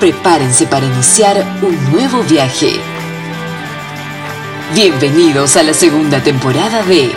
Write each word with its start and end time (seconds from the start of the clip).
Prepárense 0.00 0.66
para 0.66 0.84
iniciar 0.84 1.38
un 1.62 1.90
nuevo 1.90 2.22
viaje. 2.24 2.72
Bienvenidos 4.74 5.56
a 5.56 5.62
la 5.62 5.72
segunda 5.72 6.22
temporada 6.22 6.82
de 6.82 7.12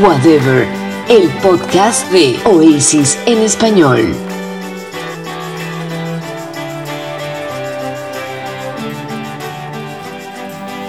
Whatever, 0.00 0.66
el 1.08 1.28
podcast 1.40 2.10
de 2.10 2.36
Oasis 2.44 3.16
en 3.26 3.42
español. 3.42 4.12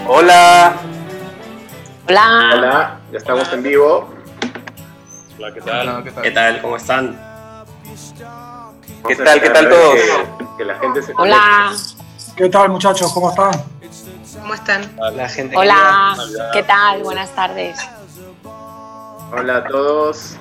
Hola. 0.07 0.75
Hola. 2.07 2.51
Hola, 2.55 2.99
ya 3.11 3.17
estamos 3.19 3.53
en 3.53 3.61
vivo. 3.61 4.09
Hola, 5.37 5.53
¿qué 5.53 5.61
tal? 5.61 6.03
¿qué 6.03 6.31
tal? 6.31 6.61
¿Cómo 6.63 6.77
están? 6.77 7.15
¿Qué 9.07 9.15
tal? 9.15 9.39
¿Qué 9.39 9.49
tal 9.51 9.69
todos? 9.69 10.46
Que, 10.57 10.65
la 10.65 10.79
gente 10.79 11.01
se 11.01 11.13
Hola. 11.15 11.73
¿Qué 12.35 12.49
tal 12.49 12.69
muchachos? 12.69 13.11
¿Cómo 13.13 13.29
están? 13.29 13.51
¿Cómo 14.41 14.53
están? 14.53 14.95
La 15.15 15.29
gente 15.29 15.55
Hola. 15.55 16.15
¿Qué 16.53 16.63
tal? 16.63 17.03
Buenas 17.03 17.33
tardes. 17.35 17.79
Hola 19.31 19.57
a 19.57 19.63
todos. 19.65 20.35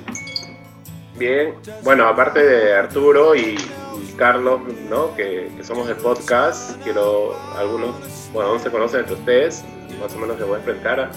Bien. 1.15 1.55
Bueno, 1.83 2.07
aparte 2.07 2.43
de 2.43 2.75
Arturo 2.75 3.35
y, 3.35 3.57
y 4.01 4.13
Carlos, 4.17 4.61
¿no? 4.89 5.15
Que, 5.15 5.51
que, 5.55 5.63
somos 5.63 5.87
del 5.87 5.97
podcast, 5.97 6.81
quiero 6.83 7.35
algunos, 7.57 7.95
bueno, 8.33 8.53
no 8.53 8.59
se 8.59 8.71
conocen 8.71 9.01
entre 9.01 9.15
ustedes, 9.15 9.63
más 9.99 10.13
o 10.13 10.17
menos 10.17 10.37
les 10.37 10.47
voy 10.47 10.55
a 10.55 10.59
enfrentar. 10.59 11.11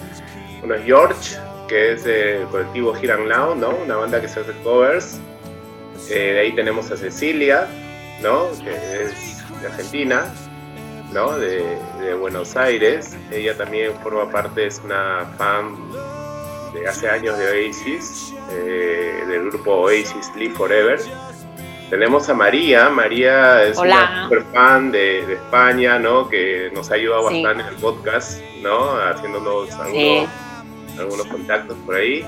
Uno 0.62 0.74
es 0.74 0.84
George, 0.84 1.38
que 1.68 1.92
es 1.92 2.04
del 2.04 2.46
colectivo 2.48 2.96
Here 2.96 3.12
and 3.12 3.28
Now, 3.28 3.54
¿no? 3.54 3.70
Una 3.70 3.96
banda 3.96 4.20
que 4.20 4.28
se 4.28 4.40
hace 4.40 4.52
covers. 4.62 5.18
Eh, 6.10 6.32
de 6.32 6.40
ahí 6.40 6.52
tenemos 6.54 6.90
a 6.90 6.96
Cecilia, 6.96 7.68
¿no? 8.22 8.48
Que 8.62 9.04
es 9.04 9.60
de 9.60 9.66
Argentina, 9.66 10.32
¿no? 11.12 11.38
De, 11.38 11.78
de, 12.00 12.14
Buenos 12.14 12.56
Aires. 12.56 13.16
Ella 13.30 13.56
también 13.56 13.92
forma 14.02 14.30
parte, 14.30 14.66
es 14.66 14.80
una 14.84 15.26
fan 15.38 15.76
de 16.72 16.86
hace 16.88 17.08
años 17.08 17.36
de 17.38 17.46
Oasis, 17.66 18.34
eh, 18.52 19.24
del 19.28 19.50
grupo 19.50 19.72
Oasis 19.72 20.30
Live 20.36 20.54
Forever. 20.54 21.00
Tenemos 21.88 22.28
a 22.28 22.34
María, 22.34 22.88
María 22.88 23.64
es 23.64 23.76
Hola. 23.76 23.96
una 24.12 24.22
super 24.24 24.44
fan 24.52 24.92
de, 24.92 25.26
de, 25.26 25.32
España, 25.34 25.98
¿no? 25.98 26.28
Que 26.28 26.70
nos 26.72 26.88
ha 26.90 26.94
ayudado 26.94 27.28
Sí. 27.28 27.42
bastante 27.42 27.62
en 27.64 27.74
el 27.74 27.80
podcast, 27.80 28.40
¿no? 28.62 28.92
Haciéndonos 28.96 29.72
algunos, 29.72 30.28
algunos 30.98 31.26
contactos 31.26 31.76
por 31.84 31.96
ahí. 31.96 32.24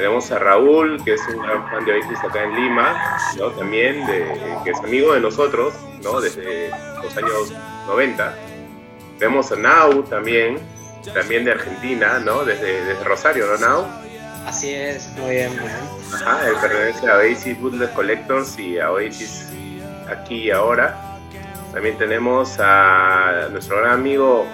Tenemos 0.00 0.30
a 0.30 0.38
Raúl, 0.38 1.04
que 1.04 1.12
es 1.12 1.20
un 1.28 1.42
gran 1.42 1.68
fan 1.68 1.84
de 1.84 1.92
Oasis 1.92 2.24
acá 2.24 2.42
en 2.44 2.54
Lima, 2.54 3.18
¿no? 3.36 3.50
También, 3.50 4.06
de, 4.06 4.34
que 4.64 4.70
es 4.70 4.78
amigo 4.78 5.12
de 5.12 5.20
nosotros, 5.20 5.74
¿no? 6.02 6.22
Desde 6.22 6.70
los 7.02 7.14
años 7.18 7.52
90. 7.86 8.34
Tenemos 9.18 9.52
a 9.52 9.56
Nau 9.56 10.02
también, 10.04 10.58
también 11.12 11.44
de 11.44 11.52
Argentina, 11.52 12.18
¿no? 12.18 12.46
Desde, 12.46 12.82
desde 12.82 13.04
Rosario, 13.04 13.44
¿no, 13.46 13.58
Nau? 13.58 13.86
Así 14.46 14.72
es, 14.72 15.06
muy 15.18 15.32
bien, 15.32 15.50
muy 15.50 15.68
bien. 15.68 16.14
Ajá, 16.14 16.48
él 16.48 16.54
pertenece 16.62 17.06
a 17.06 17.16
Oasis 17.16 17.60
Bootleg 17.60 17.92
Collectors 17.92 18.58
y 18.58 18.78
a 18.78 18.92
Oasis 18.92 19.48
Aquí 20.08 20.44
y 20.44 20.50
Ahora. 20.50 20.98
También 21.74 21.98
tenemos 21.98 22.56
a 22.58 23.48
nuestro 23.50 23.76
gran 23.76 23.92
amigo 23.92 24.46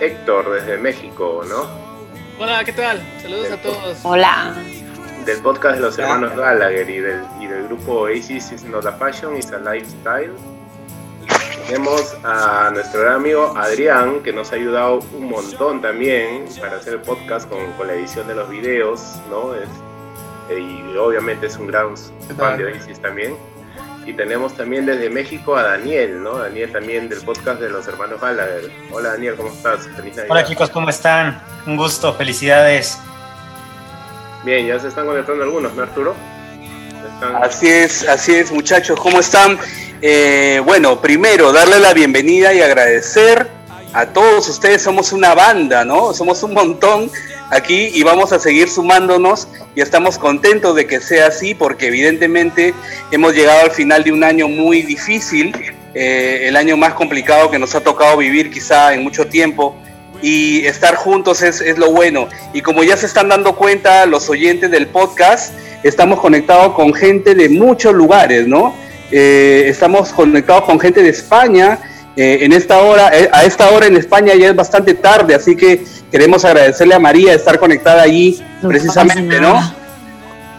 Héctor 0.00 0.52
desde 0.52 0.76
México, 0.76 1.42
¿no? 1.48 1.66
Hola, 2.38 2.62
¿qué 2.62 2.74
tal? 2.74 3.00
Saludos 3.22 3.52
a 3.52 3.56
todos. 3.56 3.98
Hola. 4.02 4.54
Del 5.26 5.38
podcast 5.40 5.76
de 5.76 5.82
los 5.82 5.98
hermanos 5.98 6.36
Gallagher 6.36 6.88
y 6.90 6.98
del, 6.98 7.22
y 7.40 7.46
del 7.46 7.64
grupo 7.64 8.00
Oasis 8.02 8.50
is 8.50 8.64
not 8.64 8.84
a 8.86 8.92
fashion, 8.92 9.36
it's 9.36 9.52
a 9.52 9.58
lifestyle. 9.58 10.32
Tenemos 11.66 12.16
a 12.24 12.70
nuestro 12.72 13.02
gran 13.02 13.14
amigo 13.14 13.54
Adrián, 13.56 14.20
que 14.22 14.32
nos 14.32 14.50
ha 14.52 14.56
ayudado 14.56 14.98
un 15.16 15.28
montón 15.28 15.80
también 15.80 16.46
para 16.60 16.76
hacer 16.76 16.94
el 16.94 17.00
podcast 17.00 17.48
con, 17.48 17.72
con 17.72 17.86
la 17.86 17.94
edición 17.94 18.26
de 18.26 18.34
los 18.34 18.50
videos, 18.50 19.00
¿no? 19.30 19.54
Es, 19.54 19.68
eh, 20.50 20.58
y 20.58 20.96
obviamente 20.96 21.46
es 21.46 21.56
un 21.56 21.68
gran 21.68 21.96
fan 22.36 22.58
de 22.58 22.64
Oasis 22.64 22.98
también. 23.00 23.36
Y 24.04 24.14
tenemos 24.14 24.54
también 24.54 24.86
desde 24.86 25.08
México 25.08 25.56
a 25.56 25.62
Daniel, 25.62 26.20
¿no? 26.20 26.38
Daniel 26.38 26.72
también 26.72 27.08
del 27.08 27.20
podcast 27.20 27.60
de 27.60 27.70
los 27.70 27.86
hermanos 27.86 28.20
Gallagher. 28.20 28.72
Hola 28.90 29.10
Daniel, 29.10 29.36
¿cómo 29.36 29.50
estás? 29.50 29.86
Feliz 29.86 30.16
Navidad. 30.16 30.26
Hola 30.30 30.44
chicos, 30.44 30.70
¿cómo 30.70 30.90
están? 30.90 31.40
Un 31.64 31.76
gusto, 31.76 32.12
felicidades. 32.14 32.98
Bien, 34.44 34.66
ya 34.66 34.78
se 34.80 34.88
están 34.88 35.06
conectando 35.06 35.44
algunos, 35.44 35.74
¿no 35.74 35.82
Arturo? 35.82 36.16
Así 37.40 37.68
es, 37.68 38.08
así 38.08 38.34
es 38.34 38.50
muchachos, 38.50 38.98
¿cómo 38.98 39.20
están? 39.20 39.56
Eh, 40.00 40.60
bueno, 40.64 41.00
primero 41.00 41.52
darle 41.52 41.78
la 41.78 41.94
bienvenida 41.94 42.52
y 42.52 42.60
agradecer 42.60 43.48
a 43.92 44.06
todos 44.06 44.48
ustedes. 44.48 44.82
Somos 44.82 45.12
una 45.12 45.34
banda, 45.34 45.84
¿no? 45.84 46.12
Somos 46.12 46.42
un 46.42 46.54
montón 46.54 47.08
aquí 47.50 47.90
y 47.94 48.02
vamos 48.02 48.32
a 48.32 48.40
seguir 48.40 48.68
sumándonos 48.68 49.46
y 49.76 49.80
estamos 49.80 50.18
contentos 50.18 50.74
de 50.74 50.86
que 50.86 51.00
sea 51.00 51.28
así 51.28 51.54
porque 51.54 51.86
evidentemente 51.86 52.74
hemos 53.12 53.34
llegado 53.34 53.60
al 53.60 53.70
final 53.70 54.02
de 54.02 54.10
un 54.10 54.24
año 54.24 54.48
muy 54.48 54.82
difícil, 54.82 55.54
eh, 55.94 56.48
el 56.48 56.56
año 56.56 56.76
más 56.76 56.94
complicado 56.94 57.48
que 57.48 57.60
nos 57.60 57.76
ha 57.76 57.80
tocado 57.80 58.16
vivir 58.16 58.50
quizá 58.50 58.92
en 58.92 59.04
mucho 59.04 59.28
tiempo 59.28 59.76
y 60.22 60.64
estar 60.66 60.94
juntos 60.94 61.42
es, 61.42 61.60
es, 61.60 61.76
lo 61.76 61.90
bueno. 61.90 62.28
Y 62.54 62.62
como 62.62 62.84
ya 62.84 62.96
se 62.96 63.06
están 63.06 63.28
dando 63.28 63.56
cuenta 63.56 64.06
los 64.06 64.30
oyentes 64.30 64.70
del 64.70 64.86
podcast, 64.86 65.52
estamos 65.82 66.20
conectados 66.20 66.74
con 66.74 66.94
gente 66.94 67.34
de 67.34 67.48
muchos 67.48 67.92
lugares, 67.92 68.46
¿no? 68.46 68.74
Eh, 69.10 69.64
estamos 69.66 70.12
conectados 70.12 70.64
con 70.64 70.80
gente 70.80 71.02
de 71.02 71.10
España. 71.10 71.78
Eh, 72.16 72.38
en 72.42 72.52
esta 72.52 72.78
hora, 72.78 73.10
eh, 73.12 73.28
a 73.32 73.44
esta 73.44 73.70
hora 73.70 73.86
en 73.86 73.96
España 73.96 74.34
ya 74.34 74.48
es 74.48 74.56
bastante 74.56 74.94
tarde, 74.94 75.34
así 75.34 75.56
que 75.56 75.84
queremos 76.10 76.44
agradecerle 76.44 76.94
a 76.94 76.98
María 76.98 77.30
de 77.30 77.36
estar 77.36 77.58
conectada 77.58 78.02
allí, 78.02 78.42
no 78.60 78.68
precisamente, 78.68 79.40
¿no? 79.40 79.74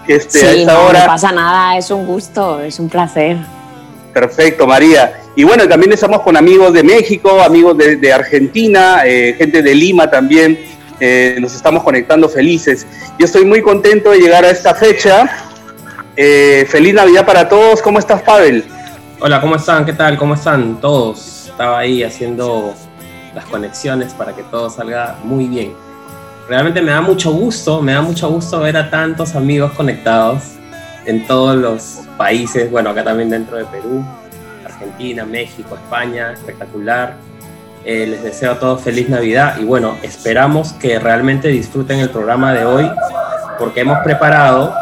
Este, 0.07 0.39
sí, 0.39 0.45
a 0.45 0.51
esta 0.51 0.73
no, 0.73 0.85
hora. 0.85 0.99
no 1.01 1.05
pasa 1.05 1.31
nada, 1.31 1.77
es 1.77 1.89
un 1.89 2.05
gusto, 2.05 2.59
es 2.59 2.79
un 2.79 2.89
placer. 2.89 3.37
Perfecto, 4.13 4.67
María. 4.67 5.21
Y 5.35 5.43
bueno, 5.43 5.67
también 5.67 5.91
estamos 5.91 6.21
con 6.21 6.37
amigos 6.37 6.71
de 6.71 6.83
México, 6.83 7.41
amigos 7.41 7.75
de, 7.77 8.13
Argentina, 8.13 9.01
eh, 9.05 9.33
gente 9.37 9.63
de 9.63 9.73
Lima 9.73 10.09
también. 10.09 10.59
Eh, 10.99 11.37
nos 11.39 11.55
estamos 11.55 11.83
conectando 11.83 12.29
felices. 12.29 12.85
Yo 13.17 13.25
estoy 13.25 13.43
muy 13.43 13.61
contento 13.63 14.11
de 14.11 14.19
llegar 14.19 14.45
a 14.45 14.51
esta 14.51 14.75
fecha. 14.75 15.27
Eh, 16.15 16.67
feliz 16.69 16.93
Navidad 16.93 17.25
para 17.25 17.49
todos. 17.49 17.81
¿Cómo 17.81 17.97
estás, 17.97 18.21
Pavel? 18.21 18.63
Hola, 19.19 19.41
¿cómo 19.41 19.55
están? 19.55 19.83
¿Qué 19.85 19.93
tal? 19.93 20.17
¿Cómo 20.17 20.35
están 20.35 20.79
todos? 20.79 21.47
Estaba 21.49 21.79
ahí 21.79 22.03
haciendo 22.03 22.75
las 23.33 23.45
conexiones 23.45 24.13
para 24.13 24.35
que 24.35 24.43
todo 24.43 24.69
salga 24.69 25.17
muy 25.23 25.47
bien. 25.47 25.73
Realmente 26.47 26.81
me 26.81 26.91
da 26.91 27.01
mucho 27.01 27.31
gusto, 27.31 27.81
me 27.81 27.93
da 27.93 28.01
mucho 28.01 28.29
gusto 28.29 28.59
ver 28.59 28.77
a 28.77 28.89
tantos 28.91 29.33
amigos 29.33 29.71
conectados 29.71 30.53
en 31.05 31.27
todos 31.27 31.55
los 31.55 32.01
países, 32.17 32.71
bueno, 32.71 32.89
acá 32.89 33.03
también 33.03 33.29
dentro 33.29 33.57
de 33.57 33.65
Perú, 33.65 34.03
Argentina, 34.65 35.25
México, 35.25 35.75
España, 35.75 36.33
espectacular. 36.33 37.15
Eh, 37.85 38.07
les 38.07 38.23
deseo 38.23 38.53
a 38.53 38.59
todos 38.59 38.81
feliz 38.81 39.09
Navidad 39.09 39.57
y 39.59 39.65
bueno, 39.65 39.97
esperamos 40.03 40.71
que 40.73 40.99
realmente 40.99 41.49
disfruten 41.49 41.99
el 41.99 42.09
programa 42.09 42.53
de 42.53 42.63
hoy 42.63 42.89
porque 43.59 43.81
hemos 43.81 43.99
preparado, 43.99 44.73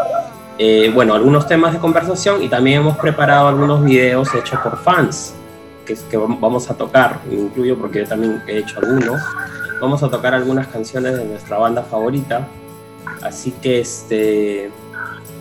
eh, 0.59 0.91
bueno, 0.93 1.15
algunos 1.15 1.47
temas 1.47 1.73
de 1.73 1.79
conversación 1.79 2.43
y 2.43 2.47
también 2.47 2.81
hemos 2.81 2.97
preparado 2.97 3.47
algunos 3.47 3.83
videos 3.83 4.33
hechos 4.35 4.59
por 4.59 4.77
fans 4.77 5.33
que, 5.83 5.95
que 6.11 6.17
vamos 6.17 6.69
a 6.69 6.75
tocar, 6.75 7.19
me 7.27 7.35
incluyo 7.35 7.75
porque 7.75 7.99
yo 7.99 8.07
también 8.07 8.43
he 8.47 8.59
hecho 8.59 8.79
algunos. 8.79 9.19
Vamos 9.81 10.03
a 10.03 10.09
tocar 10.09 10.35
algunas 10.35 10.67
canciones 10.67 11.17
de 11.17 11.25
nuestra 11.25 11.57
banda 11.57 11.81
favorita, 11.81 12.47
así 13.23 13.51
que 13.63 13.79
este 13.79 14.69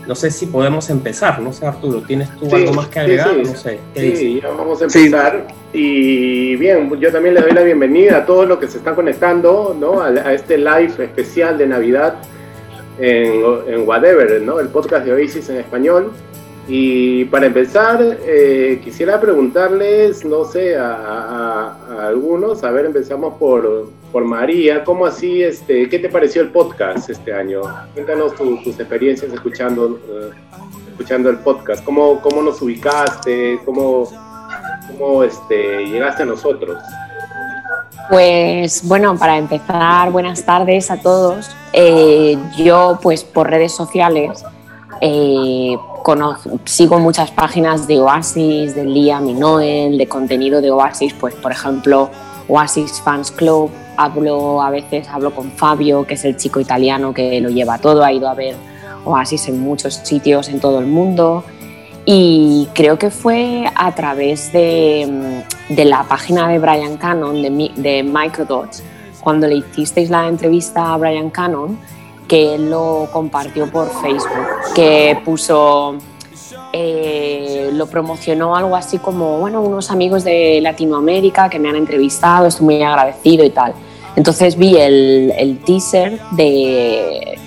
no 0.07 0.15
sé 0.15 0.31
si 0.31 0.47
podemos 0.47 0.91
empezar, 0.91 1.41
no 1.41 1.53
sé 1.53 1.67
Arturo, 1.67 2.03
¿tienes 2.03 2.31
tú 2.37 2.47
sí, 2.47 2.55
algo 2.55 2.73
más 2.73 2.89
que 2.89 3.01
agregar? 3.01 3.31
Sí, 3.31 3.45
sí. 3.45 3.51
No 3.51 3.57
sé, 3.59 3.81
¿qué 3.95 4.01
sí, 4.01 4.07
dices? 4.07 4.43
ya 4.43 4.49
vamos 4.49 4.81
a 4.81 4.85
empezar. 4.85 5.47
Y 5.73 6.57
bien, 6.57 6.91
yo 6.99 7.13
también 7.13 7.35
le 7.35 7.43
doy 7.43 7.53
la 7.53 7.63
bienvenida 7.63 8.19
a 8.19 8.27
todos 8.27 8.49
los 8.49 8.59
que 8.59 8.67
se 8.67 8.79
están 8.79 8.95
conectando 8.95 9.77
¿no? 9.79 10.01
a, 10.01 10.09
a 10.09 10.35
este 10.35 10.59
live 10.59 10.93
especial 10.99 11.59
de 11.59 11.67
Navidad 11.67 12.17
en, 12.99 13.43
en, 13.69 13.89
Whatever, 13.89 14.43
¿no? 14.43 14.59
el 14.59 14.69
podcast 14.69 15.05
de 15.05 15.13
Oasis 15.13 15.49
en 15.49 15.57
español. 15.59 16.11
Y 16.69 17.25
para 17.27 17.47
empezar, 17.47 17.99
eh, 18.01 18.81
quisiera 18.85 19.21
preguntarles, 19.21 20.25
no 20.25 20.45
sé, 20.45 20.77
a, 20.77 20.93
a, 20.93 21.77
a, 21.91 22.09
algunos, 22.09 22.63
a 22.63 22.71
ver, 22.71 22.87
empezamos 22.87 23.35
por, 23.39 23.89
por 24.11 24.25
María, 24.25 24.85
¿cómo 24.85 25.07
así, 25.07 25.43
este, 25.43 25.89
qué 25.89 25.99
te 25.99 26.09
pareció 26.09 26.43
el 26.43 26.49
podcast 26.49 27.09
este 27.09 27.33
año? 27.33 27.63
Cuéntanos 27.95 28.35
tu, 28.35 28.57
tus 28.63 28.79
experiencias 28.79 29.33
escuchando, 29.33 29.87
uh, 29.87 30.91
escuchando 30.91 31.31
el 31.31 31.39
podcast, 31.39 31.85
¿cómo, 31.85 32.21
cómo 32.21 32.43
nos 32.43 32.61
ubicaste, 32.61 33.61
cómo, 33.65 34.09
cómo 34.89 35.23
este, 35.23 35.87
llegaste 35.87 36.25
a 36.25 36.27
nosotros? 36.27 36.79
Pues 38.09 38.87
bueno, 38.87 39.17
para 39.17 39.39
empezar, 39.39 40.11
buenas 40.11 40.45
tardes 40.45 40.91
a 40.91 41.01
todos. 41.01 41.49
Eh, 41.73 42.37
yo, 42.57 42.99
pues 43.01 43.23
por 43.23 43.49
redes 43.49 43.73
sociales, 43.73 44.45
eh, 45.01 45.77
sigo 46.65 46.99
muchas 46.99 47.31
páginas 47.31 47.87
de 47.87 48.01
Oasis, 48.01 48.75
de 48.75 48.85
Liam 48.85 49.29
y 49.29 49.35
Noel, 49.35 49.97
de 49.97 50.09
contenido 50.09 50.61
de 50.61 50.73
Oasis, 50.73 51.15
pues 51.15 51.35
por 51.37 51.53
ejemplo 51.53 52.11
Oasis 52.49 53.01
Fans 53.01 53.31
Club, 53.31 53.71
hablo 54.05 54.63
a 54.63 54.71
veces 54.71 55.09
hablo 55.09 55.35
con 55.35 55.51
Fabio, 55.51 56.07
que 56.07 56.15
es 56.15 56.25
el 56.25 56.37
chico 56.37 56.61
italiano 56.61 57.13
que 57.13 57.41
lo 57.41 57.51
lleva 57.51 57.79
todo, 57.79 58.05
ha 58.05 58.13
ido 58.13 58.29
a 58.29 58.35
ver 58.35 58.55
Oasis 59.05 59.49
en 59.49 59.61
muchos 59.61 59.95
sitios 59.95 60.49
en 60.49 60.61
todo 60.61 60.79
el 60.79 60.87
mundo 60.87 61.45
y 62.05 62.69
creo 62.75 62.99
que 62.99 63.11
fue 63.11 63.71
a 63.75 63.95
través 63.95 64.53
de, 64.53 65.45
de 65.69 65.85
la 65.85 66.05
página 66.05 66.49
de 66.49 66.59
Brian 66.59 66.97
Cannon, 66.97 67.43
de, 67.43 67.71
de 67.77 68.03
Microdots, 68.03 68.83
cuando 69.21 69.47
le 69.47 69.57
hicisteis 69.57 70.11
la 70.11 70.27
entrevista 70.27 70.95
a 70.95 70.97
Brian 70.97 71.31
Cannon, 71.31 71.79
que 72.27 72.55
él 72.55 72.71
lo 72.71 73.09
compartió 73.13 73.71
por 73.71 73.91
Facebook, 74.01 74.47
que 74.75 75.21
puso, 75.25 75.97
eh, 76.73 77.71
lo 77.73 77.87
promocionó 77.87 78.57
algo 78.57 78.77
así 78.77 78.99
como, 78.99 79.39
bueno, 79.39 79.61
unos 79.61 79.91
amigos 79.91 80.25
de 80.25 80.61
Latinoamérica 80.63 81.51
que 81.51 81.59
me 81.59 81.69
han 81.69 81.77
entrevistado, 81.77 82.47
estoy 82.47 82.65
muy 82.65 82.83
agradecido 82.83 83.45
y 83.45 83.51
tal. 83.51 83.75
Entonces 84.17 84.57
vi 84.57 84.77
el, 84.77 85.33
el 85.37 85.59
teaser 85.59 86.21
de, 86.33 87.39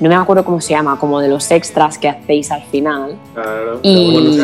no 0.00 0.10
me 0.10 0.14
acuerdo 0.14 0.44
cómo 0.44 0.60
se 0.60 0.70
llama, 0.70 0.98
como 0.98 1.20
de 1.20 1.28
los 1.28 1.50
extras 1.50 1.96
que 1.96 2.08
hacéis 2.08 2.50
al 2.50 2.62
final. 2.64 3.16
Claro, 3.34 3.80
y, 3.82 4.40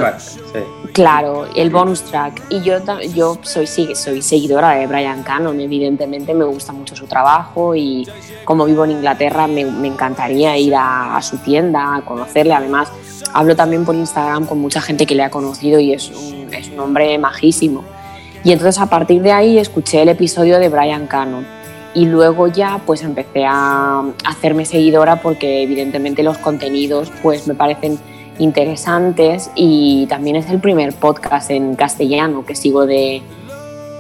Claro, 0.93 1.47
el 1.55 1.71
bonus 1.71 2.03
track. 2.03 2.43
Y 2.51 2.61
yo, 2.63 2.79
yo 3.15 3.39
soy, 3.43 3.67
soy 3.67 4.23
seguidora 4.23 4.71
de 4.71 4.87
Brian 4.87 5.23
Cannon, 5.23 5.59
evidentemente 5.61 6.35
me 6.35 6.45
gusta 6.45 6.73
mucho 6.73 6.95
su 6.97 7.07
trabajo 7.07 7.75
y 7.75 8.07
como 8.45 8.65
vivo 8.65 8.85
en 8.85 8.93
Inglaterra 8.93 9.47
me, 9.47 9.65
me 9.65 9.89
encantaría 9.89 10.57
ir 10.59 10.75
a, 10.77 11.19
su 11.23 11.39
tienda, 11.39 11.97
a 11.97 12.03
conocerle. 12.03 12.55
Además, 12.55 12.91
hablo 13.33 13.57
también 13.57 13.85
por 13.85 13.95
Instagram 13.95 14.47
con 14.47 14.59
mucha 14.59 14.81
gente 14.81 15.07
que 15.07 15.15
le 15.15 15.23
ha 15.23 15.31
conocido 15.31 15.81
y 15.81 15.93
es 15.93 16.11
un, 16.11 16.53
es 16.53 16.69
un 16.69 16.81
hombre 16.81 17.19
majísimo. 17.19 17.85
Y 18.45 18.53
entonces 18.53 18.81
a 18.81 18.87
partir 18.87 19.23
de 19.23 19.33
ahí 19.33 19.59
escuché 19.59 20.03
el 20.03 20.09
episodio 20.09 20.59
de 20.59 20.69
Brian 20.69 21.07
Cannon 21.07 21.47
y 21.95 22.07
luego 22.07 22.49
ya 22.49 22.81
pues 22.85 23.03
empecé 23.03 23.45
a 23.47 24.03
hacerme 24.25 24.65
seguidora 24.65 25.17
porque 25.17 25.63
evidentemente 25.63 26.23
los 26.23 26.39
contenidos 26.39 27.13
pues 27.23 27.47
me 27.47 27.55
parecen 27.55 27.99
interesantes 28.39 29.51
y 29.55 30.07
también 30.09 30.37
es 30.37 30.49
el 30.51 30.59
primer 30.59 30.95
podcast 30.95 31.51
en 31.51 31.77
castellano 31.77 32.45
que 32.45 32.55
sigo 32.55 32.87
de, 32.87 33.23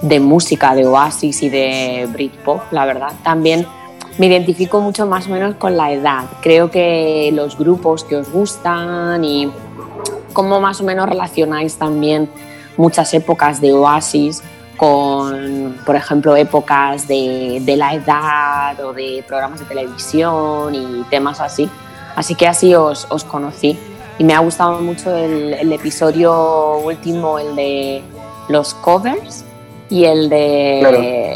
de 0.00 0.20
música, 0.20 0.74
de 0.74 0.86
Oasis 0.86 1.42
y 1.42 1.50
de 1.50 2.08
Britpop, 2.12 2.72
la 2.72 2.86
verdad. 2.86 3.12
También 3.22 3.66
me 4.18 4.26
identifico 4.26 4.80
mucho 4.80 5.06
más 5.06 5.26
o 5.28 5.30
menos 5.30 5.54
con 5.56 5.76
la 5.76 5.92
edad. 5.92 6.24
Creo 6.40 6.70
que 6.70 7.30
los 7.32 7.56
grupos 7.58 8.04
que 8.04 8.16
os 8.16 8.30
gustan 8.30 9.22
y 9.24 9.50
cómo 10.32 10.60
más 10.60 10.80
o 10.80 10.84
menos 10.84 11.08
relacionáis 11.08 11.76
también 11.76 12.28
muchas 12.76 13.12
épocas 13.14 13.60
de 13.60 13.72
Oasis 13.72 14.42
con, 14.76 15.76
por 15.86 15.94
ejemplo, 15.94 16.34
épocas 16.34 17.06
de, 17.06 17.60
de, 17.62 17.76
la 17.76 17.94
edad 17.94 18.80
o 18.84 18.92
de 18.92 19.24
programas 19.26 19.60
de 19.60 19.66
televisión 19.66 20.74
y 20.74 21.04
temas 21.10 21.40
así. 21.40 21.70
Así 22.16 22.34
que 22.34 22.46
así 22.48 22.74
os, 22.74 23.06
os 23.10 23.24
conocí 23.24 23.78
y 24.18 24.24
me 24.24 24.34
ha 24.34 24.40
gustado 24.40 24.80
mucho 24.80 25.14
el, 25.14 25.54
el, 25.54 25.72
episodio 25.72 26.78
último, 26.78 27.38
el 27.38 27.56
de 27.56 28.02
los 28.48 28.74
covers 28.74 29.44
y 29.88 30.04
el 30.04 30.28
de, 30.28 30.80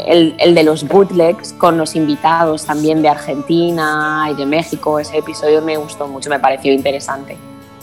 el, 0.07 0.35
el, 0.39 0.55
de 0.55 0.63
los 0.63 0.87
bootlegs 0.87 1.53
con 1.53 1.77
los 1.77 1.95
invitados 1.95 2.65
también 2.65 3.01
de 3.01 3.09
Argentina 3.09 4.27
y 4.31 4.35
de 4.35 4.45
México. 4.45 4.99
Ese 4.99 5.17
episodio 5.17 5.61
me 5.61 5.77
gustó 5.77 6.07
mucho, 6.07 6.29
me 6.29 6.39
pareció 6.39 6.73
interesante. 6.73 7.37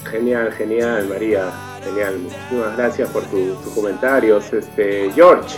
Genial, 0.04 0.52
genial, 0.52 1.06
María. 1.08 1.73
Genial. 1.84 2.18
Muchísimas 2.18 2.76
gracias 2.76 3.08
por 3.10 3.22
tu, 3.24 3.54
tus 3.54 3.72
comentarios. 3.74 4.52
Este, 4.52 5.10
George, 5.12 5.56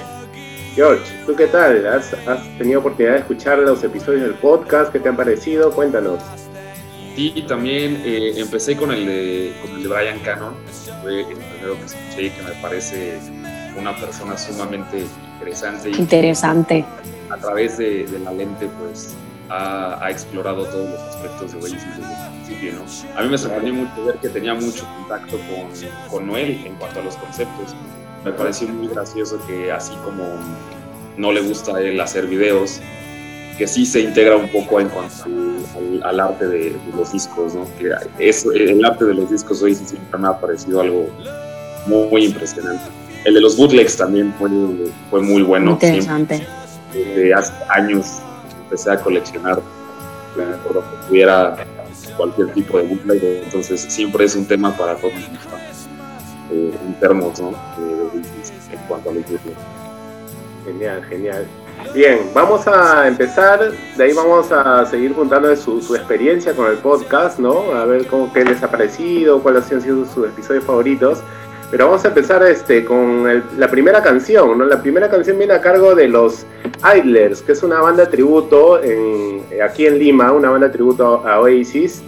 George, 0.74 1.04
¿tú 1.24 1.34
qué 1.34 1.46
tal? 1.46 1.86
¿Has, 1.86 2.12
¿Has 2.26 2.58
tenido 2.58 2.80
oportunidad 2.80 3.14
de 3.14 3.20
escuchar 3.20 3.58
los 3.60 3.82
episodios 3.82 4.22
del 4.22 4.34
podcast? 4.34 4.92
¿Qué 4.92 4.98
te 4.98 5.08
han 5.08 5.16
parecido? 5.16 5.70
Cuéntanos. 5.70 6.22
Sí, 7.16 7.44
también 7.48 8.02
eh, 8.04 8.34
empecé 8.36 8.76
con 8.76 8.92
el, 8.92 9.06
de, 9.06 9.56
con 9.62 9.70
el 9.70 9.82
de 9.84 9.88
Brian 9.88 10.18
Cannon, 10.18 10.54
fue 11.00 11.20
el 11.20 11.26
primero 11.26 11.74
que 11.78 11.84
escuché 11.86 12.30
que 12.30 12.42
me 12.42 12.52
parece 12.60 13.18
una 13.74 13.96
persona 13.96 14.36
sumamente 14.36 15.06
interesante. 15.34 15.90
Interesante. 15.90 16.84
a 17.30 17.36
través 17.38 17.78
de, 17.78 18.06
de, 18.06 18.18
la 18.18 18.32
lente, 18.32 18.68
pues, 18.78 19.14
ha, 19.48 20.04
ha, 20.04 20.10
explorado 20.10 20.66
todos 20.66 20.90
los 20.90 21.00
aspectos 21.00 21.52
de 21.52 21.58
el 21.58 21.76
principio, 22.46 22.72
¿no? 22.74 23.18
A 23.18 23.22
mí 23.22 23.28
me 23.30 23.38
sorprendió 23.38 23.74
mucho 23.74 24.04
ver 24.04 24.16
que 24.16 24.28
tenía 24.28 24.54
mucho 24.54 24.86
contacto 24.98 25.38
con, 25.38 26.10
con 26.10 26.26
Noel 26.26 26.62
en 26.64 26.74
cuanto 26.76 27.00
a 27.00 27.02
los 27.02 27.16
conceptos. 27.16 27.74
Me 28.24 28.32
pareció 28.32 28.68
muy 28.68 28.88
gracioso 28.88 29.38
que 29.46 29.70
así 29.70 29.94
como 30.04 30.24
no 31.16 31.32
le 31.32 31.40
gusta 31.40 31.76
a 31.76 31.80
él 31.80 32.00
hacer 32.00 32.26
videos, 32.26 32.80
que 33.58 33.66
sí 33.66 33.86
se 33.86 34.00
integra 34.00 34.36
un 34.36 34.50
poco 34.50 34.80
en 34.80 34.88
cuanto 34.88 35.24
al, 35.24 35.64
al, 35.76 36.02
al 36.02 36.20
arte 36.20 36.46
de, 36.46 36.58
de, 36.70 36.80
los 36.96 37.12
discos, 37.12 37.54
¿no? 37.54 37.66
Que 37.78 37.92
eso, 38.18 38.52
el 38.52 38.84
arte 38.84 39.04
de 39.04 39.14
los 39.14 39.30
discos 39.30 39.62
hoy 39.62 39.74
siempre 39.74 40.18
me 40.18 40.28
ha 40.28 40.38
parecido 40.38 40.80
algo 40.80 41.08
muy, 41.86 42.08
muy 42.08 42.24
impresionante. 42.26 42.84
El 43.24 43.34
de 43.34 43.40
los 43.40 43.56
bootlegs 43.56 43.96
también 43.96 44.32
fue, 44.38 44.48
fue 45.10 45.20
muy 45.20 45.42
bueno. 45.42 45.72
Interesante. 45.72 46.46
Desde 46.92 47.34
hace 47.34 47.52
años 47.70 48.18
empecé 48.64 48.90
a 48.90 49.00
coleccionar 49.00 49.60
por 50.64 50.74
lo 50.74 50.80
que 50.82 51.06
tuviera 51.08 51.56
cualquier 52.16 52.52
tipo 52.52 52.78
de 52.78 52.84
bootleg, 52.84 53.42
entonces 53.44 53.80
siempre 53.80 54.24
es 54.24 54.34
un 54.34 54.46
tema 54.46 54.76
para 54.76 54.96
todos 54.96 55.14
eh, 56.52 56.74
internos, 56.86 57.40
¿no? 57.40 57.50
Eh, 57.50 58.22
en 58.72 58.78
cuanto 58.88 59.10
a 59.10 59.12
bootlegs. 59.12 59.40
Genial, 60.64 61.04
genial. 61.04 61.46
Bien, 61.94 62.30
vamos 62.34 62.66
a 62.66 63.06
empezar, 63.06 63.70
de 63.96 64.04
ahí 64.04 64.12
vamos 64.12 64.50
a 64.50 64.84
seguir 64.86 65.14
contando 65.14 65.54
su, 65.54 65.80
su, 65.80 65.94
experiencia 65.94 66.54
con 66.54 66.70
el 66.70 66.78
podcast, 66.78 67.38
¿no? 67.38 67.72
A 67.72 67.84
ver 67.84 68.06
cómo, 68.06 68.32
qué 68.32 68.44
les 68.44 68.62
ha 68.62 68.70
parecido, 68.70 69.40
cuáles 69.42 69.70
han 69.70 69.80
sido 69.80 70.04
sus 70.06 70.26
episodios 70.26 70.64
favoritos. 70.64 71.22
Pero 71.70 71.86
vamos 71.86 72.04
a 72.04 72.08
empezar 72.08 72.42
este, 72.44 72.84
con 72.84 73.28
el, 73.28 73.42
la 73.58 73.68
primera 73.68 74.02
canción, 74.02 74.56
¿no? 74.58 74.64
La 74.64 74.80
primera 74.80 75.10
canción 75.10 75.36
viene 75.36 75.54
a 75.54 75.60
cargo 75.60 75.94
de 75.94 76.08
los 76.08 76.46
Idlers, 76.96 77.42
que 77.42 77.52
es 77.52 77.62
una 77.62 77.80
banda 77.80 78.04
de 78.04 78.10
tributo 78.10 78.82
en, 78.82 79.42
aquí 79.62 79.86
en 79.86 79.98
Lima, 79.98 80.30
una 80.32 80.50
banda 80.50 80.68
de 80.68 80.72
tributo 80.72 81.26
a 81.26 81.40
Oasis. 81.40 82.02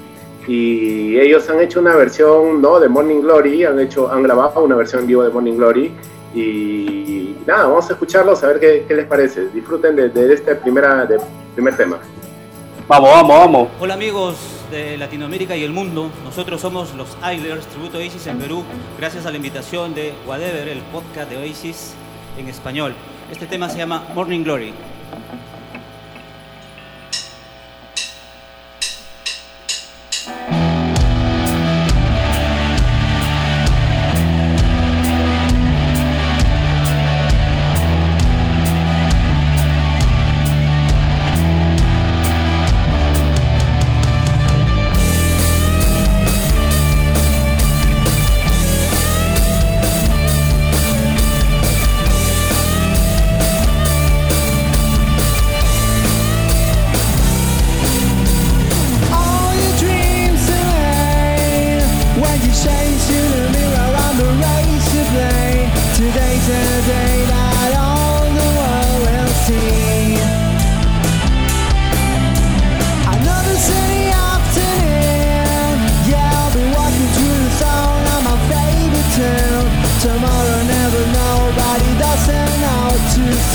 Y 0.46 1.19
ellos 1.19 1.50
han 1.50 1.60
hecho 1.60 1.81
una 1.81 1.96
versión, 1.96 2.62
¿no? 2.62 2.78
De 2.78 2.88
Morning 2.88 3.20
Glory, 3.20 3.64
han, 3.64 3.81
hecho, 3.81 4.10
han 4.10 4.22
grabado 4.22 4.62
una 4.62 4.77
versión 4.77 5.03
en 5.03 5.08
vivo 5.08 5.22
de 5.24 5.31
Morning 5.31 5.56
Glory. 5.56 5.93
Y 6.34 7.36
nada, 7.46 7.65
vamos 7.65 7.91
a 7.91 7.94
escucharlos, 7.94 8.43
a 8.44 8.48
ver 8.48 8.60
qué, 8.60 8.84
qué 8.86 8.94
les 8.94 9.06
parece. 9.06 9.48
Disfruten 9.48 9.96
de, 9.96 10.08
de 10.08 10.32
este 10.32 10.55
primera, 10.55 11.05
de 11.05 11.19
primer 11.55 11.77
tema. 11.77 11.98
Vamos, 12.86 13.10
vamos, 13.10 13.38
vamos. 13.38 13.69
Hola 13.81 13.94
amigos 13.94 14.57
de 14.70 14.96
Latinoamérica 14.96 15.56
y 15.56 15.65
el 15.65 15.72
mundo. 15.72 16.10
Nosotros 16.25 16.60
somos 16.60 16.94
los 16.94 17.17
Idlers, 17.22 17.67
tributo 17.67 17.98
Oasis 17.98 18.27
en 18.27 18.39
Perú, 18.39 18.65
gracias 18.98 19.27
a 19.27 19.31
la 19.31 19.37
invitación 19.37 19.94
de 19.94 20.15
Whatever, 20.27 20.69
el 20.69 20.81
podcast 20.93 21.31
de 21.31 21.37
Oasis 21.39 21.94
en 22.37 22.48
español. 22.48 22.94
Este 23.31 23.46
tema 23.46 23.69
se 23.69 23.79
llama 23.79 24.06
Morning 24.15 24.43
Glory. 24.43 24.72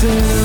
soon 0.03 0.42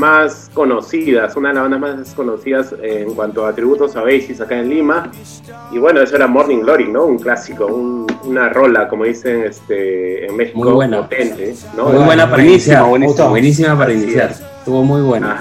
más 0.00 0.50
conocidas, 0.54 1.36
una 1.36 1.50
de 1.50 1.54
las 1.56 1.62
bandas 1.64 1.80
más 1.80 2.14
conocidas 2.14 2.74
en 2.82 3.14
cuanto 3.14 3.46
a 3.46 3.54
tributos 3.54 3.94
a 3.96 4.02
Oasis 4.02 4.40
acá 4.40 4.58
en 4.58 4.70
Lima. 4.70 5.12
Y 5.70 5.78
bueno, 5.78 6.00
eso 6.00 6.16
era 6.16 6.26
Morning 6.26 6.60
Glory, 6.60 6.88
¿no? 6.88 7.04
Un 7.04 7.18
clásico, 7.18 7.66
una 8.24 8.48
rola, 8.48 8.88
como 8.88 9.04
dicen 9.04 9.44
este, 9.44 10.26
en 10.26 10.36
México, 10.36 10.58
muy 10.58 10.72
buena. 10.72 11.02
potente, 11.02 11.54
¿no? 11.76 11.90
Muy 11.90 12.02
buena 12.04 12.28
para 12.28 12.42
iniciar, 12.42 12.84
buenísima, 12.84 13.78
para 13.78 13.92
iniciar. 13.92 14.30
Estuvo 14.30 14.82
muy 14.82 15.02
buena. 15.02 15.34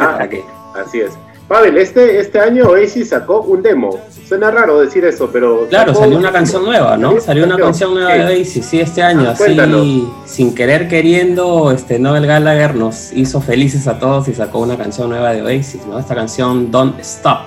Así 0.75 0.99
es. 0.99 1.17
Pavel, 1.47 1.77
este, 1.77 2.19
este 2.19 2.39
año 2.39 2.67
Oasis 2.69 3.09
sacó 3.09 3.41
un 3.41 3.63
demo. 3.63 3.99
Suena 4.29 4.51
raro 4.51 4.79
decir 4.79 5.03
eso, 5.05 5.27
pero. 5.33 5.65
Claro, 5.69 5.95
salió 5.95 6.15
una 6.15 6.31
canción 6.31 6.63
nueva, 6.63 6.95
¿no? 6.95 7.19
Salió 7.19 7.45
una 7.45 7.57
canción 7.57 7.95
nueva 7.95 8.13
de 8.13 8.25
Oasis, 8.25 8.63
sí, 8.63 8.79
este 8.79 9.01
año. 9.01 9.27
Ah, 9.27 9.31
así, 9.31 10.07
sin 10.25 10.53
querer 10.53 10.87
queriendo, 10.87 11.71
este 11.71 11.97
Noel 11.97 12.27
Gallagher 12.27 12.75
nos 12.75 13.11
hizo 13.11 13.41
felices 13.41 13.87
a 13.87 13.97
todos 13.97 14.27
y 14.27 14.35
sacó 14.35 14.59
una 14.59 14.77
canción 14.77 15.09
nueva 15.09 15.33
de 15.33 15.41
Oasis, 15.41 15.83
¿no? 15.87 15.97
Esta 15.97 16.13
canción 16.13 16.69
Don't 16.69 16.99
Stop. 16.99 17.39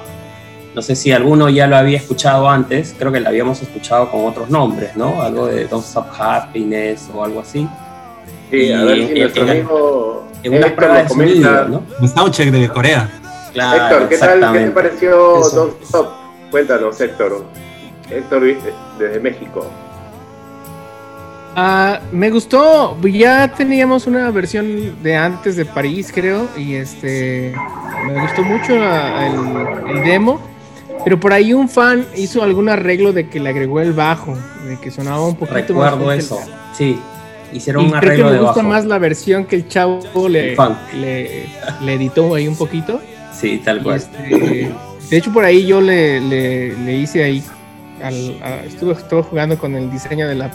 No 0.75 0.83
sé 0.83 0.97
si 0.97 1.12
alguno 1.12 1.49
ya 1.49 1.69
lo 1.69 1.77
había 1.77 1.99
escuchado 1.99 2.51
antes, 2.51 2.97
creo 2.99 3.12
que 3.12 3.21
la 3.21 3.29
habíamos 3.29 3.62
escuchado 3.62 4.11
con 4.11 4.27
otros 4.27 4.51
nombres, 4.51 4.97
¿no? 4.97 5.23
Algo 5.23 5.47
de 5.47 5.67
Don't 5.67 5.85
Stop 5.85 6.07
Happiness 6.19 7.09
o 7.15 7.23
algo 7.23 7.43
así. 7.43 7.69
Sí, 8.51 8.73
a 8.73 8.83
ver 8.83 9.07
si 9.07 9.21
nuestro 9.21 9.43
amigo. 9.45 10.25
En 10.43 10.55
una 10.55 10.75
prueba 10.75 11.01
de 11.01 11.09
sonido, 11.09 11.69
¿no? 11.69 11.85
Un 12.01 12.09
soundcheck 12.09 12.51
de 12.51 12.69
Corea. 12.69 13.09
Héctor, 13.55 14.09
¿qué 14.09 14.19
tal? 14.19 14.53
¿Qué 14.53 14.59
te 14.59 14.71
pareció 14.73 15.39
Don't 15.55 15.81
Stop? 15.85 16.22
Cuéntanos, 16.53 17.01
Héctor. 17.01 17.47
Héctor, 18.11 18.43
desde 18.99 19.19
México. 19.21 19.67
Ah, 21.57 22.01
me 22.13 22.31
gustó, 22.31 22.97
ya 23.03 23.53
teníamos 23.53 24.07
una 24.07 24.31
versión 24.31 25.03
de 25.03 25.17
antes 25.17 25.57
de 25.57 25.65
París, 25.65 26.11
creo, 26.15 26.49
y 26.57 26.75
este 26.75 27.55
me 28.07 28.21
gustó 28.23 28.43
mucho 28.43 28.75
el, 28.75 30.03
demo, 30.03 30.41
pero 31.05 31.21
por 31.21 31.33
ahí 31.35 31.53
un 31.53 31.69
fan 31.69 32.07
hizo 32.17 32.43
algún 32.43 32.71
arreglo 32.71 33.13
de 33.13 33.29
que 33.29 33.39
le 33.39 33.51
agregó 33.51 33.81
el 33.81 33.93
bajo, 33.93 34.35
de 34.67 34.79
que 34.81 34.91
sonaba 34.91 35.27
un 35.27 35.37
poquito 35.37 35.75
Recuerdo 35.75 36.07
más. 36.07 36.19
eso, 36.19 36.39
sí, 36.75 36.99
hicieron 37.53 37.85
un 37.85 37.95
arreglo 37.97 38.29
creo 38.29 38.31
que 38.31 38.39
me 38.39 38.47
gusta 38.47 38.63
más 38.63 38.87
la 38.87 38.99
versión 38.99 39.45
que 39.45 39.57
el 39.57 39.69
chavo 39.69 40.01
le, 40.31 40.57
le, 40.95 41.47
le 41.83 41.95
editó 41.95 42.35
ahí 42.35 42.49
un 42.49 42.57
poquito. 42.57 42.99
Sí, 43.31 43.61
tal 43.63 43.83
cual. 43.83 43.97
Este, 43.97 44.73
de 45.12 45.19
hecho, 45.19 45.31
por 45.31 45.45
ahí 45.45 45.66
yo 45.66 45.83
le, 45.83 46.23
le, 46.23 46.97
hice 46.97 47.23
ahí, 47.23 47.45
estuve, 48.64 48.95
jugando 49.23 49.59
con 49.59 49.75
el 49.75 49.90
diseño 49.90 50.26
de 50.26 50.37
la, 50.37 50.50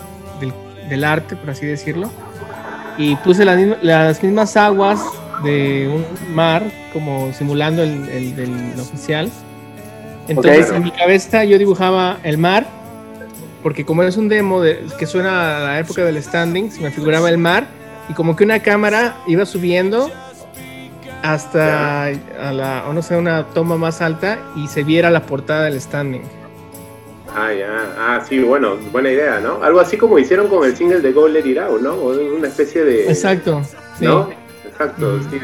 del, 0.90 1.04
arte, 1.04 1.36
por 1.36 1.52
así 1.52 1.68
decirlo, 1.68 2.10
y 2.98 3.16
puse 3.18 3.46
las, 3.46 4.24
mismas 4.24 4.58
aguas 4.58 5.00
de 5.44 5.88
un 5.88 6.36
mar, 6.36 6.64
como 6.92 7.32
simulando 7.34 7.84
el, 7.84 8.36
del 8.36 8.80
oficial. 8.80 9.30
Entonces, 10.28 10.72
en 10.72 10.82
mi 10.86 10.90
cabeza 10.90 11.44
yo 11.44 11.60
dibujaba 11.60 12.18
el 12.24 12.40
mar, 12.40 12.66
porque 13.62 13.86
como 13.86 14.02
es 14.02 14.18
un 14.18 14.28
demo 14.28 14.60
de, 14.60 14.84
que 14.98 15.06
suena 15.06 15.58
a 15.58 15.60
la 15.60 15.80
época 15.82 16.04
del 16.04 16.20
standing, 16.24 16.72
se 16.72 16.82
me 16.82 16.90
figuraba 16.90 17.30
el 17.30 17.38
mar, 17.38 17.68
y 18.10 18.14
como 18.14 18.36
que 18.36 18.44
una 18.44 18.58
cámara 18.64 19.18
iba 19.28 19.46
subiendo 19.46 20.10
hasta 21.34 22.06
a 22.06 22.54
la, 22.54 22.86
o 22.88 22.94
no 22.94 23.02
sé, 23.02 23.16
una 23.16 23.46
toma 23.48 23.78
más 23.78 24.02
alta 24.02 24.40
y 24.56 24.68
se 24.68 24.84
viera 24.84 25.10
la 25.10 25.24
portada 25.24 25.64
del 25.66 25.80
standing. 25.80 26.24
Ah, 27.36 27.54
ya. 27.54 27.96
Ah, 27.98 28.24
sí, 28.28 28.40
bueno, 28.40 28.78
buena 28.92 29.12
idea, 29.12 29.40
¿no? 29.40 29.64
Algo 29.64 29.80
así 29.80 29.98
como 29.98 30.18
hicieron 30.18 30.48
con 30.48 30.66
el 30.66 30.76
single 30.76 31.02
de 31.02 31.12
Go 31.12 31.28
Let 31.28 31.46
It 31.46 31.58
Out, 31.58 31.82
¿no? 31.82 31.96
Una 31.96 32.48
especie 32.48 32.84
de... 32.84 33.10
Exacto. 33.10 33.62
¿No? 34.00 34.30
Exacto, 34.66 35.20
sí, 35.30 35.40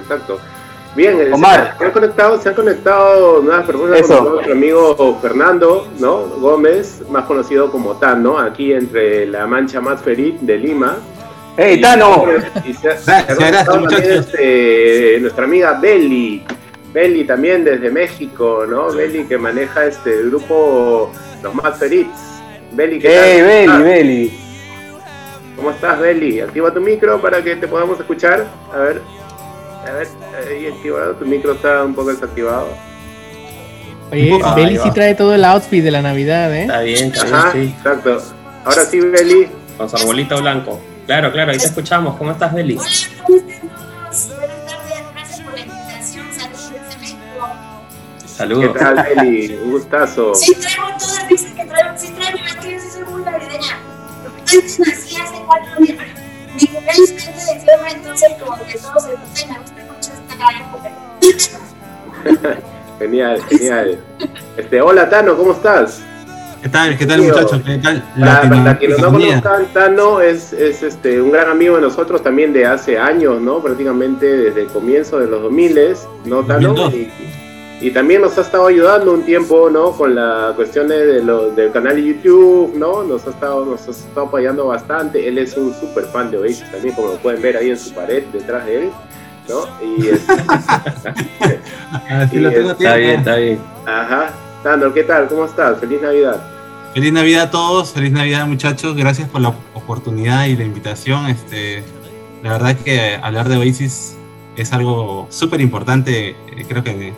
exacto. 0.00 0.38
Bien, 0.96 1.32
Omar. 1.32 1.74
Se, 1.78 1.84
han 1.84 1.90
conectado, 1.92 2.40
se 2.40 2.48
han 2.48 2.54
conectado 2.54 3.42
nuevas 3.42 3.66
personas 3.66 4.00
Eso. 4.00 4.18
con 4.18 4.32
nuestro 4.32 4.52
amigo 4.54 5.18
Fernando, 5.20 5.88
¿no? 5.98 6.20
Gómez, 6.40 7.02
más 7.10 7.26
conocido 7.26 7.70
como 7.70 7.96
Tan, 7.96 8.22
¿no? 8.22 8.38
Aquí 8.38 8.72
entre 8.72 9.26
la 9.26 9.46
mancha 9.46 9.80
más 9.80 10.00
feliz 10.00 10.34
de 10.40 10.56
Lima. 10.56 10.96
¡Hey, 11.56 11.80
Tano! 11.80 12.26
Y 12.64 12.74
se, 12.74 12.90
este, 14.18 15.18
nuestra 15.20 15.44
amiga 15.44 15.78
Belly. 15.80 16.44
Belly 16.92 17.24
también 17.24 17.64
desde 17.64 17.90
México, 17.90 18.64
¿no? 18.68 18.92
Belly 18.92 19.24
que 19.24 19.38
maneja 19.38 19.86
este 19.86 20.22
grupo 20.24 21.12
Los 21.42 21.54
Más 21.54 21.78
Feliz. 21.78 22.06
Belly, 22.72 22.98
¿qué 22.98 23.08
hey, 23.08 23.42
Belly, 23.42 23.82
Belly! 23.82 24.38
¿Cómo 25.56 25.70
estás, 25.70 25.98
Belly? 25.98 26.40
Activa 26.40 26.72
tu 26.72 26.80
micro 26.80 27.20
para 27.20 27.42
que 27.42 27.56
te 27.56 27.66
podamos 27.66 27.98
escuchar. 27.98 28.46
A 28.72 28.78
ver, 28.78 29.00
a 29.86 29.92
ver, 29.92 30.08
ahí 30.50 30.66
activado. 30.66 31.14
Tu 31.14 31.24
micro 31.24 31.52
está 31.52 31.84
un 31.84 31.94
poco 31.94 32.10
desactivado. 32.10 32.68
Oye, 34.12 34.38
Belly 34.54 34.78
sí 34.78 34.90
trae 34.92 35.14
todo 35.14 35.34
el 35.34 35.44
outfit 35.44 35.82
de 35.82 35.90
la 35.90 36.02
Navidad, 36.02 36.54
¿eh? 36.54 36.62
Está 36.62 36.80
bien, 36.80 37.12
está 37.12 37.24
bien, 37.24 37.68
sí. 37.68 37.74
Exacto. 37.78 38.22
Ahora 38.64 38.84
sí, 38.84 39.00
Belly. 39.00 39.48
Con 39.76 39.88
su 39.88 39.96
arbolito 39.96 40.40
blanco. 40.40 40.80
Claro, 41.06 41.30
claro, 41.30 41.52
ahí 41.52 41.58
te 41.58 41.66
escuchamos. 41.66 42.16
¿Cómo 42.16 42.32
estás, 42.32 42.52
Beli? 42.52 42.76
Hola, 42.76 42.88
Buenas 43.28 44.28
tardes, 44.66 45.04
gracias 45.12 45.40
por 45.40 45.52
la 45.54 45.60
invitación. 45.60 46.26
Saludos 46.32 46.72
desde 46.72 46.98
México. 46.98 47.48
Saludos. 48.26 48.72
¿Qué 48.72 48.78
tal, 48.78 48.96
Beli? 49.14 49.54
Un 49.54 49.70
gustazo. 49.70 50.34
Sí, 50.34 50.52
traigo 50.56 50.88
toda 50.98 51.14
la 51.22 51.28
risa 51.28 51.54
que 51.54 51.64
traigo. 51.64 51.96
Sí, 51.96 52.12
traigo, 52.12 52.38
es 52.44 52.56
que 52.56 52.72
yo 52.72 52.80
soy 52.80 53.04
muy 53.04 53.22
navideña. 53.22 53.78
Antes 54.40 54.80
nací 54.80 55.16
hace 55.16 55.36
cuatro 55.46 55.76
días. 55.78 55.98
Mi 56.60 56.66
cumpleaños 56.66 57.10
es 57.10 57.16
30 57.16 57.44
de 57.44 57.54
diciembre, 57.54 57.90
entonces 57.92 58.28
como 58.42 58.56
que 58.64 58.78
todo 58.78 58.98
se 58.98 59.14
gusta 59.14 59.46
me 59.46 59.58
gusta 59.60 59.84
mucho 59.84 60.10
esta 60.12 60.34
época. 60.58 60.90
genial, 62.98 63.40
genial. 63.48 64.00
Este, 64.56 64.80
hola, 64.80 65.08
Tano, 65.08 65.36
¿cómo 65.36 65.52
estás? 65.52 66.02
¿Qué 66.62 66.68
tal, 66.68 66.98
qué 66.98 67.06
tal 67.06 67.22
muchachos? 67.22 67.60
¿Qué 67.64 67.78
tal? 67.78 68.02
Para, 68.18 68.78
quienes 68.78 68.98
no 68.98 69.12
conozcan, 69.12 69.66
Tano 69.72 70.20
es, 70.20 70.52
es 70.52 70.82
este, 70.82 71.20
un 71.20 71.30
gran 71.30 71.48
amigo 71.48 71.76
de 71.76 71.82
nosotros 71.82 72.22
también 72.22 72.52
de 72.52 72.66
hace 72.66 72.98
años, 72.98 73.40
¿no? 73.40 73.60
Prácticamente 73.60 74.26
desde 74.26 74.62
el 74.62 74.68
comienzo 74.68 75.18
de 75.18 75.26
los 75.26 75.42
2000, 75.42 75.78
¿no, 76.24 76.44
Tano? 76.44 76.74
y 77.78 77.90
también 77.90 78.22
nos 78.22 78.38
ha 78.38 78.40
estado 78.40 78.68
ayudando 78.68 79.12
un 79.12 79.22
tiempo, 79.24 79.68
¿no? 79.68 79.92
Con 79.92 80.14
la 80.14 80.52
cuestión 80.56 80.88
de 80.88 81.22
lo, 81.22 81.50
del 81.50 81.70
canal 81.72 81.96
de 81.96 82.06
YouTube, 82.06 82.74
¿no? 82.74 83.04
Nos 83.04 83.26
ha 83.26 83.30
estado, 83.30 83.66
nos 83.66 83.86
ha 83.86 83.90
estado 83.90 84.26
apoyando 84.26 84.66
bastante. 84.66 85.28
Él 85.28 85.36
es 85.36 85.56
un 85.56 85.74
súper 85.74 86.04
fan 86.06 86.30
de 86.30 86.38
Oasis 86.38 86.70
también, 86.70 86.94
como 86.94 87.08
lo 87.08 87.16
pueden 87.18 87.42
ver 87.42 87.56
ahí 87.56 87.70
en 87.70 87.78
su 87.78 87.92
pared 87.92 88.24
detrás 88.32 88.64
de 88.64 88.84
él, 88.84 88.90
¿no? 89.48 89.66
Y 89.84 90.08
es... 90.08 90.26
Así 92.10 92.38
lo 92.38 92.50
tengo 92.52 92.70
Está 92.70 92.96
bien, 92.96 93.18
está 93.18 93.36
bien. 93.36 93.58
Ajá. 93.84 94.30
Sandro, 94.66 94.92
¿qué 94.92 95.04
tal? 95.04 95.28
¿Cómo 95.28 95.44
estás? 95.44 95.78
Feliz 95.78 96.02
Navidad. 96.02 96.42
Feliz 96.92 97.12
Navidad 97.12 97.42
a 97.42 97.50
todos, 97.52 97.92
feliz 97.92 98.10
Navidad 98.10 98.48
muchachos, 98.48 98.96
gracias 98.96 99.28
por 99.28 99.40
la 99.40 99.54
oportunidad 99.74 100.46
y 100.46 100.56
la 100.56 100.64
invitación. 100.64 101.26
Este, 101.26 101.84
la 102.42 102.50
verdad 102.50 102.76
que 102.76 103.14
hablar 103.22 103.48
de 103.48 103.58
Oasis 103.58 104.16
es 104.56 104.72
algo 104.72 105.28
súper 105.30 105.60
importante, 105.60 106.30
eh, 106.30 106.36
creo 106.66 106.82
que 106.82 107.12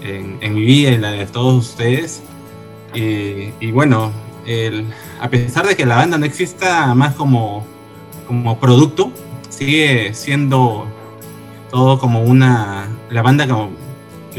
en, 0.00 0.38
en 0.40 0.54
mi 0.54 0.62
vida 0.62 0.92
y 0.92 0.96
la 0.96 1.10
de 1.10 1.26
todos 1.26 1.72
ustedes. 1.72 2.22
Y, 2.94 3.70
bueno, 3.70 4.10
a 5.20 5.28
pesar 5.28 5.66
de 5.66 5.76
que 5.76 5.84
la 5.84 5.96
banda 5.96 6.16
no 6.16 6.24
exista 6.24 6.94
más 6.94 7.14
como, 7.16 7.66
como 8.26 8.58
producto, 8.58 9.12
sigue 9.50 10.14
siendo 10.14 10.86
todo 11.70 11.98
como 11.98 12.22
una. 12.22 12.88
La 13.10 13.20
banda 13.20 13.46
como 13.46 13.72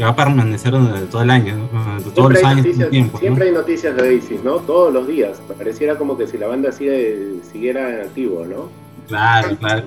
que 0.00 0.04
va 0.04 0.12
a 0.12 0.16
permanecer 0.16 0.70
durante 0.72 1.06
todo 1.08 1.20
el 1.20 1.28
año, 1.28 1.56
¿no? 1.58 1.78
Durante 1.78 2.10
todos 2.12 2.32
Siempre 2.32 2.40
los 2.40 2.44
hay, 2.44 2.52
años, 2.56 3.52
noticias, 3.52 3.94
de 3.94 4.02
Oasis, 4.02 4.42
¿no? 4.42 4.56
Todos 4.60 4.94
los 4.94 5.06
días. 5.06 5.42
Pareciera 5.58 5.98
como 5.98 6.16
que 6.16 6.26
si 6.26 6.38
la 6.38 6.46
banda 6.46 6.72
sigue, 6.72 7.34
siguiera 7.52 7.90
en 7.90 8.00
activo, 8.06 8.46
¿no? 8.46 8.70
Claro, 9.08 9.58
claro. 9.58 9.82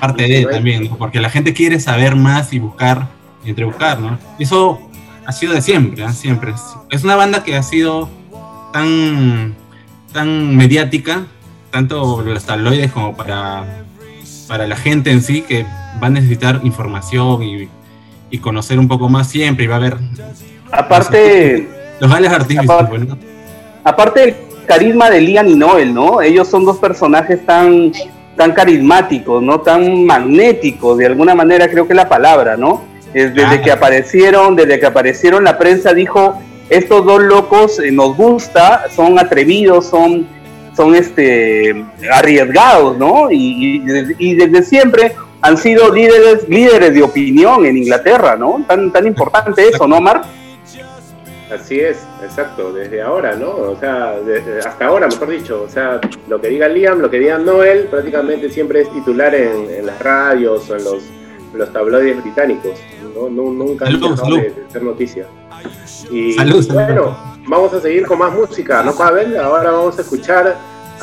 Parte 0.00 0.22
de 0.22 0.46
también, 0.46 0.84
¿no? 0.84 0.96
porque 0.96 1.20
la 1.20 1.28
gente 1.28 1.52
quiere 1.52 1.80
saber 1.80 2.16
más 2.16 2.50
y 2.54 2.60
buscar, 2.60 3.08
entre 3.44 3.66
buscar, 3.66 4.00
¿no? 4.00 4.18
Eso 4.38 4.80
ha 5.26 5.32
sido 5.32 5.52
de 5.52 5.60
siempre, 5.60 6.02
¿ah? 6.02 6.14
siempre. 6.14 6.54
Es 6.88 7.04
una 7.04 7.16
banda 7.16 7.44
que 7.44 7.54
ha 7.54 7.62
sido 7.62 8.08
tan, 8.72 9.54
tan 10.14 10.56
mediática, 10.56 11.26
tanto 11.70 12.22
los 12.22 12.42
tabloides 12.46 12.90
como 12.90 13.14
para, 13.14 13.84
para 14.46 14.66
la 14.66 14.76
gente 14.76 15.10
en 15.10 15.20
sí, 15.20 15.42
que 15.42 15.66
va 16.02 16.06
a 16.06 16.10
necesitar 16.10 16.62
información 16.64 17.42
y, 17.42 17.68
y 18.30 18.38
conocer 18.38 18.78
un 18.78 18.88
poco 18.88 19.08
más 19.08 19.28
siempre, 19.28 19.64
y 19.64 19.66
va 19.68 19.76
a 19.76 19.78
haber 19.78 19.96
Aparte, 20.70 21.68
los 22.00 22.10
gales 22.10 22.30
artísticos, 22.30 22.88
pues, 22.88 23.06
¿no? 23.06 23.16
aparte 23.84 24.20
del 24.20 24.36
carisma 24.66 25.08
de 25.10 25.20
Liam 25.20 25.48
y 25.48 25.54
Noel, 25.54 25.94
¿no? 25.94 26.20
Ellos 26.20 26.48
son 26.48 26.64
dos 26.64 26.76
personajes 26.76 27.44
tan, 27.46 27.92
tan 28.36 28.52
carismáticos, 28.52 29.42
¿no? 29.42 29.60
Tan 29.60 30.04
magnéticos, 30.04 30.98
de 30.98 31.06
alguna 31.06 31.34
manera 31.34 31.68
creo 31.70 31.86
que 31.86 31.94
es 31.94 31.96
la 31.96 32.08
palabra, 32.08 32.56
¿no? 32.56 32.84
Es 33.14 33.34
desde 33.34 33.62
que 33.62 33.70
aparecieron, 33.70 34.54
desde 34.54 34.78
que 34.78 34.86
aparecieron 34.86 35.42
la 35.44 35.56
prensa 35.56 35.94
dijo, 35.94 36.38
estos 36.68 37.04
dos 37.06 37.22
locos 37.22 37.78
eh, 37.78 37.90
nos 37.90 38.14
gusta, 38.14 38.84
son 38.94 39.18
atrevidos, 39.18 39.86
son, 39.86 40.26
son 40.76 40.94
este 40.94 41.82
arriesgados, 42.12 42.98
¿no? 42.98 43.30
Y, 43.30 43.82
y 44.18 44.34
desde 44.34 44.62
siempre 44.62 45.14
han 45.40 45.56
sido 45.56 45.92
líderes, 45.92 46.48
líderes 46.48 46.94
de 46.94 47.02
opinión 47.02 47.64
en 47.66 47.76
Inglaterra, 47.78 48.36
¿no? 48.36 48.64
Tan, 48.66 48.90
tan 48.92 49.06
importante 49.06 49.68
eso, 49.68 49.86
¿no, 49.86 50.00
Mark? 50.00 50.22
Así 51.52 51.80
es, 51.80 51.98
exacto, 52.22 52.72
desde 52.74 53.00
ahora, 53.00 53.34
¿no? 53.34 53.48
O 53.48 53.76
sea, 53.80 54.18
desde- 54.20 54.58
hasta 54.58 54.86
ahora, 54.86 55.06
mejor 55.06 55.30
dicho. 55.30 55.62
O 55.62 55.68
sea, 55.68 55.98
lo 56.28 56.38
que 56.40 56.48
diga 56.48 56.68
Liam, 56.68 56.98
lo 57.00 57.08
que 57.10 57.18
diga 57.18 57.38
Noel, 57.38 57.84
prácticamente 57.84 58.50
siempre 58.50 58.82
es 58.82 58.92
titular 58.92 59.34
en, 59.34 59.70
en 59.70 59.86
las 59.86 59.98
radios 59.98 60.68
o 60.68 60.76
en 60.76 60.84
los, 60.84 61.02
los 61.54 61.72
tabloides 61.72 62.22
británicos. 62.22 62.72
¿no? 63.14 63.30
Nu- 63.30 63.52
nunca 63.54 63.86
han 63.86 63.98
dejado 63.98 64.36
de, 64.36 64.42
de 64.42 64.54
ser 64.70 64.82
noticia. 64.82 65.26
Y 66.10 66.34
Salud, 66.34 66.62
salud. 66.62 66.82
bueno, 66.82 67.16
vamos 67.46 67.72
a 67.72 67.80
seguir 67.80 68.04
con 68.06 68.18
más 68.18 68.32
música, 68.34 68.82
¿no, 68.82 68.94
Pavel? 68.94 69.38
Ahora 69.38 69.70
vamos 69.70 69.98
a 69.98 70.02
escuchar 70.02 70.54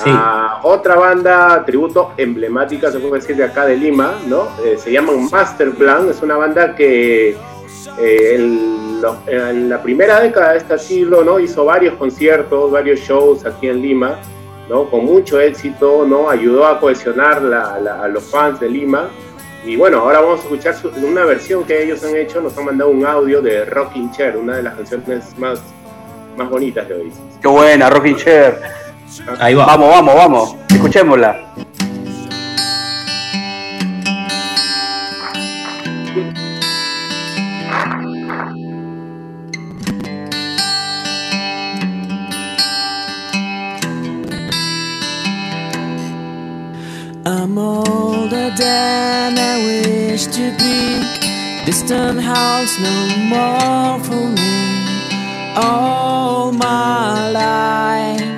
a 0.05 0.60
otra 0.63 0.95
banda 0.95 1.63
tributo 1.65 2.12
emblemática, 2.17 2.91
se 2.91 2.99
puede 2.99 3.21
decir, 3.21 3.36
de 3.36 3.43
acá 3.45 3.65
de 3.65 3.77
Lima, 3.77 4.13
¿no? 4.27 4.47
Eh, 4.63 4.77
se 4.77 4.91
llaman 4.91 5.29
Masterplan, 5.31 6.10
es 6.10 6.21
una 6.21 6.38
banda 6.38 6.75
que 6.75 7.29
eh, 7.99 8.36
en, 8.36 9.01
lo- 9.01 9.17
en 9.27 9.69
la 9.69 9.81
primera 9.81 10.19
década 10.19 10.51
de 10.51 10.58
este 10.58 10.77
siglo, 10.79 11.23
¿no? 11.23 11.39
Hizo 11.39 11.65
varios 11.65 11.93
conciertos, 11.95 12.71
varios 12.71 12.99
shows 12.99 13.45
aquí 13.45 13.67
en 13.69 13.81
Lima, 13.81 14.19
¿no? 14.69 14.89
Con 14.89 15.05
mucho 15.05 15.39
éxito, 15.39 16.05
¿no? 16.08 16.29
Ayudó 16.29 16.65
a 16.67 16.79
cohesionar 16.79 17.41
la- 17.41 17.79
la- 17.79 18.03
a 18.03 18.08
los 18.08 18.23
fans 18.23 18.60
de 18.60 18.69
Lima. 18.69 19.08
Y 19.65 19.77
bueno, 19.77 19.99
ahora 19.99 20.19
vamos 20.21 20.41
a 20.41 20.43
escuchar 20.43 20.75
su- 20.75 20.89
una 21.03 21.25
versión 21.25 21.63
que 21.63 21.84
ellos 21.84 22.03
han 22.03 22.15
hecho, 22.15 22.41
nos 22.41 22.58
han 22.58 22.65
mandado 22.65 22.91
un 22.91 23.05
audio 23.05 23.41
de 23.41 23.65
Rocking 23.65 24.12
Chair, 24.12 24.38
una 24.38 24.58
de 24.58 24.63
las 24.63 24.75
canciones 24.75 25.38
más, 25.39 25.60
más 26.38 26.49
bonitas 26.49 26.88
de 26.88 26.95
Oasis. 26.95 27.13
Qué 27.41 27.47
buena, 27.47 27.89
Rocking 27.89 28.15
Chair. 28.15 28.60
Ahí 29.39 29.54
va. 29.54 29.65
Vamos, 29.65 29.89
vamos, 29.89 30.15
vamos. 30.15 30.56
Escuchémosla. 30.69 31.41
I'm 47.28 47.58
older 47.58 48.51
than 48.56 49.38
I 49.39 49.56
wish 49.65 50.28
to 50.28 50.51
be. 50.60 51.01
Distant 51.65 52.19
house 52.21 52.78
no 52.80 53.17
more 53.32 53.99
for 54.04 54.13
me. 54.13 55.56
All 55.56 56.51
my 56.51 57.32
life, 57.32 58.34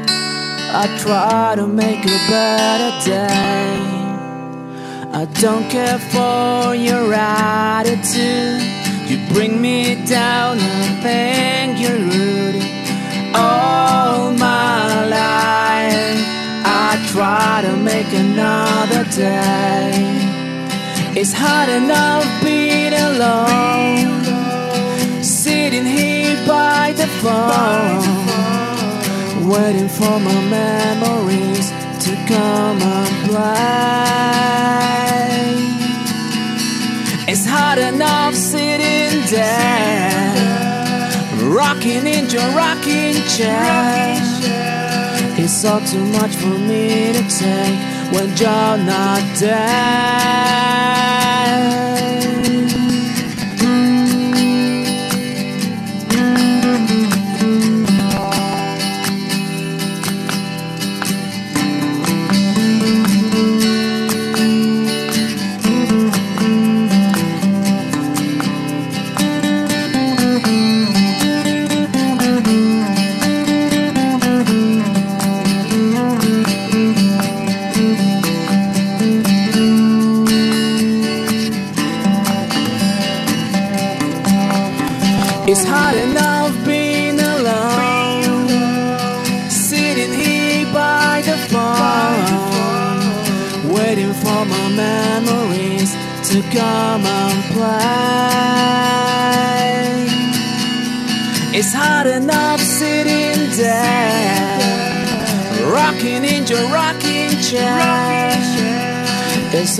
I 0.70 0.98
try 1.00 1.56
to 1.56 1.66
make 1.66 2.04
a 2.06 2.20
better 2.30 2.92
day. 3.06 3.80
I 5.14 5.26
don't 5.42 5.70
care 5.70 5.98
for 5.98 6.76
your 6.76 7.14
attitude. 7.14 8.62
You 9.10 9.18
bring 9.34 9.62
me 9.62 10.06
down, 10.06 10.60
I 10.60 10.88
think 11.02 11.80
you're 11.80 11.98
rude. 11.98 12.62
All 13.34 14.32
my 14.32 15.06
life, 15.06 16.22
I 16.66 17.00
try 17.14 17.62
to 17.64 17.76
make 17.78 18.12
another 18.14 19.04
day. 19.16 20.18
It's 21.20 21.34
hard 21.34 21.70
enough 21.70 22.26
being 22.44 22.94
alone, 22.94 24.24
sitting 25.24 25.86
here 25.86 26.38
by 26.46 26.94
the 26.96 27.08
phone, 27.24 28.17
waiting 29.48 29.88
for 29.88 30.20
my 30.20 30.42
memories 30.50 31.72
to 32.04 32.14
come 32.28 32.80
play. 33.26 33.68
It's 37.30 37.46
hard 37.46 37.80
enough 37.80 38.36
sitting 38.36 39.22
there, 39.32 40.34
rocking 41.56 42.06
in 42.08 42.30
your 42.30 42.50
rocking 42.52 43.16
chair. 43.36 44.18
It's 45.40 45.64
all 45.64 45.82
too 45.82 46.04
much 46.20 46.36
for 46.36 46.58
me 46.70 47.14
to 47.14 47.24
take 47.30 47.80
when 48.14 48.28
you're 48.38 48.78
not 48.86 49.24
there. 49.40 50.58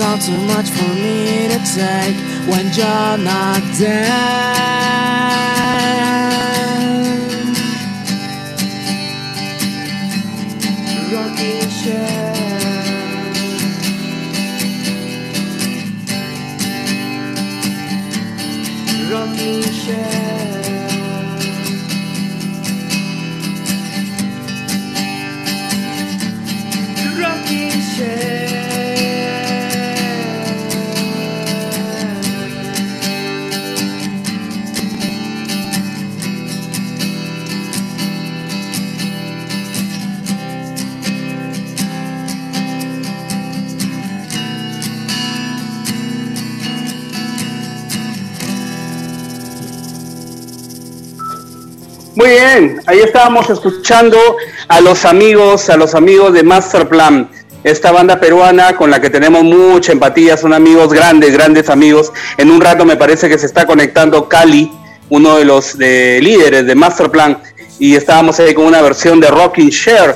It's 0.00 0.06
all 0.06 0.16
too 0.16 0.40
much 0.46 0.70
for 0.70 0.94
me 0.94 1.48
to 1.48 1.58
take 1.74 2.14
when 2.46 2.66
you're 2.72 3.18
not 3.18 3.60
there. 3.78 4.08
Bien, 52.38 52.80
ahí 52.86 53.00
estábamos 53.00 53.50
escuchando 53.50 54.16
a 54.68 54.80
los 54.80 55.04
amigos, 55.04 55.68
a 55.70 55.76
los 55.76 55.94
amigos 55.96 56.32
de 56.32 56.44
Masterplan, 56.44 57.28
esta 57.64 57.90
banda 57.90 58.20
peruana 58.20 58.76
con 58.76 58.90
la 58.90 59.00
que 59.00 59.10
tenemos 59.10 59.42
mucha 59.42 59.90
empatía, 59.90 60.36
son 60.36 60.52
amigos 60.52 60.92
grandes, 60.92 61.32
grandes 61.32 61.68
amigos. 61.68 62.12
En 62.36 62.52
un 62.52 62.60
rato 62.60 62.84
me 62.84 62.96
parece 62.96 63.28
que 63.28 63.38
se 63.38 63.46
está 63.46 63.66
conectando 63.66 64.28
Cali, 64.28 64.70
uno 65.08 65.36
de 65.36 65.44
los 65.44 65.76
de 65.76 66.20
líderes 66.22 66.64
de 66.64 66.74
Masterplan, 66.76 67.38
y 67.80 67.96
estábamos 67.96 68.38
ahí 68.38 68.54
con 68.54 68.66
una 68.66 68.82
versión 68.82 69.18
de 69.18 69.28
Rocking 69.28 69.70
Share. 69.70 70.14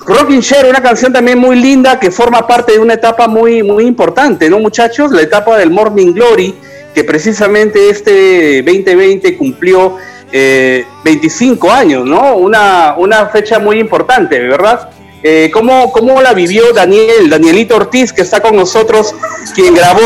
Rocking 0.00 0.40
Share, 0.40 0.70
una 0.70 0.82
canción 0.82 1.12
también 1.12 1.38
muy 1.38 1.56
linda 1.56 2.00
que 2.00 2.10
forma 2.10 2.46
parte 2.46 2.72
de 2.72 2.78
una 2.78 2.94
etapa 2.94 3.28
muy, 3.28 3.62
muy 3.62 3.84
importante, 3.84 4.48
¿no, 4.48 4.58
muchachos? 4.58 5.12
La 5.12 5.20
etapa 5.20 5.58
del 5.58 5.70
Morning 5.70 6.12
Glory, 6.14 6.54
que 6.94 7.04
precisamente 7.04 7.90
este 7.90 8.62
2020 8.62 9.36
cumplió 9.36 9.98
eh, 10.32 10.86
25 11.04 11.70
años, 11.70 12.04
¿no? 12.04 12.36
Una, 12.36 12.94
una 12.96 13.26
fecha 13.26 13.58
muy 13.58 13.78
importante, 13.78 14.38
¿verdad? 14.38 14.90
Eh, 15.22 15.50
¿cómo, 15.52 15.90
¿Cómo 15.90 16.20
la 16.22 16.32
vivió 16.32 16.72
Daniel, 16.72 17.28
Danielito 17.28 17.76
Ortiz, 17.76 18.12
que 18.12 18.22
está 18.22 18.40
con 18.40 18.54
nosotros, 18.54 19.14
quien 19.54 19.74
grabó, 19.74 20.00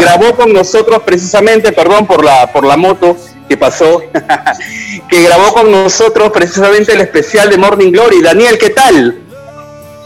grabó 0.00 0.34
con 0.34 0.52
nosotros 0.52 1.02
precisamente, 1.04 1.72
perdón 1.72 2.06
por 2.06 2.24
la, 2.24 2.50
por 2.52 2.64
la 2.64 2.76
moto 2.76 3.16
que 3.48 3.56
pasó, 3.56 4.02
que 5.08 5.22
grabó 5.22 5.52
con 5.52 5.70
nosotros 5.70 6.30
precisamente 6.30 6.92
el 6.92 7.02
especial 7.02 7.50
de 7.50 7.58
Morning 7.58 7.90
Glory. 7.90 8.22
Daniel, 8.22 8.56
¿qué 8.58 8.70
tal? 8.70 9.18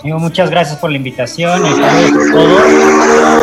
Muchas 0.03 0.51
gracias 0.51 0.79
por 0.79 0.91
la 0.91 0.97
invitación 0.97 1.63
y 1.67 2.31
todos. 2.31 2.63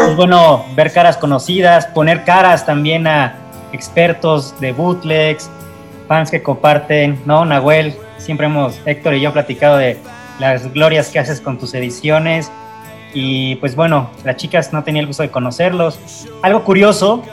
Es 0.09 0.15
bueno 0.15 0.65
ver 0.75 0.93
caras 0.93 1.17
conocidas, 1.17 1.87
poner 1.87 2.23
caras 2.23 2.65
también 2.65 3.05
a 3.05 3.42
expertos 3.73 4.59
de 4.59 4.71
bootlegs, 4.71 5.49
fans 6.07 6.31
que 6.31 6.41
comparten, 6.41 7.19
¿no? 7.25 7.43
Nahuel, 7.43 7.95
siempre 8.17 8.45
hemos, 8.45 8.79
Héctor 8.85 9.15
y 9.15 9.21
yo, 9.21 9.33
platicado 9.33 9.77
de 9.77 9.97
las 10.39 10.71
glorias 10.71 11.09
que 11.09 11.19
haces 11.19 11.41
con 11.41 11.57
tus 11.57 11.73
ediciones. 11.73 12.51
Y 13.13 13.55
pues 13.55 13.75
bueno, 13.75 14.09
las 14.23 14.37
chicas 14.37 14.73
no 14.73 14.83
tenía 14.83 15.01
el 15.01 15.07
gusto 15.07 15.23
de 15.23 15.29
conocerlos. 15.29 15.99
Algo 16.41 16.63
curioso 16.63 17.23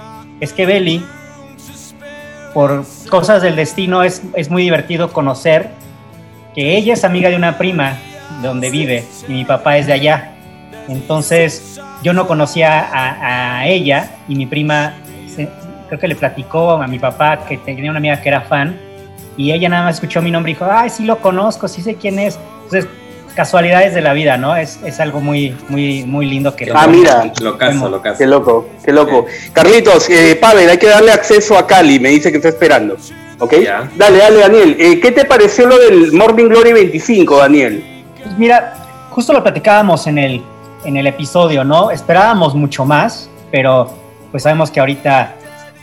es 0.40 0.52
que 0.52 0.66
Belly, 0.66 1.04
por 2.52 2.84
cosas 3.08 3.42
del 3.42 3.56
destino, 3.56 4.02
es, 4.02 4.22
es 4.34 4.50
muy 4.50 4.62
divertido 4.62 5.12
conocer 5.12 5.70
que 6.54 6.76
ella 6.76 6.94
es 6.94 7.04
amiga 7.04 7.30
de 7.30 7.36
una 7.36 7.56
prima 7.58 7.98
de 8.42 8.48
donde 8.48 8.70
vive 8.70 9.04
y 9.28 9.32
mi 9.32 9.44
papá 9.44 9.78
es 9.78 9.86
de 9.86 9.92
allá. 9.92 10.32
Entonces 10.88 11.80
yo 12.02 12.12
no 12.12 12.26
conocía 12.26 12.88
a, 12.92 13.66
ella 13.66 14.16
y 14.28 14.34
mi 14.34 14.46
prima 14.46 14.94
creo 15.90 15.98
que 15.98 16.06
le 16.06 16.14
platicó 16.14 16.80
a 16.80 16.86
mi 16.86 17.00
papá 17.00 17.44
que 17.48 17.58
tenía 17.58 17.90
una 17.90 17.98
amiga 17.98 18.20
que 18.20 18.28
era 18.28 18.42
fan 18.42 18.78
y 19.36 19.50
ella 19.50 19.68
nada 19.68 19.86
más 19.86 19.96
escuchó 19.96 20.22
mi 20.22 20.30
nombre 20.30 20.52
y 20.52 20.54
dijo, 20.54 20.68
ay, 20.70 20.88
sí 20.88 21.04
lo 21.04 21.18
conozco, 21.18 21.66
sí 21.66 21.82
sé 21.82 21.96
quién 21.96 22.20
es. 22.20 22.38
Entonces, 22.62 22.88
casualidades 23.34 23.92
de 23.92 24.00
la 24.00 24.12
vida, 24.12 24.36
¿no? 24.36 24.54
Es, 24.54 24.78
es 24.84 25.00
algo 25.00 25.20
muy, 25.20 25.56
muy, 25.68 26.04
muy 26.04 26.26
lindo 26.26 26.54
que... 26.54 26.70
Ah, 26.72 26.86
mira, 26.86 27.32
lo 27.40 27.58
caso, 27.58 27.88
lo 27.88 28.00
caso. 28.00 28.18
Qué 28.18 28.26
loco, 28.26 28.68
qué 28.84 28.92
loco. 28.92 29.26
Carlitos, 29.52 30.08
eh, 30.10 30.38
Pavel, 30.40 30.70
hay 30.70 30.78
que 30.78 30.86
darle 30.86 31.10
acceso 31.10 31.58
a 31.58 31.66
Cali, 31.66 31.98
me 31.98 32.10
dice 32.10 32.30
que 32.30 32.36
está 32.36 32.50
esperando. 32.50 32.96
¿Ok? 33.40 33.54
Dale, 33.96 34.18
dale, 34.18 34.38
Daniel. 34.38 34.76
Eh, 34.78 35.00
¿Qué 35.00 35.10
te 35.10 35.24
pareció 35.24 35.66
lo 35.66 35.76
del 35.76 36.12
Morning 36.12 36.46
Glory 36.46 36.72
25, 36.72 37.36
Daniel? 37.38 38.04
Pues 38.22 38.38
mira, 38.38 38.74
justo 39.10 39.32
lo 39.32 39.42
platicábamos 39.42 40.06
en 40.06 40.18
el, 40.18 40.42
en 40.84 40.96
el 40.96 41.08
episodio, 41.08 41.64
¿no? 41.64 41.90
Esperábamos 41.90 42.54
mucho 42.54 42.84
más, 42.84 43.28
pero 43.50 43.92
pues 44.30 44.44
sabemos 44.44 44.70
que 44.70 44.78
ahorita 44.78 45.34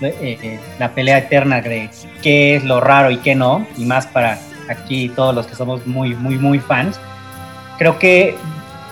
eh, 0.02 0.60
la 0.80 0.94
pelea 0.94 1.18
eterna 1.18 1.62
de 1.62 1.90
qué 2.22 2.56
es 2.56 2.64
lo 2.64 2.80
raro 2.80 3.12
y 3.12 3.18
qué 3.18 3.36
no, 3.36 3.66
y 3.78 3.86
más 3.86 4.08
para 4.08 4.40
aquí 4.70 5.10
todos 5.10 5.34
los 5.34 5.48
que 5.48 5.56
somos 5.56 5.86
muy, 5.88 6.16
muy, 6.16 6.38
muy 6.38 6.60
fans. 6.60 7.00
Creo 7.78 7.98
que 8.00 8.36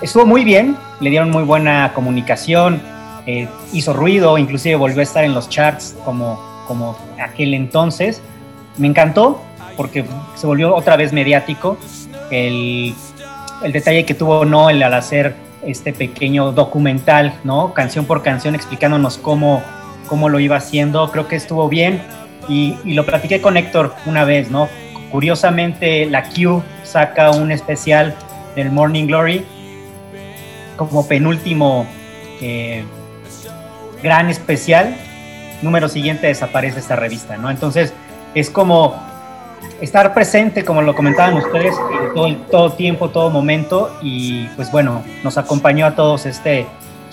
estuvo 0.02 0.26
muy 0.26 0.44
bien, 0.44 0.76
le 1.00 1.10
dieron 1.10 1.30
muy 1.30 1.44
buena 1.44 1.92
comunicación, 1.94 2.80
eh, 3.26 3.48
hizo 3.72 3.92
ruido, 3.92 4.38
inclusive 4.38 4.76
volvió 4.76 5.00
a 5.00 5.02
estar 5.02 5.24
en 5.24 5.34
los 5.34 5.48
charts 5.48 5.96
como, 6.04 6.40
como 6.66 6.96
aquel 7.20 7.54
entonces. 7.54 8.22
Me 8.76 8.86
encantó 8.86 9.42
porque 9.76 10.04
se 10.36 10.46
volvió 10.46 10.74
otra 10.74 10.96
vez 10.96 11.12
mediático. 11.12 11.76
El, 12.30 12.94
el 13.62 13.72
detalle 13.72 14.04
que 14.04 14.14
tuvo 14.14 14.44
Noel 14.44 14.82
al 14.82 14.94
hacer 14.94 15.34
este 15.64 15.92
pequeño 15.92 16.52
documental, 16.52 17.34
¿no? 17.42 17.74
Canción 17.74 18.04
por 18.04 18.22
canción 18.22 18.54
explicándonos 18.54 19.18
cómo 19.18 19.62
cómo 20.06 20.28
lo 20.28 20.40
iba 20.40 20.56
haciendo, 20.56 21.10
creo 21.10 21.28
que 21.28 21.36
estuvo 21.36 21.68
bien 21.68 22.02
y, 22.48 22.76
lo 22.84 23.04
platiqué 23.04 23.40
con 23.40 23.56
Héctor 23.56 23.94
una 24.06 24.24
vez, 24.24 24.50
¿no? 24.50 24.68
Curiosamente 25.10 26.06
la 26.06 26.24
Q 26.24 26.62
saca 26.82 27.30
un 27.30 27.50
especial 27.50 28.14
del 28.54 28.70
Morning 28.70 29.06
Glory 29.06 29.44
como 30.76 31.06
penúltimo 31.06 31.86
eh, 32.40 32.84
gran 34.02 34.28
especial, 34.30 34.94
número 35.62 35.88
siguiente 35.88 36.26
desaparece 36.26 36.80
esta 36.80 36.96
revista, 36.96 37.36
¿no? 37.36 37.50
Entonces 37.50 37.92
es 38.34 38.50
como 38.50 38.94
estar 39.80 40.14
presente, 40.14 40.64
como 40.64 40.82
lo 40.82 40.94
comentaban 40.94 41.34
ustedes, 41.34 41.74
todo, 42.14 42.34
todo 42.50 42.72
tiempo, 42.72 43.10
todo 43.10 43.30
momento 43.30 43.96
y 44.02 44.46
pues 44.56 44.70
bueno, 44.70 45.02
nos 45.24 45.38
acompañó 45.38 45.86
a 45.86 45.94
todos 45.94 46.26
este, 46.26 46.66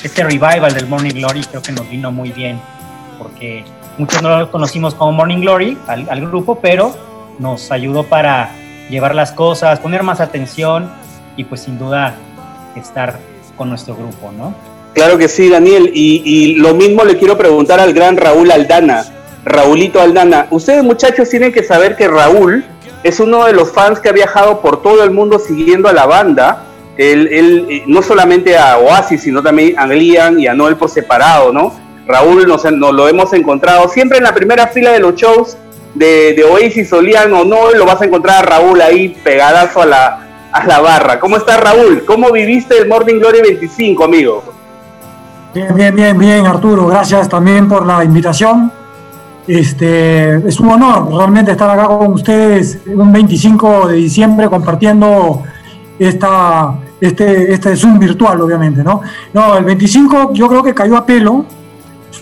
este 0.04 0.24
revival 0.24 0.74
del 0.74 0.88
Morning 0.88 1.14
Glory, 1.14 1.44
creo 1.44 1.62
que 1.62 1.72
nos 1.72 1.90
vino 1.90 2.12
muy 2.12 2.32
bien 2.32 2.60
porque 3.24 3.64
muchos 3.98 4.22
no 4.22 4.38
lo 4.38 4.52
conocimos 4.52 4.94
como 4.94 5.14
Morning 5.14 5.40
Glory 5.40 5.78
al, 5.88 6.08
al, 6.10 6.22
grupo, 6.28 6.60
pero 6.62 6.94
nos 7.40 7.72
ayudó 7.72 8.04
para 8.04 8.52
llevar 8.90 9.16
las 9.16 9.32
cosas, 9.32 9.80
poner 9.80 10.04
más 10.04 10.20
atención 10.20 10.92
y 11.38 11.46
pues 11.46 11.62
sin 11.62 11.80
duda 11.80 12.16
estar 12.76 13.18
con 13.58 13.70
nuestro 13.70 13.96
grupo, 13.96 14.32
¿no? 14.38 14.54
Claro 14.94 15.18
que 15.18 15.28
sí, 15.28 15.50
Daniel, 15.50 15.90
y, 15.94 16.22
y 16.24 16.56
lo 16.56 16.76
mismo 16.76 17.04
le 17.04 17.18
quiero 17.18 17.38
preguntar 17.38 17.80
al 17.80 17.94
gran 17.94 18.18
Raúl 18.18 18.52
Aldana, 18.52 19.06
Raulito 19.44 20.00
Aldana. 20.00 20.48
Ustedes 20.52 20.84
muchachos 20.84 21.30
tienen 21.30 21.52
que 21.52 21.64
saber 21.64 21.96
que 21.96 22.08
Raúl 22.08 22.64
es 23.04 23.20
uno 23.20 23.46
de 23.46 23.54
los 23.54 23.72
fans 23.72 24.00
que 24.00 24.10
ha 24.10 24.14
viajado 24.14 24.62
por 24.62 24.84
todo 24.84 25.04
el 25.04 25.12
mundo 25.12 25.40
siguiendo 25.40 25.90
a 25.90 25.94
la 25.94 26.06
banda. 26.06 26.66
Él, 26.98 27.28
él 27.32 27.84
no 27.88 28.04
solamente 28.04 28.56
a 28.56 28.78
Oasis, 28.78 29.24
sino 29.24 29.42
también 29.42 29.78
a 29.80 29.88
Liam 29.88 30.38
y 30.38 30.46
a 30.46 30.54
Noel 30.54 30.76
por 30.76 30.90
separado, 30.90 31.52
¿no? 31.52 31.74
Raúl 32.08 32.48
nos, 32.48 32.64
lo 32.64 33.08
hemos 33.08 33.34
encontrado 33.34 33.88
siempre 33.88 34.18
en 34.18 34.24
la 34.24 34.34
primera 34.34 34.68
fila 34.68 34.92
de 34.92 35.00
los 35.00 35.16
shows 35.16 35.58
de, 35.94 36.44
Oasis, 36.44 36.90
Solian 36.90 37.32
o 37.34 37.46
no, 37.46 37.72
lo 37.72 37.86
vas 37.86 38.02
a 38.02 38.06
encontrar 38.06 38.44
a 38.44 38.50
Raúl 38.50 38.82
ahí 38.82 39.10
pegadazo 39.24 39.82
a 39.82 39.86
la, 39.86 40.28
a 40.52 40.66
la 40.66 40.80
barra. 40.80 41.20
¿Cómo 41.20 41.38
está 41.38 41.58
Raúl? 41.58 42.04
¿Cómo 42.06 42.32
viviste 42.32 42.78
el 42.78 42.88
Morning 42.88 43.20
Glory 43.20 43.42
25, 43.42 44.04
amigo? 44.04 44.44
Bien, 45.54 45.74
bien, 45.76 45.96
bien, 45.96 46.18
bien, 46.18 46.46
Arturo. 46.48 46.88
Gracias 46.88 47.30
también 47.30 47.68
por 47.68 47.86
la 47.86 48.04
invitación. 48.04 48.72
Este, 49.48 50.36
es 50.48 50.60
un 50.60 50.70
honor 50.70 51.14
realmente 51.14 51.52
estar 51.52 51.70
acá 51.70 51.86
con 51.88 52.14
ustedes 52.14 52.80
un 52.88 53.12
25 53.12 53.90
de 53.90 53.96
diciembre 53.96 54.48
compartiendo 54.48 55.44
esta, 56.00 56.76
este, 57.00 57.54
este 57.54 57.76
Zoom 57.76 58.00
virtual, 58.00 58.40
obviamente, 58.42 58.84
¿no? 58.84 59.02
No, 59.34 59.58
el 59.58 59.66
25 59.66 60.34
yo 60.34 60.48
creo 60.48 60.64
que 60.64 60.74
cayó 60.74 60.98
a 60.98 61.06
pelo, 61.06 61.46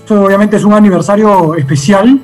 obviamente 0.10 0.58
es 0.58 0.63
un 0.63 0.73
aniversario 0.73 1.56
especial, 1.56 2.19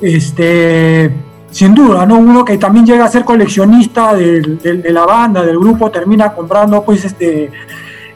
este, 0.00 1.10
sin 1.50 1.74
duda, 1.74 2.06
¿no? 2.06 2.18
Uno 2.18 2.44
que 2.44 2.58
también 2.58 2.86
llega 2.86 3.04
a 3.04 3.08
ser 3.08 3.24
coleccionista 3.24 4.14
de, 4.14 4.40
de, 4.40 4.74
de 4.74 4.92
la 4.92 5.06
banda, 5.06 5.44
del 5.44 5.58
grupo, 5.58 5.90
termina 5.90 6.32
comprando 6.32 6.82
pues 6.84 7.04
este, 7.04 7.50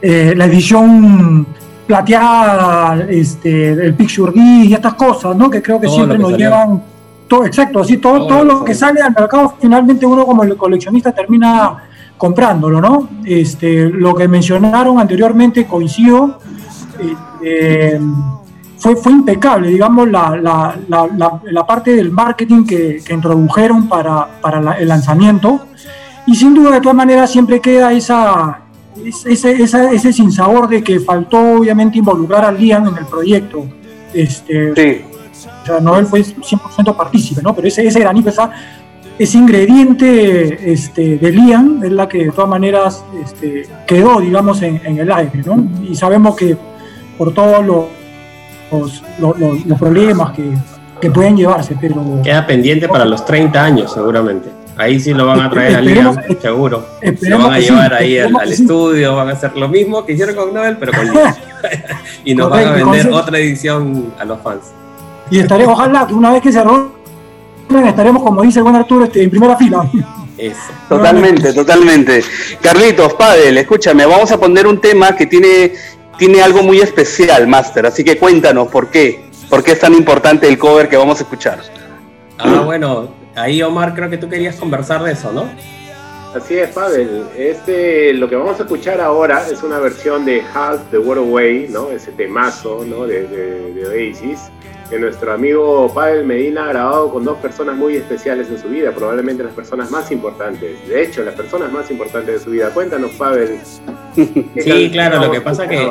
eh, 0.01 0.33
la 0.35 0.45
edición 0.45 1.47
plateada, 1.87 3.05
este, 3.09 3.71
el 3.71 3.93
picture 3.93 4.31
disc 4.31 4.69
y 4.69 4.73
estas 4.73 4.93
cosas, 4.95 5.35
¿no? 5.35 5.49
Que 5.49 5.61
creo 5.61 5.79
que 5.79 5.87
siempre 5.87 6.17
nos 6.17 6.37
llevan, 6.37 6.81
todo, 7.27 7.45
exacto, 7.45 7.79
así 7.79 7.97
todo, 7.97 8.27
todo, 8.27 8.43
lo 8.43 8.63
que 8.63 8.73
sale 8.73 9.01
al 9.01 9.13
mercado, 9.13 9.55
finalmente 9.59 10.05
uno 10.05 10.25
como 10.25 10.43
el 10.43 10.55
coleccionista 10.55 11.11
termina 11.11 11.83
comprándolo, 12.17 12.79
¿no? 12.79 13.09
Este, 13.25 13.89
lo 13.89 14.13
que 14.13 14.27
mencionaron 14.27 14.99
anteriormente 14.99 15.65
coincido, 15.65 16.37
este, 16.99 17.99
fue, 18.83 18.97
fue 18.97 19.13
impecable, 19.13 19.69
digamos, 19.69 20.09
la, 20.09 20.35
la, 20.35 20.77
la, 20.89 21.41
la 21.41 21.65
parte 21.65 21.95
del 21.95 22.11
marketing 22.11 22.65
que, 22.65 23.01
que 23.01 23.13
introdujeron 23.13 23.87
para, 23.87 24.41
para 24.41 24.77
el 24.77 24.89
lanzamiento. 24.89 25.67
Y 26.27 26.35
sin 26.35 26.53
duda, 26.53 26.71
de 26.71 26.81
todas 26.81 26.97
maneras, 26.97 27.31
siempre 27.31 27.61
queda 27.61 27.93
esa, 27.93 28.59
ese, 29.05 29.51
ese, 29.53 29.95
ese 29.95 30.11
sinsabor 30.11 30.67
de 30.67 30.83
que 30.83 30.99
faltó, 30.99 31.59
obviamente, 31.59 31.99
involucrar 31.99 32.43
a 32.43 32.51
Liam 32.51 32.89
en 32.89 32.97
el 32.97 33.05
proyecto. 33.05 33.65
Este, 34.13 34.75
sí. 34.75 35.05
O 35.61 35.65
sea, 35.65 35.79
Noel 35.79 36.05
fue 36.05 36.19
100% 36.19 36.93
partícipe, 36.93 37.41
¿no? 37.41 37.55
Pero 37.55 37.69
ese, 37.69 37.87
ese 37.87 38.01
granito, 38.01 38.27
esa, 38.27 38.51
ese 39.17 39.37
ingrediente 39.37 40.73
este, 40.73 41.17
de 41.19 41.31
Liam 41.31 41.81
es 41.85 41.91
la 41.93 42.09
que 42.09 42.25
de 42.25 42.31
todas 42.31 42.49
maneras 42.49 43.05
este, 43.23 43.65
quedó, 43.87 44.19
digamos, 44.19 44.61
en, 44.61 44.81
en, 44.83 44.99
el 44.99 45.09
aire, 45.09 45.41
¿no? 45.45 45.69
Y 45.89 45.95
sabemos 45.95 46.35
que 46.35 46.57
por 47.17 47.33
todos 47.33 47.65
los, 47.65 47.85
los, 48.79 49.03
los, 49.19 49.65
los 49.65 49.79
problemas 49.79 50.31
que, 50.31 50.43
que, 50.99 51.11
pueden 51.11 51.37
llevarse, 51.37 51.75
pero... 51.79 52.21
Queda 52.23 52.45
pendiente 52.45 52.87
para 52.87 53.05
los 53.05 53.25
30 53.25 53.63
años, 53.63 53.93
seguramente. 53.93 54.49
Ahí 54.75 54.99
sí 54.99 55.13
lo 55.13 55.27
van 55.27 55.39
a 55.39 55.49
traer 55.49 55.75
a 55.75 55.81
Liam, 55.81 56.15
seguro. 56.41 56.85
Lo 57.21 57.37
van 57.37 57.53
a 57.53 57.59
llevar 57.59 57.89
sí, 57.89 58.03
ahí 58.03 58.17
al, 58.17 58.35
al 58.35 58.51
estudio, 58.51 59.15
van 59.15 59.29
a 59.29 59.31
hacer 59.33 59.55
lo 59.55 59.67
mismo 59.67 60.03
que 60.05 60.13
hicieron 60.13 60.35
con 60.35 60.53
Noel, 60.53 60.77
pero 60.77 60.91
con 60.93 61.05
Liam. 61.13 61.35
y 62.25 62.35
nos 62.35 62.49
Correcto, 62.49 62.71
van 62.71 62.81
a 62.81 62.91
vender 62.91 63.13
otra 63.13 63.37
edición 63.37 64.13
a 64.19 64.25
los 64.25 64.41
fans. 64.41 64.71
Y 65.29 65.39
estaré, 65.39 65.65
ojalá 65.65 66.05
que 66.07 66.13
una 66.13 66.31
vez 66.31 66.41
que 66.41 66.51
se 66.51 66.59
estaremos, 67.85 68.23
como 68.23 68.41
dice 68.41 68.59
el 68.59 68.63
buen 68.63 68.75
Arturo, 68.75 69.05
este, 69.05 69.23
en 69.23 69.29
primera 69.29 69.57
fila. 69.57 69.89
Eso. 70.37 70.57
Totalmente, 70.89 71.53
totalmente. 71.53 72.23
Carlitos, 72.61 73.13
Padel, 73.13 73.57
escúchame, 73.57 74.05
vamos 74.05 74.31
a 74.31 74.39
poner 74.39 74.67
un 74.67 74.79
tema 74.81 75.15
que 75.15 75.27
tiene, 75.27 75.73
tiene 76.17 76.41
algo 76.41 76.63
muy 76.63 76.79
especial, 76.79 77.47
Master, 77.47 77.85
así 77.85 78.03
que 78.03 78.17
cuéntanos 78.17 78.67
por 78.67 78.89
qué, 78.89 79.25
por 79.49 79.63
qué 79.63 79.71
es 79.73 79.79
tan 79.79 79.93
importante 79.93 80.47
el 80.47 80.57
cover 80.57 80.89
que 80.89 80.97
vamos 80.97 81.19
a 81.19 81.23
escuchar. 81.23 81.59
Ah, 82.37 82.61
bueno, 82.65 83.09
ahí 83.35 83.61
Omar 83.61 83.93
creo 83.93 84.09
que 84.09 84.17
tú 84.17 84.29
querías 84.29 84.55
conversar 84.55 85.03
de 85.03 85.13
eso, 85.13 85.31
¿no? 85.31 85.49
Así 86.35 86.57
es, 86.57 86.69
Pavel. 86.69 87.25
Este, 87.37 88.11
lo 88.13 88.27
que 88.27 88.35
vamos 88.35 88.59
a 88.59 88.63
escuchar 88.63 88.99
ahora 88.99 89.47
es 89.47 89.61
una 89.61 89.77
versión 89.77 90.25
de 90.25 90.41
Half 90.53 90.89
the 90.89 90.97
World 90.97 91.29
Away, 91.29 91.67
¿no? 91.69 91.91
Ese 91.91 92.11
temazo, 92.11 92.83
¿no? 92.85 93.05
De, 93.05 93.27
de, 93.27 93.73
de 93.73 93.85
Oasis 93.85 94.39
que 94.93 94.99
nuestro 94.99 95.33
amigo 95.33 95.91
Pavel 95.91 96.23
Medina 96.23 96.65
ha 96.65 96.67
grabado 96.67 97.11
con 97.11 97.25
dos 97.25 97.39
personas 97.39 97.75
muy 97.75 97.95
especiales 97.95 98.47
en 98.49 98.61
su 98.61 98.67
vida, 98.69 98.91
probablemente 98.91 99.43
las 99.43 99.53
personas 99.53 99.89
más 99.89 100.11
importantes. 100.11 100.87
De 100.87 101.01
hecho, 101.01 101.23
las 101.23 101.33
personas 101.33 101.71
más 101.71 101.89
importantes 101.89 102.35
de 102.35 102.39
su 102.39 102.51
vida. 102.51 102.69
Cuéntanos, 102.69 103.11
Pavel. 103.13 103.57
Sí, 104.55 104.91
claro, 104.91 105.19
lo 105.19 105.31
que 105.31 105.41
pasa 105.41 105.67
que 105.67 105.89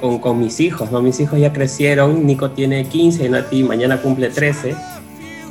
con, 0.00 0.18
con, 0.18 0.40
mis 0.40 0.58
hijos, 0.58 0.90
¿no? 0.90 1.00
Mis 1.00 1.20
hijos 1.20 1.38
ya 1.38 1.52
crecieron, 1.52 2.26
Nico 2.26 2.50
tiene 2.50 2.84
15, 2.84 3.28
Nati 3.28 3.62
mañana 3.62 4.02
cumple 4.02 4.30
13. 4.30 4.74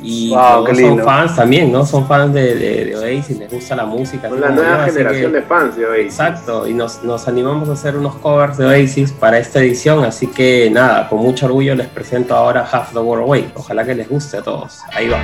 Y 0.02 0.30
wow, 0.30 0.66
son 0.74 0.98
fans 1.00 1.36
también, 1.36 1.70
¿no? 1.70 1.84
Son 1.84 2.06
fans 2.06 2.32
de, 2.32 2.54
de, 2.54 2.84
de, 2.86 2.96
Oasis, 2.96 3.38
les 3.38 3.50
gusta 3.50 3.76
la 3.76 3.84
música. 3.84 4.28
Son 4.28 4.40
la 4.40 4.50
nueva 4.50 4.86
yo, 4.86 4.92
generación 4.92 5.32
que, 5.32 5.40
de 5.40 5.42
fans 5.44 5.76
de 5.76 5.86
Oasis. 5.86 6.04
Exacto, 6.06 6.66
y 6.66 6.74
nos, 6.74 7.02
nos, 7.02 7.28
animamos 7.28 7.68
a 7.68 7.72
hacer 7.72 7.96
unos 7.96 8.14
covers 8.16 8.56
de 8.56 8.66
Oasis 8.66 9.12
para 9.12 9.38
esta 9.38 9.60
edición, 9.60 10.04
así 10.04 10.26
que 10.26 10.70
nada, 10.70 11.08
con 11.08 11.18
mucho 11.18 11.46
orgullo 11.46 11.74
les 11.74 11.88
presento 11.88 12.34
ahora 12.34 12.66
Half 12.70 12.92
the 12.92 12.98
World 12.98 13.24
Away. 13.24 13.52
Ojalá 13.54 13.84
que 13.84 13.94
les 13.94 14.08
guste 14.08 14.38
a 14.38 14.42
todos. 14.42 14.80
Ahí 14.92 15.08
va. 15.08 15.18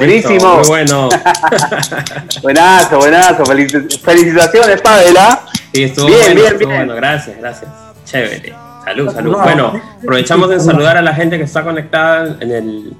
¡Buenísimo! 0.00 0.56
Muy 0.56 0.66
bueno. 0.66 1.08
buenazo, 2.42 2.98
buenazo. 2.98 3.44
Felicitaciones, 3.44 4.80
Pavela. 4.80 5.42
Sí, 5.74 5.82
estuvo 5.84 6.06
bien, 6.06 6.20
bueno, 6.20 6.34
bien, 6.34 6.46
estuvo 6.46 6.68
bien. 6.68 6.78
bueno. 6.78 6.94
Gracias, 6.94 7.36
gracias. 7.38 7.70
Chévere. 8.06 8.54
Salud, 8.84 9.12
salud. 9.12 9.36
Bueno, 9.36 9.80
aprovechamos 10.02 10.48
de 10.48 10.58
saludar 10.58 10.96
a 10.96 11.02
la 11.02 11.14
gente 11.14 11.36
que 11.36 11.44
está 11.44 11.62
conectada 11.62 12.36
en 12.40 12.50
el 12.50 12.96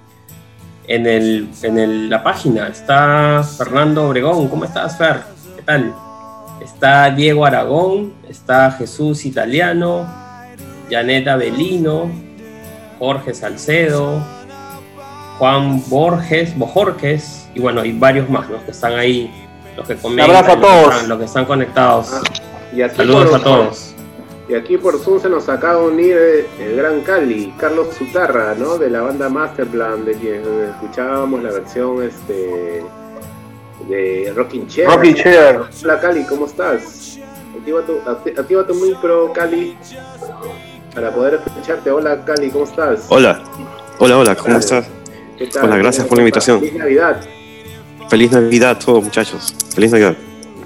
en, 0.86 1.06
el, 1.06 1.48
en 1.62 1.78
el, 1.78 2.10
la 2.10 2.22
página. 2.22 2.68
Está 2.68 3.42
Fernando 3.42 4.06
Obregón. 4.06 4.48
¿Cómo 4.48 4.66
estás, 4.66 4.98
Fer? 4.98 5.20
¿Qué 5.56 5.62
tal? 5.62 5.94
Está 6.62 7.10
Diego 7.10 7.46
Aragón, 7.46 8.12
está 8.28 8.72
Jesús 8.72 9.24
Italiano, 9.24 10.06
Janet 10.90 11.26
Avelino, 11.28 12.10
Jorge 12.98 13.32
Salcedo, 13.32 14.22
Juan 15.40 15.83
Borges, 15.88 16.57
Bojorques, 16.59 17.48
y 17.55 17.61
bueno, 17.61 17.83
y 17.83 17.92
varios 17.92 18.29
más, 18.29 18.46
los 18.50 18.62
que 18.62 18.72
están 18.72 18.92
ahí, 18.92 19.33
los 19.74 19.88
que 19.88 19.96
comentan, 19.96 20.37
abrazo 20.37 20.53
a 20.53 20.61
todos. 20.61 20.85
Los, 20.85 20.88
que 20.88 20.94
están, 20.94 21.09
los 21.09 21.18
que 21.18 21.24
están 21.24 21.44
conectados. 21.46 22.12
Ah, 22.12 22.20
y 22.74 22.83
aquí 22.83 22.96
Saludos 22.96 23.31
por, 23.31 23.40
a 23.40 23.42
todos. 23.42 23.94
Y 24.50 24.55
aquí 24.55 24.76
por 24.76 24.98
Zoom 24.98 25.18
se 25.18 25.31
nos 25.31 25.48
acaba 25.48 25.81
de 25.81 25.88
unir 25.88 26.46
el 26.61 26.76
gran 26.76 27.00
Cali, 27.00 27.55
Carlos 27.57 27.88
Zutarra, 27.96 28.55
¿no? 28.55 28.76
De 28.76 28.90
la 28.90 29.00
banda 29.00 29.31
Masterplan, 29.31 30.05
de 30.05 30.12
quien 30.12 30.42
escuchábamos 30.74 31.42
la 31.42 31.53
versión 31.53 32.03
este 32.03 32.85
de 33.88 34.33
Rocking 34.37 34.68
Chair. 34.68 34.88
Rocking 34.88 35.14
Chair. 35.14 35.61
Hola 35.83 36.00
Cali, 36.00 36.22
¿cómo 36.24 36.44
estás? 36.44 37.18
Activa 37.59 37.81
tu, 37.87 37.98
activa 38.38 38.66
tu 38.66 38.74
micro, 38.74 39.33
Cali, 39.33 39.74
para 40.94 41.11
poder 41.14 41.40
escucharte. 41.46 41.90
Hola 41.90 42.26
Cali, 42.26 42.50
¿cómo 42.50 42.64
estás? 42.64 43.07
Hola, 43.09 43.42
hola, 43.98 44.18
hola, 44.18 44.37
¿cómo 44.37 44.59
estás? 44.59 44.99
¿Qué 45.40 45.46
tal? 45.46 45.64
Hola, 45.64 45.79
gracias 45.79 46.07
por 46.07 46.18
la 46.18 46.22
invitación. 46.22 46.61
Feliz 46.61 46.74
Navidad. 46.74 47.20
Feliz 48.11 48.31
Navidad 48.31 48.70
a 48.72 48.79
todos 48.79 49.03
muchachos. 49.03 49.55
Feliz 49.74 49.90
Navidad. 49.90 50.14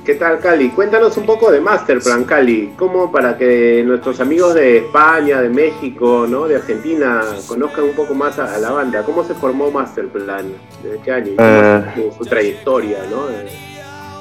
¿Qué 0.05 0.17
tal, 0.17 0.41
Cali? 0.41 0.71
Cuéntanos 0.71 1.17
un 1.17 1.25
poco 1.27 1.53
de 1.53 1.61
Masterplan, 1.61 2.25
Cali. 2.25 2.73
¿Cómo 2.77 3.13
para 3.13 3.39
que 3.39 3.85
nuestros 3.87 4.19
amigos 4.19 4.53
de 4.55 4.79
España, 4.79 5.41
de 5.41 5.49
México, 5.49 6.27
¿no? 6.29 6.49
de 6.49 6.57
Argentina 6.57 7.23
conozcan 7.47 7.85
un 7.85 7.93
poco 7.93 8.15
más 8.15 8.37
a, 8.41 8.53
a 8.53 8.59
la 8.59 8.73
banda? 8.73 9.05
¿Cómo 9.05 9.23
se 9.23 9.35
formó 9.35 9.71
Masterplan? 9.71 10.47
¿Desde 10.83 10.99
qué 11.05 11.13
año? 11.13 11.33
Eh, 11.39 11.85
su, 11.95 12.25
su, 12.25 12.29
trayectoria, 12.29 12.99
¿no? 13.09 13.29
De, 13.29 13.49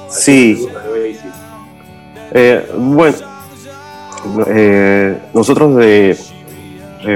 sí. 0.08 0.68
Eh, 2.30 2.64
bueno, 2.76 3.16
eh, 4.46 5.18
nosotros 5.34 5.74
de, 5.74 6.16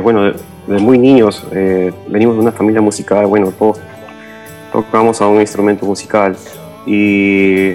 bueno, 0.02 0.32
de, 0.68 0.74
de, 0.74 0.80
muy 0.80 0.98
niños 0.98 1.44
eh, 1.52 1.92
venimos 2.08 2.36
de 2.36 2.42
una 2.42 2.52
familia 2.52 2.80
musical, 2.80 3.26
bueno, 3.26 3.50
todos 3.52 3.78
tocamos 4.72 5.20
a 5.20 5.26
un 5.26 5.40
instrumento 5.40 5.86
musical 5.86 6.36
y 6.86 7.74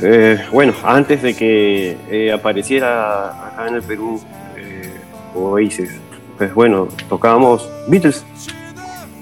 eh, 0.00 0.38
bueno, 0.52 0.72
antes 0.84 1.22
de 1.22 1.34
que 1.34 1.96
eh, 2.10 2.32
apareciera 2.32 3.48
acá 3.48 3.68
en 3.68 3.76
el 3.76 3.82
Perú 3.82 4.20
Oasis, 5.34 5.90
pues 6.36 6.52
bueno, 6.54 6.88
tocábamos 7.08 7.68
Beatles, 7.86 8.24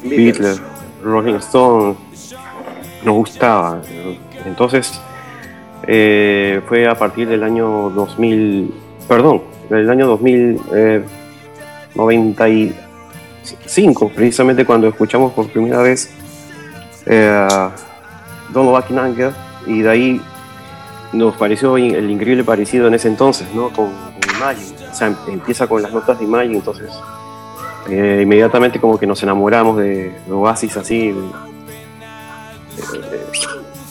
Beatles, 0.02 0.60
Beatles 0.60 0.62
Rolling 1.02 1.34
Stone, 1.34 1.94
nos 3.04 3.14
gustaba. 3.14 3.80
Entonces, 4.46 5.00
fue 5.82 6.88
a 6.88 6.94
partir 6.94 7.28
del 7.28 7.42
año 7.42 7.90
2000, 7.90 8.72
perdón, 9.08 9.42
del 9.68 9.90
año 9.90 10.06
2095, 11.96 14.10
precisamente 14.10 14.64
cuando 14.64 14.86
escuchamos 14.88 15.32
por 15.32 15.48
primera 15.48 15.82
vez 15.82 16.10
eh, 17.06 17.48
Don't 18.52 18.70
Look 18.70 18.84
in 18.90 18.98
Anger, 18.98 19.32
y 19.66 19.82
de 19.82 19.90
ahí 19.90 20.20
nos 21.12 21.36
pareció 21.36 21.76
el 21.76 22.10
increíble 22.10 22.42
parecido 22.44 22.86
en 22.88 22.94
ese 22.94 23.08
entonces, 23.08 23.46
¿no? 23.54 23.70
Con, 23.70 23.86
con 23.86 24.36
Imagine. 24.36 24.88
O 24.90 24.94
sea, 24.94 25.14
empieza 25.28 25.66
con 25.66 25.82
las 25.82 25.92
notas 25.92 26.18
de 26.18 26.24
Imagine, 26.24 26.56
entonces 26.56 26.90
eh, 27.88 28.20
inmediatamente 28.22 28.80
como 28.80 28.98
que 28.98 29.06
nos 29.06 29.22
enamoramos 29.22 29.76
de, 29.78 30.12
de 30.26 30.32
Oasis 30.32 30.76
así. 30.76 31.08
Eh, 31.08 31.14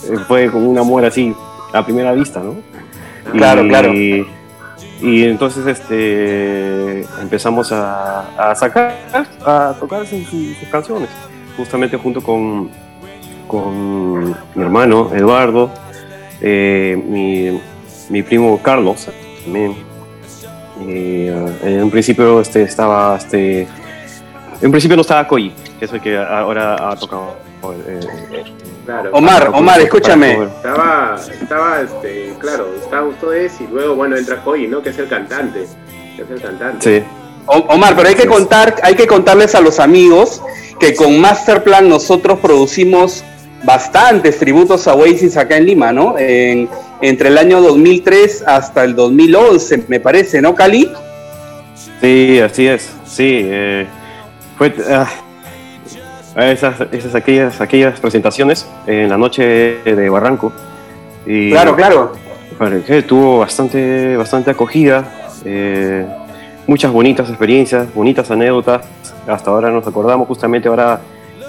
eh, 0.09 0.17
fue 0.27 0.51
como 0.51 0.69
un 0.69 0.77
amor 0.77 1.05
así 1.05 1.33
a 1.73 1.83
primera 1.83 2.11
vista, 2.13 2.41
¿no? 2.41 2.57
Claro, 3.31 3.65
y, 3.65 3.69
claro. 3.69 3.91
Y 5.01 5.23
entonces 5.23 5.65
este, 5.67 7.01
empezamos 7.21 7.71
a, 7.71 8.53
sacar, 8.55 8.95
a 9.45 9.75
tocar 9.79 10.05
sus, 10.07 10.25
canciones, 10.71 11.09
justamente 11.57 11.97
junto 11.97 12.21
con, 12.21 12.69
con 13.47 14.29
mi 14.29 14.61
hermano 14.63 15.13
Eduardo, 15.13 15.69
eh, 16.41 17.01
mi, 17.07 17.59
mi, 18.09 18.23
primo 18.23 18.59
Carlos 18.61 19.07
también. 19.43 19.75
Uh, 20.77 21.65
en 21.65 21.83
un 21.83 21.89
principio 21.89 22.41
este, 22.41 22.63
estaba, 22.63 23.15
este, 23.15 23.67
en 24.61 24.71
principio 24.71 24.97
no 24.97 25.01
estaba 25.01 25.27
Koji, 25.27 25.51
que 25.79 25.85
es 25.85 25.93
el 25.93 26.01
que 26.01 26.17
ahora 26.17 26.91
ha 26.91 26.95
tocado. 26.95 27.35
Eh, 27.87 27.99
claro. 28.85 29.09
Omar, 29.13 29.49
Omar, 29.53 29.81
escúchame. 29.81 30.43
Estaba, 30.43 31.19
estaba, 31.41 31.81
este, 31.81 32.33
claro, 32.39 32.67
estaban 32.81 33.07
ustedes 33.07 33.59
y 33.59 33.67
luego, 33.67 33.95
bueno, 33.95 34.15
entra 34.15 34.43
Koji, 34.43 34.67
¿no? 34.67 34.81
Que 34.81 34.89
es 34.89 34.97
el 34.97 35.07
cantante. 35.07 35.65
Que 36.15 36.21
es 36.21 36.29
el 36.29 36.41
cantante. 36.41 37.01
Sí. 37.01 37.05
Omar, 37.47 37.95
pero 37.95 38.09
hay 38.09 38.15
que 38.15 38.25
contar, 38.25 38.75
hay 38.81 38.95
que 38.95 39.05
contarles 39.05 39.53
a 39.53 39.61
los 39.61 39.79
amigos 39.79 40.41
que 40.79 40.95
con 40.95 41.19
Masterplan 41.19 41.87
nosotros 41.87 42.39
producimos 42.39 43.23
bastantes 43.63 44.37
tributos 44.39 44.87
a 44.87 44.95
Oasis 44.95 45.37
acá 45.37 45.57
en 45.57 45.65
Lima, 45.65 45.91
¿no? 45.91 46.17
En, 46.17 46.69
entre 47.01 47.29
el 47.29 47.37
año 47.37 47.61
2003 47.61 48.43
hasta 48.47 48.83
el 48.83 48.95
2011, 48.95 49.85
me 49.87 49.99
parece, 49.99 50.41
¿no, 50.41 50.55
Cali? 50.55 50.91
Sí, 52.01 52.39
así 52.39 52.67
es, 52.67 52.89
sí. 53.05 53.41
Eh, 53.43 53.87
fue 54.57 54.69
uh, 54.69 55.24
esas, 56.35 56.81
esas 56.91 57.15
aquellas, 57.15 57.61
aquellas 57.61 57.99
presentaciones 57.99 58.67
en 58.87 59.09
la 59.09 59.17
noche 59.17 59.79
de 59.83 60.09
Barranco. 60.09 60.51
Y, 61.25 61.51
claro, 61.51 61.75
claro. 61.75 62.11
Que 62.85 63.01
tuvo 63.03 63.39
bastante, 63.39 64.15
bastante 64.15 64.51
acogida, 64.51 65.03
eh, 65.43 66.05
muchas 66.67 66.91
bonitas 66.91 67.29
experiencias, 67.29 67.93
bonitas 67.93 68.29
anécdotas. 68.31 68.85
Hasta 69.27 69.51
ahora 69.51 69.71
nos 69.71 69.85
acordamos 69.87 70.27
justamente 70.27 70.67
ahora 70.67 71.01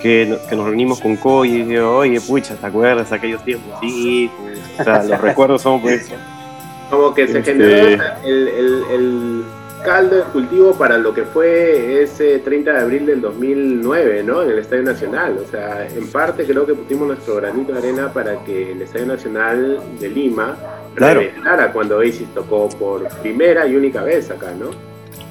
que, 0.03 0.37
que, 0.49 0.57
nos 0.57 0.67
reunimos 0.67 1.01
con 1.01 1.17
Coy 1.17 1.51
y 1.51 1.63
digo, 1.63 1.97
oye, 1.99 2.21
pucha, 2.21 2.55
¿te 2.55 2.67
acuerdas 2.67 3.11
de 3.11 3.17
aquellos 3.17 3.45
tiempos? 3.45 3.79
Sí, 3.81 4.31
pues, 4.41 4.59
o 4.81 4.85
sea, 4.85 5.03
los 5.05 5.21
recuerdos 5.21 5.63
son 5.63 5.81
pues... 5.81 6.11
Como 6.91 7.13
que 7.15 7.27
se 7.27 7.41
Este- 7.41 7.53
generó 7.53 8.05
el, 8.25 8.49
el, 8.49 8.85
el 8.93 9.45
caldo 9.87 10.17
de 10.17 10.23
cultivo 10.25 10.75
para 10.75 10.99
lo 10.99 11.15
que 11.15 11.23
fue 11.23 12.03
ese 12.03 12.41
30 12.41 12.73
de 12.73 12.79
abril 12.81 13.07
del 13.07 13.21
2009, 13.23 14.23
¿no? 14.25 14.43
En 14.43 14.51
el 14.51 14.59
Estadio 14.59 14.83
Nacional. 14.83 15.39
O 15.43 15.51
sea, 15.51 15.87
en 15.89 16.07
parte 16.09 16.45
creo 16.45 16.67
que 16.67 16.75
pusimos 16.75 17.07
nuestro 17.09 17.37
granito 17.37 17.73
de 17.73 17.79
arena 17.79 18.13
para 18.13 18.45
que 18.45 18.73
el 18.73 18.83
Estadio 18.83 19.07
Nacional 19.07 19.81
de 19.99 20.09
Lima 20.09 20.57
Claro. 20.95 21.21
reventara 21.21 21.73
cuando 21.73 21.97
Oasis 21.99 22.27
tocó 22.35 22.69
por 22.71 23.09
primera 23.23 23.67
y 23.67 23.77
única 23.77 24.03
vez 24.03 24.31
acá, 24.31 24.53
¿no? 24.59 24.67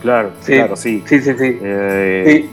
Claro, 0.01 0.29
Sí, 0.41 0.53
claro, 0.53 0.75
sí. 0.75 1.03
Sí, 1.05 1.19
sí, 1.21 1.33
sí. 1.37 1.59
Eh, 1.61 2.49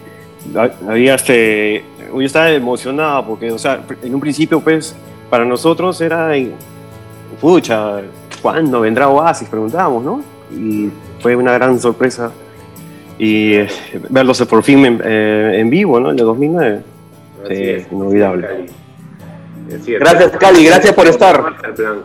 ha- 0.57 0.91
Había 0.91 1.15
este. 1.15 1.85
Yo 2.13 2.21
estaba 2.21 2.51
emocionado 2.51 3.25
porque, 3.27 3.51
o 3.53 3.59
sea, 3.59 3.83
en 4.03 4.15
un 4.15 4.21
principio, 4.21 4.61
pues, 4.61 4.95
para 5.31 5.45
nosotros 5.45 6.01
era. 6.01 6.31
Pucha, 7.41 8.01
¿cuándo 8.41 8.81
vendrá 8.81 9.09
Oasis? 9.09 9.49
Preguntábamos, 9.49 10.03
¿no? 10.05 10.23
Y 10.55 10.91
fue 11.23 11.37
una 11.37 11.53
gran 11.53 11.79
sorpresa. 11.81 12.31
Y 13.19 13.55
eh, 13.55 13.69
verlos 14.11 14.41
por 14.43 14.63
fin 14.63 14.85
en, 14.85 15.01
eh, 15.05 15.53
en 15.61 15.71
vivo, 15.71 16.01
¿no? 16.01 16.11
En 16.11 16.19
el 16.19 16.25
2009. 16.25 16.81
Así 17.45 17.55
Sí, 17.55 17.63
es. 17.71 17.93
inolvidable. 17.93 18.67
Es 19.69 19.85
cierto. 19.85 20.05
Gracias, 20.11 20.33
Cali, 20.39 20.65
gracias 20.67 20.93
por 20.95 21.07
estar. 21.07 21.43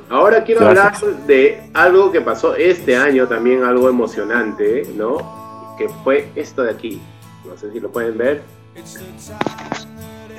Ahora 0.10 0.44
quiero 0.44 0.62
Gracias. 0.70 1.04
hablar 1.04 1.18
de 1.28 1.60
algo 1.74 2.12
que 2.12 2.22
pasó 2.22 2.56
este 2.56 2.96
año, 2.96 3.28
también 3.28 3.64
algo 3.64 3.90
emocionante, 3.90 4.84
¿no? 4.96 5.76
Que 5.78 5.90
fue 6.04 6.30
esto 6.36 6.64
de 6.64 6.72
aquí. 6.72 7.02
No 7.46 7.58
sé 7.58 7.72
si 7.72 7.80
lo 7.80 7.90
pueden 7.90 8.18
ver. 8.18 8.42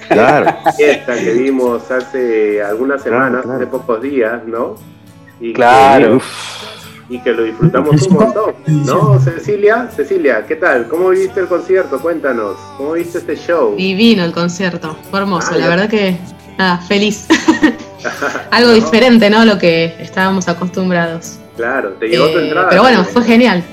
Claro. 0.09 0.57
Fiesta 0.77 1.15
que 1.17 1.33
vimos 1.33 1.91
hace 1.91 2.63
algunas 2.63 3.03
Claro, 3.03 3.17
semanas, 3.25 3.43
claro. 3.43 3.57
hace 3.59 3.67
pocos 3.67 4.01
días, 4.03 4.45
¿no? 4.47 4.77
Y 5.41 5.53
Claro. 5.53 6.19
Que, 6.19 6.25
y 7.11 7.19
que 7.21 7.33
lo 7.33 7.45
disfrutamos 7.45 8.03
un 8.03 8.15
montón, 8.15 8.55
¿no? 8.67 9.19
Cecilia, 9.21 9.89
Cecilia, 9.95 10.45
¿qué 10.47 10.57
tal? 10.57 10.89
¿Cómo 10.89 11.09
viste 11.11 11.41
el 11.41 11.47
concierto? 11.49 11.99
Cuéntanos. 12.01 12.57
¿Cómo 12.77 12.93
viste 12.93 13.19
este 13.19 13.35
show? 13.37 13.75
Divino 13.77 14.25
el 14.25 14.33
concierto, 14.33 14.97
fue 15.11 15.21
hermoso, 15.21 15.49
Ah, 15.53 15.57
la 15.57 15.65
ya. 15.65 15.69
verdad 15.71 15.89
que, 15.89 16.19
nada, 16.59 16.79
feliz. 16.79 17.27
Algo 18.51 18.73
diferente, 18.73 19.31
¿no? 19.31 19.45
Lo 19.45 19.59
que 19.59 19.97
estábamos 20.01 20.49
acostumbrados. 20.49 21.39
Claro, 21.57 21.91
te 21.95 22.09
llegó 22.09 22.29
tu 22.31 22.39
Eh, 22.39 22.45
entrada. 22.49 22.69
pero 22.69 22.83
bueno, 22.83 22.99
también. 22.99 23.15
fue 23.15 23.25
genial. 23.25 23.65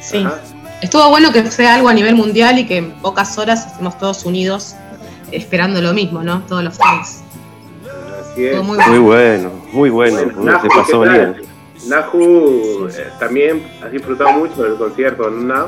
Sí. 0.00 0.24
Ajá. 0.24 0.40
Estuvo 0.80 1.08
bueno 1.10 1.32
que 1.32 1.44
sea 1.50 1.74
algo 1.74 1.88
a 1.88 1.92
nivel 1.94 2.14
mundial 2.14 2.58
y 2.58 2.66
que 2.66 2.76
en 2.78 2.92
pocas 3.00 3.36
horas 3.36 3.66
estemos 3.66 3.98
todos 3.98 4.24
unidos 4.24 4.74
esperando 5.32 5.82
lo 5.82 5.92
mismo, 5.92 6.22
¿no? 6.22 6.42
Todos 6.48 6.62
los 6.64 6.74
fans. 6.76 7.20
Así 8.32 8.46
es. 8.46 8.62
Muy, 8.62 8.98
bueno, 8.98 9.50
muy 9.72 9.90
bueno. 9.90 10.20
Nahu, 10.40 10.62
se 10.62 10.68
pasó 10.68 11.00
bien. 11.00 11.36
Nahu, 11.88 12.88
eh, 12.88 13.08
también 13.18 13.66
has 13.82 13.90
disfrutado 13.90 14.32
mucho 14.32 14.62
del 14.62 14.76
concierto, 14.76 15.30
¿no? 15.30 15.66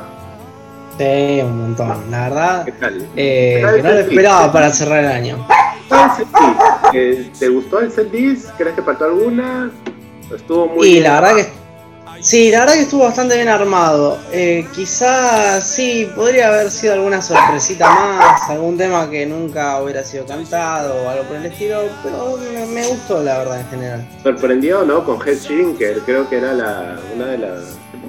Sí, 0.99 1.41
un 1.43 1.59
montón. 1.63 2.11
La 2.11 2.29
verdad, 2.29 2.65
¿Qué 2.67 2.73
tal? 2.73 3.09
eh, 3.17 3.55
¿Qué 3.57 3.63
tal 3.63 3.77
que 3.77 3.83
no 3.83 3.89
lo 3.91 3.99
esperaba 4.01 4.53
para 4.53 4.71
cerrar 4.71 5.05
el 5.05 5.11
año. 5.11 5.47
Ah. 5.91 6.17
Eh, 6.93 7.31
¿Te 7.39 7.49
gustó 7.49 7.81
el 7.81 7.91
setlist? 7.91 8.51
¿Crees 8.59 8.75
que 8.75 8.83
faltó 8.83 9.07
alguna? 9.07 9.71
Estuvo 10.35 10.67
muy 10.69 10.87
y 10.89 10.93
bien. 10.93 11.05
la 11.05 11.21
verdad 11.21 11.37
que 11.37 11.49
sí, 12.21 12.51
la 12.51 12.61
verdad 12.61 12.75
que 12.75 12.81
estuvo 12.83 13.05
bastante 13.05 13.35
bien 13.37 13.49
armado. 13.49 14.19
Eh, 14.33 14.67
quizás 14.75 15.65
sí, 15.65 16.11
podría 16.15 16.49
haber 16.49 16.71
sido 16.71 16.95
alguna 16.95 17.21
sorpresita 17.23 17.89
más, 17.89 18.49
algún 18.51 18.77
tema 18.77 19.09
que 19.11 19.27
nunca 19.27 19.81
hubiera 19.83 20.05
sido 20.05 20.27
cantado 20.27 20.95
o 21.05 21.09
algo 21.09 21.25
por 21.25 21.37
el 21.37 21.47
estilo, 21.47 21.83
pero 22.03 22.37
me, 22.53 22.67
me 22.67 22.87
gustó 22.87 23.23
la 23.23 23.39
verdad 23.39 23.61
en 23.61 23.69
general. 23.69 24.09
sorprendió, 24.23 24.85
¿no? 24.85 25.05
Con 25.05 25.27
Head 25.27 25.39
Shinker, 25.39 26.01
creo 26.01 26.29
que 26.29 26.39
era 26.39 26.53
la, 26.53 26.99
una 27.15 27.27
de 27.27 27.39
las, 27.39 27.65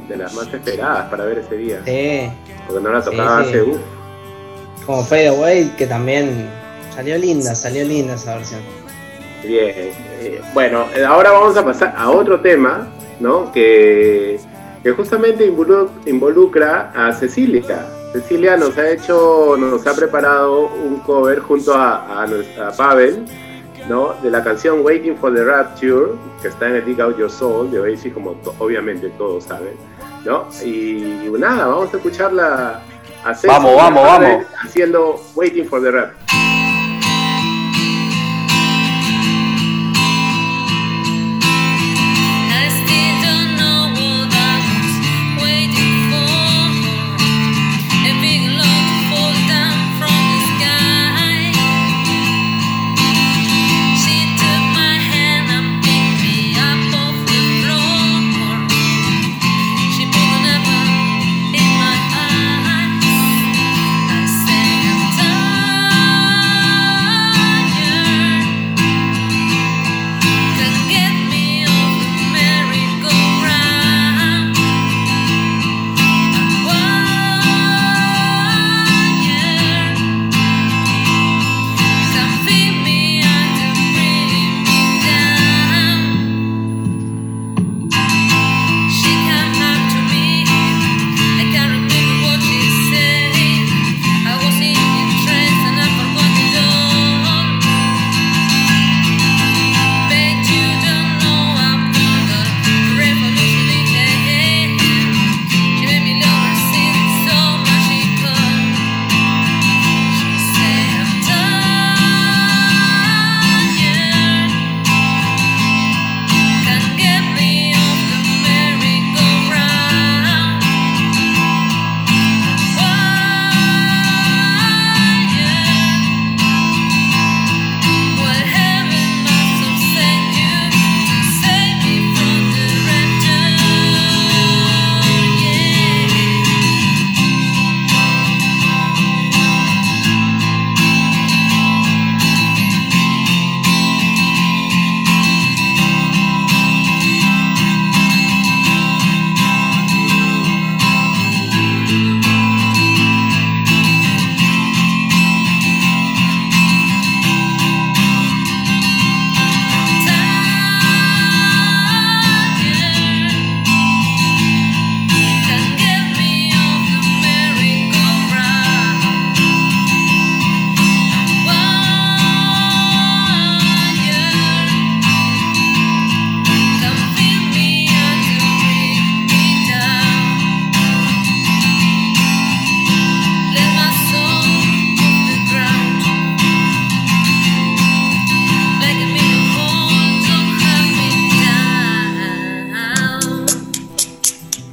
de 0.07 0.17
las 0.17 0.33
más 0.33 0.47
esperadas 0.53 1.09
para 1.09 1.25
ver 1.25 1.39
ese 1.39 1.55
día. 1.55 1.81
Sí, 1.85 2.29
Porque 2.67 2.83
no 2.83 2.91
la 2.91 3.01
tocaba 3.03 3.43
sí. 3.43 3.49
hace 3.49 3.61
uff. 3.63 3.79
como 4.85 5.03
Fade 5.03 5.27
Away, 5.29 5.69
que 5.77 5.87
también 5.87 6.49
salió 6.93 7.17
linda, 7.17 7.55
salió 7.55 7.83
linda 7.85 8.15
esa 8.15 8.35
versión. 8.35 8.61
Bien. 9.43 9.69
eh, 9.75 10.41
bueno, 10.53 10.85
ahora 11.07 11.31
vamos 11.31 11.57
a 11.57 11.65
pasar 11.65 11.95
a 11.97 12.09
otro 12.11 12.39
tema, 12.41 12.87
¿no? 13.21 13.51
Que, 13.53 14.37
que 14.83 14.91
justamente 14.91 15.49
involu- 15.49 15.89
involucra 16.05 16.91
a 16.93 17.13
Cecilia. 17.13 17.63
Cecilia 18.11 18.57
nos 18.57 18.77
ha 18.77 18.89
hecho, 18.89 19.55
nos 19.57 19.87
ha 19.87 19.93
preparado 19.95 20.67
un 20.67 20.99
cover 20.99 21.39
junto 21.39 21.73
a, 21.73 22.23
a 22.23 22.71
Pavel, 22.75 23.23
¿no? 23.87 24.15
De 24.21 24.29
la 24.29 24.43
canción 24.43 24.83
Waiting 24.83 25.15
for 25.15 25.33
the 25.33 25.45
Rapture, 25.45 26.07
que 26.41 26.49
está 26.49 26.67
en 26.67 26.75
el 26.75 26.85
Dig 26.85 26.99
Out 27.01 27.17
Your 27.17 27.31
Soul, 27.31 27.71
de 27.71 27.79
Oasis, 27.79 28.11
como 28.13 28.31
to- 28.33 28.53
obviamente 28.59 29.09
todos 29.17 29.45
saben, 29.45 29.75
¿no? 30.25 30.45
Y, 30.63 31.03
y 31.25 31.33
nada, 31.39 31.67
vamos 31.67 31.93
a 31.93 31.97
escucharla 31.97 32.81
a 33.23 33.33
Cecilia 33.33 33.57
Vamos, 33.59 33.75
vamos, 33.77 34.03
vamos. 34.03 34.45
Haciendo 34.61 35.21
Waiting 35.35 35.65
for 35.65 35.81
the 35.81 35.91
Rapture. 35.91 36.60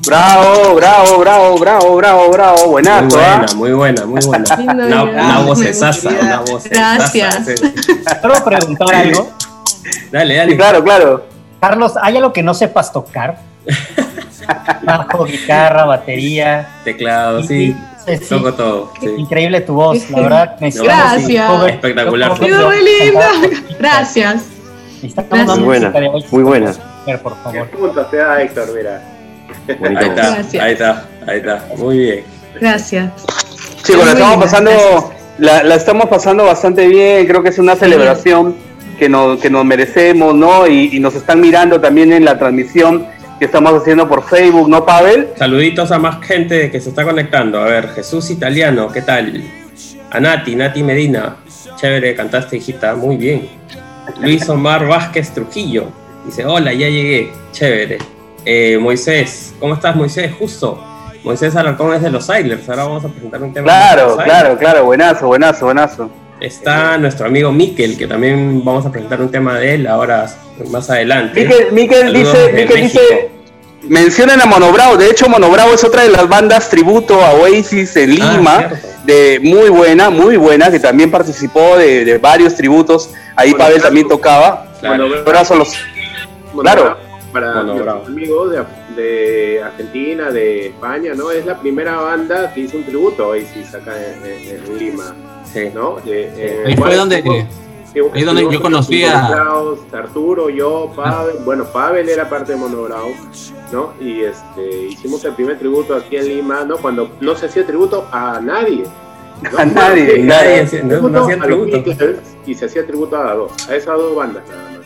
Bravo, 0.09 0.75
bravo, 0.75 1.19
bravo, 1.19 1.59
bravo, 1.59 1.97
bravo, 1.97 2.31
bravo. 2.31 2.57
Muy 2.61 2.71
Buenazo, 2.71 3.09
buena, 3.09 3.47
¿ah? 3.47 3.55
muy 3.57 3.73
buena, 3.73 4.07
muy 4.07 4.21
buena. 4.25 4.57
Una, 4.57 5.39
voz 5.41 5.63
gusta. 5.63 6.09
una 6.09 6.41
voz 6.41 6.65
Gracias. 6.65 7.45
¿Puedo 8.23 8.43
preguntar 8.43 8.95
algo? 8.95 9.31
Dale, 10.11 10.37
dale. 10.37 10.53
Sí, 10.53 10.57
claro, 10.57 10.83
claro. 10.83 11.27
Carlos, 11.61 11.93
¿hay 12.01 12.17
algo 12.17 12.33
que 12.33 12.43
no 12.43 12.55
sepas 12.55 12.91
tocar? 12.91 13.37
Bajo, 14.83 15.27
guitarra, 15.27 15.85
batería. 15.85 16.67
Teclado, 16.85 17.43
sí. 17.43 17.77
Sí, 18.07 18.17
sí. 18.17 18.29
Toco 18.31 18.55
todo. 18.55 18.93
sí. 18.99 19.11
Increíble 19.19 19.61
tu 19.61 19.75
voz, 19.75 20.09
la 20.09 20.21
verdad. 20.23 20.57
Gracias. 20.59 21.29
Espectacular. 21.69 22.41
Quedó 22.41 22.69
muy 22.69 22.83
linda. 22.83 23.29
Gracias. 23.79 24.45
Muy 25.03 25.61
buena, 25.61 25.93
muy 26.31 26.43
buena. 26.43 26.73
Por 27.23 27.37
favor. 27.43 27.69
Punto 27.69 28.07
te 28.07 28.17
da 28.17 28.41
Héctor, 28.41 28.69
mira. 28.75 29.18
Bonito. 29.79 30.01
Ahí 30.01 30.09
está, 30.09 30.35
Gracias. 30.35 30.63
ahí 30.63 30.73
está, 30.73 31.05
ahí 31.27 31.37
está. 31.39 31.67
Muy 31.77 31.99
bien. 31.99 32.25
Gracias. 32.61 33.13
Chicos, 33.83 34.05
la 34.05 34.13
estamos 34.13 34.45
pasando, 34.45 35.13
la 35.39 35.75
estamos 35.75 36.07
pasando 36.07 36.45
bastante 36.45 36.87
bien. 36.87 37.27
Creo 37.27 37.43
que 37.43 37.51
es 37.51 37.59
una 37.59 37.77
celebración 37.77 38.57
que 38.99 39.09
nos, 39.09 39.41
que 39.41 39.49
nos 39.49 39.65
merecemos, 39.65 40.35
¿no? 40.35 40.67
Y, 40.67 40.97
y 40.97 41.01
nos 41.01 41.15
están 41.15 41.41
mirando 41.41 41.81
también 41.81 42.13
en 42.13 42.25
la 42.25 42.39
transmisión 42.39 43.07
que 43.39 43.45
estamos 43.45 43.73
haciendo 43.73 44.09
por 44.09 44.25
Facebook, 44.25 44.69
¿no, 44.69 44.85
Pavel? 44.85 45.29
Saluditos 45.37 45.93
a 45.93 45.99
más 45.99 46.21
gente 46.25 46.71
que 46.71 46.81
se 46.81 46.89
está 46.89 47.05
conectando. 47.05 47.61
A 47.61 47.67
ver, 47.67 47.91
Jesús 47.91 48.31
Italiano, 48.31 48.91
¿qué 48.93 49.03
tal? 49.03 49.45
A 50.11 50.19
Nati, 50.19 50.57
Nati 50.57 50.83
Medina. 50.83 51.37
Chévere, 51.77 52.15
cantaste, 52.17 52.57
hijita, 52.57 52.97
muy 52.97 53.17
bien. 53.17 53.49
Luis 54.21 54.49
Omar 54.49 54.87
Vázquez 54.89 55.33
Trujillo. 55.33 55.87
Dice, 56.27 56.45
hola, 56.45 56.73
ya 56.73 56.89
llegué. 56.89 57.31
Chévere. 57.53 57.99
Eh, 58.45 58.78
Moisés, 58.80 59.55
¿cómo 59.59 59.74
estás, 59.74 59.95
Moisés? 59.97 60.32
Justo. 60.39 60.82
Moisés 61.24 61.55
Alarcón 61.57 61.95
es 61.95 62.03
de 62.03 62.11
los 62.11 62.24
Islanders. 62.24 62.68
Ahora 62.68 62.84
vamos 62.84 63.05
a 63.05 63.09
presentar 63.09 63.43
un 63.43 63.53
tema. 63.53 63.64
de 63.64 63.78
Claro, 63.78 64.07
los 64.16 64.24
claro, 64.24 64.59
claro. 64.59 64.84
Buenazo, 64.84 65.26
buenazo, 65.26 65.64
buenazo. 65.66 66.11
Está 66.41 66.97
nuestro 66.99 67.26
amigo 67.26 67.51
Miquel, 67.51 67.99
que 67.99 68.07
también 68.07 68.64
vamos 68.64 68.86
a 68.86 68.93
presentar 68.93 69.20
un 69.20 69.30
tema 69.30 69.59
de 69.59 69.74
él 69.74 69.86
ahora 69.86 70.26
más 70.70 70.89
adelante. 70.89 71.45
Miquel, 71.45 71.72
Miquel 71.72 72.12
dice, 72.12 72.53
Miquel 72.55 72.82
dice, 72.82 73.30
mencionan 73.82 74.41
a 74.41 74.47
Monobravo, 74.47 74.97
de 74.97 75.11
hecho 75.11 75.28
Monobravo 75.28 75.74
es 75.74 75.82
otra 75.82 76.05
de 76.05 76.11
las 76.11 76.28
bandas 76.28 76.70
tributo 76.70 77.20
a 77.24 77.32
Oasis 77.32 77.97
en 77.97 78.11
Ah, 78.22 78.34
Lima, 78.36 78.70
de 79.05 79.41
muy 79.43 79.68
buena, 79.68 80.11
muy 80.11 80.36
buena, 80.36 80.70
que 80.70 80.78
también 80.78 81.11
participó 81.11 81.76
de, 81.76 82.05
de 82.05 82.18
varios 82.18 82.55
tributos, 82.55 83.11
ahí 83.34 83.53
Pavel 83.55 83.82
también 83.82 84.07
tocaba. 84.07 84.72
Claro. 84.80 85.09
Ahora 85.26 85.45
son 85.45 85.59
los... 85.59 85.74
Claro. 86.61 87.08
Para 87.33 87.47
Bueno, 87.53 87.62
nuestros 87.74 87.85
bravo. 87.85 88.07
amigos 88.07 88.51
de, 88.51 88.64
de 89.03 89.62
Argentina, 89.62 90.31
de 90.31 90.66
España, 90.68 91.12
¿no? 91.14 91.31
Es 91.31 91.45
la 91.45 91.59
primera 91.61 91.97
banda 92.01 92.53
que 92.55 92.61
hizo 92.61 92.79
un 92.79 92.85
tributo 92.85 93.24
a 93.24 93.29
Oasis 93.29 93.74
acá 93.74 93.93
en, 93.97 94.24
en- 94.24 94.64
en 94.72 94.79
Lima. 94.79 95.14
¿No? 95.74 95.97
De- 96.05 96.31
eh, 96.37 96.62
Ahí 96.66 96.76
fue 96.76 96.95
donde, 96.95 97.16
ahí 97.16 97.22
donde 98.22 98.43
yo 98.43 98.51
estuvimos 98.51 98.61
conocí 98.62 99.03
a... 99.05 99.26
Arturo, 99.93 100.49
yo, 100.51 100.93
Pavel. 100.95 101.37
Bueno, 101.45 101.64
Pavel 101.64 102.09
era 102.09 102.29
parte 102.29 102.53
de 102.53 102.59
Monograu, 102.59 103.09
¿no? 103.72 103.93
Y 104.01 104.20
este, 104.22 104.87
hicimos 104.91 105.24
el 105.24 105.33
primer 105.35 105.59
tributo 105.59 105.95
aquí 105.97 106.16
en 106.16 106.29
Lima, 106.29 106.64
¿no? 106.64 106.76
Cuando 106.79 107.11
no 107.20 107.35
se 107.35 107.47
hacía 107.47 107.66
tributo 107.66 108.07
a 108.12 108.41
nadie. 108.41 108.85
¿no? 108.85 109.51
A 109.59 109.64
nadie, 109.64 110.16
sí, 110.16 110.22
nadie 110.22 110.68
no- 110.83 111.09
no 111.09 111.22
hacía 111.24 111.35
a 111.35 111.39
los 111.39 111.47
tributo. 111.47 111.83
Beatles 111.85 112.18
Y 112.47 112.55
se 112.55 112.64
hacía 112.66 112.85
tributo 112.87 113.16
a 113.16 113.35
dos, 113.35 113.68
a 113.68 113.76
esas 113.76 113.97
dos 113.97 114.14
bandas 114.16 114.43
nada 114.49 114.62
más. 114.70 114.79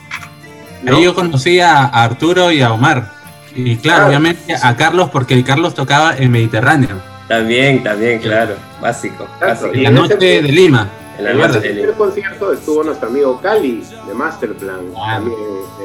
Ahí 0.86 1.04
yo 1.04 1.14
conocí 1.14 1.60
a 1.60 1.84
Arturo 1.84 2.50
y 2.50 2.60
a 2.62 2.72
Omar. 2.72 3.10
Y 3.54 3.76
claro, 3.76 4.04
Ah. 4.04 4.08
obviamente 4.08 4.54
a 4.60 4.76
Carlos, 4.76 5.10
porque 5.10 5.42
Carlos 5.44 5.74
tocaba 5.74 6.16
en 6.16 6.30
Mediterráneo. 6.30 6.88
También, 7.28 7.82
también, 7.82 8.18
claro. 8.20 8.54
Básico. 8.80 9.26
básico. 9.40 9.70
En 9.72 9.82
la 9.84 9.90
noche 9.90 10.16
de 10.16 10.42
Lima. 10.42 10.88
En 11.18 11.24
la 11.24 11.30
En 11.32 11.38
noche 11.38 11.54
de 11.54 11.60
primer 11.60 11.84
Lima. 11.84 11.96
concierto 11.96 12.52
estuvo 12.52 12.82
nuestro 12.82 13.08
amigo 13.08 13.40
Cali 13.40 13.82
de 14.06 14.14
Masterplan. 14.14 14.80
también 14.94 15.36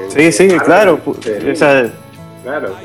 en- 0.06 0.12
Sí, 0.12 0.32
sí, 0.32 0.44
en- 0.52 0.60
claro. 0.60 1.00
Lima. 1.06 1.52
Esa- 1.52 1.84
Claro. 2.44 2.76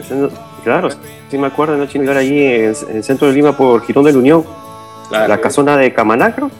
claro, 0.65 0.89
sí 1.31 1.39
me 1.39 1.47
acuerdo 1.47 1.75
de 1.75 1.79
Noche 1.81 1.99
Militar 1.99 2.17
allí 2.19 2.45
en, 2.45 2.75
en 2.91 2.97
el 2.97 3.05
centro 3.05 3.29
de 3.29 3.35
Lima 3.35 3.57
por 3.57 3.85
Girón 3.87 4.05
de 4.05 4.13
la 4.13 4.19
Unión. 4.19 4.45
La 5.11 5.41
casona 5.41 5.77
de 5.77 5.93
Camanacro. 5.93 6.51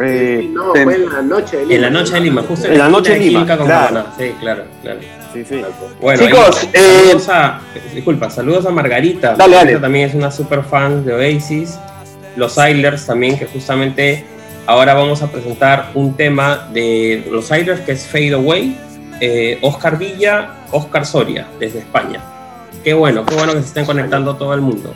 Eh, 0.00 0.38
Sí, 0.42 0.48
no, 0.48 0.72
fue 0.72 0.94
en 0.94 1.08
la 1.08 1.22
noche 1.22 1.56
de 1.56 1.62
Lima. 1.64 1.74
En 1.74 1.82
la 1.82 1.90
noche 1.90 2.14
de 2.14 2.20
Lima, 2.20 2.42
justo 2.42 2.68
En 2.68 2.78
la 2.78 2.88
noche 2.88 3.12
de 3.14 3.18
Lima, 3.20 3.44
claro. 3.44 4.04
Sí, 4.18 4.32
claro, 4.40 4.64
claro. 4.82 5.00
Sí, 5.32 5.44
sí. 5.48 5.62
Bueno, 6.00 6.24
Chicos, 6.24 6.62
ahí, 6.62 6.70
eh, 6.74 7.06
saludos 7.06 7.28
a, 7.28 7.60
disculpa, 7.94 8.30
saludos 8.30 8.66
a 8.66 8.70
Margarita. 8.70 9.28
Dale, 9.34 9.38
Margarita 9.38 9.64
dale. 9.64 9.80
también 9.80 10.08
es 10.08 10.14
una 10.14 10.30
super 10.30 10.62
fan 10.62 11.04
de 11.04 11.14
Oasis. 11.14 11.78
Los 12.36 12.52
Islanders 12.52 13.06
también, 13.06 13.38
que 13.38 13.46
justamente 13.46 14.24
ahora 14.66 14.94
vamos 14.94 15.22
a 15.22 15.30
presentar 15.30 15.90
un 15.94 16.14
tema 16.16 16.68
de 16.72 17.26
los 17.30 17.44
Islanders 17.46 17.80
que 17.80 17.92
es 17.92 18.06
Fade 18.06 18.34
Away. 18.34 18.78
Eh, 19.20 19.58
Oscar 19.62 19.98
Villa, 19.98 20.50
Oscar 20.70 21.04
Soria, 21.04 21.46
desde 21.58 21.80
España. 21.80 22.20
Qué 22.84 22.94
bueno, 22.94 23.26
qué 23.26 23.34
bueno 23.34 23.52
que 23.52 23.60
se 23.60 23.66
estén 23.66 23.84
conectando 23.84 24.36
todo 24.36 24.54
el 24.54 24.60
mundo. 24.60 24.94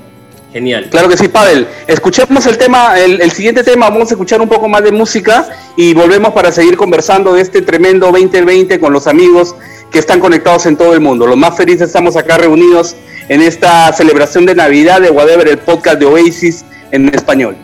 Genial. 0.52 0.88
Claro 0.90 1.08
que 1.08 1.16
sí, 1.16 1.28
Pavel. 1.28 1.66
Escuchemos 1.86 2.44
el 2.46 2.58
tema, 2.58 2.98
el, 2.98 3.20
el 3.22 3.30
siguiente 3.30 3.64
tema, 3.64 3.88
vamos 3.88 4.10
a 4.10 4.14
escuchar 4.14 4.40
un 4.40 4.48
poco 4.48 4.68
más 4.68 4.82
de 4.82 4.92
música 4.92 5.48
y 5.76 5.94
volvemos 5.94 6.32
para 6.34 6.52
seguir 6.52 6.76
conversando 6.76 7.32
de 7.32 7.40
este 7.40 7.62
tremendo 7.62 8.12
2020 8.12 8.78
con 8.78 8.92
los 8.92 9.06
amigos 9.06 9.54
que 9.90 9.98
están 9.98 10.20
conectados 10.20 10.66
en 10.66 10.76
todo 10.76 10.92
el 10.94 11.00
mundo. 11.00 11.26
Los 11.26 11.36
más 11.36 11.56
felices 11.56 11.88
estamos 11.88 12.16
acá 12.16 12.36
reunidos 12.38 12.96
en 13.28 13.40
esta 13.40 13.92
celebración 13.92 14.44
de 14.46 14.54
Navidad 14.54 15.00
de 15.00 15.10
Whatever, 15.10 15.48
el 15.48 15.58
podcast 15.58 15.98
de 15.98 16.06
Oasis 16.06 16.64
en 16.90 17.08
español. 17.14 17.56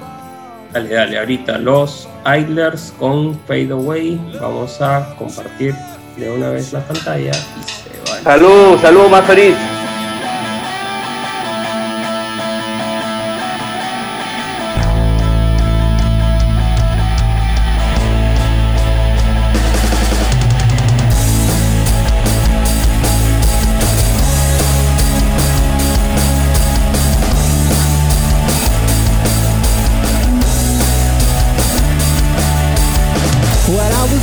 Dale, 0.73 0.95
dale, 0.95 1.19
ahorita 1.19 1.59
los 1.59 2.09
Idlers 2.27 2.93
con 2.99 3.39
Fade 3.47 3.73
Away. 3.73 4.21
Vamos 4.41 4.81
a 4.81 5.15
compartir 5.19 5.75
de 6.17 6.31
una 6.31 6.51
vez 6.51 6.73
la 6.73 6.81
pantalla 6.81 7.33
y 7.33 7.63
se 7.63 8.11
van. 8.11 8.23
Salud, 8.23 8.79
salud, 8.81 9.09
más 9.09 9.25
feliz. 9.25 9.55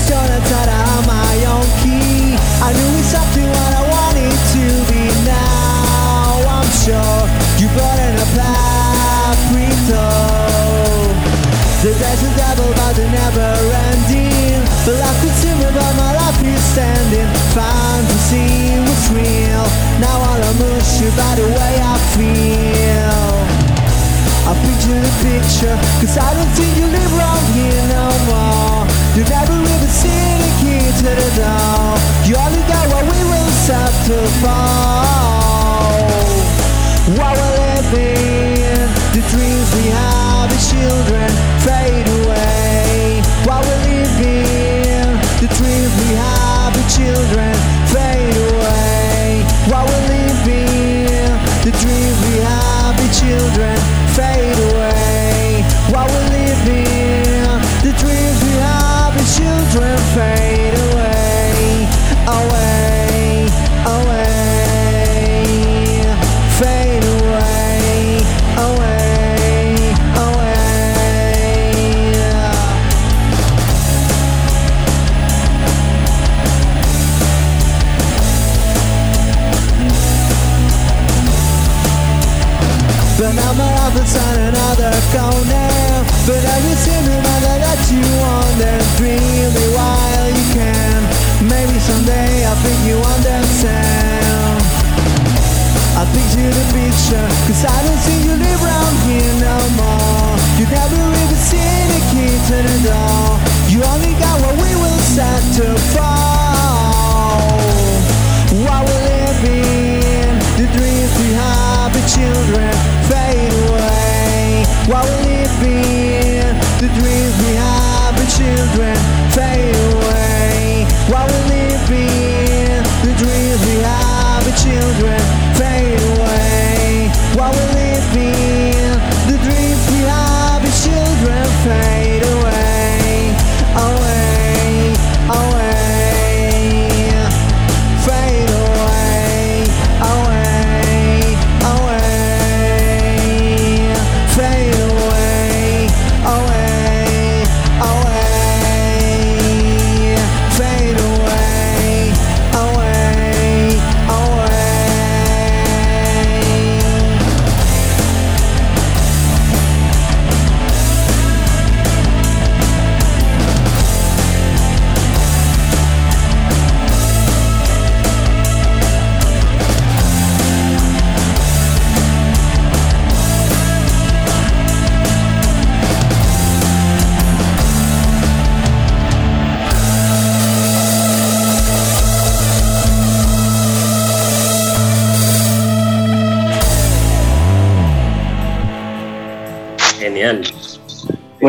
Thought 0.05 0.69
I 0.69 0.81
had 0.89 1.03
my 1.07 1.35
own 1.49 1.67
key. 1.81 2.37
I 2.61 2.69
knew 2.77 2.93
I 3.73 3.83
wanted 3.89 4.37
to 4.53 4.65
be. 4.89 5.03
Now 5.25 6.45
I'm 6.55 6.69
sure 6.83 7.21
you 7.57 7.67
brought 7.73 7.99
in 7.99 8.15
a. 8.21 8.25
The 11.85 11.93
are 11.93 12.33
double, 12.33 12.73
but 12.73 12.97
they're 12.97 13.11
never 13.13 13.45
ending. 13.93 14.57
The 14.89 14.97
my 15.93 16.17
life 16.17 16.41
is 16.41 16.57
standing. 16.73 17.29
Fantasy 17.53 18.81
was 18.81 19.05
real. 19.13 19.61
Now 20.01 20.17
by 21.13 21.35
the 21.37 21.45
way 21.45 21.73
I 21.77 21.95
feel. 22.17 23.29
I 24.49 24.53
picture 24.65 24.97
the 24.97 25.13
picture, 25.29 25.77
cause 26.01 26.17
I 26.17 26.33
don't 26.33 26.49
think 26.57 26.73
you 26.73 26.87
live 26.89 27.13
around 27.13 27.45
here 27.53 27.85
no 27.93 28.05
more. 28.33 28.81
You 29.13 29.23
never 29.29 29.54
to 31.05 31.11
the 31.11 31.31
door. 31.37 31.93
You 32.25 32.35
only 32.35 32.63
got 32.65 32.85
what 32.89 33.03
we 33.03 33.19
will 33.29 33.51
set 33.65 33.93
to 34.09 34.17
fall. 34.41 35.05
While 37.17 37.35
we're 37.39 37.55
living, 37.61 38.89
the 39.13 39.21
dreams 39.29 39.69
we 39.75 39.85
have 39.93 40.51
as 40.51 40.71
children 40.71 41.24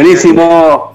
Buenísimo. 0.06 0.92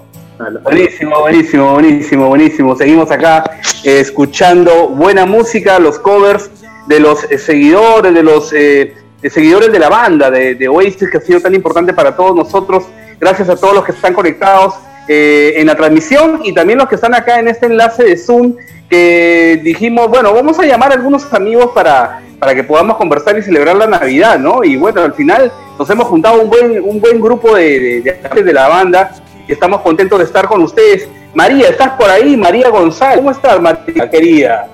Buenísimo, 0.64 1.20
buenísimo, 1.20 1.74
buenísimo, 1.74 2.28
buenísimo. 2.30 2.76
Seguimos 2.78 3.12
acá 3.12 3.44
eh, 3.84 4.00
escuchando 4.00 4.88
buena 4.88 5.26
música, 5.26 5.80
los 5.80 6.00
covers 6.00 6.50
de 6.88 7.02
los 7.02 7.30
eh, 7.30 7.38
seguidores, 7.38 8.14
de 8.14 8.24
los 8.24 8.54
eh, 8.54 8.94
de 9.22 9.30
seguidores 9.30 9.70
de 9.70 9.80
la 9.80 9.90
banda 9.90 10.32
de, 10.32 10.56
de 10.56 10.68
Oasis, 10.70 11.10
que 11.12 11.18
ha 11.18 11.22
sido 11.22 11.42
tan 11.42 11.54
importante 11.54 11.94
para 11.94 12.16
todos 12.16 12.34
nosotros. 12.34 12.86
Gracias 13.20 13.50
a 13.50 13.58
todos 13.58 13.74
los 13.74 13.84
que 13.84 13.92
están 13.92 14.14
conectados 14.14 14.76
eh, 15.10 15.56
en 15.58 15.68
la 15.68 15.76
transmisión 15.76 16.40
y 16.46 16.54
también 16.54 16.80
los 16.80 16.88
que 16.88 16.96
están 16.96 17.14
acá 17.14 17.38
en 17.38 17.50
este 17.50 17.66
enlace 17.66 18.06
de 18.06 18.16
Zoom, 18.16 18.56
que 18.90 19.60
dijimos, 19.62 20.08
bueno, 20.08 20.34
vamos 20.34 20.58
a 20.58 20.64
llamar 20.64 20.92
a 20.92 20.96
algunos 20.96 21.34
amigos 21.34 21.72
para, 21.76 22.22
para 22.40 22.56
que 22.56 22.64
podamos 22.64 22.96
conversar 22.96 23.38
y 23.38 23.42
celebrar 23.42 23.76
la 23.76 23.88
Navidad, 23.88 24.40
¿no? 24.40 24.64
Y 24.64 24.78
bueno, 24.78 25.02
al 25.02 25.14
final 25.14 25.52
nos 25.82 25.90
hemos 25.90 26.08
juntado 26.10 26.40
un 26.40 26.48
buen, 26.48 26.80
un 26.84 27.02
buen 27.02 27.20
grupo 27.20 27.56
de, 27.56 28.02
de, 28.04 28.44
de 28.44 28.54
la 28.54 28.68
banda 28.68 29.16
y 29.48 29.52
estamos 29.52 29.82
contentos 29.82 30.20
de 30.20 30.26
estar 30.26 30.46
con 30.48 30.62
ustedes. 30.62 31.08
María, 31.34 31.70
¿estás 31.70 31.94
por 31.94 32.08
ahí? 32.08 32.38
María 32.38 32.70
González, 32.70 33.18
¿cómo 33.18 33.32
estás, 33.32 33.60
María, 33.60 34.08
querida? 34.08 34.68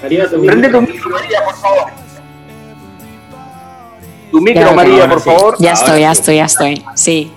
Prende 0.00 0.68
tu 0.68 0.80
micro, 0.82 1.10
María, 1.10 1.44
por 1.44 1.54
favor. 1.56 1.84
Tu 4.30 4.40
micro, 4.40 4.62
Ya, 4.62 4.72
María, 4.72 5.08
por 5.08 5.20
sí. 5.20 5.30
favor. 5.30 5.56
Ya 5.58 5.72
estoy, 5.72 6.00
ya 6.02 6.12
estoy, 6.12 6.36
ya 6.36 6.44
estoy. 6.44 6.84
Sí. 6.94 7.32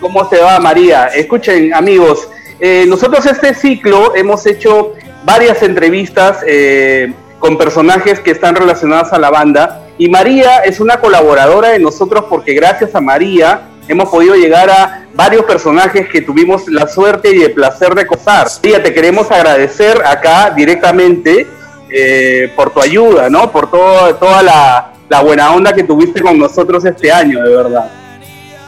¿Cómo 0.00 0.26
te 0.26 0.38
va, 0.40 0.58
María? 0.58 1.08
Escuchen, 1.08 1.74
amigos, 1.74 2.26
eh, 2.60 2.86
nosotros 2.88 3.26
este 3.26 3.52
ciclo 3.54 4.14
hemos 4.16 4.46
hecho 4.46 4.94
varias 5.26 5.62
entrevistas 5.62 6.38
eh, 6.46 7.12
con 7.38 7.58
personajes 7.58 8.20
que 8.20 8.30
están 8.30 8.54
relacionados 8.54 9.12
a 9.12 9.18
la 9.18 9.30
banda 9.30 9.82
y 9.98 10.08
María 10.08 10.58
es 10.58 10.80
una 10.80 10.98
colaboradora 11.00 11.70
de 11.70 11.78
nosotros 11.78 12.24
porque 12.28 12.54
gracias 12.54 12.94
a 12.94 13.00
María 13.00 13.62
hemos 13.88 14.08
podido 14.08 14.34
llegar 14.34 14.68
a 14.68 15.06
varios 15.14 15.44
personajes 15.44 16.08
que 16.08 16.20
tuvimos 16.20 16.68
la 16.68 16.86
suerte 16.86 17.34
y 17.34 17.42
el 17.42 17.52
placer 17.52 17.94
de 17.94 18.06
cosar. 18.06 18.48
María, 18.48 18.82
te 18.82 18.92
queremos 18.92 19.30
agradecer 19.30 20.02
acá 20.04 20.52
directamente 20.54 21.46
eh, 21.88 22.52
por 22.54 22.70
tu 22.70 22.80
ayuda, 22.80 23.30
¿no? 23.30 23.50
Por 23.50 23.70
todo, 23.70 24.14
toda 24.16 24.42
la, 24.42 24.92
la 25.08 25.22
buena 25.22 25.52
onda 25.52 25.72
que 25.72 25.84
tuviste 25.84 26.20
con 26.20 26.38
nosotros 26.38 26.84
este 26.84 27.10
año, 27.10 27.42
de 27.42 27.56
verdad. 27.56 27.90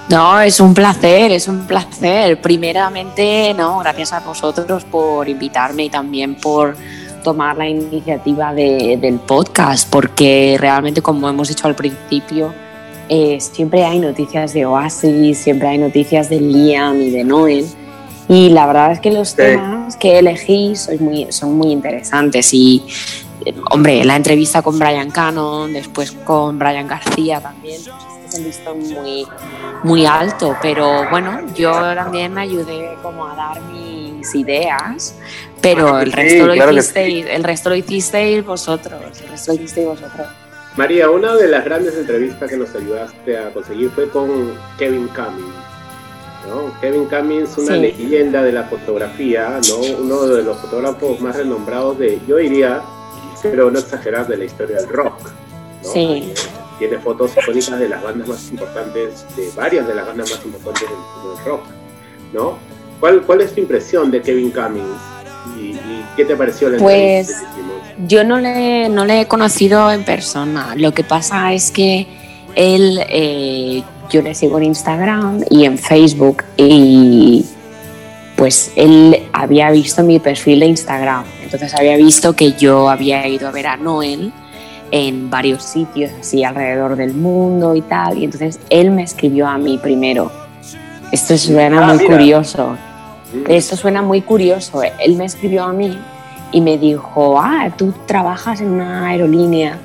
No, 0.09 0.41
es 0.41 0.59
un 0.61 0.73
placer, 0.73 1.33
es 1.33 1.49
un 1.49 1.67
placer. 1.67 2.41
Primeramente, 2.41 3.53
no, 3.55 3.81
gracias 3.81 4.15
a 4.15 4.21
vosotros 4.21 4.85
por 4.85 5.29
invitarme 5.29 5.85
y 5.85 5.91
también 5.91 6.37
por 6.37 6.75
tomar 7.23 7.57
la 7.57 7.69
iniciativa 7.69 8.53
de- 8.55 8.99
del 9.01 9.19
podcast, 9.21 9.89
porque 9.91 10.57
realmente, 10.59 11.03
como 11.03 11.29
hemos 11.29 11.49
dicho 11.49 11.67
al 11.67 11.75
principio, 11.75 12.53
eh, 13.09 13.39
siempre 13.41 13.85
hay 13.85 13.99
noticias 13.99 14.53
de 14.53 14.67
Oasis, 14.67 15.39
siempre 15.39 15.69
hay 15.69 15.79
noticias 15.79 16.29
de 16.29 16.41
Liam 16.41 17.01
y 17.01 17.11
de 17.11 17.25
Noel. 17.25 17.67
Y 18.29 18.51
la 18.51 18.67
verdad 18.67 18.93
es 18.93 19.01
que 19.01 19.11
los 19.11 19.35
temas 19.35 19.97
que 19.97 20.19
elegís 20.19 20.81
son 20.81 21.03
muy, 21.05 21.33
son 21.33 21.57
muy 21.57 21.73
interesantes. 21.73 22.53
Y, 22.53 22.85
eh, 23.47 23.55
hombre, 23.71 24.05
la 24.05 24.17
entrevista 24.17 24.61
con 24.61 24.79
Brian 24.79 25.11
Cannon, 25.11 25.73
después 25.73 26.13
con 26.13 26.59
Brian 26.59 26.87
García 26.87 27.41
también, 27.41 27.81
pues 27.85 28.35
es 28.35 28.39
un 28.39 28.45
listón 28.45 28.79
muy, 28.81 29.27
muy 29.83 30.05
alto. 30.05 30.55
Pero 30.61 31.09
bueno, 31.09 31.41
yo 31.57 31.73
también 31.95 32.35
me 32.35 32.43
ayudé 32.43 32.91
como 33.03 33.27
a 33.27 33.35
dar 33.35 33.63
mis 33.63 34.35
ideas, 34.35 35.15
pero 35.61 35.99
el 36.01 36.11
Sí, 36.11 36.17
resto, 36.17 36.47
lo, 36.47 36.53
claro 36.55 36.71
que 36.73 36.79
hicisteis, 36.79 37.27
el 37.27 37.45
resto 37.45 37.69
lo 37.71 37.77
hicisteis 37.77 38.45
vosotros. 38.45 39.01
El 39.23 39.29
resto 39.31 39.53
lo 39.53 39.57
hicisteis 39.59 39.87
vosotros. 39.87 40.27
María, 40.77 41.11
una 41.11 41.35
de 41.35 41.49
las 41.49 41.65
grandes 41.65 41.97
entrevistas 41.97 42.49
que 42.49 42.57
nos 42.57 42.75
ayudaste 42.75 43.37
a 43.39 43.51
conseguir 43.53 43.91
fue 43.91 44.09
con 44.11 44.53
Kevin 44.79 45.09
Cummings. 45.09 45.55
¿no? 46.49 46.81
Kevin 46.81 47.05
Cummings, 47.07 47.59
una 47.59 47.75
Sí. 47.75 47.81
leyenda 47.81 48.43
de 48.43 48.53
la 48.53 48.65
fotografía, 48.65 49.59
¿no? 49.69 49.77
uno 50.01 50.23
de 50.27 50.43
los 50.43 50.57
fotógrafos 50.59 51.21
más 51.21 51.37
renombrados 51.37 51.99
de, 51.99 52.19
yo 52.27 52.37
diría, 52.37 52.81
pero 53.43 53.71
no 53.71 53.79
exagerar, 53.79 54.27
de 54.29 54.37
la 54.37 54.45
historia 54.45 54.77
del 54.77 54.89
rock. 54.89 55.19
¿no? 55.83 55.93
Sí. 55.93 56.33
Tiene 56.79 56.97
fotos 56.99 57.33
icónicas 57.37 57.79
de 57.81 57.89
las 57.89 58.03
bandas 58.03 58.29
más 58.29 58.51
importantes, 58.51 59.27
de 59.37 59.51
varias 59.57 59.87
de 59.89 59.95
las 59.97 60.07
bandas 60.07 60.31
más 60.31 60.45
importantes 60.45 60.89
del, 60.89 61.35
del 61.37 61.45
rock. 61.45 61.63
¿no? 62.33 62.59
¿Cuál, 63.01 63.23
¿Cuál 63.23 63.41
es 63.41 63.53
tu 63.53 63.61
impresión 63.61 64.11
de 64.13 64.23
Kevin 64.23 64.51
Cummings? 64.53 64.97
¿Y, 66.09 66.13
y 66.13 66.17
qué 66.17 66.25
te 66.25 66.37
pareció 66.37 66.69
la 66.71 66.79
Pues 66.79 67.29
entrevista 67.31 67.55
que 67.97 68.07
yo 68.07 68.25
no 68.25 68.39
le, 68.39 68.89
no 68.89 69.05
le 69.05 69.23
he 69.23 69.27
conocido 69.27 69.91
en 69.91 70.05
persona. 70.05 70.75
Lo 70.77 70.93
que 70.93 71.05
pasa 71.05 71.53
es 71.53 71.71
que 71.71 72.07
él, 72.55 73.01
eh, 73.09 73.83
yo 74.11 74.23
le 74.23 74.35
sigo 74.35 74.59
en 74.59 74.65
Instagram 74.65 75.45
y 75.51 75.65
en 75.65 75.79
Facebook 75.79 76.45
y 76.57 77.45
pues 78.37 78.71
él 78.77 79.25
había 79.33 79.71
visto 79.71 80.03
mi 80.05 80.19
perfil 80.21 80.61
de 80.61 80.67
Instagram. 80.67 81.25
Entonces 81.43 81.75
había 81.75 81.97
visto 81.97 82.35
que 82.37 82.53
yo 82.53 82.89
había 82.89 83.27
ido 83.27 83.49
a 83.49 83.51
ver 83.51 83.67
a 83.67 83.77
Noel 83.77 84.33
en 84.91 85.29
varios 85.29 85.65
sitios 85.65 86.11
así 86.21 86.45
alrededor 86.45 86.95
del 86.97 87.15
mundo 87.15 87.75
y 87.75 87.83
tal. 87.83 88.17
Y 88.19 88.25
entonces 88.25 88.61
él 88.71 88.91
me 88.93 89.03
escribió 89.03 89.49
a 89.49 89.59
mí 89.59 89.79
primero. 89.83 90.31
Esto 91.11 91.37
suena 91.37 91.83
Ah, 91.83 91.89
muy 91.95 91.99
mira. 92.05 92.11
curioso. 92.17 92.77
Esto 93.49 93.77
suena 93.77 94.03
muy 94.03 94.23
curioso. 94.23 94.83
Él 94.83 95.17
me 95.17 95.25
escribió 95.25 95.65
a 95.65 95.73
mí 95.73 95.99
y 96.53 96.61
me 96.61 96.79
dijo, 96.79 97.39
ah, 97.41 97.71
tú 97.77 97.93
trabajas 98.07 98.61
en 98.61 98.71
una 98.71 99.09
aerolínea. 99.09 99.79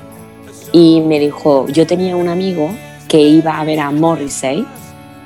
Y 0.72 1.00
me 1.02 1.20
dijo, 1.20 1.66
yo 1.68 1.86
tenía 1.86 2.16
un 2.16 2.28
amigo 2.28 2.70
que 3.08 3.20
iba 3.20 3.60
a 3.60 3.64
ver 3.64 3.80
a 3.80 3.90
Morrissey 3.90 4.66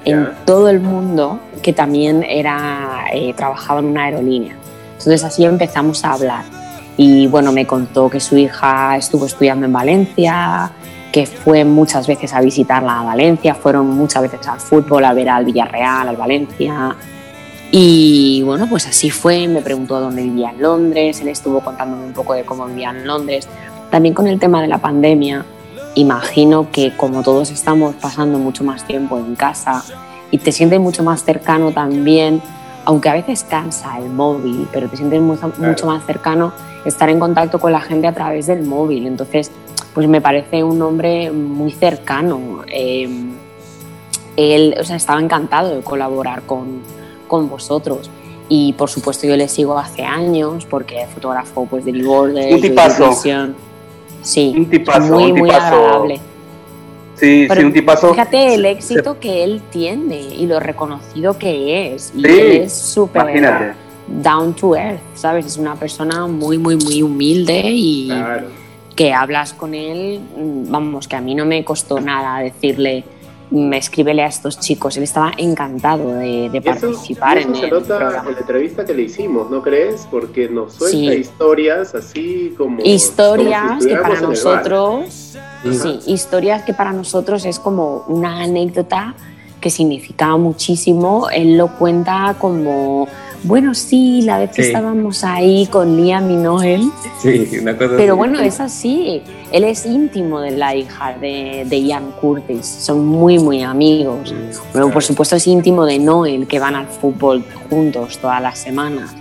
en 0.04 0.28
todo 0.44 0.68
el 0.68 0.80
mundo, 0.80 1.40
que 1.62 1.72
también 1.72 2.22
era, 2.22 3.06
eh, 3.12 3.32
trabajaba 3.34 3.80
en 3.80 3.86
una 3.86 4.04
aerolínea. 4.04 4.56
Entonces 4.92 5.24
así 5.24 5.44
empezamos 5.44 6.04
a 6.04 6.12
hablar. 6.12 6.44
Y 6.96 7.28
bueno, 7.28 7.52
me 7.52 7.66
contó 7.66 8.10
que 8.10 8.18
su 8.18 8.36
hija 8.36 8.96
estuvo 8.96 9.26
estudiando 9.26 9.66
en 9.66 9.72
Valencia, 9.72 10.72
que 11.12 11.26
fue 11.26 11.64
muchas 11.64 12.06
veces 12.06 12.34
a 12.34 12.40
visitarla 12.40 13.00
a 13.00 13.04
Valencia, 13.04 13.54
fueron 13.54 13.86
muchas 13.88 14.22
veces 14.22 14.46
al 14.48 14.60
fútbol, 14.60 15.04
a 15.04 15.14
ver 15.14 15.28
al 15.28 15.44
Villarreal, 15.44 16.08
al 16.08 16.16
Valencia. 16.16 16.96
Y 17.70 18.42
bueno, 18.42 18.66
pues 18.68 18.86
así 18.86 19.10
fue, 19.10 19.46
me 19.46 19.60
preguntó 19.60 20.00
dónde 20.00 20.22
vivía 20.22 20.50
en 20.50 20.62
Londres, 20.62 21.20
él 21.20 21.28
estuvo 21.28 21.60
contándome 21.60 22.06
un 22.06 22.12
poco 22.14 22.32
de 22.32 22.44
cómo 22.44 22.66
vivía 22.66 22.90
en 22.90 23.06
Londres. 23.06 23.46
También 23.90 24.14
con 24.14 24.26
el 24.26 24.38
tema 24.38 24.62
de 24.62 24.68
la 24.68 24.78
pandemia, 24.78 25.44
imagino 25.94 26.70
que 26.70 26.96
como 26.96 27.22
todos 27.22 27.50
estamos 27.50 27.94
pasando 27.96 28.38
mucho 28.38 28.64
más 28.64 28.86
tiempo 28.86 29.18
en 29.18 29.34
casa 29.34 29.84
y 30.30 30.38
te 30.38 30.50
sientes 30.50 30.80
mucho 30.80 31.02
más 31.02 31.24
cercano 31.24 31.72
también, 31.72 32.40
aunque 32.86 33.10
a 33.10 33.14
veces 33.14 33.44
cansa 33.44 33.98
el 33.98 34.08
móvil, 34.08 34.66
pero 34.72 34.88
te 34.88 34.96
sientes 34.96 35.20
mucho, 35.20 35.52
mucho 35.58 35.86
más 35.86 36.06
cercano 36.06 36.52
estar 36.86 37.10
en 37.10 37.18
contacto 37.18 37.58
con 37.58 37.72
la 37.72 37.80
gente 37.80 38.06
a 38.06 38.14
través 38.14 38.46
del 38.46 38.62
móvil. 38.64 39.06
Entonces, 39.06 39.50
pues 39.92 40.08
me 40.08 40.22
parece 40.22 40.64
un 40.64 40.80
hombre 40.80 41.30
muy 41.32 41.72
cercano. 41.72 42.62
Eh, 42.66 43.08
él 44.36 44.74
o 44.80 44.84
sea, 44.84 44.96
estaba 44.96 45.20
encantado 45.20 45.74
de 45.74 45.82
colaborar 45.82 46.42
con, 46.42 46.80
con 47.28 47.48
vosotros. 47.48 48.10
Y 48.48 48.72
por 48.72 48.88
supuesto 48.90 49.26
yo 49.26 49.36
le 49.36 49.46
sigo 49.46 49.78
hace 49.78 50.02
años 50.04 50.66
porque 50.66 51.06
fotógrafo 51.14 51.66
pues, 51.66 51.84
de 51.84 51.92
New 51.92 52.10
Order, 52.10 52.54
Un 52.54 52.60
tipazo. 52.60 53.12
Sí, 54.22 54.54
Un 54.56 54.66
tipazo, 54.68 55.14
muy, 55.14 55.30
un 55.30 55.38
muy 55.38 55.50
tipazo. 55.50 55.66
agradable. 55.76 56.20
Sí, 57.14 57.46
Pero 57.48 57.60
sí, 57.60 57.66
un 57.66 57.72
tipazo. 57.72 58.10
Fíjate 58.10 58.54
el 58.54 58.64
éxito 58.64 59.18
que 59.20 59.44
él 59.44 59.60
tiene 59.70 60.20
y 60.20 60.46
lo 60.46 60.60
reconocido 60.60 61.38
que 61.38 61.94
es. 61.94 62.12
Y 62.16 62.22
Sí, 62.22 62.26
él 62.28 62.52
es 62.62 62.72
súper 62.72 63.74
down 64.08 64.54
to 64.54 64.74
earth, 64.74 65.00
¿sabes? 65.14 65.46
Es 65.46 65.56
una 65.58 65.74
persona 65.74 66.26
muy, 66.26 66.58
muy, 66.58 66.76
muy 66.76 67.02
humilde 67.02 67.62
y 67.64 68.10
que 68.96 69.12
hablas 69.12 69.52
con 69.52 69.74
él, 69.74 70.20
vamos, 70.68 71.06
que 71.06 71.16
a 71.16 71.20
mí 71.20 71.34
no 71.34 71.44
me 71.44 71.64
costó 71.64 72.00
nada 72.00 72.40
decirle, 72.40 73.04
me 73.50 73.78
escríbele 73.78 74.22
a 74.22 74.26
estos 74.26 74.60
chicos. 74.60 74.96
Él 74.96 75.02
estaba 75.04 75.32
encantado 75.36 76.12
de, 76.14 76.46
eso, 76.46 76.62
participar 76.62 77.38
y 77.38 77.40
eso 77.40 77.48
en 77.48 77.54
se 77.56 77.64
el 77.64 77.70
nota 77.70 77.98
programa. 77.98 78.28
en 78.28 78.34
la 78.34 78.40
entrevista 78.40 78.84
que 78.84 78.94
le 78.94 79.02
hicimos, 79.02 79.50
¿no 79.50 79.62
crees? 79.62 80.06
Porque 80.10 80.48
nos 80.48 80.74
suelta 80.74 80.96
Sí. 80.96 81.08
historias 81.08 81.94
así 81.94 82.54
como... 82.56 82.82
historias 82.82 83.68
como 83.68 83.80
si 83.80 83.88
que 83.88 83.96
para 83.96 84.20
nosotros 84.20 85.38
sí 85.70 86.00
historias 86.06 86.62
que 86.62 86.74
para 86.74 86.92
nosotros 86.92 87.44
es 87.44 87.58
como 87.58 88.04
una 88.08 88.42
anécdota 88.42 89.14
que 89.60 89.70
significaba 89.70 90.36
muchísimo 90.36 91.28
él 91.30 91.56
lo 91.56 91.68
cuenta 91.78 92.36
como 92.38 93.08
bueno 93.44 93.74
sí 93.74 94.22
la 94.22 94.38
vez 94.38 94.50
que 94.50 94.62
Sí. 94.62 94.68
estábamos 94.68 95.22
ahí 95.24 95.66
con 95.66 95.96
Liam 95.96 96.30
y 96.30 96.36
Noel 96.36 96.90
Sí, 97.22 97.48
una 97.60 97.76
cosa 97.76 97.94
pero 97.96 98.16
bueno 98.16 98.40
es 98.40 98.60
así 98.60 99.22
él 99.52 99.64
es 99.64 99.86
íntimo 99.86 100.40
de 100.40 100.50
la 100.52 100.74
hija 100.74 101.14
de, 101.18 101.64
de 101.66 101.82
Ian 101.82 102.10
Curtis 102.20 102.66
son 102.66 103.06
muy 103.06 103.38
muy 103.38 103.62
amigos 103.62 104.34
bueno 104.72 104.90
por 104.90 105.02
supuesto 105.02 105.36
es 105.36 105.46
íntimo 105.46 105.84
de 105.86 105.98
Noel 105.98 106.46
que 106.46 106.58
van 106.58 106.74
al 106.74 106.86
fútbol 106.88 107.44
juntos 107.70 108.18
todas 108.18 108.42
las 108.42 108.58
semanas 108.58 109.14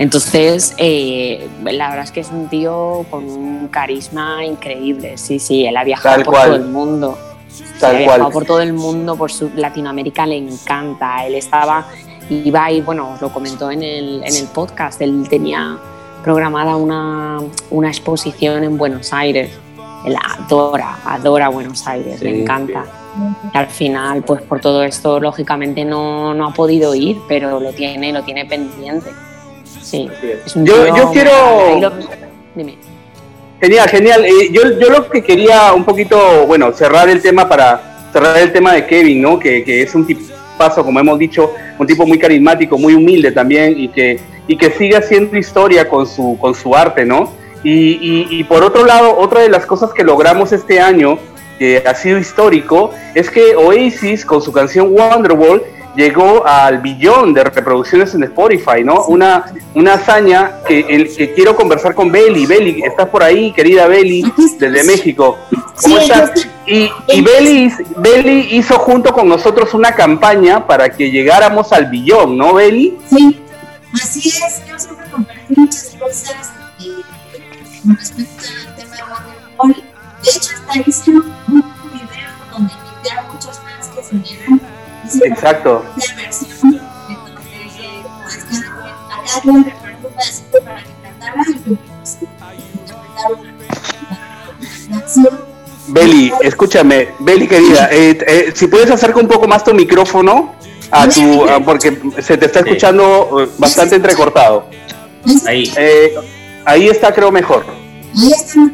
entonces, 0.00 0.74
eh, 0.78 1.48
la 1.64 1.88
verdad 1.88 2.04
es 2.04 2.12
que 2.12 2.20
es 2.20 2.30
un 2.30 2.48
tío 2.48 3.04
con 3.10 3.24
un 3.24 3.66
carisma 3.66 4.44
increíble. 4.44 5.18
Sí, 5.18 5.40
sí, 5.40 5.66
él 5.66 5.76
ha 5.76 5.82
viajado 5.82 6.14
Tal 6.14 6.24
por 6.24 6.34
cual. 6.34 6.46
todo 6.46 6.56
el 6.56 6.64
mundo. 6.66 7.18
Tal 7.80 7.96
ha 7.96 7.98
cual. 7.98 7.98
viajado 8.04 8.30
por 8.30 8.44
todo 8.44 8.60
el 8.60 8.74
mundo, 8.74 9.16
por 9.16 9.32
su 9.32 9.50
Latinoamérica 9.56 10.24
le 10.24 10.36
encanta. 10.36 11.26
Él 11.26 11.34
estaba, 11.34 11.88
iba 12.30 12.70
y 12.70 12.80
bueno, 12.80 13.12
os 13.14 13.20
lo 13.20 13.30
comentó 13.32 13.70
en 13.70 13.82
el, 13.82 14.22
en 14.24 14.34
el 14.36 14.46
podcast, 14.48 15.00
él 15.00 15.26
tenía 15.28 15.76
programada 16.22 16.76
una, 16.76 17.38
una 17.70 17.88
exposición 17.88 18.64
en 18.64 18.76
Buenos 18.76 19.12
Aires. 19.12 19.50
Él 20.04 20.16
adora, 20.38 20.98
adora 21.04 21.48
Buenos 21.48 21.86
Aires, 21.86 22.20
le 22.22 22.32
Sí, 22.34 22.40
encanta. 22.42 22.84
Y 23.52 23.56
al 23.58 23.66
final, 23.66 24.22
pues 24.22 24.42
por 24.42 24.60
todo 24.60 24.82
esto, 24.84 25.18
lógicamente 25.18 25.84
no, 25.84 26.34
no 26.34 26.46
ha 26.48 26.52
podido 26.54 26.94
ir, 26.94 27.18
pero 27.26 27.58
lo 27.58 27.72
tiene, 27.72 28.12
lo 28.12 28.22
tiene 28.22 28.44
pendiente. 28.46 29.10
Sí. 29.82 30.08
es 30.44 30.54
un 30.54 30.66
Yo- 30.66 30.94
yo 30.94 31.10
quiero- 31.12 31.80
lo- 31.80 31.92
Dime. 32.54 32.76
Genial, 33.60 33.88
genial. 33.88 34.24
Eh, 34.24 34.50
yo, 34.52 34.62
yo 34.78 34.90
lo 34.90 35.08
que 35.08 35.22
quería 35.24 35.72
un 35.72 35.84
poquito, 35.84 36.46
bueno, 36.46 36.72
cerrar 36.72 37.08
el 37.08 37.20
tema 37.20 37.48
para 37.48 38.08
cerrar 38.12 38.36
el 38.38 38.52
tema 38.52 38.72
de 38.74 38.86
Kevin, 38.86 39.20
¿no? 39.22 39.38
Que, 39.38 39.64
que 39.64 39.82
es 39.82 39.94
un 39.94 40.06
tipazo, 40.58 40.84
como 40.84 40.98
hemos 41.00 41.18
dicho, 41.18 41.52
un 41.78 41.86
tipo 41.86 42.04
muy 42.06 42.18
carismático, 42.18 42.76
muy 42.76 42.94
humilde 42.94 43.30
también 43.32 43.78
y 43.78 43.88
que, 43.88 44.18
y 44.48 44.56
que 44.56 44.70
sigue 44.72 44.96
haciendo 44.96 45.36
historia 45.38 45.88
con 45.88 46.06
su, 46.06 46.36
con 46.40 46.54
su 46.54 46.74
arte, 46.74 47.04
¿no? 47.04 47.32
Y, 47.62 47.70
y- 47.70 48.26
y 48.30 48.44
por 48.44 48.62
otro 48.64 48.84
lado, 48.84 49.16
otra 49.18 49.40
de 49.40 49.48
las 49.48 49.64
cosas 49.66 49.92
que 49.92 50.02
logramos 50.04 50.52
este 50.52 50.80
año, 50.80 51.18
que 51.58 51.82
ha 51.86 51.94
sido 51.94 52.18
histórico, 52.18 52.90
es 53.14 53.30
que 53.30 53.54
Oasis 53.56 54.24
con 54.24 54.42
su 54.42 54.52
canción 54.52 54.88
Wonderwall 54.92 55.62
llegó 55.98 56.46
al 56.46 56.78
billón 56.78 57.34
de 57.34 57.42
reproducciones 57.42 58.14
en 58.14 58.22
Spotify, 58.22 58.84
¿no? 58.84 59.02
Una, 59.06 59.46
una 59.74 59.94
hazaña 59.94 60.60
que, 60.64 60.78
el, 60.88 61.14
que 61.14 61.34
quiero 61.34 61.56
conversar 61.56 61.92
con 61.92 62.12
Beli. 62.12 62.46
Beli, 62.46 62.82
estás 62.84 63.08
por 63.08 63.24
ahí, 63.24 63.52
querida 63.52 63.88
Beli, 63.88 64.22
desde 64.58 64.84
México. 64.84 65.36
¿Cómo 65.82 65.96
Sí, 65.96 66.02
estás? 66.02 66.48
Y, 66.66 66.88
y 67.08 67.20
Beli, 67.20 67.72
Beli 67.96 68.48
hizo 68.52 68.78
junto 68.78 69.12
con 69.12 69.28
nosotros 69.28 69.74
una 69.74 69.92
campaña 69.92 70.64
para 70.64 70.88
que 70.88 71.10
llegáramos 71.10 71.72
al 71.72 71.86
billón, 71.86 72.38
¿no, 72.38 72.54
Beli? 72.54 72.96
Sí, 73.10 73.40
así 73.94 74.28
es. 74.28 74.62
Yo 74.68 74.78
siempre 74.78 75.06
compartí 75.10 75.54
muchas 75.56 75.96
cosas 75.98 76.52
eh, 76.80 77.02
con 77.82 77.96
respecto 77.96 78.44
al 78.68 78.76
tema 78.76 78.94
de. 79.66 79.74
De 80.22 80.30
hecho, 80.30 80.50
hasta 80.54 80.88
hice 80.88 81.10
un, 81.10 81.22
video 81.48 82.30
donde 82.52 82.72
invité 82.72 83.10
a 83.18 83.22
muchos 83.32 83.58
fans 83.58 83.88
que 83.94 84.02
se 84.04 84.14
unieran. 84.14 84.60
Exacto. 85.24 85.84
una 85.94 86.14
versión 86.22 86.50
en 86.62 87.16
donde 87.24 87.40
cada 87.42 87.66
quien- 87.76 88.04
a 89.10 89.24
cada 89.26 89.40
quien 89.40 89.56
le 89.56 89.62
preparé 89.70 89.94
un 89.96 90.02
pedacito 90.02 90.58
para 90.64 90.82
que 90.82 90.90
cantara 91.02 91.42
y 91.48 91.70
la. 91.70 91.78
Beli, 95.88 96.32
escúchame, 96.42 97.08
Beli 97.20 97.46
querida, 97.48 97.88
eh, 97.90 98.18
eh, 98.26 98.52
si 98.54 98.66
puedes 98.66 98.90
acercar 98.90 99.22
un 99.22 99.28
poco 99.28 99.48
más 99.48 99.64
tu 99.64 99.72
micrófono 99.72 100.54
a 100.90 101.08
tu, 101.08 101.44
a- 101.48 101.60
porque 101.60 101.98
se 102.20 102.36
te 102.36 102.46
está 102.46 102.60
escuchando 102.60 103.42
eh, 103.42 103.48
bastante 103.58 103.96
entrecortado. 103.96 104.66
Ahí. 105.46 105.70
Eh, 105.76 106.14
ahí 106.64 106.88
está, 106.88 107.12
creo 107.12 107.30
mejor. 107.32 107.64
Ahí 108.16 108.32
está. 108.32 108.60
Ah. 108.60 108.68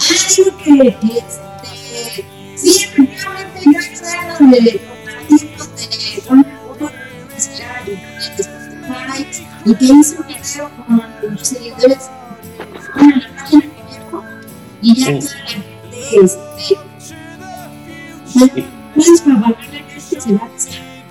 Ah, 0.00 0.30
digo 0.36 0.56
que 0.58 0.70
este, 1.18 2.24
sí, 2.56 2.84
efectivamente 2.84 3.60
yo 3.64 3.78
a 3.78 3.82
y 9.70 9.74
que 9.74 9.92
un 9.92 10.02
video 10.26 10.70
con 10.86 11.02
los 11.34 11.46
seguidores 11.48 12.10
bueno, 12.94 13.14
en 13.14 13.20
la 13.20 13.28
página 13.36 13.64
y 14.80 14.94
ya 14.94 15.10
este, 15.10 15.34
que 18.94 20.20
se 20.20 20.32
va. 20.32 20.48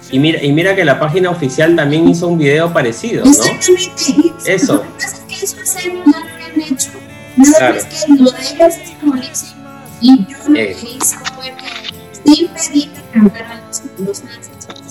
Y 0.09 0.19
mira, 0.19 0.41
y 0.43 0.51
mira 0.53 0.75
que 0.75 0.85
la 0.85 0.99
página 0.99 1.29
oficial 1.29 1.75
también 1.75 2.07
hizo 2.07 2.27
un 2.27 2.37
video 2.37 2.71
parecido, 2.71 3.25
¿no? 3.25 3.31
Exactamente. 3.31 4.33
Eso. 4.45 4.73
Lo 4.75 4.81
que 4.83 4.89
pasa 4.89 5.07
es 5.07 5.23
que 5.23 5.45
eso 5.45 5.57
ya 5.83 5.93
lo 5.93 6.01
habían 6.01 6.73
hecho. 6.73 6.89
Nada 7.35 7.57
Claro. 7.57 7.75
más 7.75 7.85
que 7.85 8.13
lo 8.13 8.31
de 8.31 8.39
ellos 8.41 8.75
es 8.83 8.89
como 9.01 9.13
sync. 9.21 9.55
Y 10.01 10.25
yo 10.25 10.37
lo 10.47 10.55
Eh. 10.59 10.77
que 10.79 10.89
hice 10.91 11.17
fue 11.35 11.53
que 12.23 12.31
sí 12.35 12.49
pedí 12.53 12.85
que 12.87 13.01
cantaran 13.13 13.61
los, 13.67 14.23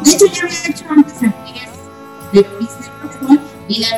de 0.05 0.13
hecho, 0.13 0.27
ya 0.27 0.45
había 0.45 0.67
hecho 0.67 0.85
antes 0.89 1.21
de 1.21 1.31
y 3.69 3.81
la 3.81 3.89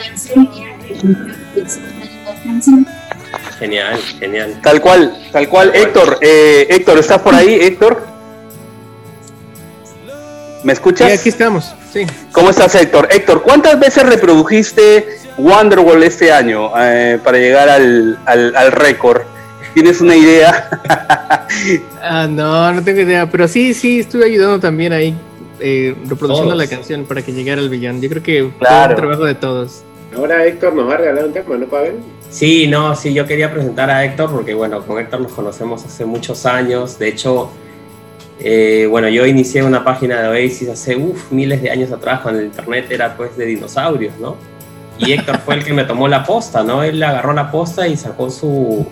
canción. 2.45 2.87
Genial, 3.59 3.99
genial. 4.19 4.61
Tal 4.63 4.81
cual, 4.81 5.29
tal 5.33 5.49
cual. 5.49 5.71
Héctor, 5.75 6.19
eh, 6.21 6.67
Héctor, 6.69 6.99
¿estás 6.99 7.23
por 7.23 7.35
ahí, 7.35 7.55
Héctor? 7.55 8.07
¿Me 10.63 10.73
escuchas? 10.73 11.09
Sí, 11.09 11.19
aquí 11.19 11.29
estamos, 11.31 11.75
sí. 11.93 12.07
¿Cómo 12.33 12.51
estás, 12.51 12.75
Héctor? 12.75 13.09
Héctor, 13.11 13.43
¿cuántas 13.43 13.79
veces 13.81 14.05
reprodujiste 14.05 15.07
Wonderwall 15.39 16.03
este 16.03 16.33
año 16.33 16.71
eh, 16.79 17.19
para 17.23 17.39
llegar 17.39 17.69
al, 17.69 18.19
al, 18.27 18.55
al 18.55 18.73
récord? 18.73 19.23
¿Tienes 19.75 20.01
una 20.01 20.17
idea? 20.17 20.69
Ah, 22.03 22.27
no, 22.29 22.73
no 22.73 22.83
tengo 22.83 23.01
idea, 23.03 23.31
pero 23.31 23.47
sí, 23.47 23.75
sí, 23.75 24.01
estuve 24.01 24.25
ayudando 24.25 24.59
también 24.59 24.93
ahí, 24.93 25.15
eh, 25.61 25.95
reproduciendo 26.09 26.55
Todos. 26.55 26.57
la 26.57 26.67
canción 26.67 27.05
para 27.05 27.23
que 27.23 27.33
llegara 27.33 27.61
al 27.61 27.69
billón. 27.69 28.01
Yo 28.01 28.09
creo 28.09 28.23
que 28.23 28.43
fue 28.59 28.67
Claro. 28.67 28.95
un 28.95 28.97
trabajo 28.97 29.25
de 29.25 29.35
todos. 29.35 29.83
Ahora 30.17 30.45
Héctor 30.47 30.75
nos 30.75 30.89
va 30.89 30.95
a 30.95 30.97
regalar 30.97 31.27
un 31.27 31.33
tema, 31.33 31.57
¿no, 31.59 31.67
Pavel? 31.67 31.97
Sí, 32.31 32.67
no, 32.67 32.97
sí, 32.97 33.13
yo 33.13 33.27
quería 33.27 33.53
presentar 33.53 33.91
a 33.91 34.03
Héctor 34.05 34.31
porque, 34.33 34.55
bueno, 34.55 34.81
con 34.87 34.99
Héctor 34.99 35.21
nos 35.21 35.33
conocemos 35.33 35.85
hace 35.85 36.05
muchos 36.07 36.47
años. 36.47 36.99
De 36.99 37.09
hecho, 37.09 37.51
eh, 38.41 38.87
bueno, 38.91 39.09
yo 39.11 39.27
inicié 39.27 39.63
una 39.63 39.85
página 39.85 40.23
de 40.23 40.29
Oasis 40.29 40.71
hace 40.71 40.97
uf, 40.97 41.31
miles 41.31 41.61
de 41.63 41.71
años 41.71 41.93
atrás, 41.93 42.21
cuando 42.23 42.41
el 42.41 42.47
internet 42.47 42.87
era 42.91 43.15
pues 43.17 43.37
de 43.37 43.45
dinosaurios, 43.47 44.15
¿no? 44.19 44.37
Y 44.99 45.13
Héctor 45.13 45.39
fue 45.45 45.57
el 45.57 45.65
que 45.65 45.73
me 45.75 45.85
tomó 45.85 46.09
la 46.09 46.25
posta, 46.25 46.63
¿no? 46.65 46.83
Él 46.83 47.03
agarró 47.03 47.33
la 47.35 47.51
posta 47.51 47.87
y 47.87 47.97
sacó 47.97 48.31
su, 48.31 48.87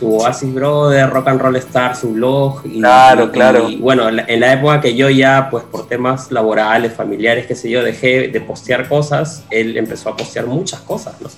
su 0.00 0.16
Oasis 0.16 0.52
Brother, 0.54 1.10
Rock 1.10 1.28
and 1.28 1.40
Roll 1.40 1.56
Star, 1.56 1.94
su 1.94 2.12
blog. 2.14 2.62
Y, 2.64 2.80
Claro, 2.80 3.26
y- 3.26 3.28
claro. 3.28 3.68
Y 3.68 3.76
bueno, 3.76 4.08
en 4.08 4.40
la, 4.40 4.52
época 4.54 4.80
que 4.80 4.96
yo 4.96 5.10
ya, 5.10 5.48
pues 5.50 5.62
por 5.64 5.86
temas 5.86 6.32
laborales, 6.32 6.94
familiares, 6.94 7.46
qué 7.46 7.54
sé 7.54 7.70
yo, 7.70 7.82
dejé 7.84 8.28
de 8.28 8.40
postear 8.40 8.88
cosas, 8.88 9.44
él 9.50 9.76
empezó 9.76 10.08
a 10.08 10.16
postear 10.16 10.46
muchas 10.46 10.80
cosas, 10.80 11.14
¿no? 11.20 11.28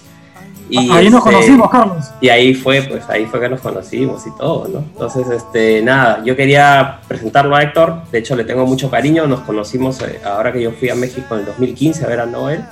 Y, 0.71 0.91
Ahí 0.91 1.11
nos 1.11 1.19
este, 1.19 1.33
conocimos, 1.35 1.71
Carlos. 1.71 2.07
y 2.21 2.29
ahí 2.31 2.55
fue, 2.55 2.81
pues 2.83 3.03
ahí 3.11 3.27
fue 3.27 3.41
que 3.41 3.49
nos 3.51 3.61
conocimos 3.61 4.27
y 4.27 4.31
todo, 4.39 4.69
¿no? 4.69 4.79
Entonces, 4.79 5.29
este, 5.29 5.83
nada, 5.83 6.23
yo 6.25 6.35
quería 6.35 7.01
presentarlo 7.09 7.55
a 7.57 7.63
Héctor, 7.63 8.05
de 8.11 8.19
hecho 8.21 8.37
le 8.37 8.45
tengo 8.45 8.65
mucho 8.65 8.89
cariño, 8.91 9.27
nos 9.27 9.41
conocimos 9.41 10.01
eh, 10.01 10.21
ahora 10.25 10.51
que 10.51 10.63
yo 10.63 10.71
fui 10.71 10.89
a 10.89 10.95
México 10.95 11.35
en 11.35 11.41
el 11.41 11.47
2015 11.47 12.05
a 12.05 12.09
ver 12.09 12.21
a 12.21 12.27
Noel, 12.27 12.65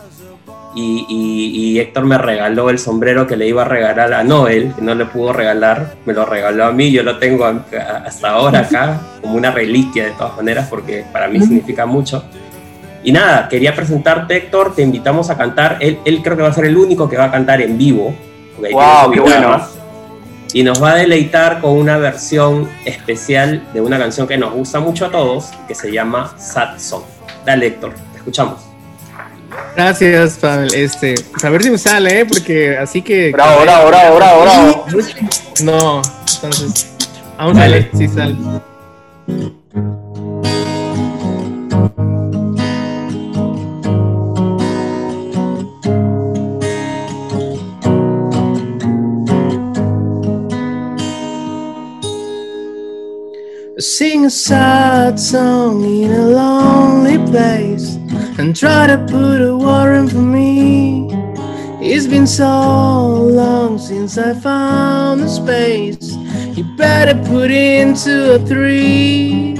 y, 0.74 1.04
y- 1.08 1.72
y 1.72 1.80
Héctor 1.80 2.04
me 2.04 2.16
regaló 2.18 2.70
el 2.70 2.78
sombrero 2.78 3.26
que 3.26 3.36
le 3.36 3.46
iba 3.48 3.62
a 3.62 3.64
regalar 3.64 4.12
a 4.14 4.22
Noel, 4.24 4.72
que 4.74 4.82
no 4.82 4.94
le 4.94 5.04
pudo 5.06 5.32
regalar, 5.32 5.94
me 6.06 6.12
lo 6.12 6.24
regaló 6.26 6.64
a 6.66 6.72
mí, 6.72 6.90
yo 6.92 7.02
lo 7.02 7.18
tengo 7.18 7.44
hasta 7.44 8.30
ahora 8.30 8.60
acá, 8.68 9.00
como 9.20 9.34
una 9.34 9.50
reliquia 9.50 10.04
de 10.04 10.10
todas 10.12 10.36
maneras, 10.36 10.68
porque 10.70 11.04
para 11.12 11.26
mí 11.28 11.40
significa 11.40 11.86
mucho. 11.86 12.24
Y 13.02 13.12
nada, 13.12 13.48
quería 13.48 13.74
presentarte, 13.74 14.36
Héctor, 14.36 14.74
te 14.74 14.82
invitamos 14.82 15.30
a 15.30 15.36
cantar. 15.36 15.78
Él, 15.80 15.98
él 16.04 16.20
creo 16.22 16.36
que 16.36 16.42
va 16.42 16.48
a 16.50 16.52
ser 16.52 16.66
el 16.66 16.76
único 16.76 17.08
que 17.08 17.16
va 17.16 17.24
a 17.24 17.30
cantar 17.30 17.62
en 17.62 17.78
vivo. 17.78 18.14
su 18.56 18.62
qué 18.62 18.68
guitarra. 18.68 19.06
bueno. 19.48 19.64
Y 20.52 20.62
nos 20.64 20.82
va 20.82 20.92
a 20.92 20.94
deleitar 20.96 21.60
con 21.60 21.70
una 21.78 21.96
versión 21.96 22.68
especial 22.84 23.62
de 23.72 23.80
una 23.80 23.98
canción 23.98 24.26
que 24.26 24.36
nos 24.36 24.52
gusta 24.52 24.80
mucho 24.80 25.06
a 25.06 25.10
todos, 25.10 25.50
que 25.66 25.74
se 25.74 25.90
llama 25.92 26.34
Sad 26.36 26.78
Song. 26.78 27.04
Dale, 27.46 27.68
Héctor, 27.68 27.94
te 28.12 28.18
escuchamos. 28.18 28.69
Gracias, 29.76 30.38
Pavel. 30.38 30.74
Este, 30.74 31.14
pues 31.30 31.44
a 31.44 31.50
ver 31.50 31.62
si 31.62 31.70
me 31.70 31.78
sale, 31.78 32.20
¿eh? 32.20 32.26
Porque 32.26 32.76
así 32.76 33.02
que. 33.02 33.30
Bravo, 33.32 33.62
bravo, 33.62 33.88
bravo, 33.88 34.16
bravo, 34.16 34.42
bravo. 34.42 34.86
No, 35.62 36.02
entonces. 36.34 36.90
Vamos 37.38 37.58
a 37.58 37.68
ver 37.68 37.90
si 37.96 38.08
sale. 38.08 38.36
Sing 53.78 54.26
a 54.26 54.30
sad 54.30 55.18
song 55.18 55.82
in 55.82 56.12
a 56.12 56.26
lonely 56.26 57.18
place 57.30 57.89
and 58.40 58.56
try 58.56 58.86
to 58.86 58.96
put 58.96 59.42
a 59.42 59.54
war 59.54 59.92
in 59.92 60.08
for 60.08 60.16
me. 60.16 61.10
It's 61.78 62.06
been 62.06 62.26
so 62.26 62.46
long 62.46 63.78
since 63.78 64.16
I 64.16 64.32
found 64.32 65.20
the 65.20 65.28
space. 65.28 66.14
You 66.56 66.64
better 66.74 67.14
put 67.28 67.50
into 67.50 68.36
a 68.36 68.38
three. 68.38 69.56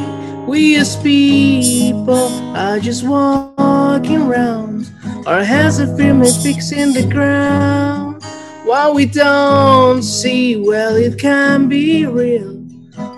We 0.49 0.77
as 0.77 0.97
people 0.97 2.29
are 2.57 2.81
just 2.81 3.07
walking 3.07 4.27
round. 4.27 4.91
Our 5.27 5.45
hands 5.45 5.79
are 5.79 5.95
firmly 5.99 6.33
fixed 6.43 6.73
in 6.73 6.95
the 6.95 7.07
ground. 7.07 8.25
What 8.65 8.95
we 8.95 9.05
don't 9.05 10.03
see, 10.03 10.57
well, 10.57 10.97
it 10.97 11.19
can 11.19 11.69
be 11.69 12.07
real. 12.07 12.55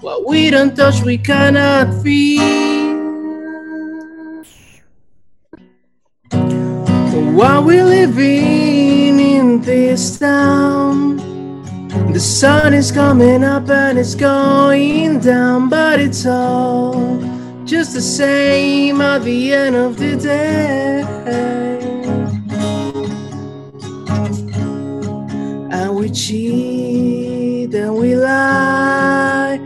What 0.00 0.26
we 0.26 0.50
don't 0.50 0.74
touch, 0.74 1.02
we 1.02 1.18
cannot 1.18 2.02
feel. 2.02 2.71
While 7.32 7.64
we're 7.64 7.84
living 7.84 9.18
in 9.18 9.62
this 9.62 10.18
town, 10.18 11.16
the 12.12 12.20
sun 12.20 12.74
is 12.74 12.92
coming 12.92 13.42
up 13.42 13.70
and 13.70 13.98
it's 13.98 14.14
going 14.14 15.18
down, 15.20 15.70
but 15.70 15.98
it's 15.98 16.26
all 16.26 17.18
just 17.64 17.94
the 17.94 18.02
same 18.02 19.00
at 19.00 19.22
the 19.22 19.54
end 19.54 19.76
of 19.76 19.96
the 19.96 20.14
day. 20.16 21.04
And 25.70 25.96
we 25.96 26.10
cheat 26.10 27.74
and 27.74 27.94
we 27.94 28.14
lie. 28.14 29.56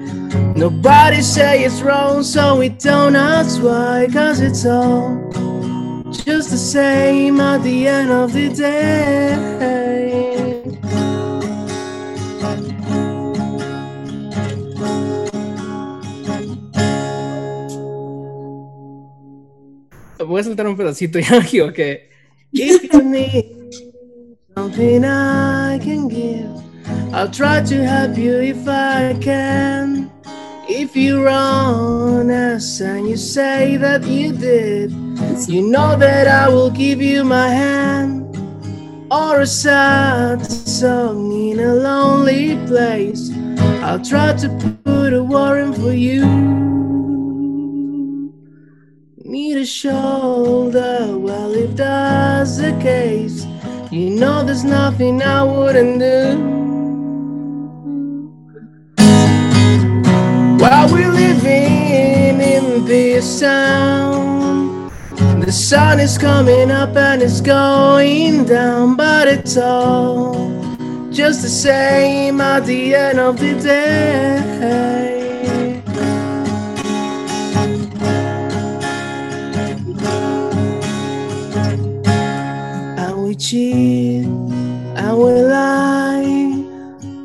Nobody 0.55 1.21
say 1.21 1.64
it's 1.64 1.83
wrong, 1.83 2.23
so 2.23 2.59
we 2.61 2.69
don't 2.69 3.17
ask 3.17 3.61
why, 3.61 4.07
cause 4.12 4.41
it's 4.41 4.64
all 4.64 5.19
just 6.27 6.51
the 6.51 6.57
same 6.59 7.41
at 7.41 7.62
the 7.62 7.87
end 7.87 8.11
of 8.11 8.33
the 8.33 8.49
day. 8.49 9.37
Voy 20.18 20.41
a 20.41 20.43
saltar 20.43 20.66
un 20.66 20.77
pedacito, 20.77 21.20
ya 21.20 21.31
me 21.39 21.39
equivoqué. 21.39 22.11
If 22.53 22.93
you 22.93 23.03
need 23.03 23.47
something 24.57 25.05
I 25.05 25.79
can 25.79 26.09
give, 26.09 26.51
I'll 27.14 27.31
try 27.31 27.62
to 27.62 27.87
help 27.87 28.18
you 28.18 28.41
if 28.41 28.66
I 28.66 29.14
can. 29.20 30.11
If 30.68 30.97
you're 30.97 31.29
honest 31.29 32.81
and 32.81 33.09
you 33.09 33.16
say 33.16 33.77
that 33.77 34.05
you 34.05 34.33
did, 34.33 35.06
you 35.45 35.61
know 35.61 35.97
that 35.97 36.26
I 36.26 36.49
will 36.49 36.70
give 36.70 37.03
you 37.03 37.22
my 37.22 37.49
hand. 37.49 38.22
Or 39.11 39.41
a 39.43 39.47
sad 39.47 40.45
song 40.47 41.30
in 41.30 41.61
a 41.61 41.74
lonely 41.74 42.57
place. 42.66 43.30
I'll 43.84 44.03
try 44.03 44.32
to 44.32 44.49
put 44.82 45.12
a 45.12 45.22
warrant 45.22 45.76
for 45.76 45.93
you. 45.93 46.24
Need 49.18 49.59
a 49.59 49.66
shoulder, 49.66 51.18
well, 51.18 51.53
if 51.55 51.76
that's 51.76 52.57
the 52.57 52.72
case, 52.80 53.47
you 53.93 54.11
know 54.11 54.43
there's 54.43 54.64
nothing 54.64 55.22
I 55.22 55.43
wouldn't 55.43 55.99
do. 56.01 56.57
While 60.62 60.93
we're 60.93 61.12
living 61.12 62.41
in 62.41 62.84
this 62.87 63.41
town, 63.41 64.16
the 65.47 65.53
sun 65.53 66.01
is 66.01 66.19
coming 66.19 66.73
up 66.73 66.97
and 66.97 67.23
it's 67.23 67.41
going 67.41 68.45
down, 68.47 68.97
but 68.97 69.29
it's 69.29 69.57
all 69.57 70.51
just 71.13 71.43
the 71.43 71.49
same 71.49 72.41
at 72.41 72.67
the 72.67 72.97
end 72.97 73.21
of 73.21 73.39
the 73.39 73.55
day. 73.55 74.43
And 82.99 83.25
we 83.25 83.37
cheat 83.37 84.27
and 84.27 85.17
we 85.17 85.31
lie. 85.31 86.65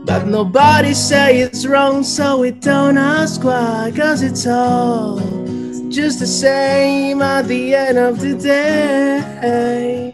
But 0.06 0.28
nobody 0.28 0.94
say 0.94 1.40
it's 1.40 1.66
wrong, 1.66 2.04
so 2.04 2.38
we 2.38 2.52
don't 2.52 3.00
ask 3.00 3.44
why. 3.44 3.92
Cause 3.96 4.22
it's 4.22 4.46
all 4.46 5.41
just 5.92 6.20
the 6.20 6.28
same 6.28 7.22
at 7.22 7.48
the 7.48 7.76
end 7.76 7.98
of 7.98 8.22
the 8.22 8.34
day. 8.34 10.14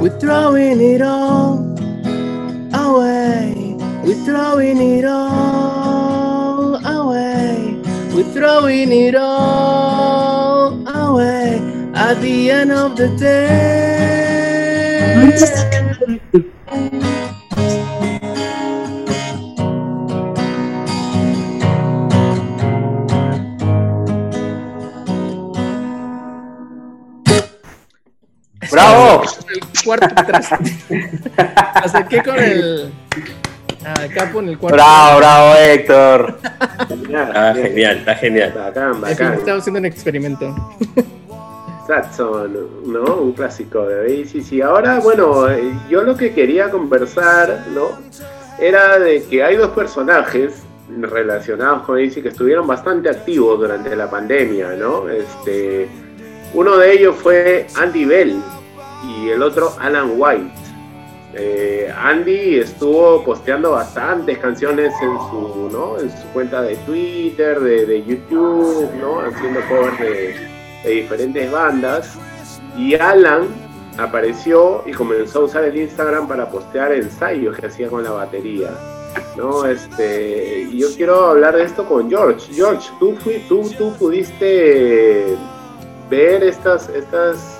We're 0.00 0.18
throwing 0.18 0.80
it 0.80 1.00
all 1.00 1.58
away. 2.74 3.76
We're 4.02 4.24
throwing 4.24 4.78
it 4.78 5.04
all 5.04 6.74
away. 6.84 7.80
We're 8.12 8.32
throwing 8.32 8.90
it 8.90 9.14
all 9.14 10.88
away 10.88 11.60
at 11.94 12.14
the 12.20 12.50
end 12.50 12.72
of 12.72 12.96
the 12.96 13.08
day. 13.16 14.50
Cuarto 29.84 30.08
traste. 30.26 30.56
Acerqué 31.74 32.22
con 32.22 32.38
el. 32.38 32.92
Ah, 33.84 33.94
capo 34.14 34.40
en 34.40 34.50
el 34.50 34.58
cuarto. 34.58 34.76
Bravo, 34.76 35.18
bravo, 35.18 35.54
Héctor. 35.56 36.38
Ah, 37.34 37.52
genial, 37.54 37.98
está 37.98 38.14
genial. 38.14 38.52
Bacán, 38.54 39.00
bacán. 39.00 39.34
Estamos 39.34 39.60
haciendo 39.60 39.80
un 39.80 39.86
experimento. 39.86 40.76
Saxon, 41.86 42.52
¿no? 42.86 43.16
Un 43.16 43.32
clásico 43.32 43.86
de 43.86 44.20
Oasis. 44.20 44.52
Y 44.52 44.62
ahora, 44.62 45.00
bueno, 45.00 45.50
eh, 45.50 45.72
yo 45.88 46.02
lo 46.02 46.16
que 46.16 46.32
quería 46.32 46.70
conversar, 46.70 47.66
¿no? 47.74 47.98
Era 48.60 48.98
de 48.98 49.24
que 49.24 49.42
hay 49.42 49.56
dos 49.56 49.70
personajes 49.70 50.62
relacionados 51.00 51.82
con 51.82 51.96
Oasis 51.96 52.22
que 52.22 52.28
estuvieron 52.28 52.66
bastante 52.66 53.08
activos 53.08 53.58
durante 53.58 53.96
la 53.96 54.10
pandemia, 54.10 54.74
¿no? 54.74 55.08
Este, 55.08 55.88
uno 56.54 56.76
de 56.76 56.92
ellos 56.92 57.16
fue 57.16 57.66
Andy 57.76 58.04
Bell 58.04 58.40
y 59.04 59.30
el 59.30 59.42
otro 59.42 59.74
Alan 59.78 60.12
White. 60.16 60.50
Eh, 61.32 61.92
Andy 61.96 62.56
estuvo 62.56 63.22
posteando 63.24 63.72
bastantes 63.72 64.38
canciones 64.38 64.92
en 65.00 65.16
su, 65.30 65.68
¿no? 65.72 65.98
en 65.98 66.10
su 66.10 66.26
cuenta 66.32 66.60
de 66.62 66.74
Twitter, 66.78 67.60
de, 67.60 67.86
de 67.86 68.04
YouTube, 68.04 68.90
¿no? 69.00 69.20
haciendo 69.20 69.60
covers 69.68 69.98
de, 70.00 70.34
de 70.84 70.90
diferentes 70.90 71.50
bandas. 71.52 72.18
Y 72.76 72.94
Alan 72.94 73.46
apareció 73.96 74.82
y 74.86 74.92
comenzó 74.92 75.40
a 75.40 75.44
usar 75.44 75.64
el 75.64 75.76
Instagram 75.76 76.26
para 76.26 76.50
postear 76.50 76.92
ensayos 76.92 77.56
que 77.56 77.66
hacía 77.66 77.88
con 77.88 78.02
la 78.02 78.10
batería. 78.10 78.70
¿no? 79.36 79.64
Este, 79.64 80.68
yo 80.72 80.88
quiero 80.96 81.26
hablar 81.26 81.56
de 81.56 81.64
esto 81.64 81.84
con 81.86 82.08
George. 82.08 82.52
George, 82.52 82.90
¿tú, 82.98 83.14
fui, 83.16 83.44
tú, 83.48 83.70
tú 83.76 83.92
pudiste 83.98 85.36
ver 86.08 86.42
estas, 86.42 86.88
estas, 86.88 87.59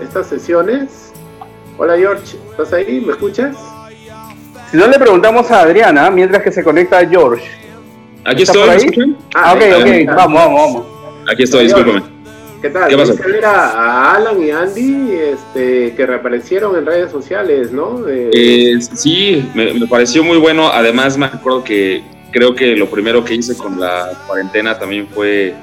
estas 0.00 0.26
sesiones? 0.28 1.12
Hola 1.78 1.96
George, 1.96 2.36
¿estás 2.50 2.72
ahí? 2.72 3.02
¿Me 3.04 3.12
escuchas? 3.12 3.56
Si 4.70 4.76
no 4.76 4.86
le 4.86 4.98
preguntamos 4.98 5.50
a 5.50 5.60
Adriana, 5.60 6.10
mientras 6.10 6.42
que 6.42 6.52
se 6.52 6.62
conecta 6.62 7.06
George. 7.06 7.44
Aquí 8.24 8.42
¿Está 8.42 8.52
estoy? 8.52 8.68
¿me 8.68 8.76
escuchan? 8.76 9.16
Ah, 9.34 9.52
ok, 9.54 9.62
ok, 9.80 10.16
vamos, 10.16 10.34
vamos, 10.42 10.60
vamos. 10.74 10.86
Aquí 11.32 11.42
estoy, 11.42 11.64
discúlpame. 11.64 12.02
¿Qué 12.62 12.70
tal? 12.70 12.88
¿Qué 12.88 13.44
a, 13.44 14.14
Alan 14.14 14.42
y 14.42 14.50
Andy 14.50 15.12
este, 15.12 15.94
que 15.94 16.06
reaparecieron 16.06 16.76
en 16.76 16.86
redes 16.86 17.10
sociales, 17.10 17.70
¿no? 17.72 18.00
De- 18.00 18.30
Eh, 18.32 18.80
sí, 18.80 19.50
me, 19.54 19.74
me 19.74 19.86
pareció 19.86 20.24
muy 20.24 20.38
bueno. 20.38 20.70
Además, 20.72 21.18
me 21.18 21.26
acuerdo 21.26 21.62
que 21.62 22.02
creo 22.32 22.54
que 22.54 22.74
lo 22.74 22.88
primero 22.88 23.22
que 23.22 23.34
hice 23.34 23.54
con 23.56 23.78
la 23.78 24.12
cuarentena 24.26 24.78
también 24.78 25.06
fue 25.08 25.54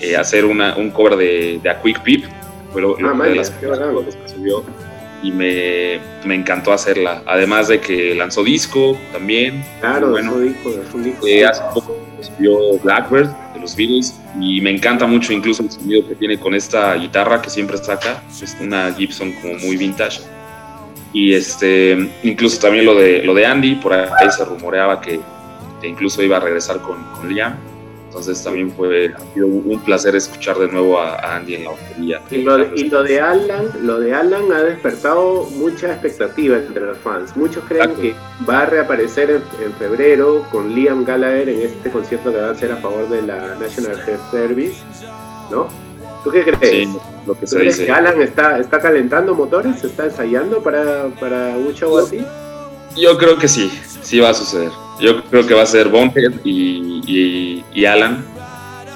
eh, 0.00 0.16
hacer 0.16 0.44
una, 0.44 0.76
un 0.76 0.90
cover 0.90 1.16
de, 1.16 1.60
de 1.62 1.70
A 1.70 1.80
Quick 1.80 2.02
Peep. 2.02 2.24
Ah, 2.74 3.12
de 3.12 3.12
vaya, 3.12 3.34
las 3.34 3.50
cosas 3.50 4.16
que 4.16 4.28
subió 4.28 4.64
y 5.22 5.30
me, 5.30 6.00
me 6.24 6.34
encantó 6.34 6.72
hacerla. 6.72 7.22
Además 7.26 7.68
de 7.68 7.80
que 7.80 8.14
lanzó 8.14 8.42
disco 8.42 8.98
también. 9.12 9.64
Claro, 9.80 10.10
bueno. 10.10 10.38
disco, 10.38 10.70
un 10.94 11.04
disco. 11.04 11.26
Eh, 11.26 11.46
hace 11.46 11.62
poco 11.72 11.96
subió 12.20 12.78
Blackbird 12.82 13.28
de 13.54 13.60
los 13.60 13.76
Beatles 13.76 14.18
y 14.40 14.60
me 14.60 14.70
encanta 14.70 15.06
mucho 15.06 15.32
incluso 15.32 15.62
el 15.62 15.70
sonido 15.70 16.06
que 16.08 16.14
tiene 16.16 16.38
con 16.38 16.54
esta 16.54 16.94
guitarra 16.94 17.40
que 17.40 17.50
siempre 17.50 17.78
saca. 17.78 18.22
Es 18.30 18.56
una 18.60 18.92
Gibson 18.92 19.32
como 19.40 19.54
muy 19.54 19.76
vintage. 19.76 20.20
Y 21.12 21.34
este, 21.34 22.10
incluso 22.22 22.58
también 22.58 22.86
lo 22.86 22.94
de, 22.94 23.22
lo 23.22 23.34
de 23.34 23.44
Andy, 23.44 23.76
por 23.76 23.92
ahí 23.92 24.30
se 24.30 24.44
rumoreaba 24.44 25.00
que, 25.00 25.20
que 25.80 25.86
incluso 25.86 26.22
iba 26.22 26.38
a 26.38 26.40
regresar 26.40 26.80
con, 26.80 27.04
con 27.12 27.32
Liam. 27.32 27.71
Entonces 28.12 28.44
también 28.44 28.70
fue 28.70 29.06
ha 29.14 29.32
sido 29.32 29.46
un 29.46 29.80
placer 29.86 30.14
escuchar 30.14 30.58
de 30.58 30.68
nuevo 30.68 31.00
a, 31.00 31.14
a 31.14 31.36
Andy 31.36 31.54
en 31.54 31.64
la 31.64 31.70
batería. 31.70 32.20
Y 32.30 32.42
lo, 32.42 32.74
y 32.74 32.90
lo 32.90 33.02
de 33.02 33.18
Alan, 33.18 33.68
lo 33.80 34.00
de 34.00 34.14
Alan 34.14 34.52
ha 34.52 34.62
despertado 34.64 35.44
mucha 35.52 35.92
expectativa 35.92 36.58
entre 36.58 36.84
los 36.84 36.98
fans. 36.98 37.34
Muchos 37.38 37.64
creen 37.66 37.94
que 37.94 38.14
va 38.46 38.60
a 38.60 38.66
reaparecer 38.66 39.30
en, 39.30 39.42
en 39.64 39.72
febrero 39.78 40.46
con 40.52 40.74
Liam 40.74 41.06
Gallagher 41.06 41.48
en 41.48 41.62
este 41.62 41.90
concierto 41.90 42.30
que 42.30 42.36
va 42.36 42.50
a 42.50 42.54
ser 42.54 42.72
a 42.72 42.76
favor 42.76 43.08
de 43.08 43.22
la 43.22 43.54
National 43.54 43.98
Health 44.06 44.30
Service, 44.30 44.74
¿no? 45.50 45.68
¿Tú 46.22 46.30
qué 46.30 46.44
crees? 46.44 46.88
Sí, 46.88 46.98
lo 47.26 47.32
que 47.32 47.40
¿Tú 47.40 47.46
se 47.46 47.60
dice. 47.60 47.86
que 47.86 47.92
Alan 47.92 48.20
está, 48.20 48.58
está 48.58 48.78
calentando 48.78 49.34
motores? 49.34 49.80
¿Se 49.80 49.86
está 49.86 50.04
ensayando 50.04 50.62
para, 50.62 51.06
para 51.18 51.56
un 51.56 51.72
show 51.72 51.96
así? 51.96 52.22
Yo 52.94 53.16
creo 53.16 53.38
que 53.38 53.48
sí, 53.48 53.72
sí 54.02 54.20
va 54.20 54.28
a 54.28 54.34
suceder. 54.34 54.70
Yo 55.00 55.22
creo 55.24 55.46
que 55.46 55.54
va 55.54 55.62
a 55.62 55.66
ser 55.66 55.88
Bonhead 55.88 56.32
y, 56.44 57.02
y, 57.06 57.64
y 57.72 57.84
Alan, 57.84 58.24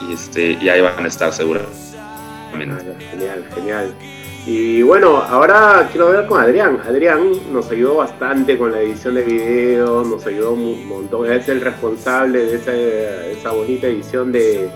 y, 0.08 0.14
este, 0.14 0.58
y 0.60 0.68
ahí 0.68 0.80
van 0.80 1.04
a 1.04 1.08
estar 1.08 1.32
seguramente. 1.32 1.76
Genial, 3.10 3.44
genial. 3.54 3.94
Y 4.46 4.80
bueno, 4.82 5.16
ahora 5.16 5.88
quiero 5.90 6.10
ver 6.10 6.26
con 6.26 6.40
Adrián. 6.40 6.78
Adrián 6.86 7.52
nos 7.52 7.68
ayudó 7.70 7.96
bastante 7.96 8.56
con 8.56 8.70
la 8.70 8.80
edición 8.80 9.16
de 9.16 9.22
video, 9.22 10.04
nos 10.04 10.24
ayudó 10.24 10.52
un 10.52 10.86
montón. 10.86 11.30
Es 11.30 11.48
el 11.48 11.60
responsable 11.60 12.46
de 12.46 12.56
esa, 12.56 12.72
esa 13.26 13.50
bonita 13.50 13.88
edición 13.88 14.30
de 14.30 14.70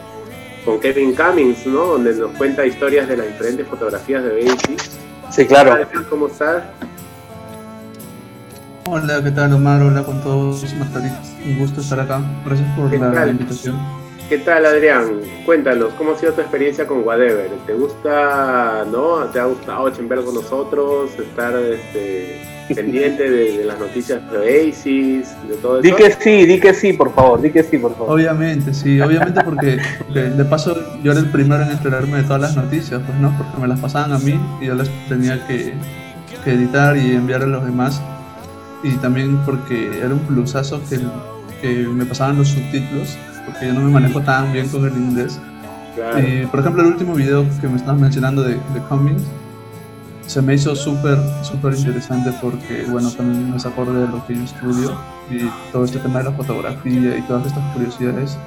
con 0.65 0.81
Kevin 0.81 1.15
Cummings, 1.15 1.67
¿no? 1.67 1.87
Donde 1.87 2.15
nos 2.15 2.33
cuenta 2.33 2.67
historias 2.67 3.09
de 3.09 3.17
las 3.17 3.29
diferentes 3.29 3.67
fotografías 3.67 4.25
de 4.25 4.45
Basie. 4.45 4.77
Sí, 5.31 5.47
claro. 5.47 5.73
Adrián, 5.73 6.05
¿Cómo 6.11 6.27
estás? 6.27 6.65
Hola, 8.87 9.23
¿qué 9.23 9.31
tal 9.31 9.53
Omar? 9.53 9.83
Hola 9.83 10.03
con 10.03 10.21
todos. 10.23 10.65
Un 11.45 11.59
gusto 11.59 11.81
estar 11.81 12.01
acá. 12.01 12.21
Gracias 12.45 12.69
por 12.77 12.91
¿Qué 12.91 12.99
la 12.99 13.13
tal? 13.13 13.31
invitación. 13.31 13.77
¿Qué 14.29 14.39
tal, 14.39 14.65
Adrián? 14.65 15.21
Cuéntanos, 15.45 15.93
¿cómo 15.99 16.13
ha 16.13 16.17
sido 16.17 16.33
tu 16.33 16.41
experiencia 16.41 16.87
con 16.87 17.05
Whatever? 17.05 17.51
¿Te 17.67 17.75
gusta, 17.75 18.85
no? 18.91 19.25
¿Te 19.33 19.41
ha 19.41 19.45
gustado 19.47 19.91
chambear 19.91 20.23
con 20.25 20.35
nosotros? 20.37 21.11
¿Estar 21.19 21.53
este, 21.57 22.41
pendiente 22.75 23.29
de, 23.29 23.59
de 23.59 23.65
las 23.65 23.79
noticias 23.81 24.21
de 24.31 24.39
Oasis? 24.39 25.35
¿De 25.49 25.57
todo 25.61 25.81
eso? 25.81 25.83
Di 25.83 25.93
que 25.93 26.13
sí, 26.13 26.47
di 26.47 26.61
que 26.61 26.73
sí, 26.73 26.93
por 26.93 27.13
favor, 27.13 27.43
di 27.43 27.51
que 27.51 27.65
sí, 27.65 27.77
por 27.79 27.93
favor. 27.97 28.13
Obviamente, 28.13 28.73
sí, 28.73 29.01
obviamente 29.01 29.41
porque, 29.45 29.79
porque 29.99 30.21
de 30.21 30.45
paso 30.45 30.77
yo 31.03 31.11
era 31.11 31.21
el 31.21 31.31
primero 31.31 31.63
en 31.65 31.73
enterarme 31.73 32.19
de 32.19 32.23
todas 32.23 32.43
las 32.43 32.57
noticias, 32.57 33.03
pues 33.05 33.19
no, 33.19 33.37
porque 33.37 33.61
me 33.61 33.67
las 33.67 33.81
pasaban 33.81 34.13
a 34.13 34.19
mí 34.21 34.39
y 34.61 34.67
yo 34.67 34.75
las 34.77 34.89
tenía 35.09 35.45
que, 35.49 35.75
que 36.45 36.53
editar 36.53 36.97
y 36.97 37.17
enviar 37.17 37.43
a 37.43 37.47
los 37.47 37.65
demás. 37.65 38.01
Y 38.83 38.93
también 38.97 39.37
porque 39.45 39.99
era 39.99 40.09
un 40.09 40.21
plusazo 40.21 40.81
que, 40.89 41.01
que 41.61 41.87
me 41.87 42.05
pasaban 42.07 42.39
los 42.39 42.49
subtítulos, 42.49 43.17
porque 43.47 43.67
yo 43.67 43.75
no 43.75 43.81
me 43.81 43.91
manejo 43.91 44.21
tan 44.23 44.53
bien 44.53 44.69
con 44.69 44.85
el 44.87 44.93
inglés. 44.93 45.39
Claro. 45.95 46.19
Por 46.51 46.61
ejemplo, 46.61 46.83
el 46.83 46.89
último 46.89 47.15
video 47.15 47.45
que 47.61 47.69
me 47.69 47.77
estabas 47.77 48.01
mencionando 48.01 48.43
de, 48.43 48.55
de 48.55 48.81
Cummings 48.89 49.23
se 50.27 50.41
me 50.41 50.55
hizo 50.55 50.75
súper, 50.77 51.19
súper 51.43 51.75
interesante 51.75 52.33
porque, 52.41 52.87
bueno, 52.89 53.11
también 53.11 53.51
me 53.53 53.59
sacó 53.59 53.85
de 53.85 54.07
lo 54.07 54.25
que 54.27 54.37
yo 54.37 54.45
estudio 54.45 54.95
y 55.29 55.51
todo 55.73 55.85
este 55.85 55.99
tema 55.99 56.21
de 56.21 56.27
la 56.27 56.33
fotografía 56.33 57.19
y 57.19 57.23
todas 57.27 57.47
estas 57.49 57.65
curiosidades 57.75 58.39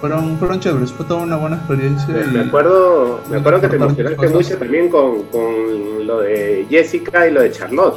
fueron, 0.00 0.38
fueron 0.38 0.58
chéveres, 0.58 0.90
fue 0.92 1.04
toda 1.04 1.22
una 1.22 1.36
buena 1.36 1.56
experiencia. 1.56 2.06
Me, 2.08 2.22
y- 2.22 2.26
me 2.28 2.40
acuerdo, 2.40 3.20
me 3.30 3.36
acuerdo 3.36 3.60
que 3.60 3.68
te 3.68 3.76
emocionaste 3.76 4.28
mucho 4.30 4.56
también 4.58 4.88
con, 4.88 5.22
con 5.24 6.06
lo 6.06 6.20
de 6.20 6.66
Jessica 6.70 7.28
y 7.28 7.32
lo 7.32 7.42
de 7.42 7.52
Charlotte, 7.52 7.96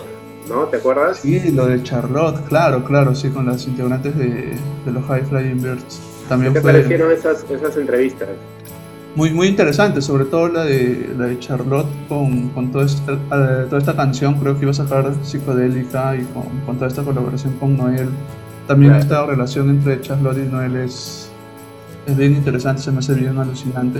¿no? 0.50 0.64
¿Te 0.66 0.78
acuerdas? 0.78 1.20
Sí, 1.20 1.52
lo 1.52 1.68
de 1.68 1.82
Charlotte, 1.84 2.41
claro, 2.47 2.84
claro, 2.84 3.16
sí, 3.16 3.30
con 3.30 3.45
las 3.45 3.66
integrantes 3.68 4.18
de, 4.18 4.54
de 4.86 4.91
los 4.91 5.06
High 5.06 5.24
Flying 5.26 5.62
Birds. 5.62 6.02
También 6.28 6.54
¿Qué 6.54 6.60
te 6.60 6.62
fue 6.64 6.72
parecieron 6.74 7.12
esas, 7.12 7.45
esas 7.50 7.78
entrevistas? 7.78 8.30
muy, 9.16 9.32
muy 9.32 9.47
interesante, 9.47 10.02
sobre 10.02 10.26
todo 10.26 10.47
la 10.50 10.64
de, 10.64 11.10
la 11.18 11.26
de 11.26 11.39
Charlotte 11.39 11.88
con, 12.08 12.50
con 12.50 12.72
toda, 12.72 12.86
esta, 12.86 13.14
eh, 13.14 13.66
toda 13.68 13.80
esta 13.80 13.95
canción, 13.95 14.36
creo 14.39 14.56
que 14.56 14.62
iba 14.62 14.72
a 14.72 14.74
sacar 14.74 15.12
psicodélica 15.24 16.16
y 16.16 16.24
con, 16.26 16.43
con 16.66 16.76
toda 16.76 16.88
esta 16.88 17.04
colaboración 17.04 17.54
con 17.54 17.76
Noel. 17.76 18.10
También 18.68 18.91
Claro. 18.91 19.04
esta 19.04 19.26
relación 19.26 19.70
entre 19.72 20.00
Charlotte 20.02 20.38
y 20.38 20.47
Noel 20.52 20.76
es, 20.78 21.30
es 22.06 22.16
bien 22.16 22.34
interesante, 22.36 22.82
se 22.84 22.91
me 22.91 23.00
hace 23.00 23.16
bien 23.16 23.36
alucinante. 23.38 24.00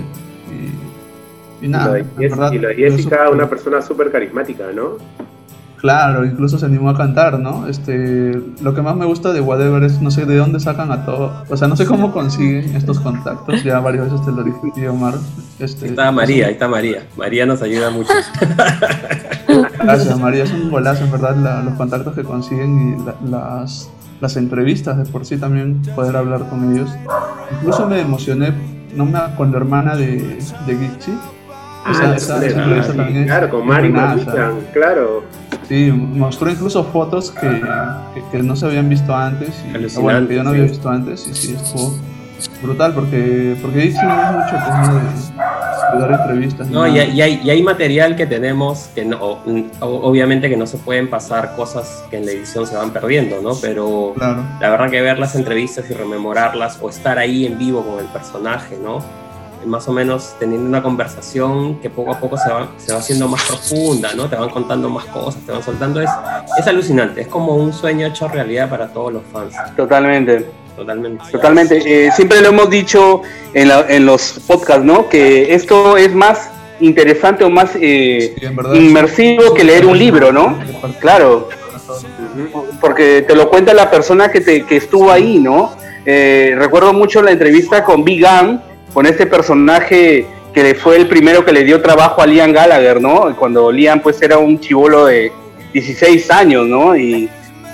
Y, 1.60 1.64
y 1.64 1.66
y, 1.66 1.68
nada, 1.68 1.86
lo 1.88 1.92
de, 1.94 2.00
en 2.00 2.06
Jess- 2.16 2.30
verdad, 2.30 2.52
y 2.52 2.58
lo 2.60 2.68
de 2.68 2.74
Jessica, 2.76 3.28
una 3.30 3.50
persona 3.50 3.82
súper 3.82 4.12
carismática, 4.12 4.66
¿no? 4.72 4.92
Claro, 5.80 6.26
incluso 6.26 6.58
se 6.58 6.66
animó 6.66 6.90
a 6.90 6.96
cantar, 6.96 7.38
¿no? 7.38 7.66
Este, 7.66 8.38
lo 8.60 8.74
que 8.74 8.82
más 8.82 8.96
me 8.96 9.06
gusta 9.06 9.32
de 9.32 9.40
Whatever 9.40 9.82
es, 9.84 10.02
no 10.02 10.10
sé 10.10 10.26
de 10.26 10.36
dónde 10.36 10.60
sacan 10.60 10.92
a 10.92 11.06
todo, 11.06 11.32
o 11.48 11.56
sea, 11.56 11.68
no 11.68 11.76
sé 11.76 11.86
cómo 11.86 12.12
consiguen 12.12 12.76
estos 12.76 13.00
contactos, 13.00 13.64
ya 13.64 13.80
varias 13.80 14.04
veces 14.10 14.26
te 14.26 14.30
lo 14.32 14.42
dije, 14.42 14.88
Omar. 14.90 15.14
Este, 15.58 15.86
Ahí 15.86 15.90
está 15.92 16.12
María, 16.12 16.46
ahí 16.48 16.52
está 16.52 16.68
María. 16.68 17.06
María 17.16 17.46
nos 17.46 17.62
ayuda 17.62 17.88
mucho. 17.90 18.12
Gracias, 19.82 20.18
María, 20.18 20.44
es 20.44 20.52
un 20.52 20.70
golazo, 20.70 21.04
en 21.04 21.12
verdad, 21.12 21.36
la- 21.36 21.62
los 21.62 21.74
contactos 21.74 22.14
que 22.14 22.22
consiguen 22.24 22.98
y 23.00 23.04
la- 23.04 23.16
las, 23.38 23.90
las 24.20 24.36
entrevistas 24.36 24.98
de 24.98 25.04
por 25.10 25.24
sí 25.24 25.36
también, 25.38 25.80
poder 25.94 26.16
hablar 26.16 26.48
con 26.48 26.72
ellos. 26.74 26.90
Incluso 27.58 27.86
me 27.88 28.00
emocioné, 28.00 28.52
no 28.94 29.06
me 29.06 29.18
con 29.36 29.50
la 29.50 29.58
hermana 29.58 29.96
de, 29.96 30.38
de 30.66 30.76
Gixi. 30.76 31.12
Ah, 31.84 32.14
esa- 32.16 32.38
claro, 32.40 32.84
también 32.94 33.28
con 33.50 33.66
Mari. 33.66 33.88
Maruchan, 33.88 34.60
claro. 34.72 35.24
Sí, 35.68 35.90
mostró 35.92 36.50
incluso 36.50 36.84
fotos 36.84 37.30
que, 37.30 37.48
que, 38.14 38.22
que 38.32 38.42
no 38.42 38.56
se 38.56 38.66
habían 38.66 38.88
visto 38.88 39.14
antes 39.14 39.50
y 39.68 40.00
bueno, 40.00 40.26
que 40.26 40.34
yo 40.34 40.42
no 40.42 40.50
había 40.50 40.64
visto 40.64 40.88
antes 40.88 41.26
y 41.28 41.34
sí, 41.34 41.54
estuvo 41.54 41.96
brutal 42.62 42.92
porque 42.94 43.56
porque 43.62 43.88
es 43.88 43.94
mucho 43.94 44.50
pues, 44.50 44.88
¿no? 44.88 44.94
de, 44.94 45.00
de 45.92 46.00
dar 46.08 46.20
entrevistas. 46.20 46.68
No, 46.68 46.86
y, 46.86 46.98
y 46.98 47.20
hay, 47.22 47.40
y 47.44 47.50
hay 47.50 47.62
material 47.62 48.16
que 48.16 48.26
tenemos 48.26 48.88
que 48.94 49.04
no, 49.04 49.38
obviamente 49.80 50.48
que 50.48 50.56
no 50.56 50.66
se 50.66 50.76
pueden 50.78 51.08
pasar 51.08 51.54
cosas 51.54 52.04
que 52.10 52.16
en 52.18 52.26
la 52.26 52.32
edición 52.32 52.66
se 52.66 52.76
van 52.76 52.90
perdiendo, 52.90 53.40
¿no? 53.40 53.54
Pero 53.60 54.12
Claro. 54.16 54.42
la 54.60 54.70
verdad 54.70 54.90
que 54.90 55.00
ver 55.00 55.18
las 55.18 55.34
entrevistas 55.36 55.88
y 55.88 55.94
rememorarlas 55.94 56.78
o 56.82 56.90
estar 56.90 57.18
ahí 57.18 57.46
en 57.46 57.58
vivo 57.58 57.82
con 57.84 58.00
el 58.00 58.06
personaje, 58.06 58.76
¿no? 58.82 58.98
Más 59.66 59.86
o 59.88 59.92
menos 59.92 60.34
teniendo 60.38 60.66
una 60.68 60.82
conversación 60.82 61.78
que 61.80 61.90
poco 61.90 62.12
a 62.14 62.18
poco 62.18 62.38
se 62.38 62.48
va, 62.50 62.68
se 62.78 62.92
va 62.92 62.98
haciendo 62.98 63.28
más 63.28 63.44
profunda, 63.44 64.14
¿no? 64.14 64.28
Te 64.28 64.36
van 64.36 64.48
contando 64.48 64.88
más 64.88 65.04
cosas, 65.06 65.42
te 65.44 65.52
van 65.52 65.62
soltando. 65.62 66.00
Es, 66.00 66.08
es 66.58 66.66
alucinante, 66.66 67.20
es 67.22 67.28
como 67.28 67.54
un 67.56 67.72
sueño 67.72 68.06
hecho 68.06 68.26
realidad 68.28 68.70
para 68.70 68.88
todos 68.88 69.12
los 69.12 69.22
fans. 69.32 69.54
Totalmente. 69.76 70.46
Totalmente. 70.76 71.22
Totalmente. 71.30 72.06
Eh, 72.06 72.10
siempre 72.12 72.40
lo 72.40 72.48
hemos 72.48 72.70
dicho 72.70 73.20
en, 73.52 73.68
la- 73.68 73.84
en 73.88 74.06
los 74.06 74.40
podcasts, 74.46 74.82
¿no? 74.84 75.08
Que 75.10 75.54
esto 75.54 75.98
es 75.98 76.14
más 76.14 76.48
interesante 76.80 77.44
o 77.44 77.50
más 77.50 77.72
eh, 77.74 78.34
verdad, 78.54 78.72
inmersivo 78.72 79.52
que 79.52 79.62
leer 79.64 79.84
un 79.84 79.98
libro, 79.98 80.32
¿no? 80.32 80.58
Claro. 81.00 81.50
Porque 82.80 83.22
te 83.26 83.34
lo 83.34 83.50
cuenta 83.50 83.74
la 83.74 83.90
persona 83.90 84.30
que, 84.30 84.40
te, 84.40 84.64
que 84.64 84.76
estuvo 84.76 85.10
ahí, 85.10 85.38
¿no? 85.38 85.72
Eh, 86.06 86.54
recuerdo 86.56 86.92
mucho 86.94 87.20
la 87.22 87.30
entrevista 87.30 87.84
con 87.84 88.02
Big 88.04 88.24
Gun, 88.24 88.60
con 88.92 89.06
este 89.06 89.26
personaje 89.26 90.26
que 90.52 90.74
fue 90.74 90.96
el 90.96 91.06
primero 91.06 91.44
que 91.44 91.52
le 91.52 91.64
dio 91.64 91.80
trabajo 91.80 92.22
a 92.22 92.26
Liam 92.26 92.52
Gallagher, 92.52 93.00
¿no? 93.00 93.34
Cuando 93.36 93.70
Liam 93.70 94.00
pues 94.00 94.20
era 94.22 94.38
un 94.38 94.58
chivolo 94.58 95.06
de 95.06 95.32
16 95.72 96.30
años, 96.30 96.66
¿no? 96.66 96.96
Y, 96.96 97.28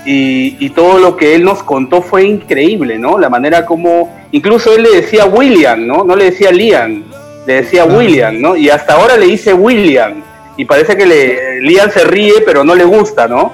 y, 0.05 0.57
y 0.59 0.69
todo 0.69 0.99
lo 0.99 1.17
que 1.17 1.35
él 1.35 1.43
nos 1.43 1.63
contó 1.63 2.01
fue 2.01 2.25
increíble, 2.25 2.97
¿no? 2.97 3.17
La 3.17 3.29
manera 3.29 3.65
como, 3.65 4.15
incluso 4.31 4.75
él 4.75 4.83
le 4.83 5.01
decía 5.01 5.25
William, 5.25 5.85
¿no? 5.87 6.03
No 6.03 6.15
le 6.15 6.25
decía 6.25 6.51
Liam, 6.51 7.03
le 7.45 7.53
decía 7.53 7.85
William, 7.85 8.39
¿no? 8.39 8.55
Y 8.55 8.69
hasta 8.69 8.93
ahora 8.93 9.17
le 9.17 9.25
dice 9.25 9.53
William. 9.53 10.21
Y 10.55 10.65
parece 10.65 10.95
que 10.95 11.05
le, 11.05 11.61
Liam 11.61 11.89
se 11.89 12.03
ríe, 12.03 12.33
pero 12.45 12.63
no 12.63 12.75
le 12.75 12.83
gusta, 12.83 13.27
¿no? 13.27 13.51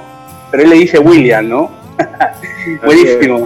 Pero 0.51 0.63
él 0.63 0.69
le 0.69 0.75
dice 0.77 0.99
William, 0.99 1.47
¿no? 1.47 1.71
Buenísimo. 2.85 3.45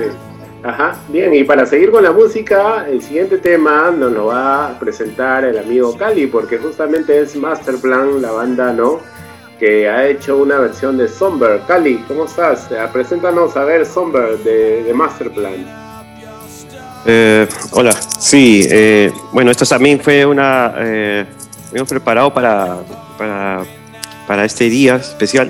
Ajá, 0.68 0.98
bien, 1.08 1.34
y 1.34 1.46
para 1.46 1.66
seguir 1.66 1.92
con 1.92 2.04
la 2.04 2.12
música, 2.12 2.86
el 2.90 3.02
siguiente 3.02 3.38
tema 3.38 3.90
nos 3.90 4.12
lo 4.12 4.26
va 4.26 4.68
a 4.68 4.78
presentar 4.78 5.46
el 5.46 5.58
amigo 5.58 5.96
Cali, 5.96 6.28
porque 6.28 6.58
justamente 6.58 7.22
es 7.22 7.38
Masterplan, 7.38 8.22
la 8.22 8.32
banda, 8.32 8.74
¿no? 8.74 9.00
Que 9.58 9.88
ha 9.88 10.06
hecho 10.06 10.36
una 10.36 10.58
versión 10.58 10.98
de 10.98 11.08
Somber. 11.08 11.62
Cali, 11.66 12.04
¿cómo 12.06 12.26
estás? 12.26 12.70
Eh, 12.70 12.86
Preséntanos 12.92 13.56
a 13.56 13.64
ver 13.64 13.86
Somber 13.86 14.40
de, 14.40 14.92
Masterplan. 14.94 15.54
Eh, 17.06 17.48
hola, 17.72 17.94
sí, 17.94 18.68
eh, 18.70 19.14
bueno, 19.32 19.52
esto 19.52 19.66
también 19.66 20.02
fue 20.02 20.26
una. 20.26 20.74
Eh, 20.80 21.26
hemos 21.72 21.88
preparado 21.88 22.34
para, 22.34 22.80
para, 23.18 23.64
para 24.28 24.44
este 24.44 24.70
día 24.70 24.98
especial. 24.98 25.50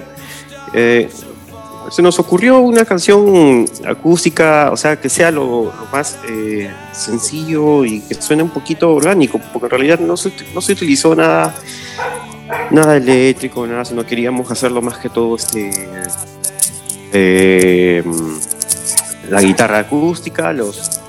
Se 1.90 2.02
nos 2.02 2.20
ocurrió 2.20 2.60
una 2.60 2.84
canción 2.86 3.66
acústica, 3.88 4.70
o 4.72 4.78
sea, 4.78 5.00
que 5.00 5.10
sea 5.10 5.32
lo, 5.32 5.66
lo 5.66 5.86
más 5.92 6.18
eh, 6.30 6.70
sencillo 6.92 7.86
y 7.86 8.02
que 8.02 8.16
suene 8.16 8.44
un 8.44 8.50
poquito 8.50 8.94
orgánico, 8.94 9.40
porque 9.54 9.68
en 9.68 9.70
realidad 9.72 10.00
no 10.00 10.18
se, 10.18 10.32
no 10.54 10.62
se 10.62 10.74
utilizó 10.74 11.16
nada, 11.16 11.56
nada 12.72 12.98
eléctrico, 12.98 13.66
nada, 13.66 13.86
sino 13.86 14.06
queríamos 14.06 14.52
hacerlo 14.52 14.82
más 14.82 14.98
que 14.98 15.10
todo 15.10 15.36
este. 15.38 15.72
eh, 17.14 18.04
la 19.30 19.42
guitarra 19.42 19.80
acústica, 19.80 20.52
los, 20.54 21.00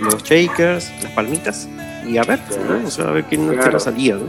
los 0.00 0.22
shakers, 0.22 0.90
las 1.02 1.12
palmitas, 1.12 1.68
y 2.06 2.16
a 2.18 2.22
ver, 2.22 2.40
¿no? 2.68 2.86
O 2.86 2.90
sea, 2.90 3.06
a 3.08 3.10
ver 3.12 3.24
qué, 3.24 3.36
no- 3.38 3.50
qué 3.50 3.56
Claro. 3.56 3.72
nos 3.72 3.84
salía, 3.84 4.14
¿no? 4.16 4.26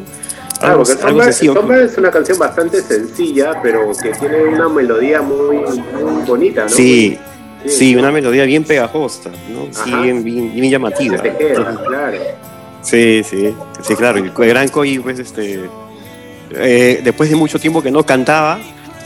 Claro, 0.64 0.84
Algo- 0.84 1.24
porque 1.66 1.84
es 1.84 1.98
una 1.98 2.10
canción 2.12 2.38
bastante 2.40 2.82
sencilla, 2.82 3.62
pero 3.62 3.92
que 4.02 4.12
tiene 4.12 4.44
una 4.46 4.70
melodía 4.70 5.22
muy, 5.22 5.58
muy 5.58 6.24
bonita, 6.26 6.64
¿no? 6.64 6.70
Sí, 6.70 7.18
Sí, 7.66 7.70
sí, 7.70 7.96
una 7.96 8.12
melodía 8.12 8.44
bien 8.44 8.64
pegajosa, 8.66 9.30
¿no? 9.30 9.68
Sí, 9.72 9.94
bien, 9.94 10.22
bien, 10.24 10.54
bien 10.54 10.70
llamativa. 10.72 11.18
Claro. 11.18 12.18
Sí, 12.82 13.24
sí, 13.24 13.56
sí, 13.82 13.96
claro. 13.96 14.18
El 14.20 14.32
gran 14.32 14.68
Koji, 14.68 15.00
pues, 15.00 15.20
este, 15.20 15.70
eh, 16.56 17.00
después 17.04 17.30
de 17.30 17.36
mucho 17.38 17.60
tiempo 17.60 17.82
que 17.82 17.90
no 17.92 18.04
cantaba, 18.06 18.60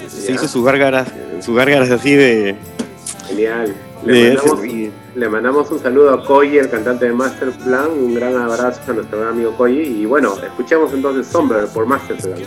se 0.08 0.28
Ya. 0.30 0.34
hizo 0.34 0.48
sus 0.48 0.66
gárgaras, 0.66 1.08
sus 1.42 1.56
gárgaras 1.56 1.90
así 1.92 2.14
de, 2.16 2.56
Genial. 3.28 3.76
Le 4.06 4.14
de 4.32 4.92
le 5.18 5.28
mandamos 5.30 5.72
un 5.72 5.80
saludo 5.80 6.14
a 6.14 6.24
Koji, 6.24 6.60
el 6.60 6.70
cantante 6.70 7.06
de 7.06 7.12
Masterplan, 7.12 7.90
un 7.90 8.14
gran 8.14 8.38
abrazo 8.38 8.80
a 8.88 8.94
nuestro 8.94 9.18
gran 9.20 9.32
amigo 9.32 9.52
Koji. 9.58 10.02
Y 10.02 10.06
bueno, 10.06 10.36
escuchemos 10.44 10.94
entonces 10.94 11.26
Somber 11.26 11.68
por 11.68 11.88
Masterplan. 11.88 12.44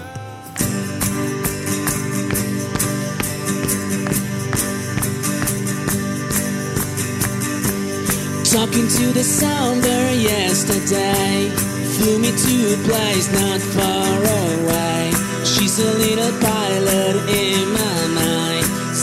Talking 8.45 8.87
to 8.89 9.13
the 9.15 9.23
sounder 9.25 10.13
yesterday 10.13 11.49
Flew 11.97 12.19
me 12.19 12.31
to 12.31 12.75
a 12.75 12.79
place 12.85 13.31
not 13.33 13.61
far 13.61 14.19
away 14.59 15.13
She's 15.45 15.79
a 15.79 15.93
little 15.99 16.33
pilot 16.41 17.17
in 17.31 17.73
my 17.73 18.21
mind 18.21 18.60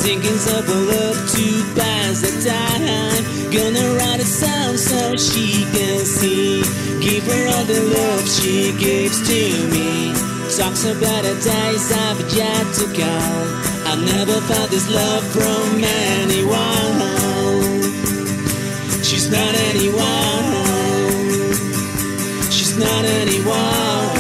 Thinking 0.07 0.39
of 0.55 0.69
a 0.69 0.79
love 0.87 1.19
to 1.35 1.45
pass 1.75 2.21
the 2.21 2.31
time 2.47 3.23
Gonna 3.51 3.97
write 3.99 4.21
a 4.21 4.25
song 4.25 4.77
so 4.77 5.17
she 5.17 5.65
can 5.75 5.99
see 6.05 6.63
Give 7.03 7.25
her 7.27 7.47
all 7.51 7.65
the 7.65 7.81
love 7.91 8.23
she 8.25 8.71
gives 8.79 9.19
to 9.27 9.67
me 9.67 10.13
Talks 10.55 10.85
about 10.85 11.23
the 11.27 11.35
days 11.43 11.91
I've 11.91 12.23
yet 12.31 12.65
to 12.79 12.87
go 12.95 13.15
I 13.83 13.99
never 14.15 14.39
felt 14.47 14.69
this 14.69 14.89
love 14.89 15.27
from 15.27 15.83
anyone 15.83 17.17
She's 19.03 19.29
not 19.29 19.53
anyone. 19.71 20.47
She's 22.49 22.77
not 22.77 23.03
anyone. 23.03 24.15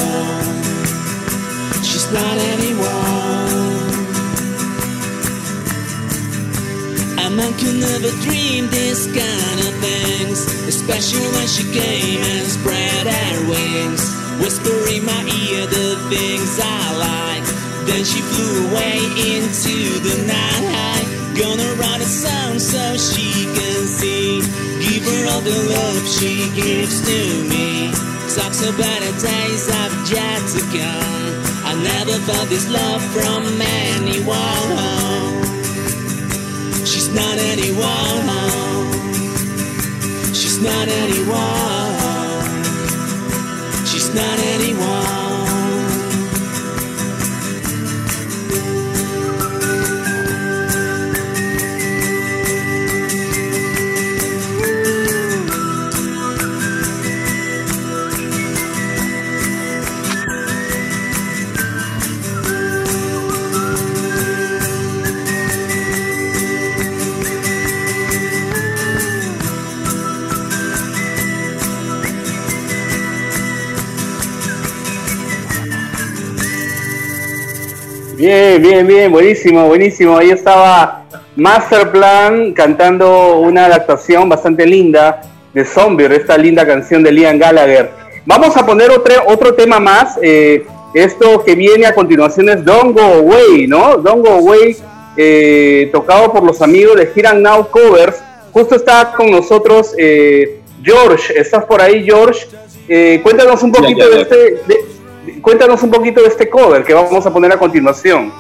She's 1.81 2.11
not 2.11 2.37
anyone. 2.51 3.06
A 7.27 7.29
man 7.29 7.51
could 7.59 7.75
never 7.75 8.09
dream 8.23 8.67
this 8.71 9.05
kind 9.05 9.59
of 9.59 9.73
things, 9.83 10.47
especially 10.63 11.27
when 11.35 11.45
she 11.45 11.67
came 11.75 12.23
and 12.23 12.47
spread 12.47 13.03
her 13.05 13.49
wings, 13.51 13.99
whispering 14.39 15.03
my 15.03 15.23
ear 15.27 15.67
the 15.67 15.99
things 16.07 16.55
I 16.55 16.79
like. 16.95 17.43
Then 17.83 18.05
she 18.05 18.21
flew 18.21 18.71
away 18.71 19.03
into 19.35 19.99
the 20.07 20.23
night. 20.23 21.03
Gonna 21.35 21.67
write 21.75 21.99
a 21.99 22.07
song 22.07 22.59
so 22.59 22.95
she 22.95 23.43
can 23.43 23.83
see. 23.83 24.39
Give 24.79 25.03
her 25.03 25.27
all 25.27 25.41
the 25.41 25.59
love 25.67 26.07
she 26.07 26.47
gives 26.55 27.03
to 27.11 27.19
me. 27.51 27.91
Talks 28.39 28.63
about 28.63 28.99
the 29.03 29.11
days 29.19 29.67
I've 29.67 29.97
yet 30.07 30.47
to 30.55 30.61
come. 30.71 31.43
I 31.67 31.75
never 31.75 32.15
felt 32.23 32.47
this 32.47 32.69
love 32.71 33.03
from 33.11 33.43
anyone. 33.59 35.16
She's 37.07 37.15
not 37.15 37.37
anyone. 37.37 38.27
She's 40.33 40.59
not 40.59 40.87
anyone. 40.89 41.95
She's 43.85 44.13
not 44.13 44.39
anyone. 44.39 45.16
Bien, 78.17 78.59
bien, 78.61 78.87
bien, 78.87 79.11
buenísimo, 79.11 79.67
buenísimo. 79.67 80.17
Ahí 80.17 80.31
estaba 80.31 81.03
Masterplan 81.35 82.51
cantando 82.53 83.37
una 83.37 83.65
adaptación 83.65 84.27
bastante 84.27 84.65
linda 84.65 85.21
de 85.53 85.63
Zombie, 85.63 86.07
esta 86.15 86.35
linda 86.35 86.65
canción 86.65 87.03
de 87.03 87.11
Liam 87.11 87.37
Gallagher. 87.37 87.91
Vamos 88.25 88.57
a 88.57 88.65
poner 88.65 88.89
otro, 88.89 89.13
otro 89.27 89.53
tema 89.53 89.79
más. 89.79 90.17
eh, 90.21 90.65
esto 90.95 91.43
que 91.43 91.53
viene 91.53 91.85
a 91.85 91.93
continuación 91.93 92.49
es 92.49 92.65
Don't 92.65 92.97
Go 92.97 93.01
Away, 93.03 93.67
¿no? 93.67 93.97
Don't 93.97 94.25
Go 94.25 94.33
Away, 94.33 94.75
eh, 95.15 95.89
tocado 95.91 96.31
por 96.31 96.43
los 96.43 96.59
amigos 96.63 96.95
de 96.95 97.11
Here 97.15 97.27
and 97.27 97.41
Now 97.41 97.69
Covers. 97.69 98.15
Justo 98.51 98.75
está 98.75 99.13
con 99.15 99.29
nosotros 99.29 99.93
eh, 99.97 100.59
George. 100.81 101.39
¿Estás 101.39 101.65
por 101.65 101.81
ahí, 101.81 102.03
George? 102.03 102.47
Cuéntanos 103.21 103.61
un 103.61 103.71
poquito 103.71 103.99
ya, 103.99 104.05
de 104.07 104.15
ya. 104.15 104.21
este. 104.21 104.35
de- 104.65 104.96
cuéntanos 105.41 105.81
un 105.83 105.91
poquito 105.91 106.21
de 106.21 106.27
este 106.27 106.49
cover 106.49 106.83
que 106.83 106.93
vamos 106.93 107.25
a 107.25 107.33
poner 107.33 107.51
a 107.51 107.57
continuación. 107.57 108.31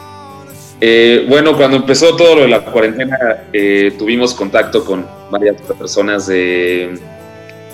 Eh, 0.79 1.25
bueno, 1.27 1.57
cuando 1.57 1.77
empezó 1.77 2.15
todo 2.15 2.35
lo 2.35 2.41
de 2.41 2.49
la 2.49 2.63
cuarentena, 2.63 3.17
eh, 3.51 3.93
tuvimos 3.97 4.33
contacto 4.33 4.85
con 4.85 5.05
varias 5.31 5.59
personas 5.61 6.27
de, 6.27 6.99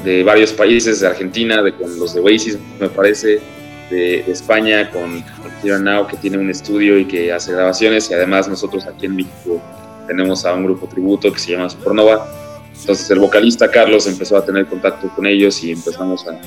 de 0.04 0.24
varios 0.24 0.54
países, 0.54 1.02
de 1.02 1.08
Argentina, 1.08 1.62
de, 1.62 1.74
con 1.74 2.00
los 2.00 2.14
de 2.14 2.22
Oasis, 2.22 2.58
me 2.80 2.88
parece, 2.90 3.40
de, 3.90 4.20
España, 4.32 4.90
con, 4.90 5.22
con 5.22 5.84
Now, 5.84 6.08
que 6.08 6.18
tiene 6.18 6.38
un 6.38 6.50
estudio 6.50 6.98
y 6.98 7.06
que 7.06 7.32
hace 7.32 7.52
grabaciones, 7.52 8.10
y 8.10 8.14
además 8.14 8.48
nosotros 8.48 8.86
aquí 8.88 9.06
en 9.06 9.18
México 9.18 9.62
tenemos 10.08 10.46
a 10.46 10.54
un 10.54 10.64
grupo 10.64 10.88
tributo 10.88 11.32
que 11.32 11.40
se 11.40 11.52
llama 11.52 11.70
Supernova. 11.70 12.28
Entonces 12.80 13.10
el 13.12 13.20
vocalista 13.20 13.70
Carlos 13.70 14.08
empezó 14.08 14.38
a 14.38 14.46
tener 14.46 14.66
contacto 14.66 15.08
con 15.10 15.26
ellos 15.26 15.64
y 15.64 15.72
empezamos 15.72 16.28
a, 16.28 16.38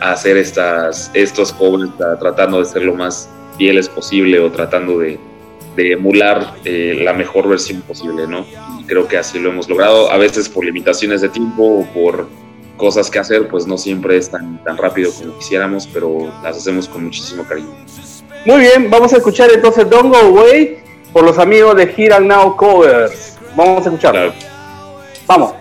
a 0.00 0.12
hacer 0.12 0.36
estas, 0.36 1.10
estos 1.14 1.52
covers, 1.52 1.90
tratando 2.18 2.58
de 2.58 2.64
ser 2.64 2.82
lo 2.82 2.94
más 2.94 3.28
fieles 3.56 3.88
posible 3.88 4.40
o 4.40 4.50
tratando 4.50 4.98
de, 4.98 5.18
de 5.76 5.92
emular 5.92 6.54
eh, 6.64 7.00
la 7.02 7.12
mejor 7.12 7.48
versión 7.48 7.82
posible, 7.82 8.26
¿no? 8.26 8.46
Y 8.78 8.84
creo 8.84 9.06
que 9.06 9.18
así 9.18 9.38
lo 9.38 9.50
hemos 9.50 9.68
logrado. 9.68 10.10
A 10.10 10.16
veces 10.16 10.48
por 10.48 10.64
limitaciones 10.64 11.20
de 11.20 11.28
tiempo 11.28 11.62
o 11.62 11.86
por 11.92 12.28
cosas 12.76 13.10
que 13.10 13.18
hacer, 13.18 13.46
pues 13.48 13.66
no 13.66 13.76
siempre 13.76 14.16
es 14.16 14.30
tan, 14.30 14.62
tan 14.64 14.78
rápido 14.78 15.12
como 15.12 15.36
quisiéramos, 15.36 15.86
pero 15.86 16.32
las 16.42 16.56
hacemos 16.56 16.88
con 16.88 17.04
muchísimo 17.04 17.44
cariño. 17.44 17.68
Muy 18.46 18.60
bien, 18.60 18.88
vamos 18.90 19.12
a 19.12 19.18
escuchar 19.18 19.50
entonces 19.52 19.88
Don't 19.90 20.08
Go 20.08 20.16
Away 20.16 20.78
por 21.12 21.24
los 21.24 21.38
amigos 21.38 21.76
de 21.76 21.82
Here 21.82 22.14
and 22.14 22.26
Now 22.26 22.56
Covers. 22.56 23.36
Vamos 23.54 23.84
a 23.84 23.90
escucharlo. 23.90 24.32
Vamos. 25.26 25.59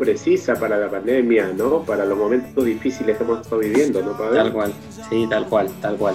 Precisa 0.00 0.54
para 0.54 0.78
la 0.78 0.90
pandemia, 0.90 1.52
¿no? 1.56 1.82
Para 1.82 2.06
los 2.06 2.16
momentos 2.16 2.64
difíciles 2.64 3.18
que 3.18 3.22
hemos 3.22 3.42
estado 3.42 3.60
viviendo, 3.60 4.02
¿no? 4.02 4.12
Tal 4.12 4.52
cual, 4.52 4.72
sí, 5.10 5.26
tal 5.28 5.46
cual, 5.46 5.68
tal 5.82 5.96
cual. 5.96 6.14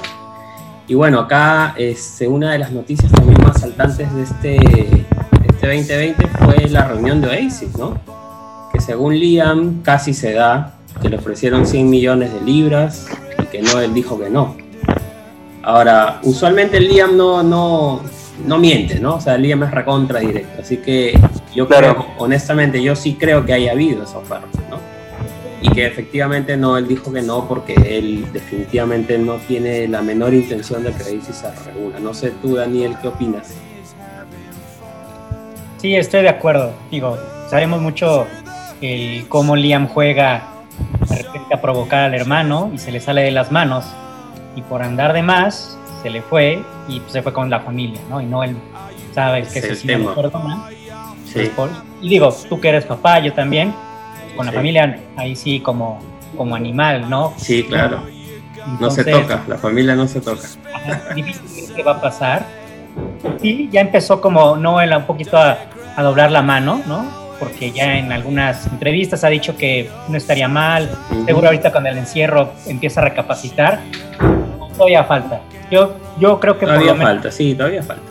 Y 0.88 0.96
bueno, 0.96 1.20
acá 1.20 1.76
este, 1.78 2.28
una 2.28 2.52
de 2.52 2.60
las 2.60 2.72
noticias 2.72 3.12
también 3.12 3.38
más 3.44 3.62
saltantes 3.62 4.14
de 4.14 4.24
este, 4.24 4.48
de 4.50 5.06
este 5.48 5.68
2020 5.68 6.28
fue 6.28 6.70
la 6.70 6.88
reunión 6.88 7.22
de 7.22 7.28
Oasis, 7.28 7.78
¿no? 7.78 8.00
Que 8.74 8.82
según 8.82 9.18
Liam 9.18 9.84
casi 9.84 10.14
se 10.16 10.34
da, 10.34 10.74
que 11.02 11.10
le 11.10 11.18
ofrecieron 11.18 11.68
100 11.68 11.90
millones 11.90 12.34
de 12.34 12.42
libras 12.42 13.08
y 13.42 13.46
que 13.46 13.62
no, 13.62 13.80
él 13.80 13.94
dijo 13.94 14.20
que 14.20 14.30
no. 14.30 14.58
Ahora, 15.62 16.20
usualmente 16.24 16.80
Liam 16.80 17.16
no, 17.16 17.44
no, 17.44 18.02
no 18.46 18.58
miente, 18.58 19.00
¿no? 19.00 19.16
O 19.16 19.22
sea, 19.22 19.38
Liam 19.38 19.64
es 19.64 19.72
recontra 19.72 20.20
directo. 20.20 20.62
Así 20.62 20.78
que 20.78 21.20
yo 21.56 21.68
creo, 21.68 22.05
honestamente, 22.26 22.82
yo 22.82 22.96
sí 22.96 23.16
creo 23.20 23.46
que 23.46 23.54
haya 23.54 23.72
habido 23.72 24.04
esa 24.04 24.18
oferta, 24.18 24.60
¿no? 24.70 24.80
Y 25.62 25.70
que 25.70 25.86
efectivamente 25.86 26.58
no, 26.58 26.78
él 26.78 26.88
dijo 26.88 27.12
que 27.12 27.22
no 27.22 27.48
porque 27.48 27.74
él 27.74 28.26
definitivamente 28.34 29.18
no 29.18 29.36
tiene 29.36 29.88
la 29.88 30.02
menor 30.02 30.34
intención 30.34 30.84
de 30.84 30.92
que 30.92 31.04
Oasis 31.04 31.36
se 31.36 31.52
reúna. 31.72 32.00
No 32.00 32.14
sé 32.14 32.32
tú, 32.42 32.56
Daniel, 32.56 32.96
¿qué 33.02 33.08
opinas? 33.08 33.56
Sí, 35.78 35.96
estoy 35.96 36.24
de 36.24 36.30
acuerdo. 36.30 36.74
Digo, 36.92 37.18
sabemos 37.50 37.82
mucho 37.82 38.28
el 38.82 39.26
cómo 39.28 39.56
Liam 39.56 39.88
juega 39.88 40.44
a 41.52 41.62
provocar 41.62 42.06
al 42.06 42.14
hermano 42.14 42.72
y 42.74 42.78
se 42.78 42.92
le 42.92 43.00
sale 43.00 43.22
de 43.22 43.32
las 43.32 43.52
manos. 43.52 43.86
Y 44.56 44.62
por 44.62 44.84
andar 44.84 45.14
de 45.14 45.24
más, 45.24 45.78
se 46.04 46.10
le 46.10 46.22
fue 46.22 46.62
y 46.88 47.02
se 47.08 47.22
fue 47.22 47.34
con 47.34 47.50
la 47.50 47.62
familia, 47.62 48.02
¿no? 48.10 48.22
Y 48.22 48.26
no 48.26 48.44
él 48.44 48.56
sabe 49.14 49.42
que 49.44 49.60
Es 49.60 49.66
eso 49.66 49.76
sí 49.76 49.88
no 49.88 50.14
perdona. 50.14 50.70
Sí. 51.44 51.52
Por- 51.56 51.70
y 52.02 52.10
digo, 52.10 52.34
tú 52.50 52.60
que 52.60 52.70
eres 52.70 52.86
papá, 52.86 53.20
yo 53.20 53.34
también, 53.34 53.74
con 54.36 54.46
la 54.46 54.52
Sí. 54.52 54.56
familia, 54.58 55.00
ahí 55.18 55.36
sí 55.36 55.60
como, 55.60 56.00
como 56.38 56.56
animal, 56.56 57.10
¿no? 57.10 57.34
Sí, 57.38 57.64
claro. 57.64 58.02
No 58.80 58.90
se 58.90 59.02
Entonces, 59.02 59.22
toca, 59.22 59.42
la 59.48 59.58
familia 59.58 59.96
no 59.96 60.08
se 60.08 60.22
toca. 60.22 60.42
Difícil 61.14 61.74
que 61.76 61.84
va 61.84 61.94
a 61.94 62.02
pasar. 62.02 62.46
Sí, 63.42 63.70
ya 63.72 63.82
empezó 63.82 64.22
como 64.22 64.56
Noel 64.56 64.94
un 64.96 65.04
poquito 65.04 65.38
a, 65.38 65.58
a 65.96 66.02
doblar 66.04 66.32
la 66.32 66.42
mano, 66.42 66.82
¿no? 66.88 67.06
Porque 67.40 67.72
ya 67.72 67.98
en 67.98 68.12
algunas 68.14 68.66
entrevistas 68.68 69.24
ha 69.24 69.28
dicho 69.28 69.56
que 69.58 69.90
no 70.08 70.18
estaría 70.18 70.48
mal. 70.48 70.90
Seguro 71.26 71.48
ahorita 71.48 71.72
con 71.72 71.86
el 71.86 71.98
encierro 71.98 72.54
empieza 72.66 73.02
a 73.02 73.04
recapacitar. 73.06 73.82
Todavía 74.78 75.04
falta. 75.04 75.42
Yo, 75.70 75.96
yo 76.20 76.40
creo 76.40 76.54
que 76.56 76.62
por 76.66 76.70
Todavía 76.76 76.92
lo 76.94 76.98
menos 76.98 77.14
falta, 77.14 77.32
sí, 77.32 77.54
todavía 77.56 77.84
falta. 77.84 78.04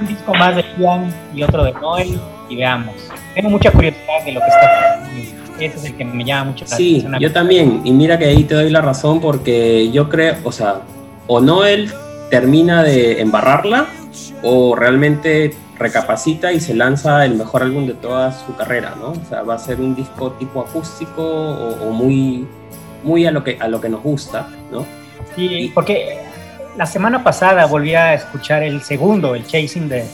un 0.00 0.06
disco 0.08 0.34
más 0.34 0.56
de 0.56 0.64
Ian 0.78 1.12
y 1.34 1.42
otro 1.42 1.62
de 1.64 1.72
Noel 1.72 2.20
y 2.48 2.56
veamos. 2.56 2.94
Tengo 3.34 3.50
mucha 3.50 3.70
curiosidad 3.70 4.24
de 4.24 4.32
lo 4.32 4.40
que 4.40 4.46
está 4.46 4.60
pasando. 4.60 5.38
Ese 5.60 5.76
es 5.76 5.84
el 5.86 5.96
que 5.96 6.04
me 6.04 6.24
llama 6.24 6.50
mucho 6.52 6.64
la 6.68 6.76
Sí, 6.76 6.98
atención. 6.98 7.20
yo 7.20 7.32
también. 7.32 7.80
Y 7.84 7.92
mira 7.92 8.16
que 8.18 8.26
ahí 8.26 8.44
te 8.44 8.54
doy 8.54 8.70
la 8.70 8.80
razón 8.80 9.20
porque 9.20 9.90
yo 9.90 10.08
creo, 10.08 10.36
o 10.44 10.52
sea, 10.52 10.82
o 11.26 11.40
no 11.40 11.64
él 11.64 11.90
termina 12.30 12.82
de 12.84 13.20
embarrarla 13.20 13.86
o 14.42 14.76
realmente 14.76 15.54
recapacita 15.78 16.52
y 16.52 16.60
se 16.60 16.74
lanza 16.74 17.24
el 17.24 17.34
mejor 17.34 17.62
álbum 17.62 17.86
de 17.86 17.94
toda 17.94 18.32
su 18.32 18.54
carrera, 18.56 18.94
¿no? 19.00 19.10
O 19.10 19.24
sea, 19.28 19.42
va 19.42 19.54
a 19.54 19.58
ser 19.58 19.80
un 19.80 19.94
disco 19.96 20.32
tipo 20.32 20.60
acústico 20.60 21.22
o, 21.22 21.88
o 21.88 21.90
muy, 21.92 22.46
muy 23.02 23.26
a 23.26 23.30
lo 23.32 23.42
que 23.44 23.56
a 23.60 23.66
lo 23.68 23.80
que 23.80 23.88
nos 23.88 24.02
gusta, 24.02 24.48
¿no? 24.72 24.84
Sí, 25.34 25.70
porque 25.74 26.18
la 26.76 26.86
semana 26.86 27.22
pasada 27.24 27.66
volví 27.66 27.94
a 27.94 28.14
escuchar 28.14 28.62
el 28.62 28.82
segundo, 28.82 29.34
el 29.34 29.44
Chasing 29.46 29.88
the 29.88 30.04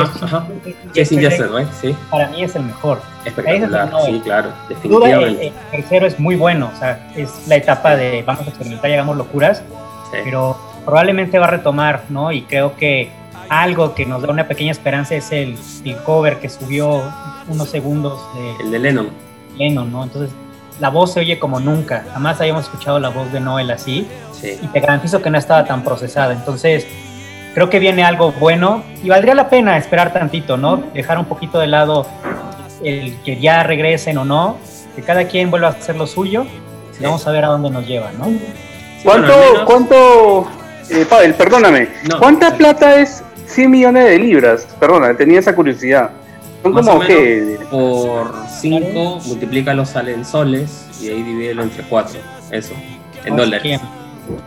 Ajá, 0.00 0.12
ajá. 0.22 0.46
Yesterday, 0.94 1.66
sí. 1.80 1.96
Para 2.10 2.28
mí 2.28 2.42
es 2.42 2.54
el 2.56 2.64
mejor. 2.64 3.00
Espectacular, 3.24 3.88
es 3.88 4.08
el 4.08 4.14
sí, 4.14 4.20
claro, 4.20 4.48
Duda, 4.48 4.56
el, 4.60 4.68
definitivamente. 4.68 5.46
el 5.46 5.52
tercero 5.70 6.06
es 6.06 6.18
muy 6.18 6.36
bueno, 6.36 6.70
o 6.74 6.78
sea, 6.78 7.10
es 7.16 7.46
la 7.46 7.56
etapa 7.56 7.96
de 7.96 8.22
vamos 8.22 8.46
a 8.46 8.50
experimentar 8.50 8.90
y 8.90 8.94
hagamos 8.94 9.16
locuras, 9.16 9.62
pero 10.10 10.58
probablemente 10.84 11.38
va 11.38 11.46
a 11.46 11.50
retomar, 11.50 12.04
¿no? 12.08 12.32
Y 12.32 12.42
creo 12.42 12.76
que 12.76 13.10
algo 13.48 13.94
que 13.94 14.06
nos 14.06 14.22
da 14.22 14.30
una 14.30 14.48
pequeña 14.48 14.72
esperanza 14.72 15.14
es 15.14 15.30
el, 15.30 15.56
el 15.84 15.96
cover 15.98 16.38
que 16.38 16.48
subió 16.48 17.02
unos 17.48 17.68
segundos 17.68 18.20
de 18.34 18.64
El 18.64 18.70
de 18.70 18.78
Lennon. 18.78 19.08
Lennon, 19.56 19.92
¿no? 19.92 20.04
Entonces, 20.04 20.34
la 20.80 20.88
voz 20.88 21.12
se 21.12 21.20
oye 21.20 21.38
como 21.38 21.60
nunca. 21.60 22.04
Jamás 22.12 22.40
habíamos 22.40 22.64
escuchado 22.64 22.98
la 22.98 23.10
voz 23.10 23.32
de 23.32 23.40
Noel 23.40 23.70
así. 23.70 24.06
Sí. 24.32 24.58
Y 24.60 24.66
te 24.68 24.80
garantizo 24.80 25.22
que 25.22 25.30
no 25.30 25.38
estaba 25.38 25.64
tan 25.64 25.84
procesada. 25.84 26.32
Entonces, 26.32 26.86
creo 27.54 27.70
que 27.70 27.78
viene 27.78 28.04
algo 28.04 28.32
bueno 28.32 28.82
y 29.02 29.08
valdría 29.08 29.34
la 29.34 29.48
pena 29.48 29.76
esperar 29.76 30.12
tantito, 30.12 30.56
¿no? 30.56 30.82
Dejar 30.94 31.18
un 31.18 31.26
poquito 31.26 31.58
de 31.58 31.66
lado 31.66 32.06
el 32.82 33.16
que 33.22 33.38
ya 33.38 33.62
regresen 33.62 34.18
o 34.18 34.24
no, 34.24 34.58
que 34.96 35.02
cada 35.02 35.24
quien 35.24 35.50
vuelva 35.50 35.68
a 35.68 35.70
hacer 35.72 35.96
lo 35.96 36.06
suyo 36.06 36.46
y 36.98 37.02
vamos 37.02 37.26
a 37.26 37.30
ver 37.30 37.44
a 37.44 37.48
dónde 37.48 37.70
nos 37.70 37.86
lleva, 37.86 38.10
¿no? 38.12 38.28
¿Cuánto, 39.04 39.32
cuánto, 39.66 40.48
eh, 40.90 41.04
Pavel, 41.08 41.34
perdóname, 41.34 41.88
No, 42.08 42.18
cuánta 42.18 42.56
plata 42.56 43.00
es 43.00 43.24
100 43.46 43.70
millones 43.70 44.04
de 44.04 44.18
libras? 44.18 44.68
Perdona, 44.78 45.16
tenía 45.16 45.40
esa 45.40 45.54
curiosidad. 45.54 46.10
Son 46.62 46.72
como 46.72 47.00
que 47.00 47.58
por 47.70 48.32
5, 48.48 49.20
multiplícalo 49.26 49.84
sale 49.84 50.14
en 50.14 50.24
soles 50.24 50.86
y 51.00 51.08
ahí 51.08 51.22
divídelo 51.22 51.64
entre 51.64 51.82
4. 51.82 52.20
Eso, 52.52 52.72
en 53.24 53.36
dólares. 53.36 53.80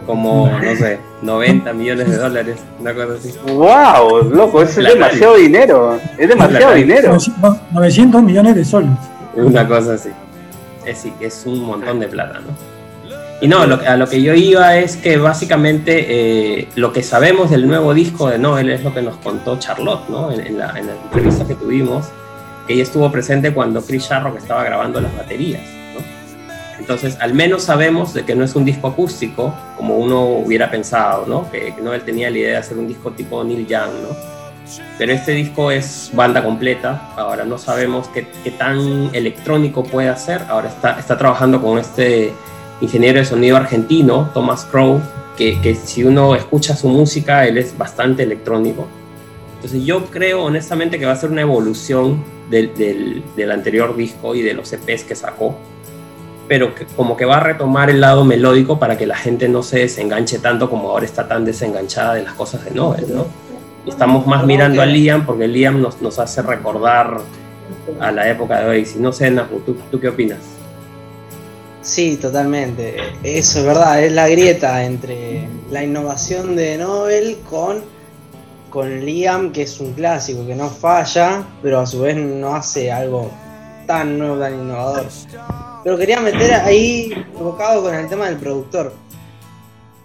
Como, 0.06 0.48
no 0.48 0.76
sé, 0.76 1.00
90 1.22 1.74
millones 1.74 2.10
de 2.10 2.18
dólares, 2.18 2.58
una 2.80 2.94
cosa 2.94 3.14
así. 3.20 3.34
wow, 3.48 4.30
loco, 4.30 4.62
eso 4.62 4.82
es 4.82 4.94
demasiado 4.94 5.36
dinero. 5.36 6.00
Es 6.18 6.30
demasiado 6.30 6.74
dinero. 6.74 7.18
900 7.72 8.24
millones 8.24 8.56
de 8.56 8.66
soles. 8.66 8.90
Una 9.36 9.68
cosa 9.68 9.94
así. 9.94 10.10
Es, 10.86 11.00
sí, 11.00 11.14
es 11.20 11.44
un 11.46 11.64
montón 11.64 12.00
de 12.00 12.08
plata, 12.08 12.40
¿no? 12.40 12.76
Y 13.42 13.48
no, 13.48 13.66
lo 13.66 13.80
a 13.86 13.98
lo 13.98 14.08
que 14.08 14.22
yo 14.22 14.34
iba 14.34 14.78
es 14.78 14.96
que 14.96 15.18
básicamente 15.18 16.06
eh, 16.60 16.70
lo 16.76 16.94
que 16.94 17.04
sabemos 17.04 17.50
del 17.50 17.68
nuevo 17.68 17.94
disco 17.94 18.30
de 18.30 18.38
Noel 18.38 18.70
es 18.70 18.84
lo 18.84 18.94
que 18.94 19.02
nos 19.02 19.18
contó 19.18 19.60
Charlotte, 19.60 20.08
¿no? 20.08 20.32
En, 20.32 20.40
en 20.40 20.58
la, 20.58 20.74
en 20.80 20.88
la 20.88 20.94
entrevista 20.94 21.46
que 21.46 21.56
tuvimos, 21.56 22.08
que 22.66 22.74
ella 22.74 22.84
estuvo 22.84 23.12
presente 23.12 23.54
cuando 23.54 23.82
Chris 23.82 24.04
Sharrock 24.04 24.38
estaba 24.38 24.64
grabando 24.64 25.02
las 25.02 25.16
baterías. 25.18 25.62
Entonces, 26.80 27.18
al 27.22 27.34
menos 27.34 27.64
sabemos 27.64 28.14
de 28.14 28.24
que 28.24 28.36
no 28.36 28.44
es 28.44 28.56
un 28.56 28.66
disco 28.66 28.88
acústico, 28.88 29.54
como 29.78 29.98
uno 29.98 30.24
hubiera 30.24 30.70
pensado, 30.70 31.26
¿no? 31.26 31.50
Que, 31.50 31.74
que 31.74 31.82
Noel 31.82 32.02
tenía 32.04 32.30
la 32.30 32.38
idea 32.38 32.52
de 32.52 32.58
hacer 32.58 32.78
un 32.78 32.88
disco 32.88 33.12
tipo 33.12 33.44
Neil 33.44 33.66
Young, 33.66 33.92
¿no? 34.02 34.36
Pero 34.98 35.12
este 35.12 35.34
disco 35.34 35.72
es 35.72 36.12
banda 36.14 36.44
completa. 36.44 37.14
Ahora 37.16 37.46
no 37.46 37.58
sabemos 37.58 38.10
qué, 38.10 38.24
tan 38.52 39.10
electrónico 39.14 39.84
puede 39.84 40.16
ser. 40.18 40.42
Ahora 40.50 40.70
está, 40.70 41.00
está 41.00 41.18
trabajando 41.18 41.62
con 41.62 41.78
este 41.78 42.34
ingeniero 42.82 43.20
de 43.20 43.26
sonido 43.26 43.58
argentino, 43.58 44.30
Thomas 44.34 44.66
Crow, 44.66 45.02
que, 45.38 45.60
que 45.62 45.76
si 45.76 46.04
uno 46.04 46.36
escucha 46.36 46.76
su 46.76 46.88
música, 46.88 47.46
él 47.46 47.58
es 47.58 47.78
bastante 47.78 48.24
electrónico. 48.24 48.88
Entonces 49.56 49.84
yo 49.86 50.06
creo 50.06 50.44
honestamente 50.44 51.00
que 51.00 51.06
va 51.06 51.14
a 51.14 51.16
ser 51.16 51.32
una 51.32 51.42
evolución 51.42 52.24
del, 52.50 52.76
del, 52.76 53.24
del 53.36 53.52
anterior 53.52 53.96
disco 53.96 54.36
y 54.36 54.42
de 54.42 54.54
los 54.54 54.72
EPs 54.72 55.04
que 55.04 55.16
sacó, 55.16 55.58
pero 56.48 56.76
que, 56.76 56.86
como 56.86 57.18
que 57.18 57.26
va 57.26 57.38
a 57.38 57.40
retomar 57.40 57.90
el 57.90 58.02
lado 58.02 58.24
melódico 58.24 58.80
para 58.80 58.98
que 58.98 59.06
la 59.06 59.16
gente 59.16 59.48
no 59.48 59.64
se 59.64 59.80
desenganche 59.80 60.40
tanto 60.40 60.70
como 60.70 60.90
ahora 60.90 61.06
está 61.06 61.28
tan 61.28 61.46
desenganchada 61.46 62.16
de 62.16 62.24
las 62.24 62.34
cosas 62.34 62.64
de 62.66 62.72
Noel, 62.72 63.06
¿no? 63.14 63.26
Estamos 63.86 64.26
más 64.26 64.46
mirando 64.46 64.82
a 64.82 64.86
Liam 64.86 65.26
porque 65.26 65.48
Liam 65.48 65.82
nos, 65.82 66.02
nos 66.02 66.18
hace 66.20 66.42
recordar 66.42 67.20
a 68.00 68.12
la 68.12 68.30
época 68.30 68.60
de 68.60 68.68
Oasis. 68.68 68.98
No 68.98 69.12
sé, 69.12 69.30
Nahu, 69.30 69.60
¿tú, 69.66 69.78
¿tú 69.92 70.00
qué 70.00 70.10
opinas? 70.10 70.40
Sí, 71.82 72.18
totalmente. 72.18 72.98
Eso 73.24 73.60
es 73.60 73.66
verdad, 73.66 74.04
es 74.04 74.12
la 74.12 74.28
grieta 74.28 74.84
entre 74.84 75.48
la 75.70 75.84
innovación 75.84 76.56
de 76.56 76.78
Nobel 76.80 77.38
con, 77.48 77.84
con 78.72 79.06
Liam, 79.06 79.52
que 79.52 79.64
es 79.64 79.80
un 79.80 79.94
clásico, 79.94 80.48
que 80.48 80.56
no 80.56 80.70
falla, 80.70 81.44
pero 81.62 81.80
a 81.80 81.86
su 81.86 82.02
vez 82.02 82.18
no 82.18 82.56
hace 82.56 82.92
algo 82.92 83.30
tan 83.86 84.18
nuevo, 84.18 84.38
tan 84.40 84.54
innovador. 84.54 85.08
Pero 85.84 85.98
quería 85.98 86.20
meter 86.20 86.54
ahí 86.54 87.14
enfocado 87.34 87.84
con 87.84 87.94
el 87.94 88.08
tema 88.08 88.26
del 88.26 88.38
productor. 88.38 88.94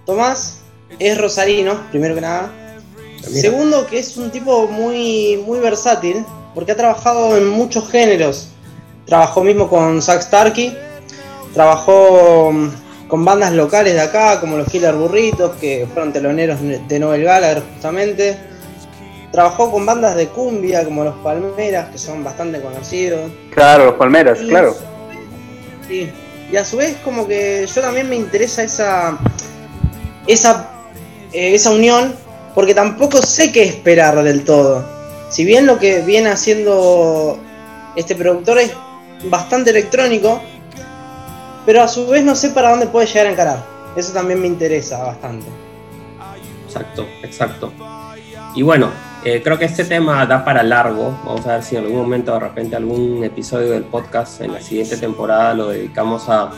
Tomás 0.04 0.60
es 0.98 1.18
rosarino, 1.18 1.80
primero 1.90 2.14
que 2.14 2.20
nada. 2.20 2.52
Segundo, 3.22 3.86
que 3.86 3.98
es 3.98 4.16
un 4.16 4.30
tipo 4.30 4.66
muy, 4.66 5.42
muy 5.46 5.58
versátil, 5.60 6.24
porque 6.54 6.72
ha 6.72 6.76
trabajado 6.76 7.36
en 7.36 7.48
muchos 7.48 7.88
géneros. 7.90 8.48
Trabajó 9.06 9.42
mismo 9.42 9.68
con 9.68 10.00
Zack 10.00 10.22
Starkey, 10.22 10.76
trabajó 11.52 12.50
mm, 12.52 13.08
con 13.08 13.24
bandas 13.24 13.52
locales 13.52 13.94
de 13.94 14.00
acá, 14.00 14.40
como 14.40 14.56
los 14.56 14.68
Killer 14.68 14.94
Burritos, 14.94 15.56
que 15.56 15.86
fueron 15.92 16.12
teloneros 16.12 16.58
de 16.60 16.98
Noel 16.98 17.24
Gallagher 17.24 17.62
justamente. 17.74 18.49
Trabajó 19.32 19.70
con 19.70 19.86
bandas 19.86 20.16
de 20.16 20.28
cumbia, 20.28 20.84
como 20.84 21.04
los 21.04 21.14
Palmeras, 21.18 21.90
que 21.90 21.98
son 21.98 22.24
bastante 22.24 22.60
conocidos. 22.60 23.30
Claro, 23.54 23.86
los 23.86 23.94
palmeras, 23.94 24.40
Y- 24.42 24.48
claro. 24.48 24.74
Sí. 25.86 26.10
Y 26.50 26.56
a 26.56 26.64
su 26.64 26.76
vez 26.78 26.96
como 27.04 27.28
que 27.28 27.66
yo 27.72 27.80
también 27.80 28.08
me 28.08 28.16
interesa 28.16 28.62
esa 28.64 29.16
esa 30.26 30.68
eh, 31.32 31.54
esa 31.54 31.70
unión 31.70 32.12
porque 32.54 32.74
tampoco 32.74 33.22
sé 33.22 33.52
qué 33.52 33.62
esperar 33.62 34.20
del 34.24 34.44
todo. 34.44 34.84
Si 35.30 35.44
bien 35.44 35.66
lo 35.66 35.78
que 35.78 36.00
viene 36.00 36.28
haciendo 36.30 37.38
este 37.94 38.16
productor 38.16 38.58
es 38.58 38.72
bastante 39.24 39.70
electrónico, 39.70 40.42
pero 41.66 41.82
a 41.82 41.88
su 41.88 42.08
vez 42.08 42.24
no 42.24 42.34
sé 42.34 42.50
para 42.50 42.70
dónde 42.70 42.86
puede 42.88 43.06
llegar 43.06 43.28
a 43.28 43.30
encarar. 43.30 43.64
Eso 43.94 44.12
también 44.12 44.40
me 44.40 44.48
interesa 44.48 44.98
bastante. 45.04 45.46
Exacto, 46.66 47.06
exacto. 47.22 47.72
Y 48.56 48.62
bueno, 48.62 48.90
eh, 49.24 49.40
creo 49.42 49.58
que 49.58 49.64
este 49.66 49.84
tema 49.84 50.24
da 50.26 50.44
para 50.44 50.62
largo. 50.62 51.18
Vamos 51.24 51.46
a 51.46 51.54
ver 51.54 51.62
si 51.62 51.76
en 51.76 51.84
algún 51.84 52.00
momento, 52.00 52.32
de 52.32 52.40
repente, 52.40 52.76
algún 52.76 53.22
episodio 53.24 53.70
del 53.72 53.84
podcast 53.84 54.40
en 54.40 54.52
la 54.54 54.60
siguiente 54.60 54.96
temporada 54.96 55.54
lo 55.54 55.68
dedicamos 55.68 56.28
a 56.28 56.50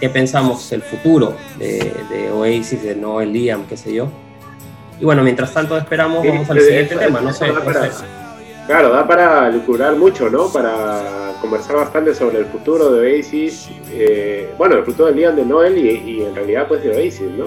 qué 0.00 0.08
pensamos 0.08 0.70
el 0.72 0.82
futuro 0.82 1.34
de, 1.58 1.92
de 2.10 2.30
Oasis, 2.30 2.82
de 2.82 2.94
Noel 2.96 3.32
Liam, 3.32 3.66
qué 3.66 3.76
sé 3.76 3.92
yo. 3.92 4.08
Y 5.00 5.04
bueno, 5.04 5.22
mientras 5.22 5.52
tanto 5.52 5.76
esperamos, 5.78 6.26
vamos 6.26 6.48
al 6.50 6.60
siguiente 6.60 6.94
eso- 6.94 7.02
tema. 7.04 7.20
No 7.20 7.32
sé, 7.32 7.52
da 7.52 7.60
para-. 7.64 7.90
Claro, 8.66 8.90
da 8.90 9.06
para 9.06 9.48
lucurar 9.50 9.96
mucho, 9.96 10.30
¿no? 10.30 10.48
Para 10.52 11.32
conversar 11.40 11.76
bastante 11.76 12.14
sobre 12.14 12.38
el 12.38 12.44
futuro 12.46 12.92
de 12.92 13.16
Oasis. 13.16 13.68
eh, 13.90 14.50
bueno, 14.56 14.76
el 14.76 14.84
futuro 14.84 15.06
del 15.08 15.16
Liam 15.16 15.34
de 15.36 15.44
Noel 15.44 15.76
y, 15.78 15.90
y 16.18 16.22
en 16.22 16.34
realidad 16.34 16.66
pues 16.68 16.82
de 16.84 16.90
Oasis, 16.90 17.22
¿no? 17.36 17.46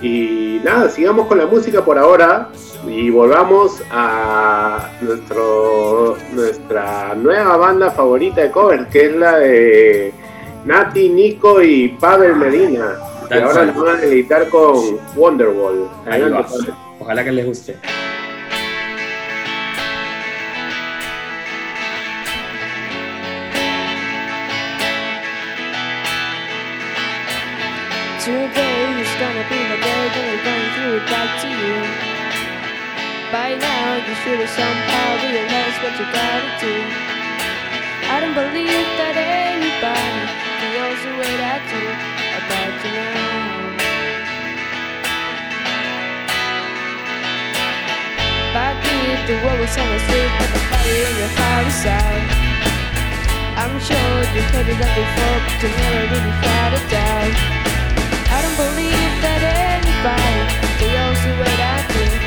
Y 0.00 0.60
nada, 0.62 0.88
sigamos 0.88 1.26
con 1.26 1.38
la 1.38 1.46
música 1.46 1.84
por 1.84 1.98
ahora 1.98 2.50
y 2.86 3.10
volvamos 3.10 3.82
a 3.90 4.90
nuestro, 5.00 6.16
nuestra 6.32 7.14
nueva 7.14 7.56
banda 7.56 7.90
favorita 7.90 8.42
de 8.42 8.50
covers, 8.50 8.86
que 8.88 9.06
es 9.06 9.16
la 9.16 9.38
de 9.38 10.12
Nati, 10.64 11.08
Nico 11.08 11.60
y 11.62 11.88
Pavel 12.00 12.36
Medina. 12.36 12.96
Que 13.28 13.42
ahora 13.42 13.66
nos 13.66 13.84
van 13.84 13.96
a 13.98 14.02
editar 14.04 14.48
con 14.48 14.98
Wonderwall. 15.16 15.88
Ahí 16.06 16.22
va. 16.30 16.46
Ojalá 17.00 17.24
que 17.24 17.32
les 17.32 17.46
guste. 17.46 17.76
Should 34.24 34.40
have 34.40 34.50
somehow 34.50 35.08
realized 35.22 35.78
what 35.82 35.94
you 35.94 36.06
gotta 36.10 36.50
do. 36.58 36.74
I 38.10 38.18
don't 38.18 38.34
believe 38.34 38.88
that 38.98 39.14
anybody 39.14 40.22
feels 40.58 41.00
the 41.06 41.12
way 41.22 41.34
I 41.38 41.56
do 41.70 41.82
about 42.38 42.74
you 42.82 42.90
now. 42.98 43.78
Back 48.50 48.80
if 48.82 49.20
the 49.30 49.36
world 49.44 49.60
was 49.62 49.76
on 49.78 49.86
asleep, 49.86 50.30
but 50.40 50.50
the 50.50 50.62
fire 50.66 51.04
in 51.06 51.14
your 51.22 51.32
heart 51.38 51.66
is 51.70 51.84
out. 51.86 52.26
I'm 53.54 53.74
sure 53.78 54.18
you've 54.34 54.50
heard 54.50 54.66
it 54.66 54.82
all 54.82 54.94
before, 54.98 55.38
but 55.46 55.56
you 55.62 55.70
never 55.78 56.02
really 56.10 56.34
had 56.42 56.70
a 56.74 56.82
doubt. 56.90 57.38
I 58.34 58.38
don't 58.42 58.58
believe 58.66 59.14
that 59.22 59.42
anybody 59.46 60.42
feels 60.80 61.18
the 61.22 61.32
way 61.38 61.54
I 61.54 61.78
do 61.92 62.17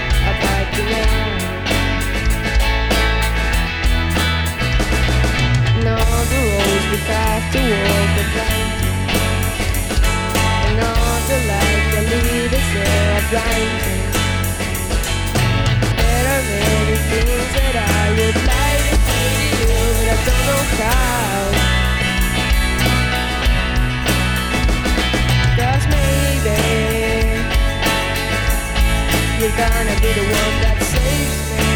the 6.91 6.97
roads 6.97 7.05
we 7.05 7.13
have 7.13 7.45
to 7.53 7.61
walk 7.87 8.19
are 8.19 8.29
blind. 8.35 8.71
And 10.67 10.79
all 10.83 11.19
the 11.29 11.37
lights 11.49 11.87
that 11.93 12.05
lead 12.11 12.51
us 12.59 12.69
are 12.83 13.23
blinding. 13.31 14.05
There 15.97 16.27
are 16.35 16.43
many 16.51 16.97
things 17.11 17.49
that 17.55 17.75
I 17.79 18.03
would 18.17 18.37
like 18.51 18.83
to 18.91 18.97
say 19.07 19.31
to 19.39 19.63
you, 19.71 19.79
but 19.95 20.07
I 20.11 20.17
don't 20.27 20.43
know 20.47 20.63
how. 20.79 21.39
Cause 25.59 25.85
maybe 25.95 26.59
you're 29.39 29.57
gonna 29.63 29.95
be 30.03 30.09
the 30.19 30.25
one 30.27 30.55
that 30.63 30.77
saves 30.91 31.39
me. 31.57 31.70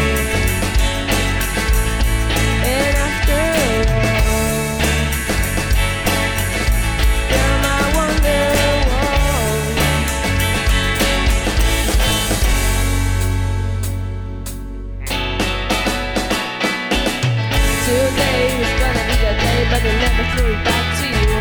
It 20.38 20.64
back 20.64 20.86
to 21.00 21.06
you. 21.08 21.32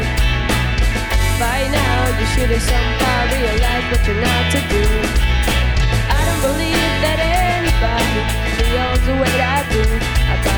By 1.37 1.67
now, 1.67 2.19
you 2.19 2.25
should 2.33 2.49
have 2.49 2.61
somehow 2.61 3.17
realized 3.35 3.87
what 3.91 4.01
you're 4.07 4.21
not 4.23 4.43
to 4.55 4.59
do. 4.71 4.83
I 6.07 6.19
don't 6.27 6.41
believe 6.47 6.93
that 7.03 7.19
anybody 7.19 8.19
feels 8.57 9.01
the 9.05 9.15
way 9.21 9.35
I 9.41 9.59
do 9.71 10.54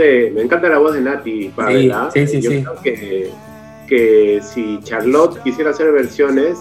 de, 0.00 0.32
me 0.34 0.42
encanta 0.42 0.68
la 0.68 0.78
voz 0.78 0.94
de 0.94 1.00
Nati 1.00 1.50
Pavel, 1.54 1.92
¿ah? 1.92 2.10
sí, 2.12 2.26
sí, 2.26 2.40
Yo 2.40 2.50
sí. 2.50 2.62
creo 2.62 2.82
que, 2.82 3.30
que 3.88 4.40
si 4.42 4.78
Charlotte 4.82 5.40
quisiera 5.42 5.70
hacer 5.70 5.92
versiones, 5.92 6.58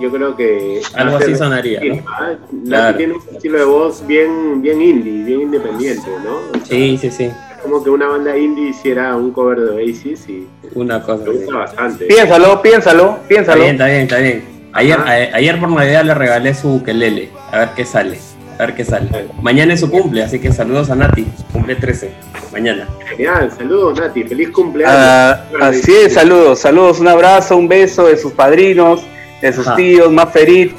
yo 0.00 0.10
creo 0.10 0.36
que 0.36 0.80
Algo 0.94 1.16
así 1.16 1.34
sonaría, 1.34 1.80
¿no? 1.82 2.02
¿ah? 2.08 2.32
Nati 2.52 2.68
Claro. 2.68 2.96
tiene 2.98 3.12
un 3.14 3.20
estilo 3.34 3.58
de 3.58 3.64
voz 3.64 4.06
bien, 4.06 4.62
bien 4.62 4.80
indie, 4.80 5.24
bien 5.24 5.40
independiente, 5.42 6.08
¿no? 6.24 6.36
O 6.36 6.54
sea, 6.54 6.64
Sí, 6.66 6.98
sí, 6.98 7.10
sí. 7.10 7.24
es 7.24 7.62
como 7.62 7.82
que 7.84 7.90
una 7.90 8.06
banda 8.08 8.36
indie 8.36 8.70
hiciera 8.70 9.14
un 9.16 9.30
cover 9.32 9.60
de 9.60 9.70
Oasis 9.70 10.28
y 10.28 10.46
Una 10.74 11.02
cosa. 11.02 11.24
me 11.24 11.30
gusta 11.32 11.56
bastante. 11.56 12.06
Piénsalo, 12.06 12.62
piénsalo, 12.62 13.02
Está 13.10 13.28
piénsalo. 13.28 13.60
bien, 13.62 13.72
está 13.74 13.86
bien, 13.86 14.00
está 14.02 14.18
bien. 14.18 14.44
Ayer, 14.72 14.98
a- 14.98 15.36
ayer 15.36 15.58
por 15.60 15.68
Navidad 15.70 16.04
le 16.04 16.14
regalé 16.14 16.54
su 16.54 16.76
ukelele. 16.76 17.28
A 17.50 17.58
ver 17.58 17.68
qué 17.76 17.84
sale. 17.84 18.18
A 18.60 18.66
ver 18.66 18.74
qué 18.74 18.84
sale. 18.84 19.08
Mañana 19.40 19.72
es 19.72 19.80
su 19.80 19.90
cumple, 19.90 20.22
así 20.22 20.38
que 20.38 20.52
saludos 20.52 20.90
a 20.90 20.94
Nati. 20.94 21.26
Cumple 21.52 21.76
13. 21.76 22.10
Mañana. 22.52 22.86
Genial, 23.08 23.50
saludos 23.56 23.98
Nati, 23.98 24.22
feliz 24.24 24.50
cumpleaños. 24.50 24.94
Ah, 24.98 25.44
así 25.62 25.92
es, 25.94 26.12
saludos, 26.12 26.58
saludos, 26.58 27.00
un 27.00 27.08
abrazo, 27.08 27.56
un 27.56 27.68
beso 27.68 28.06
de 28.06 28.18
sus 28.18 28.32
padrinos, 28.32 29.00
de 29.40 29.52
sus 29.52 29.66
Ajá. 29.66 29.76
tíos, 29.76 30.12
Maferit, 30.12 30.78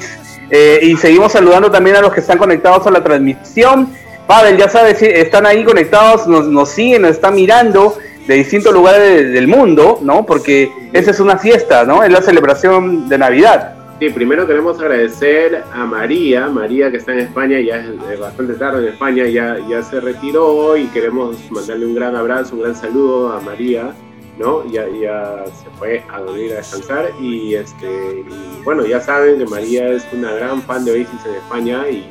Eh, 0.54 0.80
y 0.82 0.96
seguimos 0.98 1.32
saludando 1.32 1.70
también 1.70 1.96
a 1.96 2.02
los 2.02 2.12
que 2.12 2.20
están 2.20 2.36
conectados 2.36 2.86
a 2.86 2.90
la 2.90 3.02
transmisión. 3.02 3.88
Pavel, 4.26 4.58
ya 4.58 4.68
sabes, 4.68 5.00
están 5.00 5.46
ahí 5.46 5.64
conectados, 5.64 6.26
nos, 6.26 6.46
nos 6.46 6.68
siguen, 6.68 7.02
nos 7.02 7.12
están 7.12 7.34
mirando 7.34 7.96
de 8.28 8.34
distintos 8.34 8.70
lugares 8.74 9.00
de- 9.00 9.24
del 9.30 9.48
mundo, 9.48 9.98
¿no? 10.02 10.26
Porque 10.26 10.70
esa 10.92 11.10
es 11.10 11.20
una 11.20 11.38
fiesta, 11.38 11.84
¿no? 11.84 12.04
Es 12.04 12.12
la 12.12 12.20
celebración 12.20 13.08
de 13.08 13.16
Navidad. 13.16 13.74
Sí, 14.00 14.10
primero 14.10 14.46
queremos 14.48 14.80
agradecer 14.80 15.62
a 15.72 15.86
María, 15.86 16.48
María 16.48 16.90
que 16.90 16.96
está 16.96 17.12
en 17.12 17.20
España, 17.20 17.60
ya 17.60 17.76
es 18.12 18.18
bastante 18.18 18.54
tarde 18.54 18.88
en 18.88 18.92
España, 18.94 19.28
ya, 19.28 19.56
ya 19.68 19.80
se 19.82 20.00
retiró 20.00 20.76
y 20.76 20.86
queremos 20.86 21.36
mandarle 21.52 21.86
un 21.86 21.94
gran 21.94 22.16
abrazo, 22.16 22.56
un 22.56 22.62
gran 22.62 22.74
saludo 22.74 23.32
a 23.32 23.40
María, 23.40 23.94
¿no? 24.38 24.66
Ya, 24.72 24.88
ya 24.88 25.44
se 25.46 25.70
fue 25.78 26.02
a 26.12 26.20
dormir 26.20 26.52
a 26.52 26.56
descansar 26.56 27.12
y, 27.20 27.54
este, 27.54 28.24
y, 28.28 28.64
bueno, 28.64 28.84
ya 28.84 29.00
saben 29.00 29.38
que 29.38 29.46
María 29.46 29.86
es 29.88 30.04
una 30.12 30.32
gran 30.32 30.60
fan 30.62 30.84
de 30.84 30.92
Oasis 30.92 31.24
en 31.24 31.34
España 31.34 31.88
y, 31.88 32.10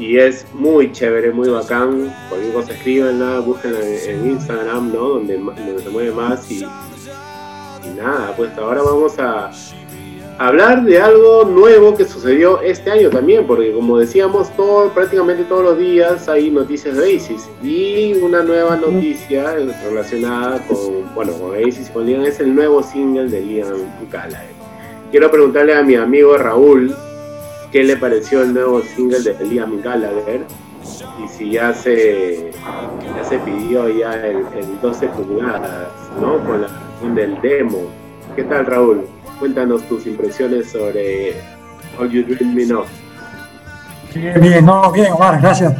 y 0.00 0.18
es 0.18 0.46
muy 0.52 0.90
chévere, 0.90 1.30
muy 1.30 1.48
bacán. 1.48 2.12
Cualquier 2.28 2.52
cosa 2.54 2.72
escríbenla, 2.72 3.38
búsquenla 3.40 3.80
en, 3.80 4.10
en 4.10 4.30
Instagram, 4.30 4.92
¿no? 4.92 5.08
Donde, 5.10 5.38
donde 5.38 5.78
se 5.78 5.90
mueve 5.90 6.10
más 6.10 6.50
y, 6.50 6.64
y 6.64 7.96
nada, 7.96 8.34
pues 8.36 8.50
ahora 8.58 8.82
vamos 8.82 9.16
a 9.20 9.52
hablar 10.38 10.84
de 10.84 11.00
algo 11.00 11.44
nuevo 11.44 11.96
que 11.96 12.04
sucedió 12.04 12.60
este 12.62 12.90
año 12.90 13.10
también, 13.10 13.46
porque 13.46 13.72
como 13.72 13.98
decíamos, 13.98 14.54
todo, 14.56 14.88
prácticamente 14.90 15.44
todos 15.44 15.64
los 15.64 15.78
días 15.78 16.28
hay 16.28 16.50
noticias 16.50 16.96
de 16.96 17.02
Oasis. 17.02 17.48
Y 17.62 18.14
una 18.14 18.42
nueva 18.42 18.76
noticia 18.76 19.56
relacionada 19.84 20.64
con, 20.66 21.12
bueno, 21.14 21.32
con 21.32 21.50
Oasis 21.50 21.88
y 21.88 21.92
con 21.92 22.06
Liam 22.06 22.24
es 22.24 22.40
el 22.40 22.54
nuevo 22.54 22.82
single 22.82 23.28
de 23.28 23.40
Liam 23.40 23.78
Gallagher. 24.10 24.56
Quiero 25.10 25.30
preguntarle 25.30 25.74
a 25.74 25.82
mi 25.82 25.96
amigo 25.96 26.36
Raúl 26.36 26.94
qué 27.72 27.82
le 27.82 27.96
pareció 27.96 28.42
el 28.42 28.54
nuevo 28.54 28.80
single 28.82 29.20
de 29.20 29.44
Liam 29.44 29.82
Gallagher 29.82 30.42
y 31.22 31.28
si 31.28 31.50
ya 31.50 31.74
se, 31.74 32.52
ya 33.16 33.24
se 33.24 33.38
pidió 33.38 33.88
ya 33.88 34.14
el, 34.14 34.38
el 34.56 34.80
12 34.80 35.08
pulgadas, 35.08 35.88
¿no? 36.20 36.38
Con 36.44 36.62
la 36.62 36.68
del 37.14 37.40
demo. 37.40 37.86
¿Qué 38.36 38.44
tal, 38.44 38.66
Raúl? 38.66 39.04
Cuéntanos 39.38 39.82
tus 39.88 40.06
impresiones 40.06 40.70
sobre 40.70 41.40
All 41.98 42.10
You 42.10 42.24
Dream 42.24 42.54
Me 42.54 42.72
Of. 42.74 42.88
Bien, 44.14 44.40
bien, 44.40 44.64
no, 44.66 44.90
bien, 44.90 45.12
Omar, 45.12 45.40
gracias. 45.40 45.74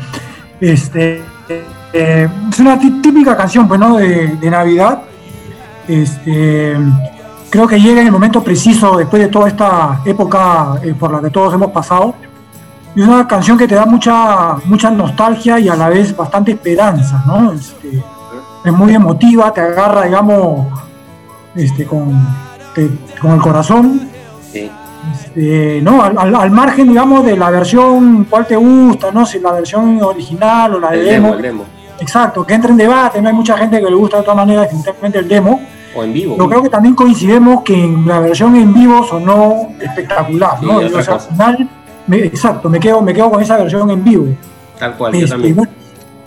Este, 0.60 1.22
eh, 1.92 2.28
es 2.50 2.60
una 2.60 2.78
tí- 2.78 3.00
típica 3.02 3.36
canción, 3.36 3.66
pues, 3.66 3.80
¿no? 3.80 3.96
De, 3.96 4.28
de 4.28 4.50
Navidad. 4.50 5.02
Este, 5.88 6.76
creo 7.50 7.66
que 7.66 7.80
llega 7.80 8.00
en 8.02 8.06
el 8.08 8.12
momento 8.12 8.42
preciso 8.44 8.96
después 8.96 9.22
de 9.22 9.28
toda 9.28 9.48
esta 9.48 10.00
época 10.04 10.78
eh, 10.84 10.94
por 10.98 11.10
la 11.12 11.20
que 11.20 11.30
todos 11.30 11.54
hemos 11.54 11.70
pasado. 11.72 12.14
Y 12.94 13.02
es 13.02 13.08
una 13.08 13.26
canción 13.26 13.56
que 13.58 13.66
te 13.66 13.74
da 13.74 13.86
mucha, 13.86 14.56
mucha 14.66 14.90
nostalgia 14.90 15.58
y 15.58 15.68
a 15.68 15.74
la 15.74 15.88
vez 15.88 16.16
bastante 16.16 16.52
esperanza, 16.52 17.22
¿no? 17.26 17.52
Este, 17.52 18.02
es 18.64 18.72
muy 18.72 18.94
emotiva, 18.94 19.52
te 19.52 19.60
agarra, 19.62 20.04
digamos, 20.04 20.66
este, 21.54 21.84
con, 21.86 22.47
te- 22.86 23.18
con 23.20 23.32
el 23.32 23.40
corazón. 23.40 24.08
Este, 25.12 25.80
no, 25.82 26.02
al, 26.02 26.18
al- 26.18 26.34
al 26.34 26.50
margen, 26.50 26.88
digamos, 26.88 27.24
de 27.24 27.36
la 27.36 27.50
versión, 27.50 28.24
cuál 28.28 28.46
te 28.46 28.56
gusta, 28.56 29.10
no 29.10 29.24
si 29.24 29.38
la 29.40 29.52
versión 29.52 30.00
original 30.02 30.74
o 30.74 30.80
la 30.80 30.90
de 30.90 30.98
demo. 31.02 31.26
demo, 31.28 31.34
el 31.36 31.42
demo. 31.42 31.64
Exacto, 32.00 32.46
que 32.46 32.54
entra 32.54 32.70
en 32.70 32.76
debate, 32.76 33.20
no 33.20 33.28
hay 33.28 33.34
mucha 33.34 33.56
gente 33.56 33.80
que 33.80 33.86
le 33.88 33.94
gusta 33.96 34.18
de 34.18 34.22
todas 34.22 34.36
maneras 34.36 34.64
definitivamente 34.64 35.18
el 35.18 35.28
demo. 35.28 35.60
O 35.96 36.04
en 36.04 36.12
vivo. 36.12 36.36
Yo 36.38 36.48
creo 36.48 36.62
que 36.62 36.68
también 36.68 36.94
coincidimos 36.94 37.62
que 37.62 37.74
en 37.74 38.06
la 38.06 38.20
versión 38.20 38.54
en 38.56 38.72
vivo 38.72 39.02
sonó 39.04 39.68
espectacular, 39.80 40.58
Y, 40.62 40.66
o 40.66 41.02
sea, 41.02 41.14
al 41.14 41.20
final, 41.20 41.68
me- 42.06 42.18
exacto, 42.18 42.68
me 42.68 42.78
quedo, 42.78 43.00
me 43.00 43.12
quedo 43.14 43.30
con 43.30 43.42
esa 43.42 43.56
versión 43.56 43.90
en 43.90 44.04
vivo. 44.04 44.26
Tal 44.78 44.94
cual, 44.96 45.12
yo 45.12 45.18
Este, 45.20 45.30
también. 45.30 45.56
bueno, 45.56 45.72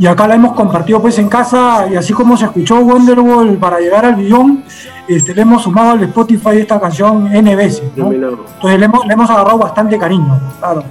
y 0.01 0.07
acá 0.07 0.27
la 0.27 0.33
hemos 0.33 0.53
compartido 0.53 0.99
pues 0.99 1.19
en 1.19 1.29
casa 1.29 1.87
y 1.91 1.95
así 1.95 2.11
como 2.11 2.35
se 2.35 2.45
escuchó 2.45 2.79
Wonderwall 2.79 3.55
para 3.57 3.79
llegar 3.79 4.03
al 4.03 4.15
billón, 4.15 4.63
este, 5.07 5.35
le 5.35 5.43
hemos 5.43 5.61
sumado 5.61 5.91
al 5.91 6.03
Spotify 6.05 6.57
esta 6.57 6.79
canción 6.79 7.31
N 7.31 7.55
veces, 7.55 7.83
¿no? 7.95 8.11
Entonces 8.11 8.79
le 8.79 8.85
hemos, 8.85 9.05
le 9.05 9.13
hemos 9.13 9.29
agarrado 9.29 9.59
bastante 9.59 9.99
cariño, 9.99 10.39
claro. 10.59 10.83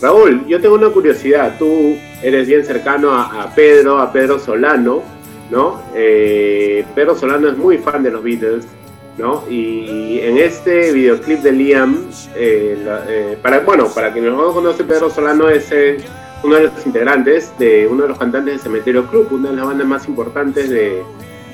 Raúl, 0.00 0.46
yo 0.46 0.60
tengo 0.60 0.76
una 0.76 0.88
curiosidad. 0.90 1.54
Tú 1.58 1.66
eres 2.22 2.46
bien 2.46 2.64
cercano 2.64 3.10
a, 3.10 3.42
a 3.42 3.54
Pedro, 3.54 3.98
a 4.00 4.12
Pedro 4.12 4.38
Solano, 4.38 5.00
¿no? 5.50 5.80
Eh, 5.94 6.84
Pedro 6.94 7.16
Solano 7.16 7.48
es 7.48 7.56
muy 7.58 7.78
fan 7.78 8.04
de 8.04 8.10
los 8.12 8.22
Beatles, 8.22 8.66
¿no? 9.18 9.42
Y 9.50 10.20
en 10.20 10.38
este 10.38 10.92
videoclip 10.92 11.40
de 11.40 11.50
Liam, 11.52 11.96
eh, 12.36 12.80
la- 12.84 13.00
eh, 13.08 13.36
para, 13.42 13.60
bueno, 13.60 13.86
para 13.92 14.12
quienes 14.12 14.32
no 14.32 14.52
conocen, 14.52 14.86
Pedro 14.86 15.10
Solano 15.10 15.48
es 15.48 15.72
eh, 15.72 15.96
uno 16.44 16.56
de 16.56 16.62
los 16.64 16.86
integrantes 16.86 17.52
de 17.58 17.86
uno 17.86 18.02
de 18.02 18.08
los 18.10 18.18
cantantes 18.18 18.54
de 18.54 18.58
Cementerio 18.60 19.06
Club, 19.06 19.28
una 19.32 19.50
de 19.50 19.56
las 19.56 19.66
bandas 19.66 19.86
más 19.86 20.08
importantes 20.08 20.68
de, 20.68 21.02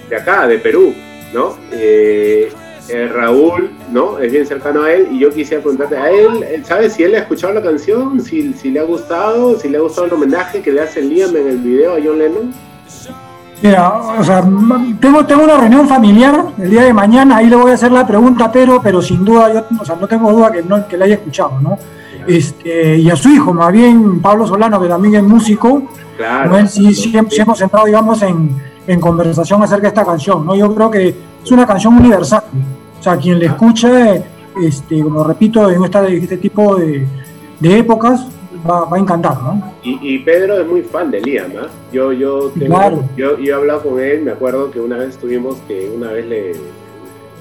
de 0.09 0.17
acá, 0.17 0.47
de 0.47 0.59
Perú, 0.59 0.93
¿no? 1.33 1.57
Eh, 1.73 2.53
eh, 2.89 3.07
Raúl, 3.07 3.71
¿no? 3.93 4.19
Es 4.19 4.33
bien 4.33 4.45
cercano 4.47 4.83
a 4.83 4.93
él 4.93 5.09
y 5.12 5.21
yo 5.21 5.31
quisiera 5.31 5.62
preguntarte 5.62 5.97
a 5.97 6.11
él, 6.11 6.65
¿sabes 6.65 6.95
si 6.95 7.05
él 7.05 7.15
ha 7.15 7.19
escuchado 7.19 7.55
la 7.55 7.62
canción? 7.62 8.21
Si, 8.21 8.53
si 8.55 8.71
le 8.71 8.81
ha 8.81 8.83
gustado, 8.83 9.57
si 9.59 9.69
le 9.69 9.79
ha 9.79 9.81
gustado 9.81 10.09
el 10.09 10.12
homenaje 10.15 10.61
que 10.61 10.73
le 10.73 10.81
hace 10.81 11.01
Liam 11.01 11.37
en 11.37 11.47
el 11.47 11.59
video 11.59 11.95
a 11.95 11.99
John 12.05 12.19
Lennon. 12.19 12.53
Mira, 13.62 13.93
o 14.19 14.25
sea, 14.25 14.43
tengo, 15.01 15.25
tengo 15.27 15.45
una 15.45 15.59
reunión 15.59 15.87
familiar 15.87 16.47
el 16.59 16.71
día 16.71 16.83
de 16.83 16.95
mañana, 16.95 17.37
ahí 17.37 17.47
le 17.47 17.57
voy 17.57 17.71
a 17.71 17.75
hacer 17.75 17.93
la 17.93 18.07
pregunta 18.07 18.47
a 18.47 18.53
Pedro, 18.53 18.81
pero 18.83 19.03
sin 19.03 19.23
duda, 19.25 19.53
yo 19.53 19.65
o 19.79 19.85
sea, 19.85 19.97
no 19.97 20.09
tengo 20.09 20.33
duda 20.33 20.51
que, 20.51 20.62
no, 20.62 20.89
que 20.89 20.97
la 20.97 21.05
haya 21.05 21.17
escuchado, 21.17 21.61
¿no? 21.61 21.79
Este, 22.36 22.97
y 22.98 23.11
a 23.11 23.16
su 23.16 23.28
hijo, 23.28 23.52
más 23.52 23.73
bien 23.73 24.20
Pablo 24.20 24.47
Solano, 24.47 24.81
que 24.81 24.89
también 24.89 25.16
es 25.16 25.23
músico, 25.23 25.82
Claro. 26.16 26.57
él 26.59 26.69
sí, 26.69 26.86
hem- 27.12 27.28
sí 27.28 27.40
hemos 27.40 27.61
entrado, 27.61 27.86
digamos, 27.86 28.23
en, 28.23 28.51
en 28.86 29.01
conversación 29.01 29.62
acerca 29.62 29.82
de 29.82 29.89
esta 29.89 30.05
canción, 30.05 30.47
¿no? 30.47 30.55
Yo 30.55 30.73
creo 30.74 30.90
que 30.90 31.09
es 31.43 31.51
una 31.51 31.66
canción 31.66 31.97
universal, 31.97 32.43
o 32.98 33.02
sea, 33.02 33.16
quien 33.16 33.39
le 33.39 33.47
escuche, 33.47 34.23
este, 34.62 35.02
como 35.02 35.24
repito, 35.24 35.69
en 35.70 35.82
esta, 35.85 36.07
este 36.07 36.36
tipo 36.36 36.77
de, 36.77 37.07
de 37.59 37.78
épocas, 37.78 38.27
va, 38.69 38.85
va 38.85 38.97
a 38.97 39.01
encantar, 39.01 39.43
¿no? 39.43 39.73
Y, 39.82 39.98
y 40.15 40.19
Pedro 40.20 40.61
es 40.61 40.66
muy 40.69 40.82
fan 40.82 41.11
de 41.11 41.20
Liam, 41.23 41.51
¿ah? 41.61 41.66
Yo, 41.93 42.12
yo, 42.12 42.51
tengo- 42.59 42.77
Claro. 42.77 43.05
yo, 43.16 43.39
yo 43.39 43.52
he 43.52 43.57
hablado 43.57 43.82
con 43.82 43.98
él, 43.98 44.23
me 44.23 44.31
acuerdo 44.32 44.70
que 44.70 44.78
una 44.78 44.98
vez 44.98 45.16
tuvimos 45.16 45.57
que 45.66 45.90
una 45.97 46.09
vez 46.12 46.27
le, 46.27 46.52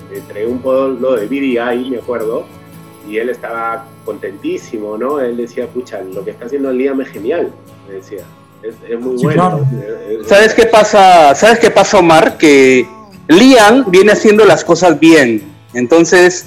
le 0.09 0.17
entregué 0.17 0.47
un 0.47 0.59
polo 0.59 1.15
de 1.15 1.27
BDI, 1.27 1.89
me 1.91 1.97
acuerdo, 1.97 2.45
y 3.07 3.17
él 3.17 3.29
estaba 3.29 3.85
contentísimo, 4.10 4.98
¿no? 4.98 5.19
Él 5.19 5.38
decía, 5.38 5.68
pucha, 5.68 6.02
lo 6.02 6.23
que 6.26 6.31
está 6.31 6.45
haciendo 6.45 6.72
Liam 6.72 6.99
es 7.02 7.10
genial, 7.10 7.52
me 7.88 7.95
decía. 7.95 8.23
Es, 8.64 8.73
es 8.90 8.99
muy 8.99 9.18
Sí, 9.19 9.23
bueno. 9.26 9.41
claro. 9.44 9.68
¿Sabes 10.27 10.53
qué 10.56 10.65
pasa? 10.65 11.34
¿Sabes 11.36 11.60
qué 11.60 11.69
pasa, 11.69 11.99
Omar? 11.99 12.38
Que 12.38 12.88
Liam 13.27 13.86
viene 13.90 14.11
haciendo 14.11 14.44
las 14.45 14.64
cosas 14.65 14.99
bien. 14.99 15.44
Entonces, 15.73 16.45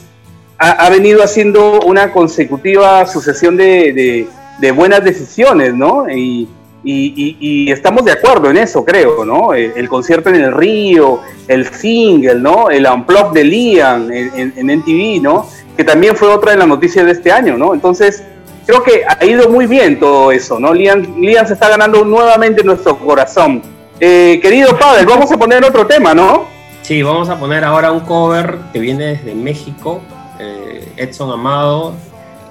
ha, 0.59 0.71
ha 0.73 0.91
venido 0.91 1.23
haciendo 1.23 1.81
una 1.83 2.13
consecutiva 2.13 3.07
sucesión 3.07 3.57
de, 3.57 3.93
de- 3.93 4.27
de 4.61 4.71
buenas 4.73 5.03
decisiones, 5.03 5.73
¿no? 5.75 6.09
Y, 6.11 6.49
y- 6.85 7.15
y- 7.17 7.37
y 7.41 7.71
estamos 7.73 8.05
de 8.05 8.13
acuerdo 8.13 8.51
en 8.51 8.57
eso, 8.59 8.85
creo, 8.85 9.25
¿no? 9.25 9.55
El, 9.55 9.73
el 9.77 9.89
concierto 9.89 10.29
en 10.29 10.37
el 10.37 10.53
Río, 10.53 11.21
el 11.49 11.67
single, 11.73 12.35
¿no? 12.49 12.69
El 12.71 12.87
unplug 12.87 13.33
de 13.33 13.45
Liam 13.45 14.11
en, 14.13 14.31
en, 14.35 14.53
en 14.57 14.71
NTV, 14.81 15.23
¿no? 15.23 15.47
Que 15.77 15.85
también 15.85 16.17
fue 16.17 16.29
otra 16.29 16.53
de 16.53 16.59
las 16.59 16.69
noticias 16.69 17.05
de 17.07 17.13
este 17.13 17.33
año, 17.33 17.57
¿no? 17.57 17.73
Entonces, 17.75 18.23
creo 18.67 18.83
que 18.83 19.03
ha 19.07 19.25
ido 19.25 19.49
muy 19.49 19.67
bien 19.67 19.99
todo 19.99 20.31
eso, 20.33 20.59
¿no? 20.61 20.73
Liam, 20.75 21.17
Liam 21.19 21.47
se 21.47 21.55
está 21.55 21.69
ganando 21.69 22.05
nuevamente 22.05 22.63
nuestro 22.63 22.99
corazón. 22.99 23.63
Eh, 24.01 24.39
querido 24.43 24.77
Pavel, 24.79 25.07
vamos 25.07 25.31
a 25.33 25.37
poner 25.37 25.65
otro 25.65 25.87
tema, 25.87 26.13
¿no? 26.15 26.45
Sí, 26.83 27.03
vamos 27.03 27.29
a 27.29 27.39
poner 27.39 27.65
ahora 27.65 27.93
un 27.93 28.01
cover 28.01 28.59
que 28.73 28.81
viene 28.81 29.05
desde 29.07 29.35
México, 29.35 30.01
eh, 30.41 30.93
Edson 30.97 31.31
Amado, 31.31 31.95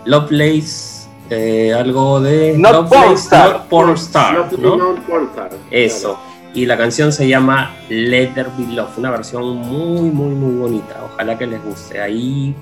Lovelace, 0.06 1.07
eh, 1.30 1.73
algo 1.73 2.19
de 2.22 2.53
Not 2.57 2.72
Lovelace, 2.73 3.06
Pornstar. 3.07 3.49
Not 3.52 3.68
Pornstar, 3.68 4.34
Not- 4.34 4.52
¿no? 4.60 4.76
not 4.77 4.99
Pornstar, 5.02 5.49
Eso. 5.69 6.18
Y 6.53 6.65
la 6.65 6.77
canción 6.77 7.14
se 7.14 7.27
llama 7.27 7.76
Let 7.89 8.30
There 8.34 8.49
Be 8.57 8.73
Love, 8.73 8.98
una 8.98 9.11
versión 9.11 9.57
muy, 9.57 10.10
muy, 10.10 10.34
muy 10.35 10.56
bonita. 10.56 10.95
Ojalá 11.14 11.38
que 11.38 11.48
les 11.48 11.64
guste. 11.64 12.02
Ahí 12.02 12.53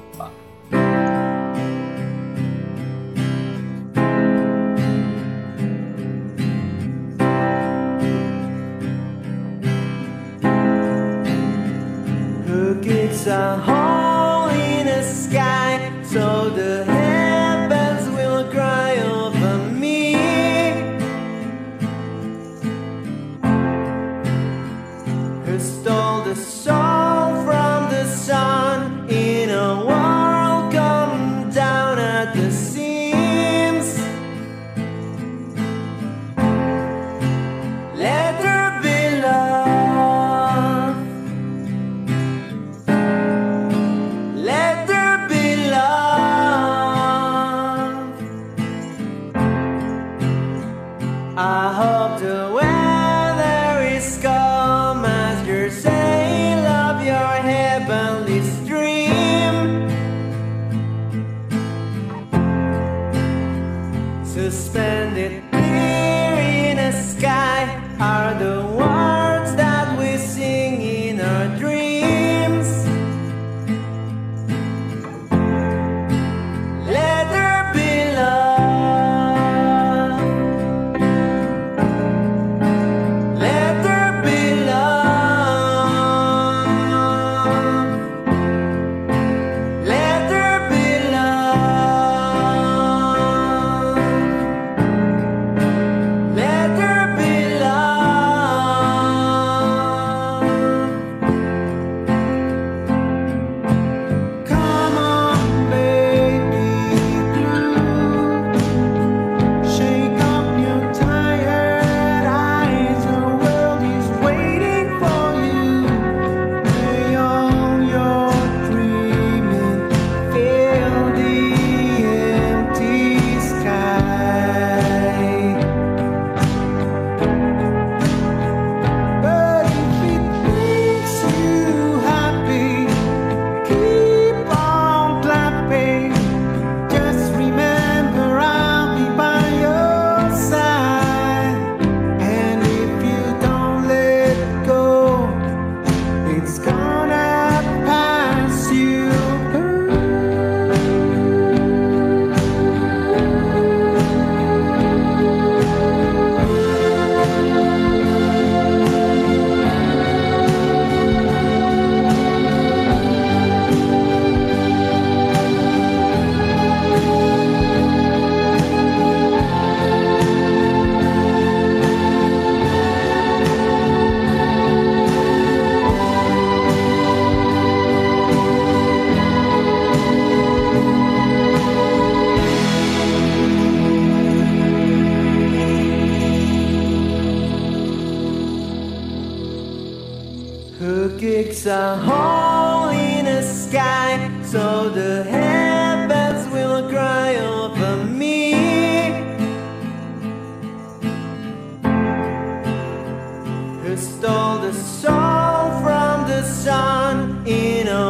stole 203.99 204.59
the 204.59 204.73
soul 204.73 205.81
from 205.81 206.27
the 206.27 206.41
sun 206.43 207.45
in 207.45 207.87
a 207.87 208.08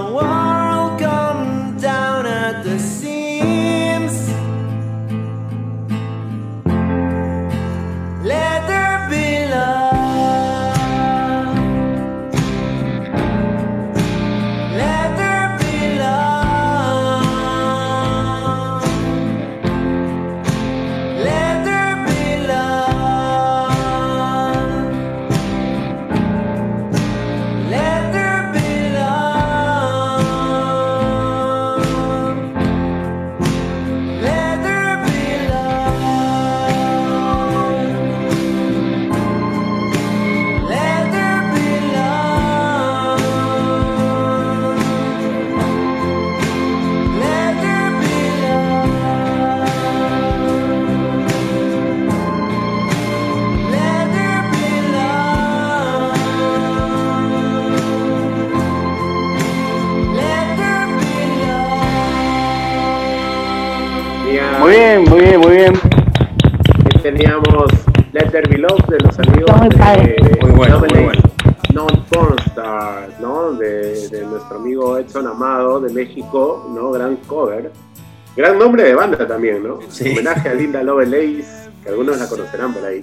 Gran 78.39 78.57
nombre 78.57 78.83
de 78.83 78.95
banda 78.95 79.27
también, 79.27 79.61
¿no? 79.61 79.79
Homenaje 79.99 80.47
a 80.47 80.53
Linda 80.53 80.81
Lovelace, 80.81 81.69
que 81.83 81.89
algunos 81.89 82.17
la 82.17 82.25
conocerán 82.25 82.73
por 82.73 82.85
ahí. 82.85 83.01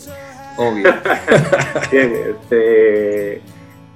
Obvio. 0.56 0.94
Bien, 1.92 2.12
este. 2.30 3.42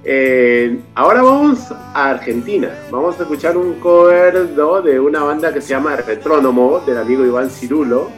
eh, 0.03 0.79
ahora 0.93 1.23
vamos 1.23 1.71
a 1.71 2.11
Argentina. 2.11 2.69
Vamos 2.91 3.19
a 3.19 3.23
escuchar 3.23 3.57
un 3.57 3.73
cover 3.79 4.51
¿no? 4.55 4.83
de 4.83 4.99
una 4.99 5.23
banda 5.23 5.51
que 5.51 5.61
se 5.61 5.69
llama 5.69 5.95
Retrónomo, 5.95 6.79
del 6.81 6.99
amigo 6.99 7.25
Iván 7.25 7.49
Cirulo. 7.49 8.11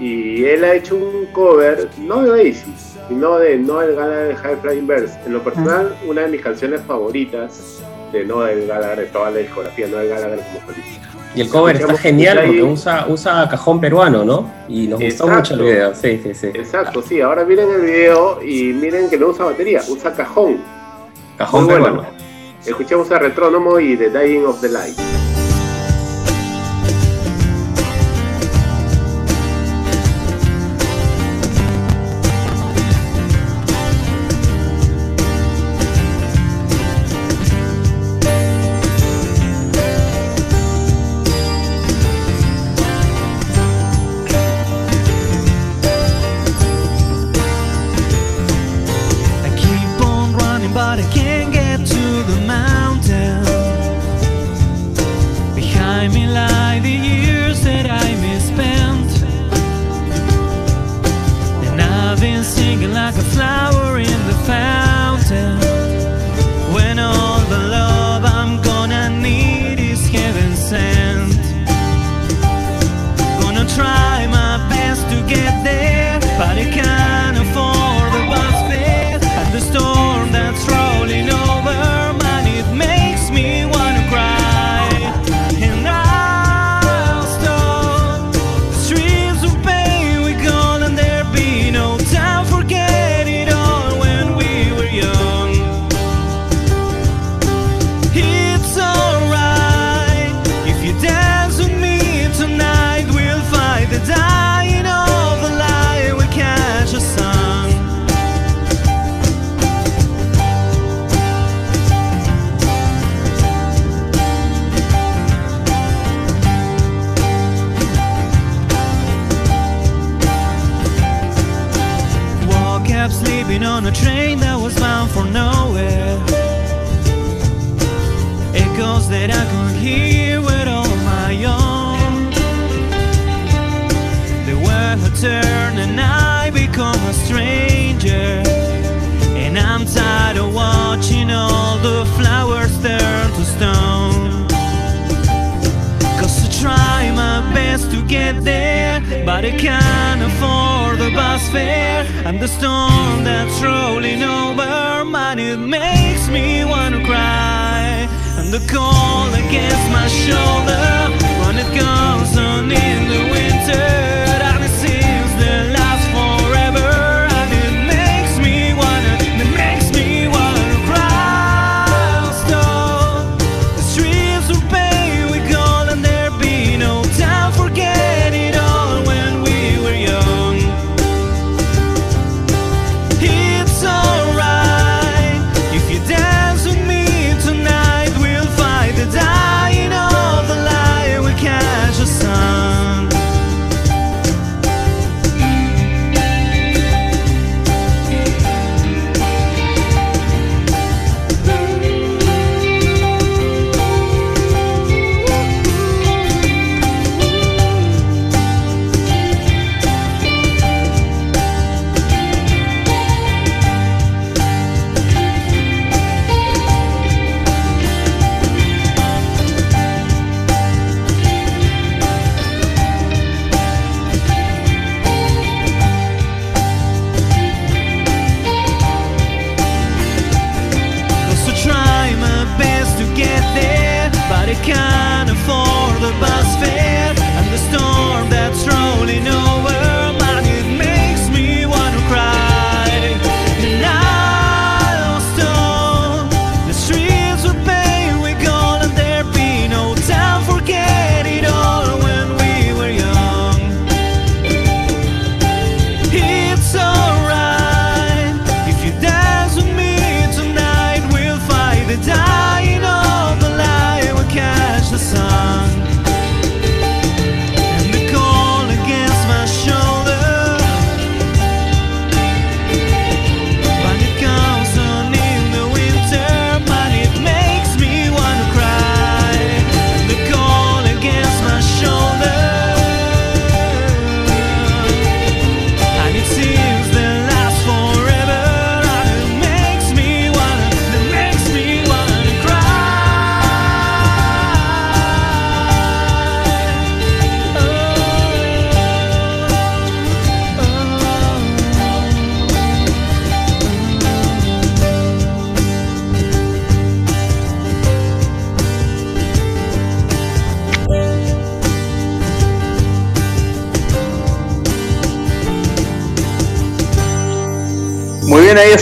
Y 0.00 0.46
él 0.46 0.64
ha 0.64 0.72
hecho 0.72 0.96
un 0.96 1.26
cover, 1.34 1.90
no 1.98 2.22
de 2.22 2.30
Oasis, 2.30 2.96
sino 3.08 3.36
de 3.36 3.58
Noel 3.58 3.94
Gallagher 3.94 4.36
High 4.36 4.56
Flying 4.62 4.86
Birds. 4.86 5.18
En 5.26 5.34
lo 5.34 5.44
personal, 5.44 5.94
una 6.08 6.22
de 6.22 6.28
mis 6.28 6.40
canciones 6.40 6.80
favoritas 6.80 7.82
de 8.10 8.24
Noel 8.24 8.66
Gallagher, 8.66 9.00
de 9.00 9.06
toda 9.08 9.32
la 9.32 9.40
discografía 9.40 9.84
de 9.84 9.92
Noel 9.92 10.08
Gallagher 10.08 10.38
como 10.38 10.72
solista. 10.72 11.07
Y 11.34 11.40
el 11.42 11.48
cover 11.48 11.76
está 11.76 11.96
genial 11.96 12.42
porque 12.46 12.62
usa, 12.62 13.06
usa 13.08 13.48
cajón 13.48 13.80
peruano, 13.80 14.24
¿no? 14.24 14.50
Y 14.68 14.86
nos 14.86 15.00
gustó 15.00 15.28
mucho 15.28 15.54
el 15.54 15.60
video. 15.60 15.94
Sí, 15.94 16.20
sí, 16.22 16.34
sí. 16.34 16.46
Exacto, 16.48 17.02
sí. 17.02 17.20
Ahora 17.20 17.44
miren 17.44 17.68
el 17.70 17.82
video 17.82 18.42
y 18.42 18.72
miren 18.72 19.08
que 19.10 19.18
no 19.18 19.28
usa 19.28 19.44
batería, 19.44 19.82
usa 19.88 20.12
cajón. 20.14 20.58
Cajón 21.36 21.64
Muy 21.64 21.74
peruano. 21.74 22.06
Escuchemos 22.64 23.10
a 23.12 23.18
Retrónomo 23.18 23.78
y 23.78 23.96
The 23.96 24.10
Dying 24.10 24.44
of 24.44 24.60
the 24.60 24.68
Light. 24.68 25.27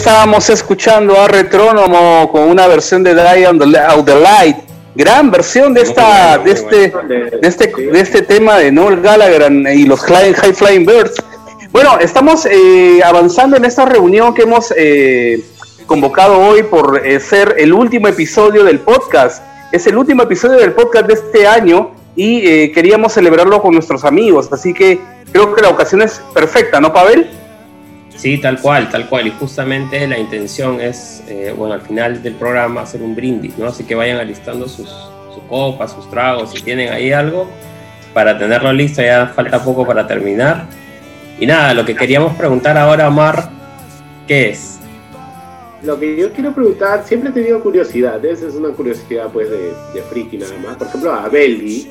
Estábamos 0.07 0.49
escuchando 0.51 1.20
a 1.20 1.27
Retrónomo 1.27 2.31
con 2.31 2.43
una 2.43 2.69
versión 2.69 3.03
de 3.03 3.12
Die 3.12 3.45
on 3.45 3.59
the, 3.59 3.77
Out 3.77 4.07
the 4.07 4.15
Light. 4.15 4.57
Gran 4.95 5.33
versión 5.33 5.74
de 5.74 5.81
esta, 5.81 6.39
de 6.39 6.53
este, 6.53 6.77
de 6.77 7.39
este, 7.43 7.66
de 7.66 8.01
este 8.01 8.23
tema 8.23 8.57
de 8.57 8.70
Noel 8.70 9.01
Gallagher 9.01 9.51
y 9.74 9.85
los 9.85 10.01
High 10.03 10.33
Flying 10.33 10.87
Birds. 10.87 11.20
Bueno, 11.73 11.99
estamos 11.99 12.47
eh, 12.47 13.01
avanzando 13.05 13.57
en 13.57 13.65
esta 13.65 13.85
reunión 13.85 14.33
que 14.33 14.43
hemos 14.43 14.73
eh, 14.77 15.45
convocado 15.87 16.39
hoy 16.39 16.62
por 16.62 17.05
eh, 17.05 17.19
ser 17.19 17.57
el 17.59 17.73
último 17.73 18.07
episodio 18.07 18.62
del 18.62 18.78
podcast. 18.78 19.43
Es 19.73 19.89
el 19.89 19.97
último 19.97 20.23
episodio 20.23 20.59
del 20.59 20.73
podcast 20.73 21.09
de 21.09 21.15
este 21.15 21.49
año 21.49 21.91
y 22.15 22.47
eh, 22.47 22.70
queríamos 22.73 23.12
celebrarlo 23.12 23.61
con 23.61 23.74
nuestros 23.74 24.05
amigos. 24.05 24.49
Así 24.53 24.73
que 24.73 25.01
creo 25.33 25.53
que 25.53 25.62
la 25.62 25.70
ocasión 25.70 26.01
es 26.03 26.20
perfecta, 26.33 26.81
¿no, 26.81 26.93
Pavel? 26.93 27.28
Sí, 28.17 28.39
tal 28.39 28.61
cual, 28.61 28.89
tal 28.91 29.09
cual. 29.09 29.27
Y 29.27 29.31
justamente 29.31 30.07
la 30.07 30.19
intención 30.19 30.81
es, 30.81 31.23
eh, 31.29 31.55
bueno, 31.57 31.75
al 31.75 31.83
final 31.83 32.23
del 32.23 32.35
programa 32.35 32.81
hacer 32.83 33.03
un 33.03 33.15
brindis, 33.15 33.57
¿no? 33.59 33.67
Así 33.67 33.85
que 33.85 33.95
vayan 33.95 34.19
alistando 34.19 34.69
sus, 34.69 34.89
sus 34.89 35.43
copas, 35.49 35.93
sus 35.93 36.09
tragos, 36.11 36.53
si 36.53 36.63
tienen 36.63 36.93
ahí 36.93 37.13
algo, 37.13 37.47
para 38.15 38.39
tenerlo 38.39 38.73
listo. 38.73 39.03
Ya 39.03 39.27
falta 39.29 39.63
poco 39.63 39.87
para 39.87 40.07
terminar. 40.07 40.67
Y 41.39 41.47
nada, 41.47 41.75
lo 41.75 41.85
que 41.85 41.95
queríamos 41.95 42.35
preguntar 42.37 42.79
ahora, 42.79 43.09
Omar, 43.09 43.51
¿qué 44.27 44.51
es? 44.51 44.79
Lo 45.83 46.01
que 46.01 46.17
yo 46.17 46.33
quiero 46.33 46.55
preguntar, 46.55 47.05
siempre 47.05 47.29
he 47.29 47.33
tenido 47.33 47.61
curiosidad, 47.61 48.25
esa 48.25 48.49
es 48.49 48.55
una 48.55 48.71
curiosidad 48.71 49.29
pues 49.31 49.51
de, 49.51 49.75
de 49.93 50.03
friki 50.09 50.39
nada 50.39 50.55
más. 50.65 50.77
Por 50.77 50.87
ejemplo, 50.87 51.13
a 51.13 51.29
Belly, 51.29 51.91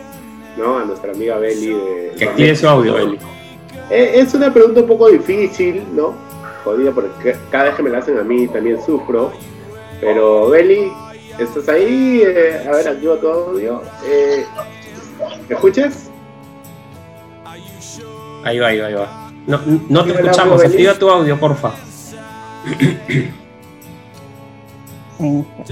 ¿no? 0.57 0.79
A 0.79 0.85
nuestra 0.85 1.11
amiga 1.11 1.37
Belly 1.37 1.67
de... 1.67 2.11
Que 2.17 2.25
active 2.25 2.55
su 2.55 2.67
audio, 2.67 2.95
Belly. 2.95 3.19
Eh, 3.89 4.13
Es 4.15 4.33
una 4.33 4.51
pregunta 4.53 4.81
un 4.81 4.87
poco 4.87 5.09
difícil, 5.09 5.83
¿no? 5.93 6.13
Jodida 6.63 6.91
porque 6.91 7.35
cada 7.51 7.65
vez 7.65 7.75
que 7.75 7.83
me 7.83 7.89
la 7.89 7.99
hacen 7.99 8.17
a 8.17 8.23
mí 8.23 8.47
también 8.47 8.83
sufro. 8.83 9.31
Pero 10.01 10.49
Belly, 10.49 10.91
¿estás 11.39 11.69
ahí? 11.69 12.21
Eh, 12.25 12.65
a 12.67 12.71
ver, 12.71 12.87
activa 12.87 13.17
tu 13.19 13.27
audio. 13.27 13.81
Eh, 14.05 14.45
¿Me 15.47 15.55
escuchas? 15.55 16.09
Ahí 18.43 18.59
va, 18.59 18.67
ahí 18.67 18.79
va, 18.79 18.87
ahí 18.87 18.93
va. 18.93 19.31
No, 19.47 19.59
no 19.89 20.03
te 20.03 20.11
escuchamos, 20.11 20.53
audio, 20.55 20.67
activa 20.67 20.93
tu 20.95 21.09
audio, 21.09 21.39
porfa. 21.39 21.71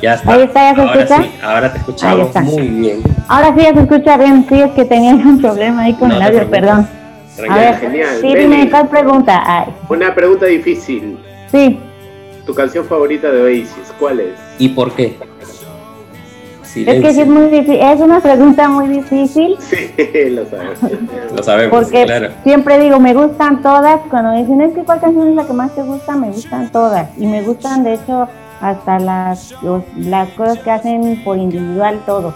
Ya 0.01 0.13
está. 0.13 0.33
Ahí 0.33 0.41
está, 0.43 0.73
¿ya 0.73 0.75
se 0.75 0.81
ahora 0.81 0.93
escucha? 0.95 1.17
sí, 1.23 1.31
ahora 1.43 1.71
te 1.73 1.77
escuchamos 1.79 2.35
muy 2.35 2.67
bien. 2.67 3.03
Ahora 3.27 3.53
sí 3.55 3.61
ya 3.63 3.73
se 3.73 3.79
escucha 3.81 4.17
bien, 4.17 4.45
sí, 4.47 4.61
es 4.61 4.71
que 4.71 4.85
tenía 4.85 5.15
un 5.15 5.41
problema 5.41 5.81
ahí 5.83 5.93
con 5.95 6.09
No 6.09 6.15
el 6.15 6.21
audio, 6.21 6.49
preocupes. 6.49 6.85
A 7.33 7.35
Tranquila, 7.35 7.55
ver, 7.71 7.79
genial. 7.79 8.17
sí, 8.21 8.35
dime, 8.35 8.69
¿cuál 8.69 8.89
pregunta? 8.89 9.43
Ay, 9.45 9.73
Una 9.89 10.13
pregunta 10.13 10.45
difícil. 10.45 11.17
sí, 11.51 11.79
¿Tu 12.45 12.53
canción 12.53 12.85
favorita 12.85 13.31
de 13.31 13.41
Oasis? 13.41 13.93
¿Cuál 13.99 14.19
es? 14.19 14.33
¿Y 14.59 14.69
por 14.69 14.91
qué? 14.93 15.17
Es 16.75 17.01
que 17.01 17.13
sí 17.13 17.21
es 17.21 17.27
muy 17.27 17.47
difícil, 17.49 17.75
es 17.81 17.99
una 18.01 18.19
pregunta 18.19 18.67
muy 18.67 18.87
difícil 18.87 19.55
Sí, 19.59 19.91
lo 20.31 20.43
sabes. 20.47 20.79
Lo 21.35 21.43
sabemos, 21.43 21.71
porque 21.85 22.03
claro. 22.05 22.29
siempre 22.43 22.79
digo, 22.79 22.99
me 22.99 23.13
gustan 23.13 23.61
todas. 23.61 24.01
Cuando 24.09 24.31
me 24.31 24.39
dicen, 24.39 24.59
es 24.61 24.73
que 24.73 24.83
cuál 24.83 24.99
canción 24.99 25.29
es 25.29 25.35
la 25.35 25.45
que 25.45 25.53
más 25.53 25.73
te 25.75 25.83
gusta, 25.83 26.15
me 26.15 26.29
gustan 26.31 26.71
todas. 26.71 27.09
Y 27.17 27.27
me 27.27 27.43
gustan, 27.43 27.83
de 27.83 27.93
hecho, 27.93 28.27
hasta 28.59 28.97
las, 28.99 29.51
los- 29.61 29.83
las 29.95 30.29
cosas 30.29 30.57
que 30.59 30.71
hacen 30.71 31.21
por 31.23 31.37
individual, 31.37 31.99
todo. 32.07 32.33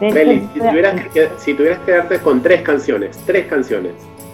Meli, 0.00 0.42
si 0.52 0.58
tuvieras, 0.60 0.94
que, 1.14 1.28
si 1.38 1.54
tuvieras 1.54 1.78
que 1.80 1.84
quedarte 1.86 2.18
con 2.18 2.42
tres 2.42 2.62
canciones, 2.62 3.18
tres 3.24 3.46
canciones. 3.46 3.92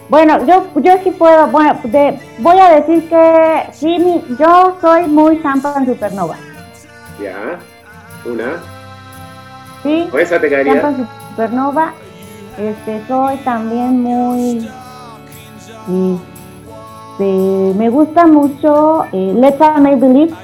Bueno, 0.09 0.45
yo, 0.47 0.67
yo 0.77 0.93
sí 1.03 1.11
puedo, 1.11 1.49
bueno, 1.49 1.79
de- 1.85 2.19
voy 2.39 2.59
a 2.59 2.77
decir 2.81 3.09
que 3.09 3.63
sí, 3.73 3.99
mi- 3.99 4.23
yo 4.39 4.77
soy 4.81 5.07
muy 5.09 5.39
Sampan 5.43 5.85
Supernova. 5.85 6.37
Ya, 7.21 7.59
una. 8.25 8.63
Sí, 9.83 10.07
¿Con 10.11 10.21
esa 10.21 10.41
te? 10.41 10.81
Sampan 10.81 11.09
Supernova. 11.31 11.93
Este, 12.59 13.03
soy 13.09 13.37
también 13.39 14.01
muy, 14.03 14.69
este, 17.13 17.75
me 17.77 17.89
gusta 17.91 18.27
mucho 18.27 19.05
eh, 19.13 19.33
Let's 19.37 19.59
Make 19.59 19.97
Believe. 19.97 20.35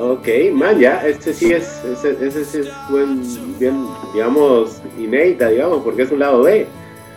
Ok, 0.00 0.26
man, 0.54 0.78
ya, 0.78 1.02
este 1.06 1.34
sí 1.34 1.52
es, 1.52 1.84
ese, 1.84 2.16
ese 2.26 2.44
sí 2.44 2.58
es 2.60 2.70
buen, 2.88 3.20
bien, 3.58 3.86
digamos, 4.14 4.80
inédita, 4.98 5.48
digamos, 5.48 5.82
porque 5.84 6.02
es 6.02 6.10
un 6.10 6.20
lado 6.20 6.42
B. 6.42 6.66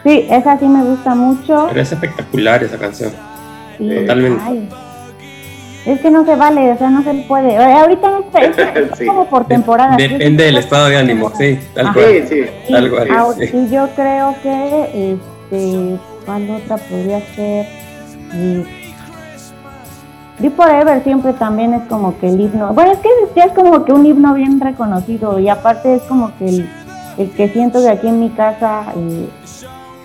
Sí, 0.03 0.27
esa 0.29 0.57
sí 0.59 0.65
me 0.67 0.83
gusta 0.83 1.15
mucho. 1.15 1.65
Pero 1.69 1.81
es 1.81 1.91
espectacular 1.91 2.63
esa 2.63 2.77
canción. 2.77 3.11
Sí, 3.77 3.89
Totalmente. 3.89 4.41
ay, 4.45 4.69
es 5.85 5.99
que 5.99 6.11
no 6.11 6.25
se 6.25 6.35
vale, 6.35 6.71
o 6.71 6.77
sea, 6.77 6.89
no 6.89 7.03
se 7.03 7.13
puede. 7.27 7.57
Ahorita 7.57 8.19
es 8.41 8.97
Sí. 8.97 9.05
como 9.05 9.25
por 9.29 9.45
temporada. 9.45 9.95
Depende 9.97 10.43
del 10.45 10.57
estado 10.57 10.87
de 10.87 10.97
ánimo, 10.97 11.31
sí, 11.37 11.59
tal 11.73 11.85
Ajá. 11.87 11.93
cual. 11.95 12.25
Sí, 12.27 12.41
Tal 12.69 12.89
cual. 12.89 13.07
Ah, 13.11 13.25
sí. 13.37 13.49
y 13.53 13.69
yo 13.69 13.87
creo 13.95 14.35
que, 14.43 15.13
este, 15.13 15.97
¿cuál 16.25 16.49
otra 16.51 16.77
podría 16.77 17.19
ser? 17.35 17.65
Y 18.33 18.63
Deep 20.39 20.55
Forever 20.55 21.03
siempre 21.03 21.33
también 21.33 21.73
es 21.73 21.83
como 21.87 22.17
que 22.19 22.27
el 22.27 22.39
himno. 22.41 22.73
Bueno, 22.73 22.91
es 22.93 22.99
que 22.99 23.09
ya 23.35 23.45
es 23.45 23.51
como 23.53 23.85
que 23.85 23.93
un 23.93 24.05
himno 24.05 24.33
bien 24.33 24.59
reconocido 24.59 25.39
y 25.39 25.47
aparte 25.49 25.95
es 25.95 26.01
como 26.03 26.35
que 26.37 26.47
el, 26.49 26.69
el 27.17 27.29
que 27.31 27.49
siento 27.49 27.79
de 27.81 27.89
aquí 27.91 28.07
en 28.07 28.19
mi 28.19 28.29
casa 28.31 28.85
eh, 28.95 29.27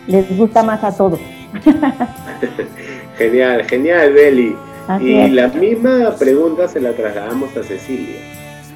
les 0.08 0.36
gusta 0.36 0.62
más 0.64 0.82
a 0.82 0.90
todos. 0.96 1.20
Genial, 3.18 3.64
genial, 3.66 4.12
Beli. 4.12 4.56
Así 4.86 5.04
y 5.04 5.18
es. 5.20 5.32
la 5.32 5.48
misma 5.48 6.14
pregunta 6.18 6.68
se 6.68 6.80
la 6.80 6.92
trasladamos 6.92 7.50
a 7.56 7.62
Cecilia. 7.62 8.20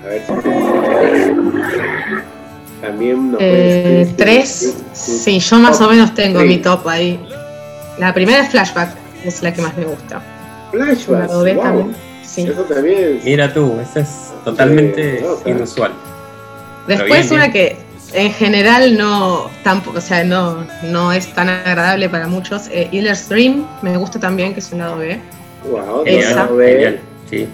A 0.04 0.08
ver 0.08 0.22
si 0.26 0.32
Cecilia 0.34 2.24
también 2.80 3.30
nos 3.30 3.36
puede 3.38 3.52
Eh, 3.92 3.98
decir 3.98 4.16
tres, 4.16 4.76
sí, 4.92 5.38
yo 5.38 5.58
más 5.58 5.78
top 5.78 5.86
o 5.86 5.88
menos 5.88 6.12
tengo 6.14 6.40
mi 6.40 6.58
top 6.58 6.86
ahí. 6.88 7.24
La 7.98 8.12
primera 8.12 8.40
es 8.40 8.48
Flashback, 8.50 8.90
es 9.24 9.42
la 9.42 9.54
que 9.54 9.62
más 9.62 9.76
me 9.76 9.84
gusta. 9.84 10.20
Flashback, 10.72 11.28
wow. 11.28 11.62
también, 11.62 11.96
sí. 12.24 12.42
Eso 12.42 12.62
también 12.62 13.18
es. 13.18 13.24
Mira 13.24 13.52
tú, 13.54 13.78
este 13.80 14.00
es 14.00 14.32
totalmente 14.44 15.18
Sí, 15.18 15.24
no, 15.24 15.36
claro. 15.36 15.56
inusual. 15.58 15.92
Después 16.88 17.20
bien, 17.30 17.32
una 17.32 17.46
bien. 17.48 17.52
que 17.52 17.76
en 18.12 18.32
general 18.32 18.96
no 18.98 19.50
tampoco, 19.64 19.98
o 19.98 20.00
sea, 20.00 20.24
no, 20.24 20.66
no 20.82 21.12
es 21.12 21.32
tan 21.34 21.48
agradable 21.48 22.08
para 22.08 22.26
muchos. 22.26 22.68
Eh, 22.70 22.88
Healer's 22.92 23.28
Dream 23.28 23.66
me 23.82 23.96
gusta 23.96 24.18
también, 24.20 24.54
que 24.54 24.60
es 24.60 24.70
un 24.72 24.78
lado 24.80 24.98
B. 24.98 25.18
Wow, 25.70 26.02
Esa. 26.06 26.34
lado 26.36 26.56
B. 26.56 26.66
Genial, 26.72 27.00
sí. 27.30 27.48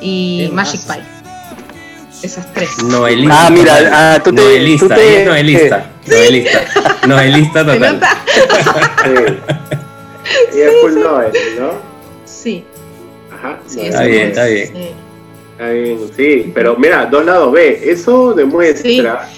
Y 0.00 0.50
Magic 0.52 0.80
Pie. 0.82 1.02
Esas 2.22 2.52
tres. 2.52 2.82
Novelista. 2.82 3.46
Ah, 3.46 3.50
mira, 3.50 3.90
ah, 3.92 4.20
tú 4.22 4.32
te- 4.34 4.42
Novelista, 4.42 4.88
tú 4.88 4.94
te- 4.94 5.24
novelista. 5.24 5.86
Novelista. 7.06 7.60
¿Se 7.60 7.64
total. 7.64 7.94
nota? 7.94 8.16
Y 10.54 10.60
es 10.60 10.70
full 10.80 10.94
Noel, 10.94 11.32
¿no? 11.58 11.70
Sí. 12.24 12.64
Ajá. 13.32 13.58
Sí, 13.66 13.80
Está 13.80 14.02
bien, 14.04 14.28
está 14.28 14.44
bien. 14.46 14.66
Sí. 14.68 14.88
Está 15.52 15.68
bien, 15.70 15.98
sí, 16.16 16.52
pero 16.54 16.76
mira, 16.76 17.06
dos 17.06 17.24
lados 17.24 17.52
B. 17.52 17.80
Eso 17.90 18.32
demuestra 18.34 19.28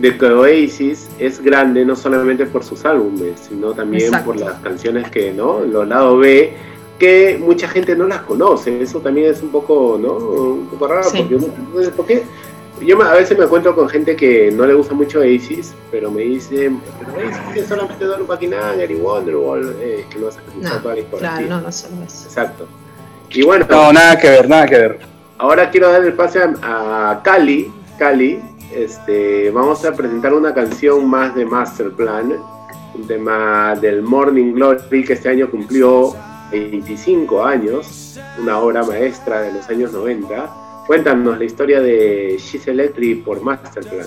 de 0.00 0.16
que 0.16 0.26
Oasis 0.26 1.08
es 1.18 1.40
grande 1.42 1.84
no 1.84 1.94
solamente 1.94 2.46
por 2.46 2.64
sus 2.64 2.84
álbumes, 2.84 3.38
sino 3.48 3.72
también 3.74 4.04
Exacto. 4.04 4.26
por 4.32 4.40
las 4.40 4.54
canciones 4.60 5.10
que, 5.10 5.32
¿no? 5.32 5.60
Los 5.60 5.86
lados 5.86 6.18
B, 6.20 6.54
que 6.98 7.38
mucha 7.40 7.68
gente 7.68 7.94
no 7.94 8.06
las 8.06 8.20
conoce. 8.22 8.80
Eso 8.82 9.00
también 9.00 9.30
es 9.30 9.42
un 9.42 9.50
poco, 9.50 9.98
¿no? 10.00 10.12
Un 10.14 10.66
poco 10.68 10.86
raro, 10.88 11.04
Sí. 11.04 11.18
porque 11.28 11.46
no 11.74 11.82
sé 11.82 11.90
por 11.90 12.06
qué. 12.06 12.22
Yo 12.80 12.96
me- 12.96 13.04
a 13.04 13.12
veces 13.12 13.36
me 13.36 13.44
encuentro 13.44 13.74
con 13.74 13.90
gente 13.90 14.16
que 14.16 14.50
no 14.50 14.64
le 14.64 14.72
gusta 14.72 14.94
mucho 14.94 15.18
Oasis, 15.20 15.74
pero 15.90 16.10
me 16.10 16.22
dicen, 16.22 16.80
pero 16.98 17.12
Oasis 17.26 17.62
es 17.62 17.68
solamente 17.68 18.02
Don 18.06 18.26
Paquinan, 18.26 18.78
Gary 18.78 18.94
Wonderwall, 18.94 19.76
eh, 19.82 20.06
que 20.08 20.18
no 20.18 20.26
vas 20.26 20.38
a 20.38 20.40
escuchar 20.40 20.72
No, 20.76 20.78
toda 20.80 20.94
la 20.94 21.00
discografía. 21.02 21.46
claro, 21.46 21.56
no, 21.56 21.66
no 21.66 21.72
solo 21.72 21.92
eso. 22.06 22.24
Exacto. 22.26 22.66
Y 23.28 23.42
bueno, 23.42 23.66
No, 23.68 23.92
nada 23.92 24.18
que 24.18 24.30
ver, 24.30 24.48
nada 24.48 24.66
que 24.66 24.76
ver. 24.78 24.98
ahora 25.36 25.70
quiero 25.70 25.90
dar 25.92 26.02
el 26.02 26.14
pase 26.14 26.38
a, 26.40 27.10
a 27.10 27.22
Cali. 27.22 27.70
Cali, 27.98 28.40
este, 28.74 29.50
vamos 29.50 29.84
a 29.84 29.92
presentar 29.92 30.32
una 30.32 30.54
canción 30.54 31.08
más 31.08 31.34
de 31.34 31.44
Masterplan, 31.44 32.36
un 32.94 33.06
tema 33.06 33.74
del 33.80 34.02
Morning 34.02 34.52
Glory 34.52 35.04
que 35.04 35.14
este 35.14 35.28
año 35.28 35.50
cumplió 35.50 36.14
25 36.50 37.44
años, 37.44 38.18
una 38.40 38.58
obra 38.58 38.82
maestra 38.82 39.42
de 39.42 39.52
los 39.52 39.68
años 39.68 39.92
90. 39.92 40.50
Cuéntanos 40.86 41.38
la 41.38 41.44
historia 41.44 41.80
de 41.80 42.36
She's 42.38 42.66
Electric 42.68 43.24
por 43.24 43.40
Masterplan. 43.42 44.06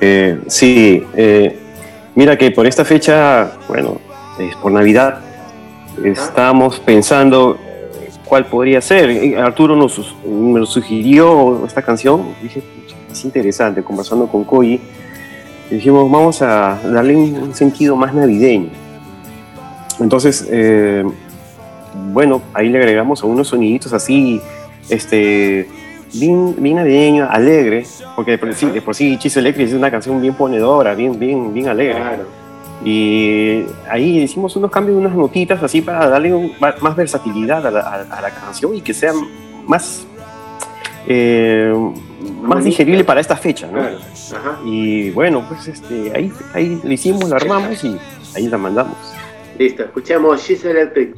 Eh, 0.00 0.40
sí, 0.48 1.06
eh, 1.14 1.58
mira 2.14 2.36
que 2.36 2.50
por 2.50 2.66
esta 2.66 2.84
fecha, 2.84 3.58
bueno, 3.68 4.00
es 4.38 4.56
por 4.56 4.72
Navidad, 4.72 5.20
estábamos 6.04 6.80
pensando 6.80 7.58
cuál 8.24 8.46
podría 8.46 8.80
ser. 8.80 9.10
Eh, 9.10 9.36
Arturo 9.36 9.76
nos, 9.76 10.16
me 10.26 10.64
sugirió 10.66 11.64
esta 11.66 11.82
canción, 11.82 12.34
dije, 12.42 12.62
es 13.12 13.24
interesante, 13.24 13.82
conversando 13.82 14.26
con 14.26 14.44
Koji, 14.44 14.80
dijimos, 15.70 16.10
vamos 16.10 16.42
a 16.42 16.78
darle 16.84 17.16
un, 17.16 17.54
sentido 17.54 17.96
más 17.96 18.12
navideño. 18.14 18.68
Entonces, 20.00 20.46
eh, 20.50 21.04
bueno, 22.12 22.42
ahí 22.54 22.68
le 22.68 22.78
agregamos 22.78 23.22
a 23.22 23.26
unos 23.26 23.48
soniditos 23.48 23.92
así, 23.92 24.40
este, 24.88 25.68
bien, 26.14 26.54
bien 26.58 26.76
navideño, 26.76 27.28
alegre, 27.30 27.84
porque 28.16 28.32
de 28.32 28.38
por 28.38 28.54
sí, 28.54 28.66
de 28.66 28.82
por 28.82 28.94
sí 28.94 29.16
Chis 29.18 29.36
Electric 29.36 29.68
es 29.68 29.74
una 29.74 29.90
canción 29.90 30.20
bien 30.20 30.34
ponedora, 30.34 30.94
bien, 30.94 31.18
bien, 31.18 31.52
bien 31.54 31.68
alegre. 31.68 32.00
Y 32.84 33.64
ahí 33.88 34.18
hicimos 34.22 34.56
unos 34.56 34.70
cambios, 34.70 34.98
unas 34.98 35.14
notitas 35.14 35.62
así 35.62 35.82
para 35.82 36.08
darle 36.08 36.34
un- 36.34 36.52
más 36.58 36.96
versatilidad 36.96 37.64
a 37.64 37.70
la, 37.70 37.80
a- 37.80 38.18
a 38.18 38.20
la 38.20 38.30
canción 38.30 38.74
y 38.74 38.80
que 38.80 38.92
sea 38.92 39.12
más, 39.68 40.04
eh, 41.06 41.72
más 42.42 42.64
digerible 42.64 43.04
para 43.04 43.20
esta 43.20 43.36
fecha, 43.36 43.66
¿no? 43.66 43.78
Claro. 43.78 43.98
Ajá. 44.36 44.58
Y 44.64 45.10
bueno, 45.10 45.44
pues 45.48 45.68
este, 45.68 46.12
ahí, 46.14 46.32
ahí 46.52 46.80
le 46.82 46.94
hicimos, 46.94 47.28
la 47.28 47.36
armamos 47.36 47.82
y 47.84 47.98
ahí 48.36 48.48
la 48.48 48.58
mandamos. 48.58 48.96
Listo, 49.58 49.84
escuchemos 49.84 50.42
She's 50.42 50.64
Electric 50.64 51.14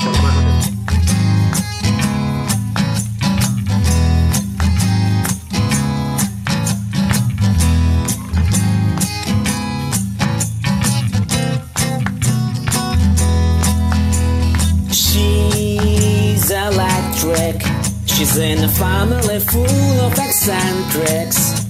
She's 18.15 18.36
in 18.36 18.62
a 18.62 18.69
family 18.69 19.41
full 19.41 20.01
of 20.07 20.12
eccentrics. 20.12 21.66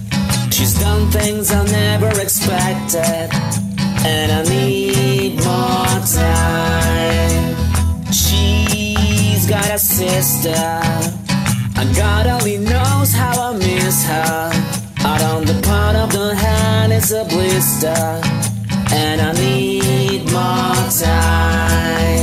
She's 0.55 0.79
done 0.79 1.11
things 1.11 1.51
I 1.51 1.65
never 1.65 2.21
expected, 2.21 3.31
and 4.05 4.31
I 4.31 4.43
need 4.51 5.37
more 5.43 6.01
time. 6.21 7.57
She's 8.13 9.47
got 9.49 9.71
a 9.71 9.79
sister, 9.79 10.65
and 11.79 11.97
God 11.97 12.27
only 12.27 12.59
knows 12.59 13.15
how 13.15 13.51
I 13.51 13.57
miss 13.57 14.05
her. 14.05 14.51
Out 15.07 15.23
on 15.23 15.47
the 15.47 15.59
palm 15.63 15.97
of 15.97 16.13
the 16.13 16.35
hand 16.35 16.93
is 16.93 17.11
a 17.11 17.25
blister, 17.25 18.21
and 18.93 19.21
I 19.23 19.33
need 19.33 20.31
more 20.31 20.91
time. 21.01 22.14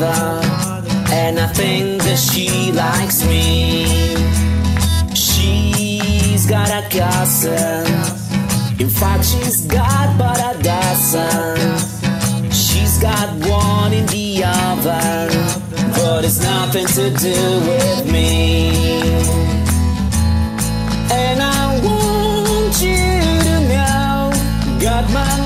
Mother. 0.00 0.40
And 1.12 1.38
I 1.38 1.46
think 1.48 2.02
that 2.02 2.18
she 2.18 2.72
likes 2.72 3.24
me. 3.26 4.14
She's 5.14 6.46
got 6.46 6.70
a 6.70 6.88
cousin. 6.88 7.86
In 8.80 8.88
fact, 8.88 9.24
she's 9.24 9.66
got 9.66 10.16
but 10.18 10.38
a 10.38 10.62
dozen. 10.62 12.50
She's 12.50 12.98
got 12.98 13.28
one 13.46 13.92
in 13.92 14.06
the 14.06 14.44
oven. 14.44 15.30
But 15.94 16.24
it's 16.24 16.42
nothing 16.42 16.86
to 16.86 17.10
do 17.10 17.40
with 17.68 18.10
me. 18.10 18.70
And 21.12 21.42
I 21.42 21.80
want 21.84 22.80
you 22.80 23.04
to 23.48 23.56
know, 23.68 24.32
got 24.80 25.10
my 25.12 25.39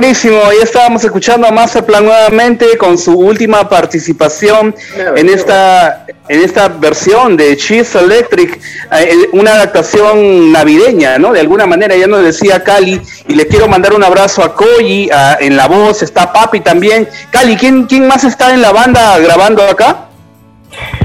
buenísimo. 0.00 0.40
Ya 0.58 0.62
estábamos 0.64 1.02
escuchando 1.04 1.46
a 1.46 1.50
Masterplan 1.50 2.04
nuevamente 2.04 2.76
con 2.76 2.98
su 2.98 3.12
última 3.18 3.66
participación 3.68 4.74
en 5.16 5.28
esta, 5.30 6.04
en 6.28 6.40
esta 6.42 6.68
versión 6.68 7.36
de 7.36 7.56
Cheese 7.56 7.98
Electric, 7.98 8.60
eh, 8.92 9.28
una 9.32 9.52
adaptación 9.54 10.52
navideña, 10.52 11.18
¿no? 11.18 11.32
De 11.32 11.40
alguna 11.40 11.66
manera, 11.66 11.96
ya 11.96 12.06
nos 12.06 12.22
decía 12.22 12.62
Cali, 12.62 13.00
y 13.26 13.34
le 13.34 13.46
quiero 13.46 13.68
mandar 13.68 13.94
un 13.94 14.04
abrazo 14.04 14.42
a 14.42 14.54
Koji 14.54 15.08
a- 15.10 15.38
en 15.40 15.56
la 15.56 15.66
voz, 15.66 16.02
está 16.02 16.30
Papi 16.32 16.60
también. 16.60 17.08
Cali, 17.30 17.56
¿quién, 17.56 17.84
¿quién 17.84 18.06
más 18.06 18.24
está 18.24 18.52
en 18.52 18.60
la 18.60 18.72
banda 18.72 19.18
grabando 19.18 19.62
acá? 19.62 20.08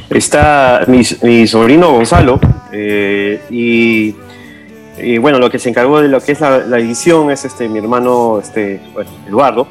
Está 0.09 0.81
mi, 0.87 1.01
mi 1.21 1.47
sobrino 1.47 1.93
Gonzalo 1.93 2.39
eh, 2.73 3.39
y, 3.49 4.13
y, 5.03 5.17
bueno, 5.17 5.39
lo 5.39 5.49
que 5.49 5.59
se 5.59 5.69
encargó 5.69 6.01
de 6.01 6.07
lo 6.07 6.19
que 6.21 6.31
es 6.33 6.39
la, 6.41 6.59
la 6.59 6.77
edición 6.79 7.31
es 7.31 7.45
este 7.45 7.67
mi 7.69 7.79
hermano 7.79 8.39
este, 8.41 8.79
bueno, 8.93 9.09
Eduardo. 9.27 9.67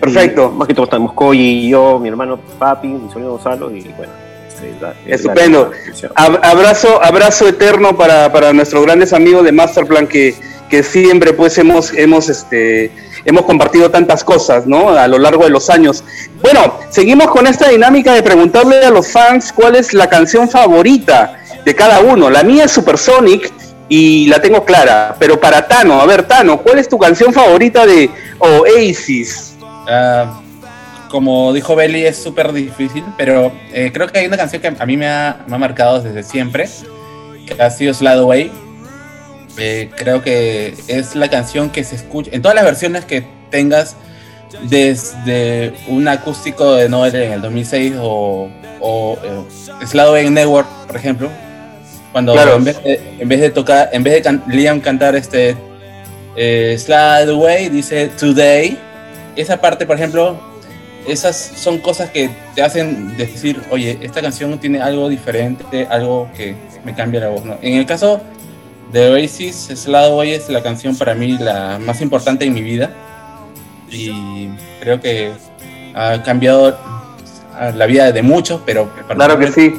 Perfecto. 0.00 0.50
Y 0.52 0.58
más 0.58 0.68
que 0.68 0.74
todo 0.74 0.84
estamos 0.84 1.12
Coy 1.12 1.38
y 1.40 1.68
yo, 1.70 1.98
mi 1.98 2.08
hermano 2.08 2.38
Papi, 2.58 2.88
mi 2.88 3.08
sobrino 3.08 3.30
Gonzalo 3.32 3.70
y 3.70 3.82
bueno. 3.96 4.12
este, 4.48 4.74
la- 4.80 4.94
Estupendo. 5.06 5.70
la 6.02 6.24
abrazo, 6.42 7.02
abrazo 7.02 7.46
eterno 7.48 7.96
para, 7.96 8.32
para 8.32 8.52
nuestros 8.52 8.82
grandes 8.84 9.12
amigos 9.12 9.44
de 9.44 9.52
Masterplan 9.52 10.06
que, 10.08 10.34
que 10.68 10.82
siempre 10.82 11.32
pues 11.32 11.56
hemos, 11.58 11.92
hemos, 11.92 12.28
este, 12.28 12.90
hemos 13.24 13.42
compartido 13.44 13.90
tantas 13.90 14.24
cosas, 14.24 14.66
¿no? 14.66 14.88
A 14.90 15.06
lo 15.06 15.18
largo 15.18 15.44
de 15.44 15.50
los 15.50 15.70
años. 15.70 16.02
Bueno, 16.42 16.78
seguimos 16.90 17.28
con 17.28 17.46
esta 17.46 17.68
dinámica 17.68 18.12
de 18.12 18.22
preguntarle 18.24 18.84
a 18.84 18.90
los 18.90 19.06
fans 19.12 19.52
cuál 19.52 19.76
es 19.76 19.94
la 19.94 20.08
canción 20.08 20.48
favorita 20.48 21.38
de 21.64 21.74
cada 21.76 22.00
uno. 22.00 22.28
La 22.28 22.42
mía 22.42 22.64
es 22.64 22.72
Supersonic 22.72 23.52
y 23.94 24.26
la 24.26 24.40
tengo 24.40 24.64
clara, 24.64 25.14
pero 25.18 25.38
para 25.38 25.68
Tano, 25.68 26.00
a 26.00 26.06
ver 26.06 26.22
Tano, 26.22 26.62
¿cuál 26.62 26.78
es 26.78 26.88
tu 26.88 26.98
canción 26.98 27.30
favorita 27.30 27.84
de 27.84 28.08
Oasis? 28.38 29.54
Ah, 29.86 30.40
como 31.10 31.52
dijo 31.52 31.76
Belly, 31.76 32.06
es 32.06 32.16
súper 32.16 32.54
difícil, 32.54 33.04
pero 33.18 33.52
eh, 33.70 33.90
creo 33.92 34.08
que 34.08 34.20
hay 34.20 34.26
una 34.26 34.38
canción 34.38 34.62
que 34.62 34.68
a 34.68 34.86
mí 34.86 34.96
me 34.96 35.08
ha, 35.08 35.44
marcado 35.46 36.00
desde 36.00 36.22
siempre, 36.22 36.70
que 37.46 37.62
ha 37.62 37.68
sido 37.68 37.92
Slide 37.92 38.20
Away. 38.20 38.50
Eh, 39.58 39.90
creo 39.94 40.22
que 40.22 40.74
es 40.88 41.14
la 41.14 41.28
canción 41.28 41.68
que 41.68 41.84
se 41.84 41.96
escucha 41.96 42.30
en 42.32 42.40
todas 42.40 42.54
las 42.54 42.64
versiones 42.64 43.04
que 43.04 43.26
tengas, 43.50 43.94
desde 44.70 45.74
un 45.86 46.08
acústico 46.08 46.76
de 46.76 46.88
Noel 46.88 47.14
en 47.14 47.32
el 47.32 47.42
2006 47.42 47.92
o, 48.00 48.48
o 48.80 49.18
eh, 49.22 50.20
en 50.20 50.32
Network, 50.32 50.66
por 50.86 50.96
ejemplo, 50.96 51.28
cuando 52.12 52.32
Claro. 52.34 52.56
en, 52.56 52.64
vez 52.64 52.82
de, 52.84 53.00
en 53.18 53.28
vez 53.28 53.40
de 53.40 53.50
tocar, 53.50 53.88
en 53.92 54.02
vez 54.02 54.14
de 54.14 54.22
can- 54.22 54.44
Liam 54.48 54.80
cantar 54.80 55.16
este 55.16 55.56
eh, 56.36 56.76
Slide 56.78 57.30
Away, 57.30 57.68
dice 57.68 58.08
Today. 58.18 58.78
Esa 59.36 59.60
parte, 59.60 59.86
por 59.86 59.96
ejemplo, 59.96 60.38
esas 61.08 61.36
son 61.36 61.78
cosas 61.78 62.10
que 62.10 62.30
te 62.54 62.62
hacen 62.62 63.16
decir, 63.16 63.60
oye, 63.70 63.98
esta 64.02 64.20
canción 64.20 64.58
tiene 64.58 64.80
algo 64.80 65.08
diferente, 65.08 65.86
algo 65.90 66.28
que 66.36 66.54
me 66.84 66.94
cambia 66.94 67.20
la 67.20 67.28
voz. 67.28 67.44
¿no? 67.44 67.56
En 67.62 67.74
el 67.74 67.86
caso 67.86 68.20
de 68.92 69.10
Oasis, 69.10 69.70
Slide 69.74 70.06
Away 70.12 70.32
es 70.32 70.48
la 70.50 70.62
canción 70.62 70.96
para 70.96 71.14
mí 71.14 71.38
la 71.38 71.78
más 71.78 72.00
importante 72.02 72.44
en 72.44 72.52
mi 72.52 72.60
vida 72.62 72.90
y 73.90 74.48
creo 74.80 75.00
que 75.00 75.32
ha 75.94 76.22
cambiado 76.22 76.78
a 77.58 77.70
la 77.70 77.86
vida 77.86 78.12
de 78.12 78.22
muchos, 78.22 78.60
pero 78.64 78.90
Claro 79.14 79.38
que 79.38 79.50
sí. 79.52 79.74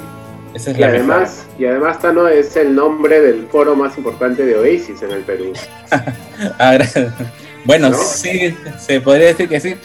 Esa 0.54 0.72
es 0.72 0.78
Y 0.78 0.82
la 0.82 0.88
mejor. 0.88 1.12
además, 1.12 1.46
y 1.58 1.66
además 1.66 2.00
Tano 2.00 2.28
es 2.28 2.56
el 2.56 2.76
nombre 2.76 3.22
del 3.22 3.48
foro 3.48 3.76
más 3.76 3.98
importante 3.98 4.46
de 4.46 4.56
Oasis 4.58 5.02
en 5.02 5.12
el 5.12 5.22
Perú. 5.22 5.54
Ah, 6.60 6.78
bueno, 7.64 7.90
¿No? 7.90 7.98
sí, 7.98 8.54
se 8.80 9.00
podría 9.00 9.28
decir 9.28 9.48
que 9.48 9.60
sí. 9.60 9.76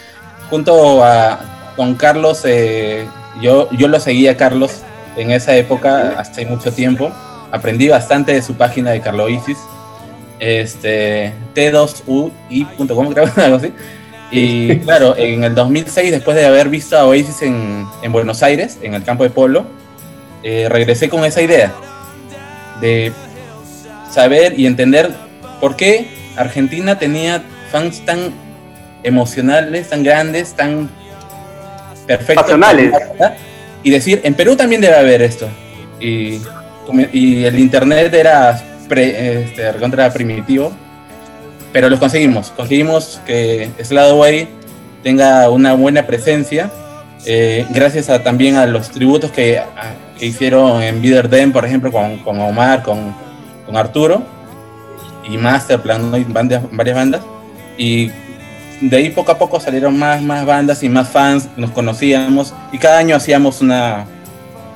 Junto 0.50 1.04
a 1.04 1.38
con 1.76 1.94
Carlos, 1.94 2.42
eh, 2.44 3.06
yo, 3.40 3.70
yo 3.72 3.86
lo 3.86 4.00
seguía 4.00 4.32
a 4.32 4.36
Carlos 4.36 4.82
en 5.16 5.30
esa 5.30 5.54
época, 5.56 6.14
hace 6.18 6.44
mucho 6.46 6.72
tiempo. 6.72 7.12
Aprendí 7.52 7.88
bastante 7.88 8.32
de 8.32 8.42
su 8.42 8.54
página 8.54 8.90
de 8.90 9.00
Carlo 9.00 9.28
Isis. 9.28 9.58
Este, 10.40 11.32
t2ui.com, 11.54 13.12
creo, 13.12 13.30
algo 13.36 13.56
así. 13.56 13.72
Y 14.30 14.78
claro, 14.80 15.16
en 15.16 15.44
el 15.44 15.54
2006, 15.54 16.10
después 16.10 16.36
de 16.36 16.46
haber 16.46 16.68
visto 16.68 16.98
a 16.98 17.06
Oasis 17.06 17.42
en, 17.42 17.86
en 18.02 18.12
Buenos 18.12 18.42
Aires, 18.42 18.78
en 18.82 18.94
el 18.94 19.04
campo 19.04 19.22
de 19.22 19.30
polo, 19.30 19.64
eh, 20.42 20.68
regresé 20.68 21.08
con 21.08 21.24
esa 21.24 21.42
idea 21.42 21.72
de 22.80 23.12
saber 24.10 24.58
y 24.58 24.66
entender 24.66 25.10
por 25.60 25.76
qué 25.76 26.08
Argentina 26.36 26.98
tenía 26.98 27.42
fans 27.70 28.04
tan 28.04 28.32
emocionales, 29.02 29.88
tan 29.88 30.02
grandes, 30.02 30.54
tan 30.54 30.88
perfectos. 32.06 32.44
Pasionales. 32.44 32.92
Y 33.82 33.90
decir, 33.90 34.20
en 34.24 34.34
Perú 34.34 34.56
también 34.56 34.80
debe 34.80 34.96
haber 34.96 35.22
esto. 35.22 35.48
Y, 36.00 36.40
y 37.12 37.44
el 37.44 37.58
internet 37.58 38.12
era 38.14 38.60
pre- 38.88 39.42
este, 39.42 39.72
recontra 39.72 40.12
primitivo, 40.12 40.72
pero 41.72 41.88
lo 41.90 41.98
conseguimos. 41.98 42.50
Conseguimos 42.50 43.20
que 43.26 43.70
Slade 43.82 44.10
Away 44.10 44.48
tenga 45.02 45.50
una 45.50 45.74
buena 45.74 46.06
presencia 46.06 46.70
eh, 47.26 47.66
gracias 47.70 48.08
a, 48.10 48.22
también 48.22 48.56
a 48.56 48.66
los 48.66 48.90
tributos 48.90 49.30
que, 49.30 49.58
a- 49.58 49.66
que 50.18 50.26
hicieron 50.26 50.82
en 50.82 51.00
Bitter 51.00 51.28
Den, 51.28 51.52
por 51.52 51.64
ejemplo, 51.64 51.90
con, 51.92 52.18
con 52.18 52.40
Omar, 52.40 52.82
con, 52.82 53.14
con 53.66 53.76
Arturo 53.76 54.22
y 55.28 55.36
Masterplan, 55.36 56.10
¿no? 56.10 56.16
y 56.16 56.24
bandas- 56.24 56.62
varias 56.72 56.96
bandas. 56.96 57.20
Y 57.76 58.10
de 58.80 58.96
ahí 58.96 59.10
poco 59.10 59.32
a 59.32 59.38
poco 59.38 59.60
salieron 59.60 59.98
más, 59.98 60.22
más 60.22 60.44
bandas 60.46 60.82
y 60.82 60.88
más 60.88 61.08
fans, 61.08 61.48
nos 61.56 61.70
conocíamos 61.72 62.54
y 62.72 62.78
cada 62.78 62.98
año 62.98 63.16
hacíamos 63.16 63.60
una, 63.60 64.06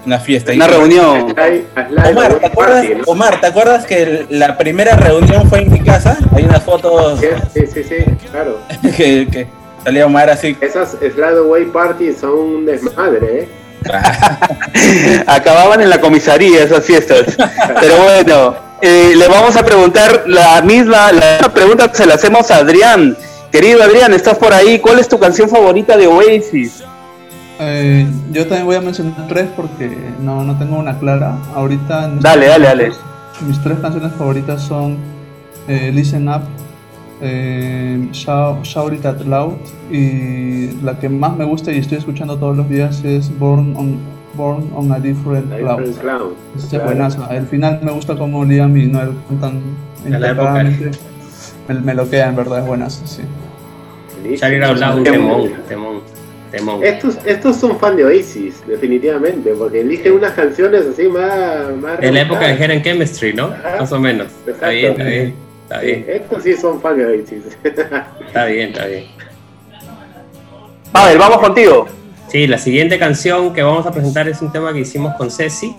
una 0.05 0.19
fiesta. 0.19 0.53
Una 0.53 0.67
Y- 0.67 0.69
reunión. 0.69 1.35
Omar, 2.11 2.35
¿te 2.39 2.47
acuerdas, 2.47 2.87
Omar, 3.07 3.41
¿te 3.41 3.47
acuerdas 3.47 3.87
que 3.87 4.27
la 4.31 4.57
primera 4.59 4.97
reunión 4.97 5.49
fue 5.49 5.63
en 5.63 5.73
mi 5.73 5.81
casa? 5.81 6.19
Hay 6.35 6.45
unas 6.45 6.63
fotos 6.63 7.21
Sí, 7.55 7.61
sí, 7.73 7.83
sí, 7.83 7.95
claro. 8.31 8.59
que, 8.97 9.27
que 9.31 9.47
salía 9.85 10.07
Omar 10.07 10.31
así. 10.31 10.57
Esas 10.61 10.93
Slide 10.93 11.67
Party 11.73 12.13
son 12.13 12.39
un 12.39 12.67
desmadre, 12.67 13.41
¿eh? 13.41 13.49
Acababan 15.27 15.81
en 15.81 15.91
la 15.91 16.01
comisaría 16.01 16.63
esas 16.63 16.85
fiestas. 16.85 17.37
Pero 17.81 17.97
bueno, 18.03 18.55
eh, 18.81 19.15
le 19.17 19.29
vamos 19.29 19.57
a 19.57 19.65
preguntar 19.65 20.25
la 20.27 20.63
misma, 20.63 21.13
la 21.13 21.33
misma 21.33 21.55
pregunta 21.55 21.89
que 21.89 21.97
se 21.97 22.07
la 22.07 22.15
hacemos 22.15 22.51
a 22.51 22.57
Adrián. 22.57 23.17
Querido 23.51 23.83
Adrián, 23.83 24.15
¿estás 24.15 24.39
por 24.39 24.53
ahí? 24.53 24.79
¿Cuál 24.79 24.99
es 24.99 25.09
tu 25.09 25.19
canción 25.19 25.49
favorita 25.49 25.97
de 25.97 26.07
Oasis? 26.07 26.83
Eh, 27.61 28.07
yo 28.33 28.47
también 28.47 28.67
voy 28.67 28.77
a 28.77 28.81
mencionar 28.81 29.29
tres 29.29 29.49
porque 29.55 29.89
no, 30.21 30.43
no 30.43 30.59
tengo 30.59 30.79
una 30.79 30.99
clara. 30.99 31.37
Ahorita. 31.55 32.11
Dale, 32.21 32.47
dale, 32.47 32.69
momentos, 32.69 33.01
Mis 33.47 33.63
tres 33.63 33.79
canciones 33.79 34.13
favoritas 34.17 34.63
son 34.63 34.97
eh, 35.69 35.91
Listen 35.93 36.29
Up, 36.29 36.43
eh, 37.23 38.09
Shout, 38.13 38.93
It 38.93 39.07
Out 39.07 39.25
Loud 39.25 39.55
y 39.91 40.73
la 40.83 40.99
que 40.99 41.09
más 41.09 41.37
me 41.37 41.45
gusta 41.45 41.73
y 41.73 41.79
estoy 41.79 41.99
escuchando 41.99 42.37
todos 42.37 42.57
los 42.57 42.69
días 42.69 43.03
es 43.05 43.37
Born 43.39 43.75
on, 43.77 43.99
Born 44.35 44.71
on 44.75 44.93
a 44.93 44.99
Different 44.99 45.49
Cloud. 45.57 45.79
Different 45.79 46.01
Cloud, 46.01 46.33
Esta 46.57 46.59
es 46.59 46.69
claro. 46.71 46.85
buenaza. 46.85 47.37
El 47.37 47.47
final 47.47 47.81
me 47.83 47.93
gusta 47.93 48.17
como 48.17 48.45
Liam 48.45 48.77
y 48.77 48.87
Noel 48.87 49.11
cantan 49.29 49.61
De 50.05 50.19
la 50.19 50.31
época. 50.33 50.63
intempladamente. 50.65 50.91
Me, 51.69 51.75
me 51.81 51.95
lo 51.95 52.11
queda, 52.11 52.29
en 52.29 52.37
verdad, 52.37 52.59
es 52.59 52.67
buenaza, 52.67 53.07
sí. 53.07 53.23
Shout 54.25 54.53
It 54.53 54.63
Out 54.65 54.79
Loud, 54.79 55.03
temón, 55.05 55.51
temón, 55.69 56.01
temón. 56.51 56.83
Estos, 56.85 57.19
estos 57.25 57.57
son 57.57 57.79
fan 57.79 57.97
de 57.97 58.05
Oasis, 58.05 58.63
definitivamente, 58.67 59.53
porque 59.57 59.81
eligen 59.81 60.13
unas 60.15 60.33
canciones 60.33 60.85
así 60.87 61.09
más... 61.09 61.75
más 61.81 62.01
De 62.01 62.11
la 62.13 62.21
época 62.23 62.47
de. 62.49 62.55
Hidden 62.57 62.83
Chemistry, 62.83 63.33
¿no? 63.33 63.51
Más 63.79 63.93
o 63.93 63.99
menos. 64.01 64.29
Está 64.47 64.69
bien, 64.71 64.93
está 64.93 65.05
bien. 65.05 65.35
Está 65.73 65.81
Sí, 65.81 65.87
bien, 65.87 66.05
estos 66.07 66.43
sí 66.43 66.55
son 66.55 66.81
fan 66.83 66.99
de 66.99 67.07
Oasis. 67.07 67.45
está 67.65 68.45
bien, 68.45 68.69
está 68.69 68.87
bien. 68.87 69.07
Pavel, 70.93 71.17
vamos 71.17 71.39
contigo. 71.39 71.87
Sí, 72.29 72.47
la 72.47 72.59
siguiente 72.59 72.99
canción 72.99 73.55
que 73.55 73.63
vamos 73.63 73.87
a 73.87 73.91
presentar 73.91 74.29
es 74.29 74.43
un 74.43 74.53
tema 74.53 74.75
que 74.75 74.81
hicimos 74.81 75.15
con 75.17 75.31
Ceci, 75.31 75.75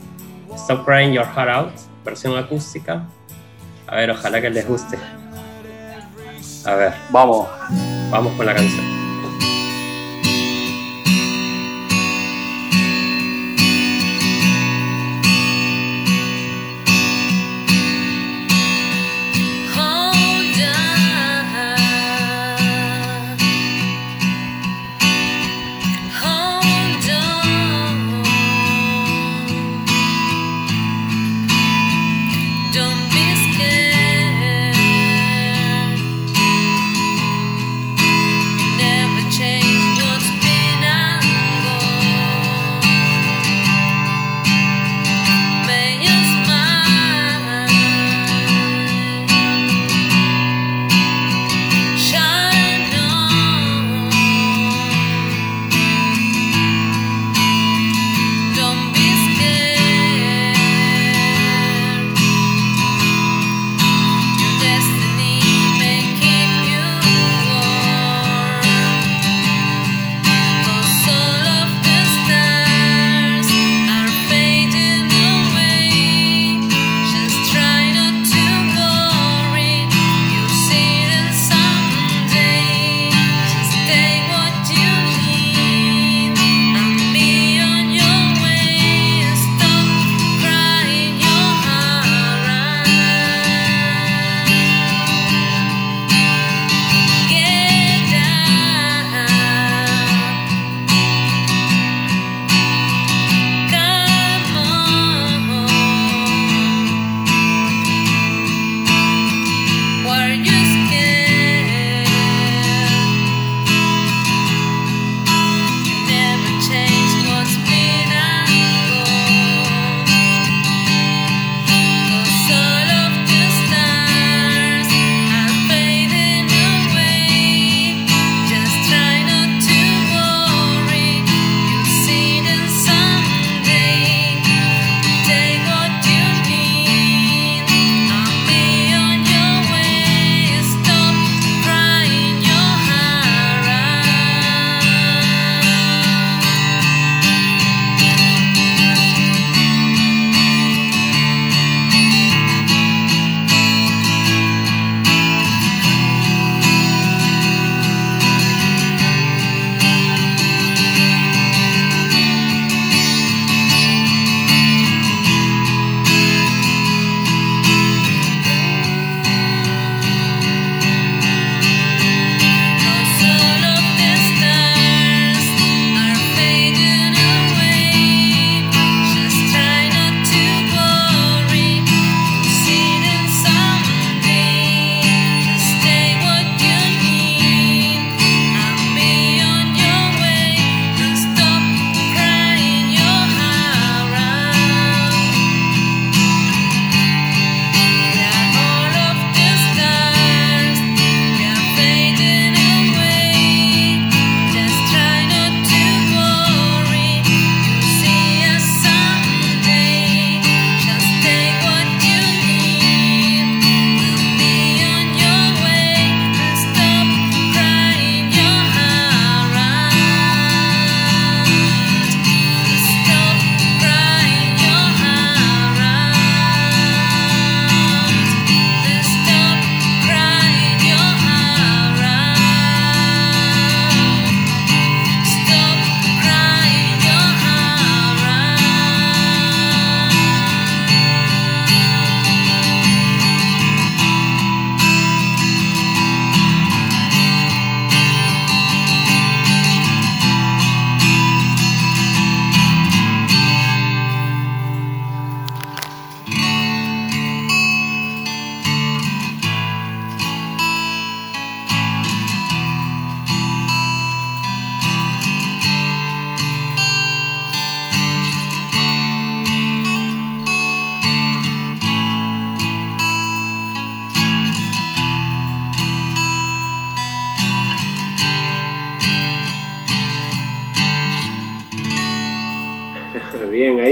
Stop 0.56 0.86
Crying 0.86 1.14
Your 1.14 1.26
Heart 1.26 1.50
Out, 1.50 1.74
versión 2.04 2.36
acústica. 2.36 3.06
A 3.86 3.98
ver, 3.98 4.10
ojalá 4.10 4.42
que 4.42 4.50
les 4.50 4.68
guste. 4.68 4.98
A 6.66 6.76
ver. 6.76 6.94
Vamos. 7.12 7.48
Vamos 8.10 8.34
con 8.34 8.46
la 8.48 8.56
canción. 8.56 9.03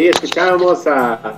Ahí 0.02 0.08
escuchábamos 0.08 0.88
a, 0.88 1.38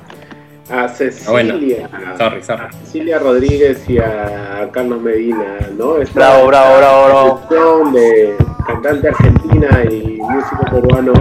a 0.69 0.87
Cecilia. 0.87 1.27
Ah, 1.27 1.31
bueno. 1.33 2.17
Sorry, 2.17 2.41
sorry. 2.43 2.63
a 2.63 2.71
Cecilia 2.71 3.19
Rodríguez 3.19 3.89
y 3.89 3.97
a 3.97 4.69
Carlos 4.71 5.01
Medina, 5.01 5.57
¿no? 5.77 5.97
Esta- 5.97 6.13
Bravo, 6.17 6.47
bravo, 6.47 6.77
bravo, 6.77 7.41
bravo. 7.49 7.91
de 7.91 8.35
cantante 8.65 9.09
argentina 9.09 9.83
y 9.91 10.15
músico 10.17 10.63
peruano. 10.71 11.11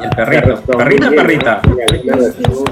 Y 0.00 0.04
el 0.04 0.10
perrito. 0.16 0.62
¿Perrito 0.76 1.10
perrita? 1.10 1.62
Buenísimo. 1.64 2.64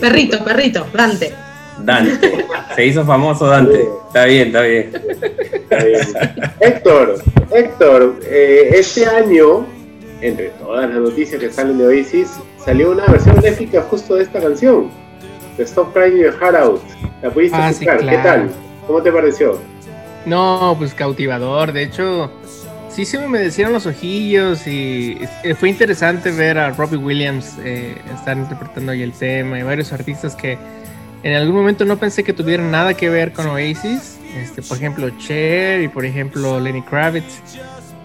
Perrito, 0.00 0.44
perrito, 0.44 0.86
Dante. 0.92 1.32
Dante. 1.78 2.44
Se 2.74 2.86
hizo 2.86 3.04
famoso 3.04 3.46
Dante. 3.46 3.86
Está 4.08 4.24
bien, 4.24 4.48
está 4.48 4.62
bien. 4.62 4.90
Héctor, 6.58 7.22
Héctor, 7.52 8.16
eh, 8.26 8.70
este 8.72 9.06
año, 9.06 9.64
entre 10.20 10.48
todas 10.58 10.90
las 10.90 10.98
noticias 10.98 11.40
que 11.40 11.52
salen 11.52 11.78
de 11.78 11.86
Oasis, 11.86 12.32
salió 12.64 12.92
una 12.92 13.06
versión 13.06 13.44
épica 13.44 13.82
justo 13.82 14.14
de 14.16 14.24
esta 14.24 14.40
canción, 14.40 14.90
de 15.56 15.64
Stop 15.64 15.92
Crying 15.92 16.16
Your 16.16 16.38
Heart 16.38 16.56
Out. 16.56 16.82
¿La 17.22 17.30
pudiste 17.30 17.56
Ah, 17.56 17.72
sí, 17.72 17.84
escuchar? 17.84 18.10
¿Qué 18.10 18.18
tal? 18.18 18.50
¿Cómo 18.86 19.02
te 19.02 19.12
pareció? 19.12 19.58
No, 20.26 20.74
pues 20.78 20.94
cautivador. 20.94 21.72
De 21.72 21.82
hecho, 21.82 22.30
sí 22.88 23.04
se 23.04 23.18
me 23.18 23.26
humedecieron 23.26 23.72
los 23.72 23.86
ojillos 23.86 24.66
y 24.66 25.18
fue 25.58 25.68
interesante 25.68 26.30
ver 26.30 26.58
a 26.58 26.70
Robbie 26.70 26.96
Williams 26.98 27.56
eh, 27.62 27.96
estar 28.14 28.36
interpretando 28.36 28.92
ahí 28.92 29.02
el 29.02 29.12
tema 29.12 29.58
y 29.58 29.62
varios 29.62 29.92
artistas 29.92 30.34
que 30.34 30.58
en 31.22 31.34
algún 31.34 31.56
momento 31.56 31.84
no 31.84 31.96
pensé 31.98 32.22
que 32.24 32.32
tuvieran 32.32 32.70
nada 32.70 32.94
que 32.94 33.08
ver 33.08 33.32
con 33.32 33.46
Oasis. 33.46 34.18
Este, 34.36 34.62
por 34.62 34.76
ejemplo, 34.76 35.08
Cher 35.18 35.80
y 35.82 35.88
por 35.88 36.04
ejemplo 36.04 36.58
Lenny 36.58 36.82
Kravitz. 36.82 37.40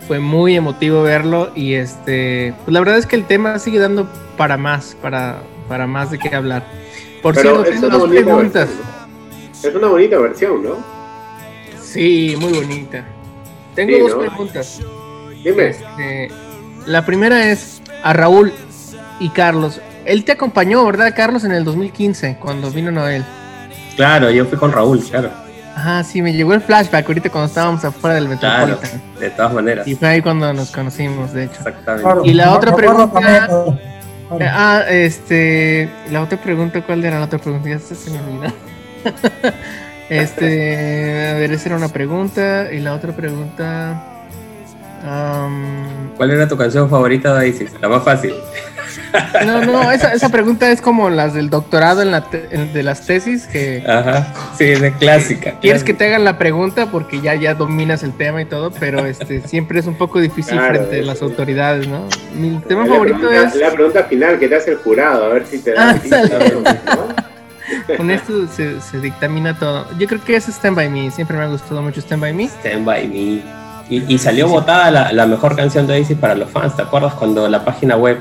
Fue 0.09 0.17
muy 0.19 0.55
emotivo 0.55 1.03
verlo 1.03 1.51
y 1.53 1.75
este, 1.75 2.55
pues 2.65 2.73
la 2.73 2.79
verdad 2.79 2.97
es 2.97 3.05
que 3.05 3.15
el 3.15 3.25
tema 3.25 3.59
sigue 3.59 3.77
dando 3.77 4.09
para 4.37 4.57
más, 4.57 4.97
para, 5.03 5.43
para 5.67 5.85
más 5.85 6.09
de 6.09 6.17
qué 6.17 6.35
hablar. 6.35 6.65
Por 7.21 7.35
Pero 7.35 7.63
cierto, 7.63 7.87
tengo 7.87 7.99
dos 7.99 8.09
preguntas. 8.09 8.69
Es 9.63 9.75
una 9.75 9.87
bonita 9.87 10.17
versión, 10.17 10.63
¿no? 10.63 10.77
Sí, 11.79 12.35
muy 12.39 12.53
bonita. 12.53 13.05
Tengo 13.75 13.93
Sí, 13.93 13.99
dos 13.99 14.11
¿no? 14.13 14.19
preguntas. 14.21 14.79
Dime. 15.43 15.67
Este, 15.67 16.31
la 16.87 17.05
primera 17.05 17.51
es 17.51 17.79
a 18.01 18.11
Raúl 18.11 18.51
y 19.19 19.29
Carlos. 19.29 19.79
Él 20.05 20.25
te 20.25 20.31
acompañó, 20.31 20.83
¿verdad, 20.87 21.13
Carlos, 21.15 21.43
en 21.43 21.51
el 21.51 21.63
2015, 21.63 22.37
cuando 22.41 22.71
vino 22.71 22.89
Noel? 22.89 23.23
Claro, 23.95 24.31
yo 24.31 24.43
fui 24.47 24.57
con 24.57 24.71
Raúl, 24.71 25.03
claro. 25.03 25.29
Ajá, 25.79 26.03
sí, 26.03 26.21
me 26.21 26.33
llegó 26.33 26.53
el 26.53 26.59
flashback 26.61 27.07
ahorita 27.07 27.29
cuando 27.29 27.47
estábamos 27.47 27.85
afuera 27.85 28.15
del 28.15 28.27
Claro, 28.37 28.67
Metropolitan. 28.67 29.01
de 29.19 29.29
todas 29.29 29.53
maneras. 29.53 29.87
Y 29.87 29.95
fue 29.95 30.09
ahí 30.09 30.21
cuando 30.21 30.51
nos 30.53 30.71
conocimos, 30.71 31.31
de 31.33 31.45
hecho. 31.45 31.55
Exactamente. 31.59 32.29
Y 32.29 32.33
la 32.33 32.53
otra 32.53 32.75
pregunta. 32.75 33.47
Eh, 34.39 34.47
Ah, 34.47 34.83
este. 34.89 35.89
La 36.11 36.21
otra 36.21 36.37
pregunta, 36.39 36.81
¿cuál 36.85 37.03
era 37.05 37.17
la 37.19 37.25
otra 37.25 37.39
pregunta? 37.39 37.69
Ya 37.69 37.79
se 37.79 37.95
se 37.95 38.11
me 38.11 38.19
olvidó. 38.19 38.53
este. 40.09 41.29
A 41.29 41.33
ver, 41.35 41.51
esa 41.53 41.69
era 41.69 41.77
una 41.77 41.87
pregunta. 41.87 42.67
Y 42.71 42.79
la 42.79 42.93
otra 42.93 43.11
pregunta. 43.13 44.03
¿Cuál 46.17 46.31
era 46.31 46.47
tu 46.47 46.57
canción 46.57 46.89
favorita 46.89 47.33
de 47.35 47.49
Oasis? 47.49 47.71
La 47.81 47.87
más 47.89 48.03
fácil. 48.03 48.33
no, 49.45 49.61
no, 49.65 49.91
esa, 49.91 50.13
esa 50.13 50.29
pregunta 50.29 50.69
es 50.71 50.81
como 50.81 51.09
las 51.09 51.33
del 51.33 51.49
doctorado 51.49 52.01
en 52.01 52.11
la 52.11 52.21
te- 52.29 52.47
en- 52.51 52.73
de 52.73 52.83
las 52.83 53.05
tesis. 53.05 53.47
Que 53.47 53.83
Ajá, 53.87 54.27
sí, 54.57 54.65
de 54.65 54.91
clásica. 54.93 55.55
quieres 55.61 55.83
que 55.83 55.93
te 55.93 56.05
hagan 56.07 56.23
la 56.25 56.37
pregunta 56.37 56.87
porque 56.91 57.21
ya, 57.21 57.33
ya 57.35 57.53
dominas 57.55 58.03
el 58.03 58.13
tema 58.13 58.41
y 58.41 58.45
todo, 58.45 58.71
pero 58.71 59.05
este 59.05 59.41
siempre 59.47 59.79
es 59.79 59.87
un 59.87 59.95
poco 59.95 60.19
difícil 60.19 60.57
Claro, 60.57 60.75
frente 60.75 60.99
a 60.99 61.03
las 61.03 61.21
autoridades, 61.21 61.87
¿no? 61.87 62.05
Mi 62.35 62.57
tema 62.67 62.85
la 62.85 62.91
favorito 62.91 63.17
pregunta, 63.19 63.47
es. 63.47 63.55
La 63.55 63.71
pregunta 63.71 64.03
final 64.03 64.37
que 64.39 64.47
te 64.47 64.55
hace 64.55 64.71
el 64.71 64.77
jurado, 64.77 65.25
a 65.25 65.29
ver 65.29 65.45
si 65.45 65.59
te 65.59 65.73
da. 65.73 65.99
Con 67.97 68.09
esto 68.11 68.47
se, 68.47 68.81
se 68.81 68.99
dictamina 68.99 69.57
todo. 69.57 69.85
Yo 69.97 70.07
creo 70.07 70.23
que 70.23 70.35
es 70.35 70.47
Stand 70.47 70.75
By 70.75 70.89
Me. 70.89 71.11
Siempre 71.11 71.37
me 71.37 71.43
ha 71.43 71.47
gustado 71.47 71.81
mucho 71.81 71.99
Stand 72.01 72.21
By 72.21 72.33
Me. 72.33 72.45
Stand 72.45 72.85
By 72.85 73.07
Me. 73.07 73.58
Y, 73.89 74.13
y 74.13 74.17
salió 74.19 74.47
votada 74.47 74.91
la, 74.91 75.11
la 75.11 75.25
mejor 75.25 75.55
canción 75.55 75.87
de 75.87 75.93
Oasis 75.99 76.17
para 76.17 76.35
los 76.35 76.49
fans, 76.51 76.75
¿te 76.75 76.81
acuerdas? 76.83 77.13
Cuando 77.15 77.47
la 77.49 77.65
página 77.65 77.95
web 77.97 78.19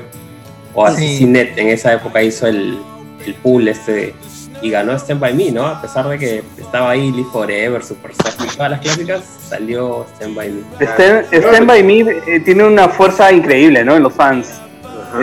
o 0.73 0.87
Sí. 0.87 0.93
Asisinet 0.93 1.57
en 1.57 1.69
esa 1.69 1.93
época 1.93 2.21
hizo 2.23 2.47
el, 2.47 2.79
el 3.25 3.33
pool 3.35 3.67
este 3.67 4.13
y 4.61 4.69
ganó 4.71 4.93
Stand 4.93 5.21
By 5.21 5.33
Me, 5.33 5.51
¿no? 5.51 5.65
A 5.67 5.81
pesar 5.81 6.07
de 6.09 6.17
que 6.19 6.43
estaba 6.57 6.89
ahí 6.89 7.11
Live 7.11 7.29
Forever, 7.31 7.83
Superstar 7.83 8.33
y 8.45 8.55
todas 8.55 8.71
las 8.71 8.81
clásicas, 8.81 9.23
salió 9.47 10.05
Stand 10.15 10.35
By 10.35 10.49
Me. 10.49 10.85
Stand, 10.85 11.25
Stand 11.31 11.65
By 11.67 11.83
Me 11.83 11.99
eh, 12.01 12.39
tiene 12.43 12.63
una 12.65 12.89
fuerza 12.89 13.31
increíble, 13.31 13.85
¿no? 13.85 13.95
En 13.95 14.03
los 14.03 14.13
fans. 14.13 14.59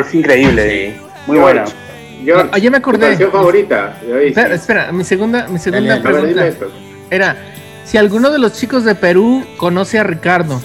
Es 0.00 0.14
increíble. 0.14 0.96
Muy 1.26 1.38
buena. 1.38 1.64
Yo, 2.24 2.44
Ah, 2.50 2.58
ya 2.58 2.70
me 2.70 2.78
acordé. 2.78 2.98
¿Tu 2.98 3.06
canción 3.10 3.30
favorita? 3.32 3.98
Espera, 4.24 4.54
espera, 4.54 4.92
mi 4.92 5.04
segunda, 5.04 5.46
mi 5.48 5.58
segunda 5.58 5.98
Dale, 5.98 6.02
pregunta 6.02 6.66
era 7.10 7.36
si 7.86 7.96
alguno 7.98 8.30
de 8.30 8.38
los 8.38 8.52
chicos 8.52 8.84
de 8.84 8.94
Perú 8.94 9.44
conoce 9.56 9.98
a 9.98 10.02
Ricardo. 10.02 10.60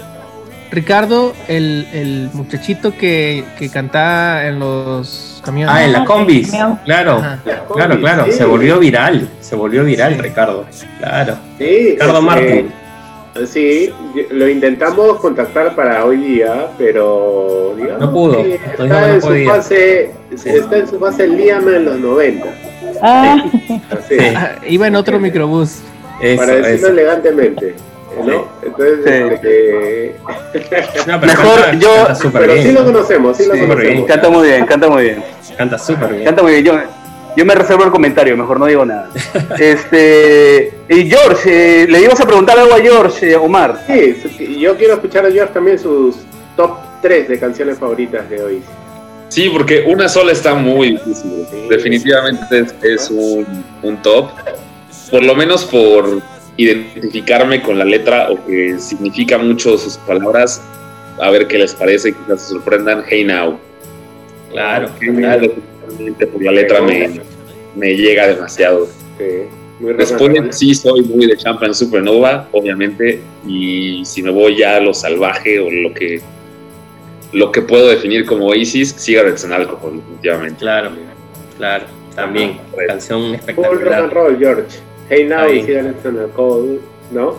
Ricardo, 0.72 1.34
el, 1.50 1.86
el 1.92 2.30
muchachito 2.34 2.96
que, 2.98 3.44
que 3.60 3.70
canta 3.70 4.48
en 4.48 4.58
los 4.60 5.42
camiones. 5.44 5.76
Ah, 5.76 5.84
en 5.84 5.92
la 5.92 6.06
combis. 6.06 6.50
Claro, 6.86 7.18
Ajá. 7.18 7.40
claro, 7.74 8.00
claro. 8.00 8.26
sí. 8.28 8.32
Se 8.32 8.46
volvió 8.46 8.80
viral. 8.80 9.30
Se 9.42 9.56
volvió 9.58 9.84
viral, 9.84 10.18
Ricardo. 10.18 10.66
Claro. 11.00 11.38
Sí, 11.58 11.92
Ricardo 11.92 12.22
Martín. 12.22 12.72
Sí, 13.48 13.90
lo 14.32 14.48
intentamos 14.48 15.18
contactar 15.20 15.74
para 15.76 16.04
hoy 16.06 16.18
día, 16.18 16.68
pero 16.78 17.74
digamos 17.78 18.02
No 18.02 18.12
pudo, 18.12 18.44
que 18.44 18.56
está, 18.56 18.86
no 18.86 19.06
en 19.08 19.22
su 19.22 19.50
fase, 19.50 20.12
está 20.34 20.78
en 20.78 20.88
su 20.88 21.00
fase 21.00 21.28
Liam 21.28 21.68
en 21.68 21.86
los 21.86 21.98
90. 22.00 22.46
Ah, 23.02 23.44
Así, 23.90 24.18
Ah, 24.36 24.52
iba 24.68 24.88
en 24.88 24.96
otro 24.96 25.18
microbús. 25.20 25.80
Para 26.38 26.56
decirlo 26.56 26.88
elegantemente. 26.90 27.76
¿no? 28.26 28.48
Entonces, 28.62 29.32
este, 29.34 30.16
Mejor 31.22 31.80
yo. 31.80 32.08
Canta 32.08 32.30
pero 32.34 32.54
bien. 32.54 32.68
sí 32.68 32.72
lo 32.74 32.86
conocemos, 32.86 33.38
sí 33.38 33.44
lo 33.44 33.52
conocemos. 33.52 33.80
bien. 33.80 34.06
Canta 34.06 34.30
muy 34.30 34.48
bien, 34.48 34.66
canta 34.66 34.90
muy 34.90 35.04
bien. 35.04 35.24
Canta 35.58 35.78
súper 35.78 36.10
bien. 36.14 36.26
Canta 36.26 36.44
muy 36.44 36.52
bien. 36.54 36.66
Yo, 36.66 36.80
yo 37.38 37.46
me 37.46 37.56
reservo 37.56 37.86
el 37.86 37.92
comentario, 37.92 38.36
mejor 38.36 38.60
no 38.60 38.66
digo 38.66 38.86
nada. 38.86 39.10
este. 39.60 40.74
Y 40.90 41.10
George, 41.10 41.84
eh, 41.84 41.88
le 41.88 42.02
íbamos 42.02 42.20
a 42.20 42.26
preguntar 42.26 42.60
algo 42.60 42.74
a 42.76 42.80
George, 42.80 43.32
eh, 43.32 43.36
Omar. 43.36 43.86
Sí, 43.88 44.60
yo 44.60 44.76
quiero 44.76 44.96
escuchar 44.96 45.26
a 45.26 45.32
George 45.32 45.54
también 45.54 45.80
sus 45.80 46.18
top 46.56 46.78
3 47.02 47.30
de 47.30 47.40
canciones 47.40 47.78
favoritas 47.80 48.30
de 48.30 48.44
hoy. 48.44 48.62
Sí, 49.30 49.50
porque 49.50 49.86
una 49.88 50.10
sola 50.10 50.34
está 50.34 50.54
muy 50.54 50.92
difícil. 50.92 51.46
Definitivamente 51.70 52.60
es, 52.60 52.76
es 52.84 53.10
un, 53.10 53.64
un 53.82 54.02
top. 54.02 54.30
Por 55.12 55.24
lo 55.24 55.36
menos 55.36 55.66
por 55.66 56.22
identificarme 56.58 57.62
con 57.62 57.78
la 57.78 57.86
letra 57.86 58.30
o 58.32 58.46
que 58.46 58.80
significa 58.80 59.38
mucho 59.38 59.78
sus 59.78 59.98
palabras. 59.98 60.62
A 61.20 61.30
ver 61.30 61.48
qué 61.48 61.58
les 61.60 61.76
parece, 61.76 62.14
quizás 62.14 62.42
se 62.42 62.54
sorprendan. 62.54 63.04
Hey 63.08 63.24
Now. 63.26 63.60
Claro, 64.52 64.90
claro. 65.00 65.52
Por 66.32 66.44
la 66.44 66.52
letra 66.52 66.82
me, 66.82 67.20
me 67.76 67.96
llega 67.96 68.28
demasiado. 68.28 68.88
muy 69.80 69.94
Después 69.94 70.56
sí 70.56 70.74
soy 70.74 71.02
muy 71.04 71.28
de 71.28 71.38
Champagne 71.38 71.74
Supernova, 71.74 72.48
obviamente, 72.52 73.20
y 73.48 74.04
si 74.06 74.22
me 74.22 74.30
voy 74.30 74.58
ya 74.58 74.78
a 74.78 74.80
lo 74.80 74.94
salvaje 74.94 75.60
o 75.60 75.70
lo 75.70 75.94
que 75.94 76.22
lo 77.34 77.52
que 77.52 77.62
puedo 77.62 77.88
definir 77.88 78.26
como 78.26 78.48
Oasis, 78.48 78.94
Cigarettes 78.98 79.46
and 79.46 79.54
Alcohol, 79.54 79.96
definitivamente. 79.96 80.60
Claro, 80.60 80.92
claro, 81.58 81.86
también. 82.16 82.60
Canción 82.88 83.32
rock 83.32 83.40
espectacular. 83.40 84.04
and 84.04 84.12
roll, 84.12 84.38
George. 84.38 84.80
Hey 85.12 85.26
Now 85.26 85.46
Cigarettes 85.50 86.06
and 86.06 86.20
Alcohol, 86.20 86.80
¿no? 87.12 87.38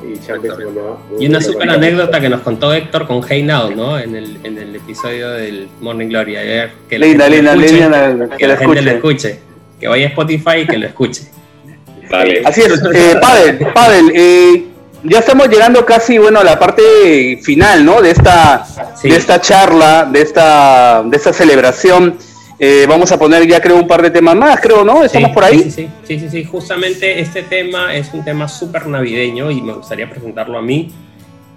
Y 1.19 1.27
una 1.27 1.40
súper 1.40 1.70
anécdota 1.70 2.20
que 2.20 2.28
nos 2.28 2.43
contó 2.43 2.70
Héctor 2.74 3.07
con 3.07 3.23
Hey 3.27 3.43
Now, 3.43 3.74
¿no? 3.74 3.99
En 3.99 4.15
el, 4.15 4.36
en 4.44 4.59
el 4.59 4.77
episodio 4.77 5.31
del 5.31 5.70
Morning 5.81 6.09
Glory 6.09 6.36
ayer. 6.36 6.70
Que 6.86 6.99
la 6.99 7.07
Linda, 7.07 7.31
linda, 7.31 7.55
escuche, 7.55 7.73
linda, 7.73 8.28
que, 8.28 8.36
que 8.36 8.47
la 8.47 8.57
gente 8.59 8.82
lo 8.82 8.90
escuche. 8.90 9.28
escuche. 9.28 9.43
Que 9.81 9.89
vaya 9.89 10.05
a 10.05 10.09
Spotify 10.11 10.59
y 10.59 10.66
que 10.66 10.77
lo 10.77 10.86
escuche. 10.86 11.23
Vale. 12.11 12.43
Así 12.44 12.61
es, 12.61 12.82
eh, 12.94 13.16
Pavel, 13.19 13.59
Pavel, 13.73 14.12
eh, 14.15 14.66
ya 15.05 15.20
estamos 15.20 15.49
llegando 15.49 15.86
casi, 15.86 16.19
bueno, 16.19 16.40
a 16.40 16.44
la 16.44 16.59
parte 16.59 17.40
final, 17.43 17.86
¿no? 17.86 18.03
De 18.03 18.11
esta, 18.11 18.66
de 19.03 19.16
esta 19.16 19.40
charla, 19.40 20.05
de 20.12 20.20
esta, 20.20 21.05
de 21.07 21.16
esta 21.16 21.32
celebración. 21.32 22.19
Eh, 22.65 22.87
vamos 22.89 23.11
a 23.11 23.19
poner 23.19 23.45
ya 23.45 23.61
creo 23.61 23.75
un 23.75 23.89
par 23.89 24.01
de 24.03 24.11
temas 24.11 24.37
más, 24.37 24.61
creo, 24.61 24.85
¿no? 24.85 25.03
Estamos 25.03 25.31
Sí, 25.31 25.35
por 25.35 25.43
ahí. 25.43 25.59
Sí, 25.65 25.71
sí, 25.73 25.89
sí, 26.07 26.21
sí, 26.21 26.31
sí. 26.31 26.45
Justamente 26.45 27.19
este 27.19 27.43
tema 27.43 27.93
es 27.97 28.15
un 28.15 28.23
tema 28.25 28.47
súper 28.47 28.87
navideño 28.87 29.51
y 29.51 29.61
me 29.61 29.73
gustaría 29.73 30.09
presentarlo 30.09 30.59
a 30.59 30.63
mí. 30.63 30.93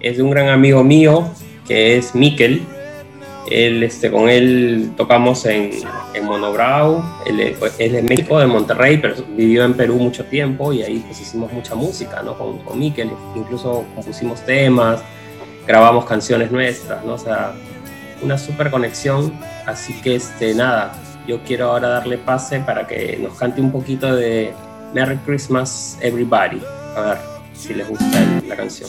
Es 0.00 0.16
de 0.16 0.24
un 0.24 0.30
gran 0.30 0.48
amigo 0.48 0.82
mío 0.82 1.28
que 1.68 1.96
es 1.96 2.12
Miquel. 2.16 2.62
Él, 3.48 3.84
este, 3.84 4.10
con 4.10 4.28
él 4.28 4.90
tocamos 4.96 5.46
en, 5.46 5.70
en 6.12 6.24
Monobrau. 6.24 7.04
Él, 7.24 7.38
es- 7.38 7.56
él 7.78 7.86
es 7.86 7.92
de 7.92 8.02
México, 8.02 8.40
de 8.40 8.46
Monterrey, 8.48 8.96
pero 8.96 9.14
vivió 9.36 9.64
en 9.64 9.74
Perú 9.74 9.94
mucho 9.98 10.24
tiempo 10.24 10.72
y 10.72 10.82
ahí 10.82 11.04
pues 11.06 11.20
hicimos 11.20 11.52
mucha 11.52 11.76
música, 11.76 12.20
¿no? 12.24 12.36
Con, 12.36 12.58
con 12.58 12.80
Miquel. 12.80 13.10
Incluso 13.36 13.84
compusimos 13.94 14.44
temas, 14.44 15.02
grabamos 15.68 16.04
canciones 16.04 16.50
nuestras, 16.50 17.04
¿no? 17.04 17.14
O 17.14 17.18
sea, 17.18 17.52
una 18.22 18.36
súper 18.36 18.72
conexión. 18.72 19.32
Así 19.66 19.92
que, 20.00 20.16
este, 20.16 20.54
nada, 20.54 20.92
yo 21.26 21.42
quiero 21.42 21.70
ahora 21.70 21.88
darle 21.88 22.18
pase 22.18 22.60
para 22.60 22.86
que 22.86 23.18
nos 23.20 23.36
cante 23.36 23.60
un 23.60 23.72
poquito 23.72 24.14
de 24.14 24.54
Merry 24.94 25.16
Christmas 25.18 25.98
Everybody. 26.00 26.62
A 26.96 27.00
ver 27.00 27.18
si 27.54 27.74
les 27.74 27.88
gusta 27.88 28.06
la 28.46 28.56
canción. 28.56 28.88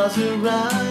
Does 0.00 0.16
it 0.16 0.89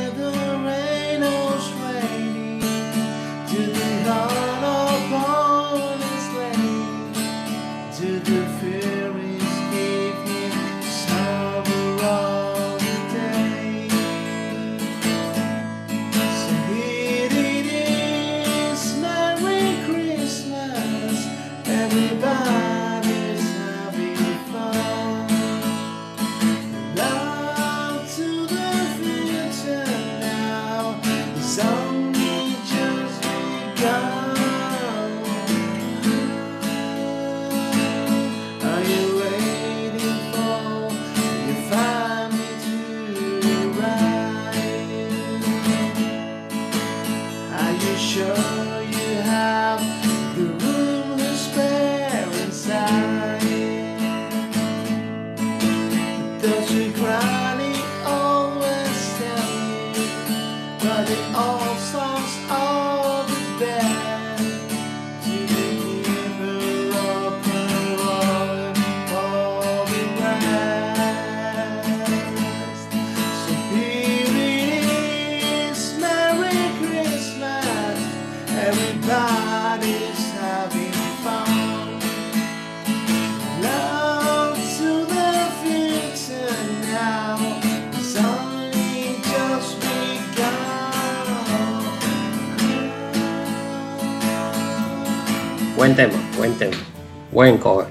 Buen 97.40 97.58
cover. 97.58 97.86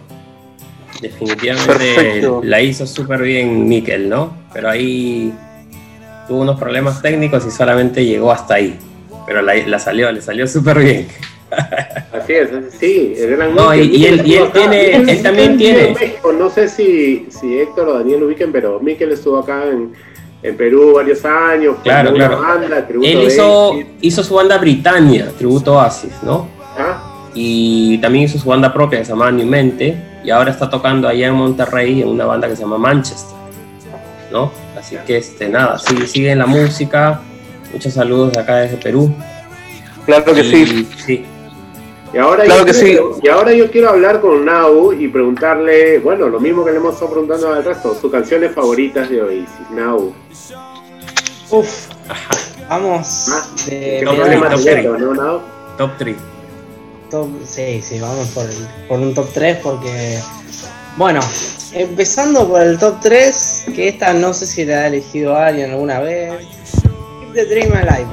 Definitivamente 1.01 1.73
Perfecto. 1.95 2.43
la 2.45 2.61
hizo 2.61 2.87
súper 2.87 3.23
bien 3.23 3.67
Mikel, 3.67 4.07
¿no? 4.07 4.35
Pero 4.53 4.69
ahí 4.69 5.33
tuvo 6.29 6.43
unos 6.43 6.59
problemas 6.61 7.01
técnicos 7.01 7.47
y 7.47 7.51
solamente 7.51 8.05
llegó 8.05 8.31
hasta 8.31 8.57
ahí. 8.57 8.77
Pero 9.27 9.41
la, 9.41 9.55
la 9.55 9.79
salió, 9.79 10.13
le 10.13 10.21
salió 10.21 10.47
súper 10.47 10.81
bien. 10.81 11.09
Así 12.13 12.35
es, 12.35 12.51
sí, 12.79 13.15
el 13.17 13.37
gran 13.39 13.55
No, 13.55 13.75
y- 13.75 14.05
él- 14.05 14.27
y 14.27 14.35
él 14.35 14.53
tiene- 14.53 14.97
él 14.97 15.23
también 15.23 15.57
tiene- 15.57 15.95
México. 15.99 16.31
No 16.31 16.51
sé 16.51 16.69
si, 16.69 17.27
si 17.31 17.59
Héctor 17.59 17.89
o 17.89 17.95
Daniel 18.01 18.21
lo 18.21 18.27
ubiquen, 18.27 18.53
pero 18.53 18.79
Mikel 18.81 19.13
estuvo 19.13 19.39
acá 19.39 19.65
en, 19.65 19.95
en 20.43 20.57
Perú 20.59 20.93
varios 20.97 21.25
años. 21.25 21.77
Claro, 21.83 22.11
una 22.15 22.29
claro. 22.29 22.43
banda, 22.43 22.87
tributo 22.87 23.09
Él 23.09 23.23
hizo, 23.23 23.81
hizo 24.03 24.23
su 24.23 24.35
banda 24.35 24.59
Britannia, 24.59 25.33
tributo 25.39 25.73
Oasis, 25.77 26.13
¿no? 26.23 26.58
Ah. 27.29 27.33
Y 27.35 27.99
también 27.99 28.25
hizo 28.25 28.39
su 28.39 28.49
banda 28.49 28.73
propia 28.73 28.99
que 29.01 29.05
se 29.05 29.13
llama 29.13 29.31
New 29.31 29.47
Mente. 29.47 29.97
Y 30.25 30.31
ahora 30.31 30.51
está 30.51 30.69
tocando 30.69 31.07
allá 31.09 31.29
en 31.29 31.35
Monterrey 31.35 32.03
en 32.03 32.09
una 32.09 32.25
banda 32.27 32.49
que 32.49 32.57
se 32.57 32.63
llama 32.63 32.77
Manchester, 32.79 33.37
¿no? 34.33 34.51
Así 34.79 34.97
que, 35.07 35.17
este, 35.19 35.49
nada, 35.49 35.79
sigue, 35.79 36.07
sigue 36.07 36.31
en 36.33 36.39
la 36.39 36.47
música. 36.47 37.21
Muchos 37.73 37.93
saludos 37.95 38.33
de 38.33 38.41
acá 38.41 38.57
desde 38.57 38.77
Perú. 38.77 39.15
Claro 40.07 40.25
que 40.35 40.41
Y- 40.41 40.45
sí. 40.67 40.89
Sí. 41.07 41.25
Y 42.13 42.17
ahora, 42.19 42.45
Claro 42.45 42.61
yo 42.67 42.73
que 42.73 42.79
quiero, 42.81 43.19
y 43.23 43.29
ahora 43.29 43.53
yo 43.53 43.71
quiero 43.71 43.91
hablar 43.91 44.21
con 44.23 44.45
Nau 44.47 44.93
y 44.95 45.09
preguntarle, 45.09 45.99
bueno, 45.99 46.29
lo 46.29 46.41
mismo 46.41 46.65
que 46.65 46.71
le 46.73 46.79
hemos 46.79 46.95
estado 46.95 47.11
preguntando 47.13 47.53
al 47.53 47.63
resto, 47.65 47.95
sus 48.01 48.11
canciones 48.11 48.53
favoritas 48.55 49.11
de 49.11 49.21
Oasis. 49.23 49.71
Nau. 49.75 50.15
Uf, 51.51 51.89
vamos 52.69 53.31
de, 53.67 53.71
¿Qué 53.71 53.77
de- 54.01 54.03
problema 54.03 54.49
top 54.51 54.59
de 54.61 54.65
three. 54.73 54.81
esto, 54.81 54.99
no, 54.99 55.15
Nau? 55.15 55.41
Top 55.77 55.91
3. 55.99 56.17
Top- 57.11 57.45
sí, 57.47 57.81
sí, 57.83 57.99
vamos 58.01 58.29
por, 58.29 58.47
por 58.89 58.99
un 59.01 59.15
top 59.15 59.29
3 59.33 59.59
porque, 59.63 60.19
bueno, 60.97 61.21
empezando 61.73 62.49
por 62.49 62.61
el 62.63 62.79
top 62.79 62.97
3, 63.01 63.65
que 63.75 63.89
esta 63.89 64.13
no 64.13 64.33
sé 64.35 64.47
si 64.47 64.65
la 64.65 64.81
ha 64.83 64.87
elegido 64.89 65.37
alguien 65.37 65.71
alguna 65.73 66.01
vez. 66.01 66.33
Keep 67.21 67.35
the 67.35 67.45
Dream 67.47 67.73
Alive, 67.73 68.09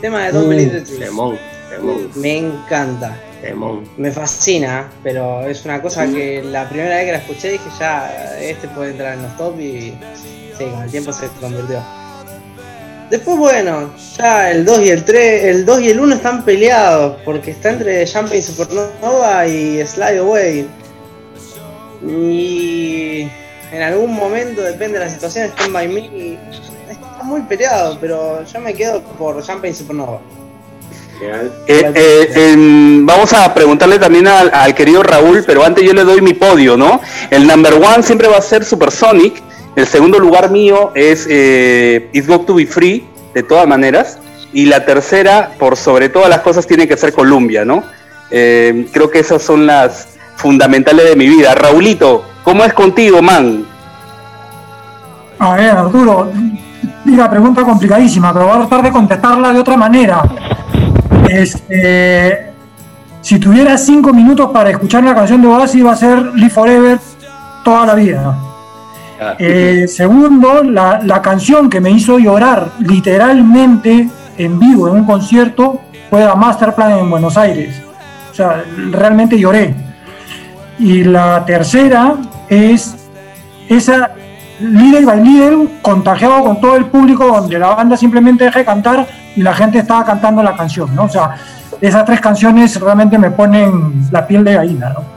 tema 0.00 0.24
de 0.26 0.32
Don't 0.32 0.48
Believe 0.48 0.80
the 0.80 1.06
Me 2.16 2.38
encanta. 2.38 3.16
temón. 3.42 3.84
Me 3.96 4.10
fascina, 4.10 4.90
pero 5.02 5.46
es 5.46 5.64
una 5.64 5.80
cosa 5.82 6.06
que 6.06 6.42
la 6.42 6.68
primera 6.68 6.96
vez 6.96 7.04
que 7.06 7.12
la 7.12 7.18
escuché 7.18 7.50
dije 7.52 7.68
ya, 7.78 8.36
este 8.40 8.66
puede 8.68 8.92
entrar 8.92 9.14
en 9.14 9.22
los 9.22 9.36
top 9.36 9.60
y 9.60 9.94
sí, 10.56 10.64
con 10.72 10.82
el 10.82 10.90
tiempo 10.90 11.12
se 11.12 11.28
convirtió. 11.40 11.80
Después 13.10 13.38
bueno, 13.38 13.90
ya 14.18 14.50
el 14.50 14.64
2 14.64 14.80
y 14.80 14.90
el 14.90 15.04
3, 15.04 15.44
el 15.44 15.64
2 15.64 15.80
y 15.80 15.90
el 15.90 16.00
1 16.00 16.14
están 16.16 16.44
peleados 16.44 17.16
porque 17.24 17.52
está 17.52 17.70
entre 17.70 18.04
Jumping 18.06 18.42
Supernova 18.42 19.46
y 19.46 19.86
Slide 19.86 20.18
Away. 20.18 20.68
Y 22.04 23.28
en 23.72 23.82
algún 23.82 24.12
momento, 24.12 24.62
depende 24.62 24.98
de 24.98 25.04
la 25.04 25.10
situación, 25.10 25.48
Stand 25.50 25.72
By 25.72 25.88
Me 25.88 26.38
está 26.90 27.22
muy 27.22 27.42
peleado, 27.42 27.96
pero 28.00 28.44
yo 28.44 28.60
me 28.60 28.74
quedo 28.74 29.00
por 29.02 29.40
Jumping 29.40 29.74
Supernova. 29.74 30.20
Eh, 31.22 31.50
eh, 31.66 32.32
em, 32.34 33.06
vamos 33.06 33.32
a 33.32 33.54
preguntarle 33.54 33.98
también 33.98 34.26
al, 34.26 34.50
al 34.52 34.74
querido 34.74 35.02
Raúl, 35.02 35.44
pero 35.46 35.64
antes 35.64 35.82
yo 35.84 35.94
le 35.94 36.04
doy 36.04 36.20
mi 36.20 36.34
podio, 36.34 36.76
¿no? 36.76 37.00
El 37.30 37.46
number 37.46 37.74
one 37.74 38.02
siempre 38.02 38.28
va 38.28 38.36
a 38.38 38.42
ser 38.42 38.64
Supersonic. 38.64 39.42
El 39.76 39.86
segundo 39.86 40.18
lugar 40.18 40.50
mío 40.50 40.90
es 40.94 41.26
eh, 41.28 42.08
It's 42.14 42.26
Got 42.26 42.46
to 42.46 42.54
Be 42.54 42.66
Free, 42.66 43.06
de 43.34 43.42
todas 43.42 43.68
maneras. 43.68 44.18
Y 44.54 44.64
la 44.64 44.86
tercera, 44.86 45.50
por 45.58 45.76
sobre 45.76 46.08
todas 46.08 46.30
las 46.30 46.40
cosas, 46.40 46.66
tiene 46.66 46.88
que 46.88 46.96
ser 46.96 47.12
Columbia, 47.12 47.62
¿no? 47.62 47.82
Eh, 48.30 48.88
creo 48.90 49.10
que 49.10 49.18
esas 49.18 49.42
son 49.42 49.66
las 49.66 50.16
fundamentales 50.36 51.10
de 51.10 51.14
mi 51.14 51.28
vida. 51.28 51.54
Raulito, 51.54 52.24
¿cómo 52.42 52.64
es 52.64 52.72
contigo, 52.72 53.20
man? 53.20 53.66
A 55.38 55.56
ver, 55.56 55.70
Arturo, 55.72 56.32
mira, 57.04 57.28
pregunta 57.28 57.62
complicadísima, 57.62 58.32
pero 58.32 58.46
voy 58.46 58.56
a 58.56 58.60
tratar 58.60 58.82
de 58.82 58.90
contestarla 58.90 59.52
de 59.52 59.60
otra 59.60 59.76
manera. 59.76 60.22
Este, 61.28 62.50
si 63.20 63.38
tuviera 63.38 63.76
cinco 63.76 64.14
minutos 64.14 64.50
para 64.52 64.70
escuchar 64.70 65.04
la 65.04 65.14
canción 65.14 65.42
de 65.42 65.48
Oasis, 65.48 65.84
va 65.84 65.92
a 65.92 65.96
ser 65.96 66.18
Live 66.34 66.48
Forever 66.48 66.98
toda 67.62 67.84
la 67.84 67.94
vida. 67.94 68.45
Eh, 69.38 69.86
segundo, 69.88 70.62
la, 70.62 71.22
canción 71.22 71.70
que 71.70 71.80
me 71.80 71.90
hizo 71.90 72.18
llorar 72.18 72.72
literalmente 72.80 74.08
en 74.36 74.58
vivo 74.58 74.88
en 74.88 74.94
un 74.94 75.04
concierto 75.04 75.80
fue 76.10 76.24
la 76.24 76.34
Masterplan 76.34 76.98
en 76.98 77.10
Buenos 77.10 77.36
Aires. 77.36 77.82
O 78.30 78.34
sea, 78.34 78.64
realmente 78.90 79.38
lloré. 79.38 79.74
Y 80.78 81.04
la 81.04 81.44
tercera 81.46 82.16
es 82.48 82.94
esa 83.68 84.10
Little 84.60 85.04
by 85.04 85.22
Little 85.22 85.68
contagiado 85.82 86.42
con 86.42 86.60
todo 86.60 86.76
el 86.76 86.86
público 86.86 87.26
donde 87.26 87.58
la 87.58 87.74
banda 87.74 87.96
simplemente 87.96 88.44
deja 88.44 88.60
de 88.60 88.64
cantar 88.64 89.06
y 89.34 89.42
la 89.42 89.54
gente 89.54 89.78
estaba 89.78 90.04
cantando 90.04 90.42
la 90.42 90.56
canción, 90.56 90.94
¿no? 90.94 91.04
O 91.04 91.08
sea, 91.08 91.36
esas 91.80 92.04
tres 92.04 92.20
canciones 92.20 92.78
realmente 92.80 93.18
me 93.18 93.30
ponen 93.30 94.08
la 94.10 94.26
piel 94.26 94.44
de 94.44 94.54
gallina, 94.54 94.90
¿no? 94.90 95.15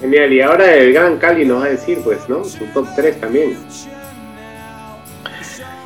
Genial, 0.00 0.32
y 0.32 0.40
ahora 0.40 0.74
el 0.74 0.92
gran 0.92 1.16
Cali 1.18 1.44
nos 1.44 1.62
va 1.62 1.66
a 1.66 1.68
decir, 1.70 2.00
pues, 2.04 2.28
¿no? 2.28 2.44
Su 2.44 2.64
top 2.66 2.86
3 2.94 3.20
también. 3.20 3.56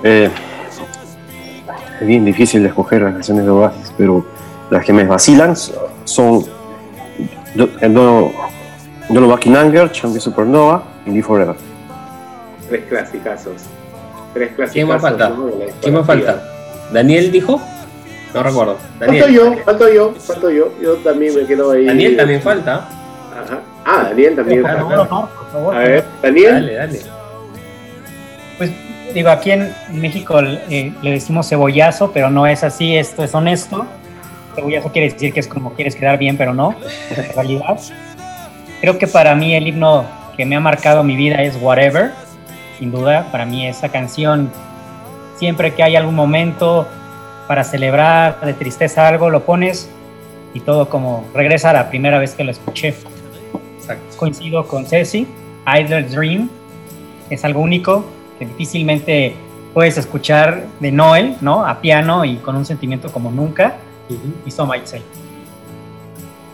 Eh, 0.05 0.29
es 2.01 2.07
bien 2.07 2.25
difícil 2.25 2.63
de 2.63 2.69
escoger 2.69 3.03
las 3.03 3.13
canciones 3.15 3.45
de 3.45 3.51
Oasis, 3.51 3.93
pero 3.97 4.25
las 4.71 4.85
que 4.85 4.93
me 4.93 5.05
vacilan 5.05 5.55
son 6.05 6.45
Do- 7.55 7.71
eh, 7.81 7.89
No 7.89 8.33
Don't 9.09 9.29
Back 9.31 9.47
in 9.47 9.57
Anger, 9.57 9.91
Champion 9.93 10.21
Supernova 10.21 10.83
y 11.07 11.11
Live 11.11 11.23
Forever. 11.23 11.55
Tres 12.69 12.85
clasicazos. 12.89 13.63
Tres 14.35 14.49
clasicazos. 14.55 14.73
¿Quién 14.73 14.89
más 14.89 15.01
falta? 15.01 15.29
¿no? 15.31 15.51
¿Quién 15.81 15.95
más 15.95 16.07
falta? 16.07 16.43
¿Daniel 16.93 17.31
dijo? 17.31 17.61
No 18.35 18.43
recuerdo. 18.43 18.77
Falto 18.99 19.05
Daniel. 19.07 19.31
yo, 19.33 19.57
falto 19.65 19.93
yo, 19.93 20.15
falto 20.15 20.51
yo. 20.51 20.73
Yo 20.83 20.95
también 20.97 21.35
me 21.35 21.45
quedo 21.47 21.71
ahí. 21.71 21.85
Daniel 21.87 22.17
también 22.17 22.41
falta. 22.43 22.89
Ajá. 23.33 23.61
Ah, 23.85 24.05
Daniel 24.09 24.37
también 24.37 24.63
por 24.63 25.51
favor. 25.51 25.77
A 25.77 25.79
ver, 25.81 26.05
Daniel. 26.23 26.55
Dale, 26.55 26.75
dale. 26.75 27.01
Pues 28.59 28.71
digo, 29.15 29.31
aquí 29.31 29.51
en 29.51 29.75
México 29.93 30.41
eh, 30.41 30.93
le 31.03 31.11
decimos 31.11 31.49
cebollazo, 31.49 32.13
pero 32.13 32.31
no 32.31 32.47
es 32.47 32.63
así, 32.65 32.97
esto 32.97 33.25
es 33.25 33.35
honesto. 33.35 33.87
Cebollazo 34.55 34.93
quiere 34.93 35.11
decir 35.11 35.33
que 35.33 35.41
es 35.41 35.49
como 35.49 35.75
quieres 35.75 35.97
quedar 35.97 36.19
bien, 36.19 36.37
pero 36.37 36.55
no, 36.55 36.75
en 37.11 37.33
realidad. 37.35 37.79
Creo 38.81 38.99
que 38.99 39.07
para 39.07 39.35
mí 39.35 39.55
el 39.55 39.69
himno 39.69 40.05
que 40.37 40.45
me 40.45 40.57
ha 40.57 40.61
marcado 40.61 41.03
mi 41.05 41.17
vida 41.17 41.43
es 41.43 41.57
Whatever, 41.61 42.13
sin 42.79 42.91
duda. 42.91 43.29
Para 43.31 43.45
mí 43.45 43.67
esa 43.67 43.89
canción, 43.89 44.51
siempre 45.39 45.75
que 45.75 45.83
hay 45.83 45.97
algún 45.97 46.15
momento 46.15 46.87
para 47.49 47.65
celebrar 47.65 48.41
de 48.41 48.55
tristeza 48.55 49.09
algo, 49.09 49.31
lo 49.31 49.45
pones 49.45 49.89
y 50.55 50.61
todo 50.61 50.89
como 50.89 51.25
regresa 51.35 51.71
a 51.71 51.73
la 51.73 51.91
primera 51.91 52.19
vez 52.19 52.35
que 52.35 52.45
lo 52.45 52.51
escuché. 52.51 52.95
Coincido 54.17 54.67
con 54.67 54.87
Ceci, 54.87 55.27
Idle 55.67 56.03
Dream 56.05 56.49
es 57.31 57.45
algo 57.45 57.61
único 57.61 58.05
que 58.39 58.47
difícilmente 58.47 59.35
puedes 59.75 59.97
escuchar 59.99 60.67
de 60.81 60.93
Noel, 60.93 61.37
¿no? 61.41 61.67
A 61.67 61.81
piano 61.81 62.25
y 62.25 62.37
con 62.37 62.57
un 62.57 62.65
sentimiento 62.67 63.11
como 63.13 63.31
nunca. 63.31 63.77
Y 64.45 64.51
So 64.51 64.67
Might 64.67 64.87
Say. 64.87 65.03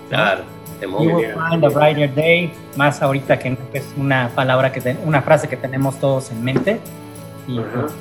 Claro, 0.08 0.42
te 0.80 0.86
You 0.86 0.92
will 0.96 1.34
find 1.50 1.64
a 1.64 1.68
brighter 1.68 2.14
day, 2.14 2.52
más 2.76 3.02
ahorita 3.02 3.38
que 3.38 3.50
nunca 3.50 3.62
es 3.74 3.86
una 3.96 4.30
palabra 4.34 4.70
que 4.72 4.80
te- 4.80 4.96
una 5.04 5.20
frase 5.22 5.48
que 5.48 5.56
tenemos 5.56 5.98
todos 5.98 6.30
en 6.30 6.42
mente. 6.44 6.80
Y 7.46 7.58
pues, 7.58 7.92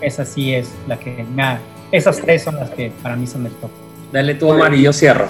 esa 0.00 0.24
sí 0.24 0.54
es 0.54 0.70
la 0.86 0.98
que 0.98 1.24
me 1.34 1.42
ha- 1.42 1.60
esas 1.90 2.18
tres 2.20 2.44
son 2.44 2.56
las 2.56 2.70
que 2.70 2.92
para 3.02 3.16
mí 3.16 3.26
son 3.26 3.46
el 3.46 3.52
top. 3.52 3.70
Dale 4.12 4.34
tú, 4.34 4.50
Omar, 4.50 4.74
y 4.74 4.82
yo 4.82 4.92
cierro. 4.92 5.28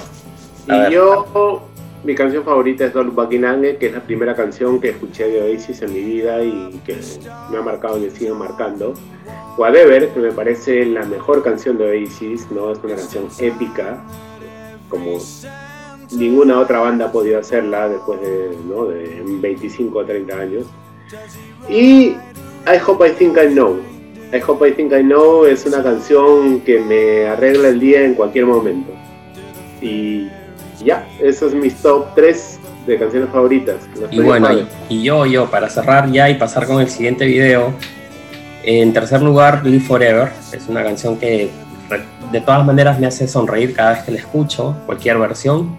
A 0.69 0.75
Y 0.77 0.81
ver. 0.81 0.93
yo, 0.93 1.68
mi 2.05 2.15
canción 2.15 2.45
favorita 2.45 2.85
es 2.85 2.93
Don't 2.93 3.15
Back 3.15 3.33
in 3.33 3.45
Anger, 3.45 3.79
que 3.79 3.87
es 3.87 3.93
la 3.93 4.03
primera 4.03 4.35
canción 4.35 4.81
que 4.81 4.91
escuché 4.91 5.29
de 5.29 5.43
Oasis 5.43 5.83
en 5.83 5.93
mi 5.93 6.01
vida 6.01 6.43
y 6.43 6.81
que 6.87 6.97
me 7.51 7.59
ha 7.59 7.63
marcado 7.63 7.99
y 7.99 8.03
me 8.03 8.11
sigue 8.11 8.33
marcando. 8.33 8.95
Whatever, 9.57 10.09
que 10.11 10.21
me 10.21 10.33
parece 10.33 10.87
la 10.87 11.05
mejor 11.05 11.43
canción 11.43 11.77
de 11.77 12.03
Oasis, 12.03 12.51
¿no? 12.51 12.73
Es 12.73 12.79
una 12.83 12.95
canción 12.95 13.29
épica, 13.41 14.03
como 14.89 15.19
ninguna 16.13 16.61
otra 16.61 16.81
banda 16.81 17.07
ha 17.07 17.13
podido 17.13 17.39
hacerla 17.41 17.89
después 17.89 18.21
de, 18.21 18.57
¿no? 18.69 18.87
de 18.87 19.23
25 19.25 19.99
o 19.99 20.05
30 20.05 20.39
años. 20.39 20.67
Y 21.69 22.17
I 22.67 22.79
Hope 22.87 23.09
I 23.09 23.13
Think 23.13 23.37
I 23.37 23.49
Know. 23.49 23.79
I 24.33 24.41
Hope 24.47 24.69
I 24.69 24.73
Think 24.73 24.93
I 24.93 25.03
Know 25.03 25.47
es 25.47 25.65
una 25.67 25.83
canción 25.83 26.61
que 26.61 26.81
me 26.81 27.27
arregla 27.27 27.69
el 27.69 27.81
día 27.81 28.05
en 28.05 28.15
cualquier 28.15 28.47
momento. 28.47 28.93
Y 29.81 30.29
ya, 30.85 31.07
esos 31.21 31.53
son 31.53 31.61
mis 31.61 31.75
top 31.77 32.15
3 32.15 32.59
de 32.87 32.99
canciones 32.99 33.31
favoritas. 33.31 33.77
Y 34.11 34.21
bueno, 34.21 34.49
y, 34.89 35.03
yo, 35.03 35.27
yo, 35.27 35.51
para 35.51 35.69
cerrar 35.69 36.11
ya 36.11 36.31
y 36.31 36.35
pasar 36.35 36.67
con 36.67 36.81
el 36.81 36.89
siguiente 36.89 37.27
video. 37.27 37.73
En 38.65 38.93
tercer 38.93 39.23
lugar, 39.23 39.65
Live 39.65 39.85
Forever. 39.85 40.31
Es 40.53 40.69
una 40.69 40.83
canción 40.83 41.17
que 41.19 41.51
de 42.33 42.41
todas 42.41 42.65
maneras 42.65 42.99
me 42.99 43.07
hace 43.07 43.27
sonreír 43.27 43.75
cada 43.75 43.93
vez 43.93 44.03
que 44.03 44.13
la 44.13 44.19
escucho, 44.19 44.77
cualquier 44.87 45.19
versión. 45.19 45.77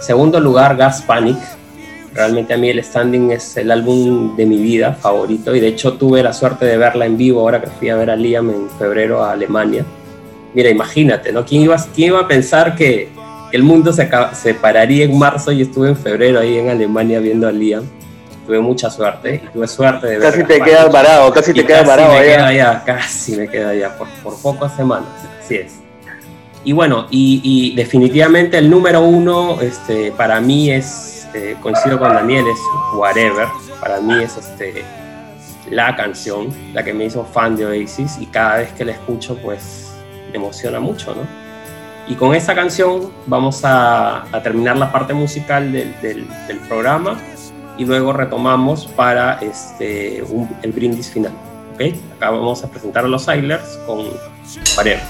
Segundo 0.00 0.40
lugar, 0.40 0.76
Gas 0.76 1.02
Panic. 1.02 1.38
Realmente 2.14 2.54
a 2.54 2.56
mí 2.56 2.70
el 2.70 2.82
Standing 2.82 3.32
es 3.32 3.56
el 3.56 3.70
álbum 3.70 4.34
de 4.36 4.46
mi 4.46 4.58
vida 4.58 4.94
favorito 4.94 5.54
y 5.54 5.60
de 5.60 5.68
hecho 5.68 5.94
tuve 5.94 6.22
la 6.22 6.32
suerte 6.32 6.64
de 6.64 6.76
verla 6.76 7.06
en 7.06 7.16
vivo 7.16 7.40
ahora 7.40 7.60
que 7.60 7.68
fui 7.68 7.90
a 7.90 7.96
ver 7.96 8.10
a 8.10 8.16
Liam 8.16 8.50
en 8.50 8.70
febrero 8.70 9.22
a 9.22 9.32
Alemania. 9.32 9.84
Mira, 10.54 10.70
imagínate, 10.70 11.32
¿no? 11.32 11.44
¿Quién 11.44 11.62
iba, 11.62 11.76
quién 11.94 12.08
iba 12.08 12.20
a 12.20 12.26
pensar 12.26 12.74
que 12.74 13.10
el 13.52 13.62
mundo 13.62 13.92
se, 13.92 14.02
acaba- 14.02 14.34
se 14.34 14.54
pararía 14.54 15.04
en 15.04 15.18
marzo 15.18 15.52
y 15.52 15.62
estuve 15.62 15.88
en 15.88 15.96
febrero 15.96 16.40
ahí 16.40 16.58
en 16.58 16.68
Alemania 16.68 17.20
viendo 17.20 17.46
a 17.48 17.52
Liam? 17.52 17.84
Tuve 18.46 18.60
mucha 18.60 18.90
suerte 18.90 19.42
y 19.44 19.48
tuve 19.52 19.68
suerte 19.68 20.06
de 20.06 20.18
ver 20.18 20.30
Casi 20.32 20.44
te 20.44 20.60
quedas 20.60 20.90
varado, 20.90 21.30
casi 21.32 21.52
te 21.52 21.66
quedas 21.66 21.86
varado 21.86 22.12
allá. 22.12 22.22
quedo 22.36 22.44
allá, 22.46 22.82
Casi 22.84 23.36
me 23.36 23.48
quedo 23.48 23.68
allá, 23.68 23.96
por, 23.98 24.08
por 24.22 24.40
pocas 24.40 24.74
semanas, 24.74 25.08
así 25.42 25.56
es. 25.56 25.74
Y 26.64 26.72
bueno, 26.72 27.06
y, 27.10 27.40
y 27.44 27.76
definitivamente 27.76 28.58
el 28.58 28.68
número 28.70 29.02
uno 29.02 29.60
este, 29.60 30.12
para 30.12 30.40
mí 30.40 30.70
es, 30.70 31.26
eh, 31.34 31.56
coincido 31.62 31.98
con 31.98 32.12
Daniel, 32.12 32.44
es 32.50 32.58
Whatever. 32.96 33.48
Para 33.80 34.00
mí 34.00 34.22
es 34.22 34.36
este, 34.36 34.82
la 35.70 35.94
canción, 35.94 36.48
la 36.74 36.82
que 36.82 36.92
me 36.94 37.04
hizo 37.04 37.24
fan 37.24 37.54
de 37.56 37.64
Oasis 37.66 38.16
y 38.20 38.26
cada 38.26 38.56
vez 38.58 38.72
que 38.72 38.84
la 38.84 38.92
escucho 38.92 39.36
pues 39.36 39.92
me 40.30 40.36
emociona 40.36 40.80
mucho, 40.80 41.14
¿no? 41.14 41.22
Y 42.08 42.14
con 42.14 42.34
esa 42.34 42.54
canción 42.54 43.12
vamos 43.26 43.60
a, 43.64 44.24
terminar 44.42 44.78
la 44.78 44.90
parte 44.90 45.12
musical 45.12 45.70
del, 45.70 46.26
programa 46.66 47.18
y 47.76 47.84
luego 47.84 48.12
retomamos 48.12 48.86
para 48.86 49.38
este, 49.40 50.24
el 50.62 50.72
brindis 50.72 51.10
final. 51.10 51.32
¿ok? 51.74 51.94
Acá 52.16 52.30
vamos 52.30 52.64
a 52.64 52.70
presentar 52.70 53.04
a 53.04 53.08
los 53.08 53.22
Islanders 53.22 53.78
con 53.86 54.06
Whatever. 54.76 55.02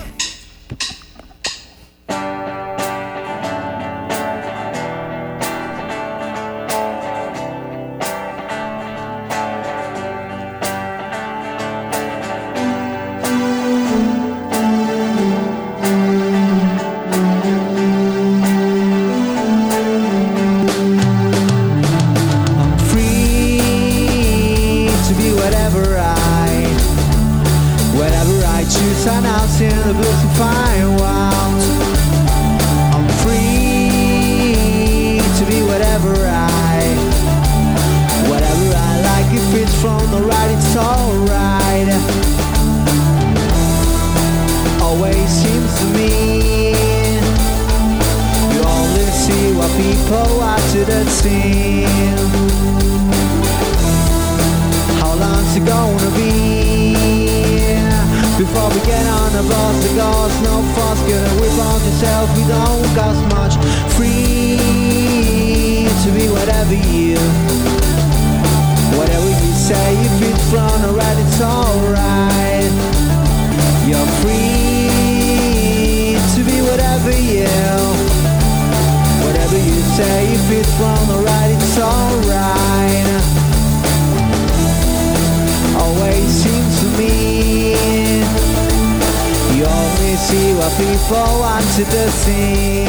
See 90.28 90.52
what 90.52 90.70
people 90.76 91.40
want 91.40 91.64
to 91.72 91.84
scene. 92.20 92.84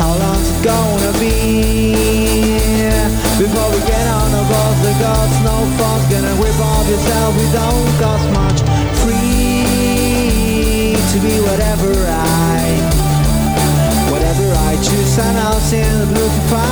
How 0.00 0.16
long's 0.16 0.48
it 0.48 0.60
gonna 0.64 1.12
be 1.20 1.92
before 3.36 3.68
we 3.74 3.80
get 3.84 4.06
on 4.08 4.28
the 4.32 4.44
bus? 4.48 4.76
The 4.80 4.92
gods, 5.04 5.36
no 5.44 5.56
fun's 5.76 6.06
gonna 6.08 6.34
whip 6.40 6.58
off 6.72 6.88
yourself. 6.88 7.36
We 7.36 7.46
don't 7.52 7.90
cost 8.00 8.26
much. 8.40 8.58
Free 9.04 10.96
to 11.12 11.16
be 11.20 11.34
whatever 11.44 11.92
I. 12.08 12.64
Whatever 14.08 14.46
I 14.70 14.72
choose, 14.86 15.18
and 15.18 15.36
I'll 15.36 15.60
sing 15.68 15.98
the 16.00 16.06
blues 16.06 16.34
if 16.40 16.52
I 16.54 16.64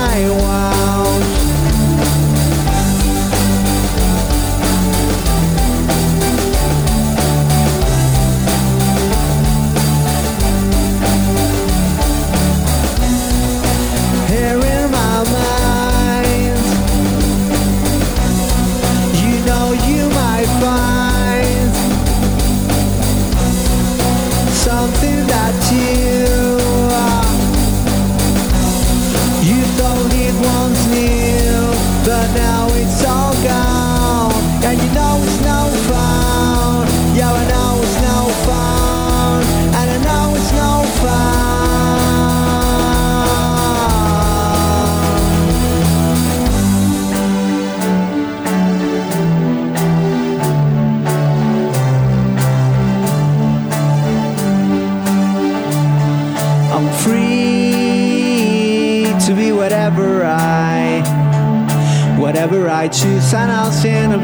I 62.83 62.89
choose 62.89 63.33
and 63.33 63.53
I'll 63.53 63.71
sing 63.71 64.11
the 64.11 64.19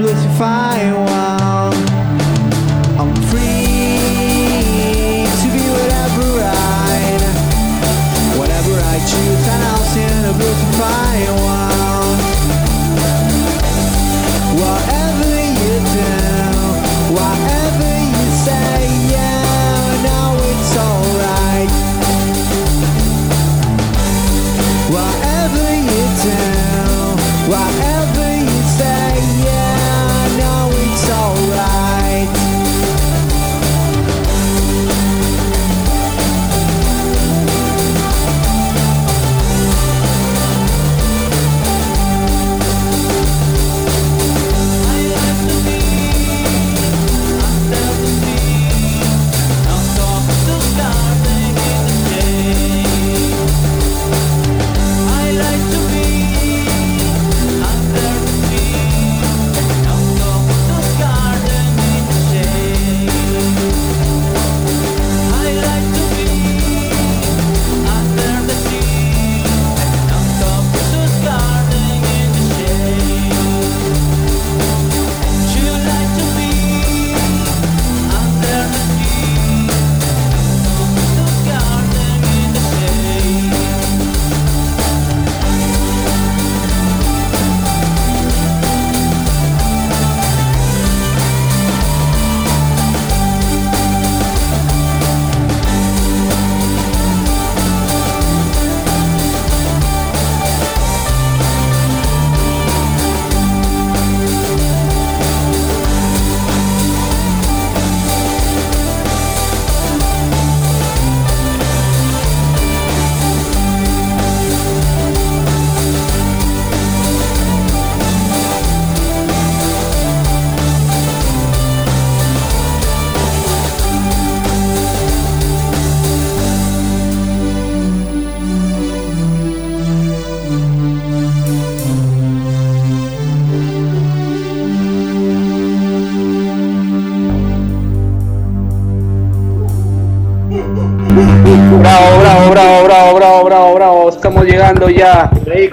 llegando 144.48 144.88
ya 144.88 145.30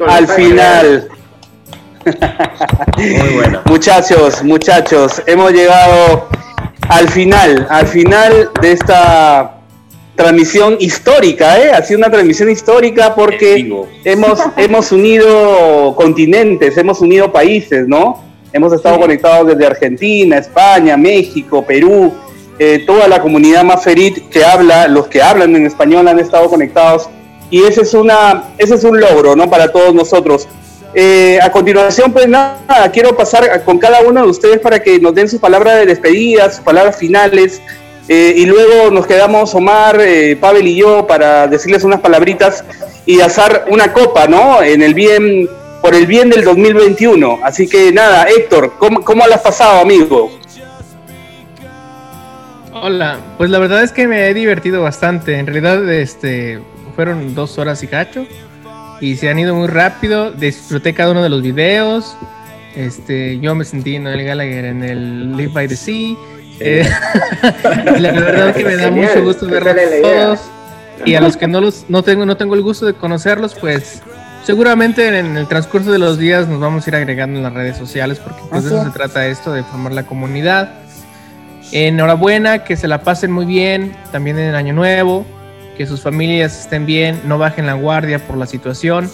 al 0.08 0.28
final. 0.28 1.08
Muchachos, 3.66 4.44
muchachos, 4.44 5.24
hemos 5.26 5.52
llegado 5.52 6.28
al 6.88 7.10
final, 7.10 7.66
al 7.70 7.88
final 7.88 8.52
de 8.62 8.72
esta 8.74 9.58
transmisión 10.16 10.78
histórica, 10.80 11.60
¿eh? 11.60 11.72
Ha 11.72 11.82
sido 11.82 11.98
una 11.98 12.12
transmisión 12.12 12.52
histórica 12.52 13.16
porque 13.16 13.88
hemos, 14.04 14.40
hemos 14.58 14.92
unido 14.92 15.96
continentes, 15.96 16.78
hemos 16.78 17.02
unido 17.02 17.32
países, 17.32 17.88
¿no? 17.88 18.24
Hemos 18.54 18.72
estado 18.72 19.00
conectados 19.00 19.48
desde 19.48 19.66
Argentina, 19.66 20.38
España, 20.38 20.96
México, 20.96 21.66
Perú, 21.66 22.14
eh, 22.60 22.84
toda 22.86 23.08
la 23.08 23.20
comunidad 23.20 23.64
Maferit 23.64 24.30
que 24.30 24.46
habla, 24.46 24.88
los 24.88 25.08
que 25.08 25.22
hablan 25.22 25.56
en 25.56 25.66
español 25.66 26.08
han 26.08 26.20
estado 26.20 26.50
conectados 26.50 27.10
y 27.50 27.64
ese 27.64 27.82
es, 27.82 27.94
una, 27.94 28.46
ese 28.58 28.76
es 28.76 28.84
un 28.84 29.00
logro, 29.00 29.36
¿no? 29.36 29.50
Para 29.50 29.72
todos 29.72 29.94
nosotros. 29.94 30.48
Eh, 30.94 31.40
a 31.42 31.52
continuación, 31.52 32.14
pues 32.14 32.28
nada, 32.28 32.90
quiero 32.92 33.16
pasar 33.18 33.64
con 33.64 33.78
cada 33.78 34.02
uno 34.02 34.24
de 34.24 34.30
ustedes 34.30 34.60
para 34.60 34.82
que 34.82 35.00
nos 35.00 35.14
den 35.14 35.28
sus 35.28 35.40
palabras 35.40 35.80
de 35.80 35.86
despedida, 35.86 36.50
sus 36.50 36.64
palabras 36.64 36.96
finales, 36.96 37.62
eh, 38.08 38.34
y 38.38 38.46
luego 38.46 38.92
nos 38.92 39.08
quedamos 39.08 39.54
Omar, 39.56 40.00
eh, 40.00 40.38
Pavel 40.40 40.68
y 40.68 40.76
yo 40.76 41.08
para 41.08 41.48
decirles 41.48 41.84
unas 41.84 42.02
palabritas 42.02 42.64
y 43.06 43.20
hacer 43.20 43.64
una 43.70 43.92
copa, 43.92 44.28
¿no? 44.28 44.62
En 44.62 44.84
el 44.84 44.94
bien, 44.94 45.50
por 45.82 45.96
el 45.96 46.06
bien 46.06 46.30
del 46.30 46.44
2021. 46.44 47.40
Así 47.44 47.68
que 47.68 47.92
nada, 47.92 48.28
Héctor, 48.30 48.74
¿cómo, 48.78 49.02
cómo 49.02 49.24
has 49.24 49.42
pasado, 49.42 49.82
amigo? 49.82 50.32
Hola, 52.74 53.18
pues 53.38 53.50
la 53.50 53.58
verdad 53.58 53.84
es 53.84 53.92
que 53.92 54.08
me 54.08 54.30
he 54.30 54.34
divertido 54.34 54.84
bastante. 54.84 55.40
En 55.40 55.48
realidad, 55.48 55.92
este, 55.92 56.60
fueron 56.96 57.36
dos 57.36 57.58
horas 57.58 57.84
y 57.84 57.88
cacho 57.88 58.26
y 59.00 59.16
se 59.16 59.30
han 59.30 59.40
ido 59.40 59.56
muy 59.56 59.68
rápido. 59.68 60.32
Disfruté 60.32 60.94
cada 60.94 61.12
uno 61.12 61.24
de 61.24 61.30
los 61.30 61.42
videos. 61.42 62.16
Este, 62.76 63.40
yo 63.40 63.56
me 63.56 63.66
sentí 63.66 64.00
Noel 64.00 64.24
Gallagher 64.24 64.66
en 64.66 64.84
el 64.84 65.38
Live 65.38 65.54
by 65.54 65.68
the 65.68 65.76
Sea. 65.76 66.16
Eh, 66.60 66.88
y 67.96 68.00
la 68.00 68.12
verdad 68.12 68.50
es 68.50 68.56
que 68.56 68.66
me 68.66 68.76
da 68.76 68.84
Genial, 68.84 69.10
mucho 69.10 69.24
gusto 69.24 69.48
verlos 69.48 69.76
todos. 70.02 70.40
Y 71.06 71.16
a 71.16 71.22
los 71.22 71.36
que 71.36 71.48
no 71.48 71.60
los 71.60 71.86
no 71.90 72.04
tengo 72.04 72.26
no 72.26 72.38
tengo 72.38 72.56
el 72.56 72.62
gusto 72.62 72.86
de 72.86 72.94
conocerlos, 72.94 73.54
pues 73.56 74.02
seguramente 74.44 75.08
en 75.20 75.36
el 75.36 75.48
transcurso 75.48 75.92
de 75.92 76.00
los 76.00 76.18
días 76.18 76.48
nos 76.48 76.60
vamos 76.60 76.86
a 76.86 76.90
ir 76.90 76.96
agregando 76.96 77.38
en 77.38 77.44
las 77.44 77.54
redes 77.54 77.78
sociales 77.78 78.20
porque 78.20 78.42
pues 78.50 78.64
de 78.64 78.70
eso 78.70 78.80
es. 78.80 78.86
se 78.86 78.92
trata 78.92 79.28
esto 79.28 79.52
de 79.52 79.64
formar 79.64 79.92
la 79.92 80.04
comunidad. 80.04 80.72
Enhorabuena, 81.72 82.64
que 82.64 82.78
se 82.78 82.88
la 82.88 83.02
pasen 83.02 83.32
muy 83.32 83.46
bien, 83.46 83.96
también 84.12 84.38
en 84.40 84.50
el 84.50 84.56
año 84.56 84.74
nuevo. 84.74 85.26
Que 85.76 85.86
sus 85.86 86.02
familias 86.02 86.60
estén 86.62 86.86
bien, 86.86 87.22
no 87.26 87.38
bajen 87.38 87.66
la 87.66 87.74
guardia 87.74 88.20
por 88.20 88.38
la 88.38 88.46
situación. 88.46 89.10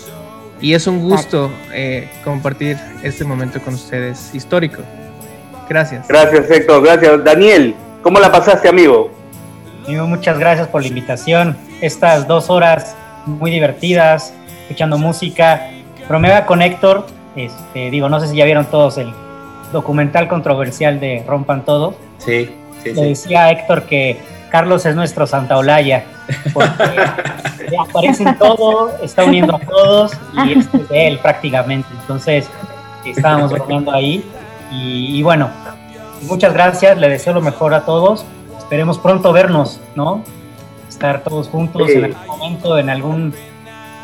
Y 0.62 0.74
es 0.74 0.86
un 0.86 1.00
gusto 1.02 1.52
eh, 1.74 2.08
compartir 2.24 2.78
este 3.04 3.24
momento 3.24 3.60
con 3.62 3.74
ustedes 3.74 4.34
histórico. 4.34 4.84
Gracias. 5.68 6.08
Gracias, 6.08 6.52
Héctor. 6.52 6.84
Gracias. 6.84 7.24
Daniel, 7.24 7.76
¿cómo 8.04 8.20
la 8.20 8.32
pasaste, 8.32 8.70
amigo? 8.70 9.12
Amigo, 9.88 10.06
muchas 10.06 10.38
gracias 10.38 10.68
por 10.68 10.82
la 10.82 10.88
invitación. 10.88 11.58
Estas 11.82 12.28
dos 12.28 12.50
horas 12.52 12.96
muy 13.26 13.50
divertidas, 13.50 14.34
escuchando 14.64 14.98
música. 14.98 15.70
Bromea 16.08 16.46
con 16.46 16.62
Héctor. 16.62 17.08
Este, 17.36 17.90
digo, 17.90 18.10
no 18.10 18.20
sé 18.20 18.28
si 18.28 18.36
ya 18.36 18.46
vieron 18.46 18.66
todos 18.66 18.98
el 18.98 19.12
documental 19.72 20.28
controversial 20.28 21.00
de 21.00 21.24
Rompan 21.26 21.66
Todo. 21.66 21.96
Sí, 22.20 22.50
sí, 22.84 22.90
Le 22.90 22.96
sí. 22.96 23.02
decía 23.02 23.46
a 23.46 23.52
Héctor 23.52 23.84
que 23.84 24.18
Carlos 24.52 24.86
es 24.86 24.96
nuestro 24.96 25.26
Santa 25.26 25.58
Olaya, 25.58 26.04
porque 26.54 27.00
aparece 27.80 28.24
en 28.24 28.38
todo, 28.38 28.92
está 29.02 29.24
uniendo 29.24 29.56
a 29.56 29.60
todos 29.60 30.12
y 30.46 30.60
es 30.60 30.90
de 30.90 31.08
él 31.08 31.20
prácticamente. 31.20 31.88
Entonces, 32.02 32.50
estábamos 33.06 33.52
bromeando 33.52 33.94
ahí. 33.94 34.30
Y, 34.70 35.18
y 35.18 35.24
bueno, 35.24 35.50
muchas 36.24 36.54
gracias, 36.54 36.98
le 36.98 37.08
deseo 37.10 37.34
lo 37.34 37.42
mejor 37.42 37.74
a 37.74 37.86
todos. 37.86 38.26
Esperemos 38.58 39.00
pronto 39.00 39.32
vernos, 39.32 39.80
¿no? 39.96 40.24
Estar 40.88 41.24
todos 41.24 41.48
juntos 41.48 41.88
Sí. 41.88 41.94
en 41.94 42.06
algún 42.06 42.28
momento, 42.28 42.78
en 42.78 42.90
algún 42.90 43.34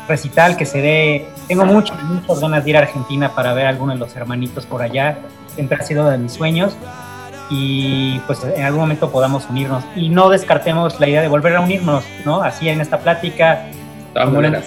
recital 0.08 0.56
que 0.56 0.64
se 0.64 0.80
dé. 0.80 1.28
Tengo 1.46 1.66
muchas, 1.66 2.02
muchas 2.04 2.40
ganas 2.40 2.64
de 2.64 2.70
ir 2.70 2.76
a 2.76 2.80
Argentina 2.80 3.34
para 3.34 3.52
ver 3.52 3.66
a 3.66 3.68
alguno 3.68 3.92
de 3.92 3.98
los 3.98 4.16
hermanitos 4.16 4.64
por 4.64 4.80
allá. 4.82 5.18
Siempre 5.54 5.78
ha 5.78 5.82
sido 5.82 6.08
de 6.08 6.16
mis 6.18 6.32
sueños 6.32 6.74
y 7.50 8.18
pues 8.26 8.44
en 8.44 8.62
algún 8.62 8.80
momento 8.80 9.10
podamos 9.10 9.48
unirnos 9.48 9.84
y 9.96 10.08
no 10.08 10.28
descartemos 10.28 11.00
la 11.00 11.08
idea 11.08 11.22
de 11.22 11.28
volver 11.28 11.56
a 11.56 11.60
unirnos, 11.60 12.04
¿no? 12.24 12.42
Así 12.42 12.68
en 12.68 12.80
esta 12.80 12.98
plática. 12.98 13.66
todas 14.12 14.26
como 14.26 14.40
maneras. 14.40 14.66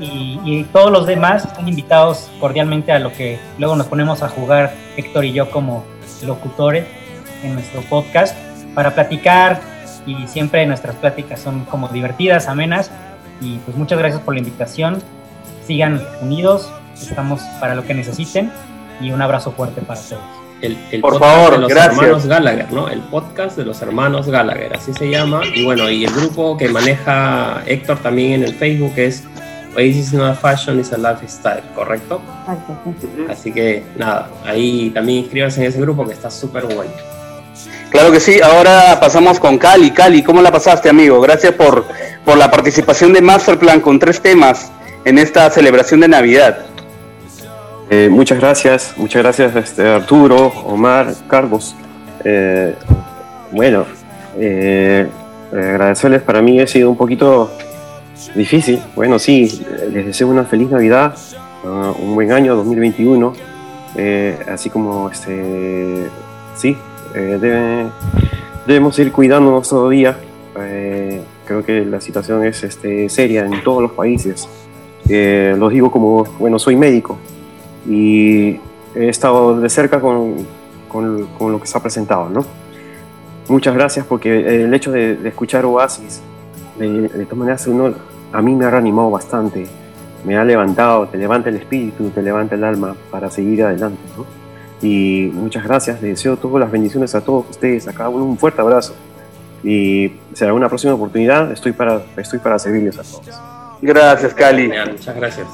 Y, 0.00 0.40
y 0.44 0.64
todos 0.72 0.90
los 0.90 1.06
demás 1.06 1.44
están 1.44 1.68
invitados 1.68 2.30
cordialmente 2.40 2.92
a 2.92 2.98
lo 2.98 3.12
que 3.12 3.38
luego 3.58 3.76
nos 3.76 3.86
ponemos 3.86 4.22
a 4.22 4.28
jugar 4.28 4.74
Héctor 4.96 5.24
y 5.24 5.32
yo 5.32 5.50
como 5.50 5.84
locutores 6.24 6.84
en 7.42 7.54
nuestro 7.54 7.82
podcast 7.82 8.36
para 8.74 8.94
platicar 8.94 9.60
y 10.06 10.26
siempre 10.26 10.66
nuestras 10.66 10.96
pláticas 10.96 11.40
son 11.40 11.64
como 11.64 11.88
divertidas, 11.88 12.48
amenas 12.48 12.90
y 13.40 13.58
pues 13.58 13.76
muchas 13.76 13.98
gracias 13.98 14.20
por 14.22 14.34
la 14.34 14.40
invitación. 14.40 15.02
Sigan 15.66 16.00
unidos, 16.20 16.70
estamos 16.94 17.40
para 17.60 17.74
lo 17.74 17.84
que 17.84 17.94
necesiten 17.94 18.50
y 19.00 19.10
un 19.12 19.22
abrazo 19.22 19.52
fuerte 19.52 19.80
para 19.80 20.00
todos. 20.00 20.43
El, 20.64 20.78
el 20.90 21.00
Por 21.02 21.12
podcast 21.14 21.32
favor, 21.34 21.50
de 21.52 21.58
los 21.58 21.68
gracias. 21.68 21.96
hermanos 21.98 22.26
Gallagher, 22.26 22.72
¿no? 22.72 22.88
El 22.88 23.00
podcast 23.00 23.56
de 23.56 23.64
los 23.64 23.82
hermanos 23.82 24.28
Gallagher, 24.28 24.74
así 24.74 24.94
se 24.94 25.10
llama. 25.10 25.42
Y 25.54 25.64
bueno, 25.64 25.90
y 25.90 26.04
el 26.04 26.12
grupo 26.12 26.56
que 26.56 26.68
maneja 26.68 27.62
Héctor 27.66 27.98
también 27.98 28.32
en 28.32 28.44
el 28.44 28.54
Facebook 28.54 28.94
es 28.96 29.24
Oasis 29.76 29.96
is 29.96 30.12
not 30.14 30.30
a 30.30 30.34
fashion, 30.34 30.80
is 30.80 30.92
a 30.92 30.96
lifestyle, 30.98 31.62
¿correcto? 31.74 32.20
Así 33.28 33.52
que 33.52 33.82
nada, 33.96 34.30
ahí 34.46 34.90
también 34.94 35.18
inscríbanse 35.24 35.60
en 35.60 35.66
ese 35.66 35.80
grupo 35.80 36.06
que 36.06 36.14
está 36.14 36.30
súper 36.30 36.64
bueno. 36.64 36.92
Claro 37.90 38.10
que 38.10 38.18
sí. 38.20 38.40
Ahora 38.40 38.98
pasamos 39.00 39.38
con 39.38 39.58
Cali. 39.58 39.90
Cali, 39.90 40.22
¿cómo 40.22 40.40
la 40.42 40.50
pasaste, 40.50 40.88
amigo? 40.88 41.20
Gracias 41.20 41.52
por, 41.54 41.84
por 42.24 42.36
la 42.38 42.50
participación 42.50 43.12
de 43.12 43.20
Masterplan 43.20 43.80
con 43.80 43.98
tres 43.98 44.20
temas 44.20 44.72
en 45.04 45.18
esta 45.18 45.48
celebración 45.50 46.00
de 46.00 46.08
Navidad. 46.08 46.58
Eh, 47.90 48.08
muchas 48.10 48.38
gracias, 48.40 48.94
muchas 48.96 49.22
gracias 49.22 49.54
este, 49.56 49.86
Arturo, 49.86 50.48
Omar, 50.66 51.12
Carlos. 51.28 51.76
Eh, 52.24 52.74
bueno, 53.52 53.84
eh, 54.38 55.06
agradecerles 55.52 56.22
para 56.22 56.40
mí 56.42 56.60
ha 56.60 56.66
sido 56.66 56.90
un 56.90 56.96
poquito 56.96 57.50
difícil. 58.34 58.80
Bueno, 58.96 59.18
sí, 59.18 59.64
les 59.92 60.06
deseo 60.06 60.28
una 60.28 60.44
feliz 60.44 60.70
Navidad, 60.70 61.14
ah, 61.64 61.92
un 62.00 62.14
buen 62.14 62.32
año 62.32 62.56
2021. 62.56 63.32
eh, 63.96 64.36
así 64.52 64.70
como, 64.70 65.08
este, 65.08 66.08
sí, 66.56 66.76
debe- 67.14 67.86
debemos 68.66 68.98
ir 68.98 69.12
cuidándonos 69.12 69.68
todavía. 69.68 70.16
Creo 71.46 71.62
que 71.64 71.84
la 71.84 72.00
situación 72.00 72.44
es 72.44 72.64
este, 72.64 73.08
seria 73.10 73.44
en 73.44 73.62
todos 73.62 73.82
los 73.82 73.92
países. 73.92 74.48
Eh, 75.08 75.54
lo 75.58 75.68
digo 75.68 75.90
como, 75.92 76.24
bueno, 76.40 76.58
soy 76.58 76.74
médico 76.74 77.18
y 77.88 78.60
he 78.94 79.08
estado 79.08 79.60
de 79.60 79.68
cerca 79.68 80.00
con, 80.00 80.36
con- 80.88 81.26
con 81.38 81.52
lo 81.52 81.60
que 81.60 81.66
se 81.66 81.76
ha 81.76 81.80
presentado, 81.82 82.28
¿no? 82.28 82.44
Muchas 83.48 83.74
gracias 83.74 84.06
porque 84.06 84.64
el 84.64 84.72
hecho 84.72 84.90
de, 84.90 85.16
de 85.16 85.28
escuchar 85.28 85.64
Oasis, 85.66 86.20
de, 86.78 87.08
de 87.08 87.24
todas 87.24 87.38
maneras, 87.38 87.66
uno, 87.66 87.92
a 88.32 88.40
mí 88.42 88.54
me 88.54 88.64
ha 88.64 88.70
reanimado 88.70 89.10
bastante, 89.10 89.66
me 90.24 90.36
ha 90.36 90.44
levantado, 90.44 91.06
te 91.08 91.18
levanta 91.18 91.50
el 91.50 91.56
espíritu, 91.56 92.08
te 92.10 92.22
levanta 92.22 92.54
el 92.54 92.64
alma 92.64 92.96
para 93.10 93.30
seguir 93.30 93.62
adelante, 93.64 94.00
¿no? 94.16 94.24
Y 94.82 95.30
muchas 95.32 95.64
gracias, 95.64 96.00
les 96.02 96.12
deseo 96.16 96.36
todas 96.36 96.60
las 96.60 96.70
bendiciones 96.70 97.14
a 97.14 97.20
todos 97.22 97.46
ustedes, 97.50 97.86
a 97.88 97.92
cada 97.92 98.08
uno 98.08 98.24
un 98.24 98.38
fuerte 98.38 98.60
abrazo. 98.60 98.94
Y 99.62 100.12
será 100.34 100.52
una 100.52 100.68
próxima 100.68 100.94
oportunidad, 100.94 101.50
estoy 101.52 101.72
para, 101.72 102.02
estoy 102.16 102.38
para 102.38 102.58
servirles 102.58 102.98
a 102.98 103.02
todos. 103.02 103.22
Gracias, 103.80 104.34
Cali. 104.34 104.70
Muchas 104.92 105.16
gracias. 105.16 105.46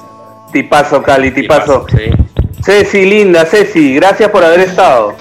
Tipazo, 0.53 1.03
Cali, 1.03 1.31
tipazo. 1.31 1.87
Ceci, 2.65 3.07
linda, 3.07 3.45
Ceci, 3.47 3.95
gracias 3.95 4.29
por 4.31 4.45
haber 4.45 4.61
estado. 4.61 5.17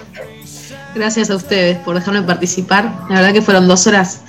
Gracias 0.95 1.29
a 1.29 1.35
ustedes 1.35 1.77
por 1.79 1.95
dejarme 1.95 2.23
participar. 2.23 2.91
La 3.09 3.15
verdad 3.15 3.33
que 3.33 3.41
fueron 3.41 3.67
dos 3.67 3.85
horas 3.87 4.21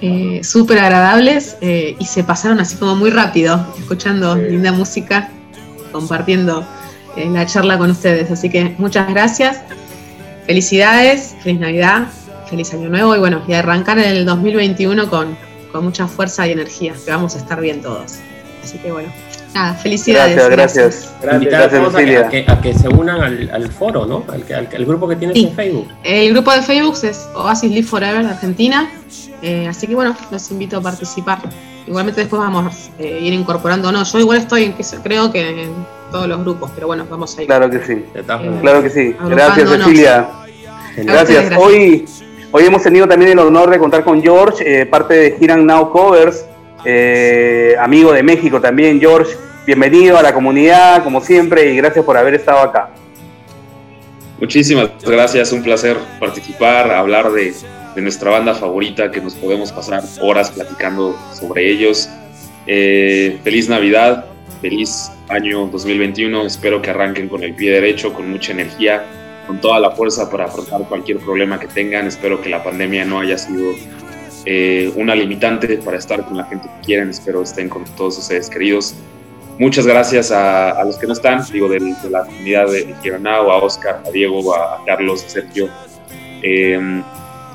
eh, 0.00 0.40
súper 0.44 0.78
agradables 0.78 1.56
eh, 1.62 1.96
y 1.98 2.04
se 2.04 2.22
pasaron 2.22 2.60
así 2.60 2.76
como 2.76 2.96
muy 2.96 3.10
rápido, 3.10 3.66
escuchando 3.78 4.36
linda 4.36 4.72
música, 4.72 5.30
compartiendo 5.90 6.66
eh, 7.16 7.28
la 7.30 7.46
charla 7.46 7.78
con 7.78 7.90
ustedes. 7.90 8.30
Así 8.30 8.50
que 8.50 8.74
muchas 8.78 9.08
gracias. 9.08 9.62
Felicidades, 10.46 11.34
feliz 11.42 11.60
Navidad, 11.60 12.08
feliz 12.48 12.72
Año 12.74 12.88
Nuevo 12.90 13.16
y 13.16 13.18
bueno, 13.18 13.42
y 13.48 13.54
arrancar 13.54 13.98
el 13.98 14.24
2021 14.26 15.08
con, 15.08 15.36
con 15.72 15.84
mucha 15.84 16.06
fuerza 16.06 16.46
y 16.46 16.52
energía, 16.52 16.94
que 17.04 17.10
vamos 17.10 17.34
a 17.34 17.38
estar 17.38 17.60
bien 17.60 17.80
todos. 17.80 18.18
Así 18.62 18.78
que 18.78 18.92
bueno, 18.92 19.08
nada, 19.56 19.74
felicidades. 19.74 20.32
Invitar 20.32 20.52
a 20.52 20.56
Gracias, 20.56 21.12
todos 21.22 21.94
a 21.94 21.98
que, 21.98 22.04
Cecilia. 22.04 22.20
a 22.26 22.28
que- 22.28 22.44
a 22.48 22.60
que 22.60 22.74
se 22.74 22.88
unan 22.88 23.20
al, 23.22 23.50
al 23.52 23.68
foro, 23.72 24.06
¿no? 24.06 24.24
Al, 24.28 24.42
que- 24.44 24.54
al, 24.54 24.68
al 24.74 24.84
grupo 24.84 25.08
que 25.08 25.16
tienes 25.16 25.36
en 25.36 25.52
Facebook. 25.54 25.88
El 26.04 26.32
grupo 26.32 26.52
de 26.52 26.62
Facebook 26.62 26.96
es 27.02 27.28
Oasis 27.34 27.70
Live 27.70 27.86
Forever 27.86 28.22
de 28.24 28.30
Argentina. 28.30 28.90
Eh, 29.42 29.66
así 29.68 29.86
que 29.86 29.94
bueno, 29.94 30.16
los 30.30 30.50
invito 30.50 30.78
a 30.78 30.80
participar. 30.80 31.38
Igualmente 31.86 32.20
después 32.20 32.40
vamos 32.40 32.90
a 32.98 33.02
ir 33.02 33.32
incorporando, 33.32 33.92
no, 33.92 34.02
yo 34.02 34.18
igual 34.18 34.38
estoy 34.38 34.64
en 34.64 34.72
que 34.72 34.82
creo 35.04 35.30
que 35.30 35.64
en 35.64 35.70
todos 36.10 36.26
los 36.26 36.40
grupos, 36.40 36.70
pero 36.74 36.88
bueno, 36.88 37.06
vamos 37.08 37.36
a 37.38 37.42
ir. 37.42 37.46
Claro 37.46 37.70
que 37.70 37.78
sí. 37.84 37.92
Eh, 38.14 38.22
Claro 38.60 38.82
que 38.82 38.90
sí. 38.90 39.14
Gracias. 39.28 39.68
Cecilia. 39.70 40.28
Ustedes, 40.90 41.06
Gracias. 41.06 41.40
gracias. 41.50 41.60
Hoy, 41.60 42.04
hoy 42.50 42.64
hemos 42.64 42.82
tenido 42.82 43.06
también 43.06 43.32
el 43.32 43.38
honor 43.38 43.70
de 43.70 43.78
contar 43.78 44.02
con 44.02 44.20
George, 44.22 44.64
eh, 44.82 44.86
parte 44.86 45.14
de 45.14 45.36
Hiran 45.40 45.64
Now 45.66 45.90
Covers, 45.92 46.44
eh, 46.84 47.74
amigo 47.78 48.12
de 48.12 48.22
México 48.22 48.60
también. 48.60 48.98
George, 48.98 49.32
bienvenido 49.66 50.16
a 50.16 50.22
la 50.22 50.32
comunidad, 50.32 51.02
como 51.02 51.20
siempre, 51.20 51.72
y 51.72 51.76
gracias 51.76 52.04
por 52.04 52.16
haber 52.16 52.34
estado 52.34 52.60
acá. 52.60 52.90
Muchísimas 54.40 54.90
gracias, 55.04 55.50
un 55.50 55.62
placer 55.62 55.96
participar, 56.20 56.92
hablar 56.92 57.32
de, 57.32 57.52
nuestra 57.96 58.30
banda 58.30 58.54
favorita, 58.54 59.10
que 59.10 59.22
nos 59.22 59.34
podemos 59.34 59.72
pasar 59.72 60.02
horas 60.20 60.50
platicando 60.50 61.18
sobre 61.32 61.70
ellos. 61.70 62.08
Eh, 62.66 63.38
feliz 63.42 63.70
Navidad, 63.70 64.26
feliz 64.60 65.10
año 65.28 65.66
2021, 65.68 66.44
espero 66.44 66.82
que 66.82 66.90
arranquen 66.90 67.28
con 67.28 67.42
el 67.42 67.54
pie 67.54 67.72
derecho, 67.72 68.12
con 68.12 68.30
mucha 68.30 68.52
energía, 68.52 69.02
con 69.46 69.62
toda 69.62 69.80
la 69.80 69.92
fuerza 69.92 70.30
para 70.30 70.44
afrontar 70.44 70.82
cualquier 70.82 71.16
problema 71.18 71.58
que 71.58 71.68
tengan. 71.68 72.06
Espero 72.06 72.42
que 72.42 72.50
la 72.50 72.62
pandemia 72.62 73.06
no 73.06 73.20
haya 73.20 73.38
sido 73.38 73.72
eh, 74.44 74.92
una 74.94 75.14
limitante 75.14 75.78
para 75.78 75.96
estar 75.96 76.22
con 76.26 76.36
la 76.36 76.44
gente 76.44 76.68
que 76.68 76.86
quieren, 76.86 77.08
espero 77.08 77.42
estén 77.42 77.70
con 77.70 77.84
todos 77.96 78.18
ustedes 78.18 78.50
queridos. 78.50 78.94
Muchas 79.58 79.86
gracias 79.86 80.30
a, 80.32 80.70
a 80.72 80.84
los 80.84 80.98
que 80.98 81.06
no 81.06 81.14
están, 81.14 81.42
digo, 81.50 81.68
del- 81.68 81.94
de, 82.02 82.10
la 82.10 82.24
comunidad 82.24 82.66
de 82.70 82.94
Gironao, 83.02 83.50
a 83.50 83.56
Oscar, 83.56 84.02
a 84.06 84.10
Diego, 84.10 84.54
a, 84.54 84.84
Carlos, 84.84 85.24
a 85.24 85.28
Sergio, 85.30 85.68
eh, 86.42 87.02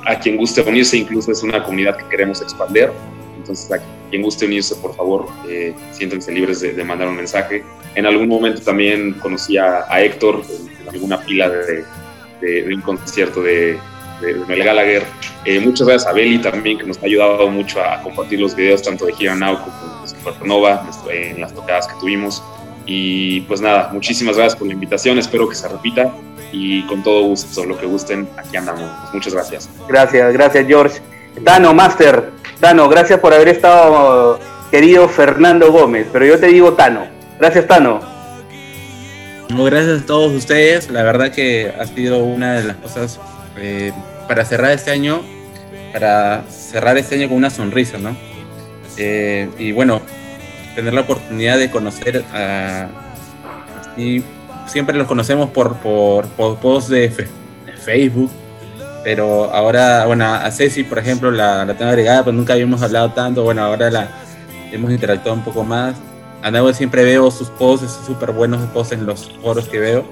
a 0.07 0.17
quien 0.19 0.35
guste 0.38 0.61
unirse, 0.61 0.97
incluso 0.97 1.31
es 1.31 1.43
una 1.43 1.63
comunidad 1.63 1.95
que 1.97 2.05
queremos 2.09 2.41
expandir. 2.41 2.89
Entonces, 3.38 3.71
a 3.71 3.80
quien 4.09 4.23
guste 4.23 4.45
unirse, 4.47 4.75
por 4.77 4.95
favor, 4.95 5.27
eh, 5.47 5.75
siéntense 5.91 6.31
libres 6.31 6.59
de, 6.61 6.73
de 6.73 6.83
mandar 6.83 7.07
un 7.07 7.17
mensaje. 7.17 7.63
En 7.93 8.05
algún 8.07 8.27
momento 8.27 8.61
también 8.61 9.13
conocí 9.13 9.57
a, 9.57 9.85
a 9.88 10.01
Héctor 10.01 10.41
en, 10.49 10.81
en 10.81 10.89
alguna 10.89 11.17
fila 11.19 11.49
de, 11.49 11.83
de- 12.41 12.63
de 12.63 12.73
un 12.73 12.81
concierto 12.81 13.43
de, 13.43 13.77
de, 14.21 14.33
de 14.33 14.39
Noel 14.47 14.63
Gallagher. 14.63 15.03
Eh, 15.45 15.59
muchas 15.59 15.88
gracias 15.88 16.09
a 16.11 16.13
Beli 16.13 16.39
también, 16.39 16.80
que 16.80 16.83
nos 16.85 16.97
ha 16.97 17.05
ayudado 17.05 17.47
mucho 17.49 17.80
a 17.80 18.01
compartir 18.01 18.39
los 18.39 18.55
videos 18.55 18.81
tanto 18.81 19.05
de 19.05 19.13
Here 19.19 19.35
Now 19.35 19.59
como 19.59 20.00
de 20.00 20.00
Supernova 20.24 20.88
en 21.09 21.41
las 21.41 21.53
tocadas 21.53 21.88
que 21.88 21.93
tuvimos. 22.00 22.43
Y 22.85 23.41
pues 23.41 23.61
nada, 23.61 23.90
muchísimas 23.93 24.35
gracias 24.35 24.58
por 24.58 24.67
la 24.67 24.74
invitación, 24.74 25.17
espero 25.19 25.48
que 25.48 25.56
se 25.56 25.67
repita 25.67 26.11
y 26.51 26.83
con 26.83 27.03
todo 27.03 27.24
gusto, 27.24 27.66
lo 27.66 27.77
que 27.77 27.85
gusten, 27.85 28.27
aquí 28.38 28.58
andamos. 28.58 28.90
Muchas 29.14 29.33
gracias. 29.33 29.69
Gracias, 29.88 30.33
gracias, 30.33 30.67
George. 30.67 31.00
Tano, 31.45 31.74
Master, 31.74 32.32
Tano, 32.59 32.90
gracias 32.90 33.19
por 33.19 33.33
haber 33.33 33.50
estado, 33.50 34.40
querido 34.69 35.08
Fernando 35.08 35.72
Gómez, 35.72 36.08
pero 36.11 36.25
yo 36.25 36.40
te 36.40 36.48
digo 36.48 36.74
Tano. 36.74 37.06
Gracias, 37.40 37.67
Tano. 37.67 38.01
No, 39.50 39.64
gracias 39.66 40.03
a 40.03 40.06
todos 40.06 40.32
ustedes. 40.32 40.90
La 40.90 41.03
verdad 41.03 41.32
que 41.32 41.74
ha 41.77 41.85
sido 41.85 42.19
una 42.19 42.53
de 42.53 42.64
las 42.64 42.77
cosas 42.77 43.19
eh, 43.58 43.91
para 44.27 44.45
cerrar 44.45 44.72
este 44.72 44.91
año, 44.91 45.22
para 45.91 46.43
cerrar 46.50 46.98
este 46.98 47.16
año 47.16 47.27
con 47.27 47.38
una 47.38 47.50
sonrisa, 47.50 47.98
¿no? 47.98 48.16
Eh, 48.98 49.50
y 49.58 49.72
bueno, 49.72 50.02
tener 50.76 50.94
la 50.94 51.02
oportunidad 51.02 51.58
de 51.58 51.70
conocer 51.70 52.24
a... 52.34 52.88
Y 53.98 54.24
siempre 54.68 54.98
los 54.98 55.08
conocemos 55.08 55.50
por, 55.50 55.76
por, 55.78 56.28
por 56.30 56.58
posts 56.58 56.90
de, 56.90 57.28
Facebook, 57.84 58.30
pero 59.03 59.52
ahora, 59.52 60.06
bueno, 60.06 60.26
a 60.26 60.52
Ceci, 60.52 60.84
por 60.84 61.00
ejemplo, 61.00 61.32
la, 61.32 61.66
la 61.66 61.74
tengo 61.74 61.90
agregada, 61.90 62.24
pero 62.24 62.38
nunca 62.38 62.53
habíamos 62.53 62.84
hablado 62.84 63.11
tanto. 63.11 63.44
Bueno, 63.44 63.64
ahora 63.64 63.90
la 63.90 64.10
hemos 64.72 64.92
interactuado 64.92 65.36
un 65.36 65.44
poco 65.44 65.64
más. 65.64 65.95
A 66.44 66.52
Nahue 66.52 66.74
siempre 66.74 67.03
veo 67.03 67.30
sus 67.32 67.50
posts, 67.50 67.88
esos 67.88 68.06
súper 68.06 68.32
buenos 68.32 68.61
posts 68.70 68.94
en 68.94 69.06
los 69.06 69.32
foros 69.42 69.68
que 69.68 69.80
veo. 69.80 70.06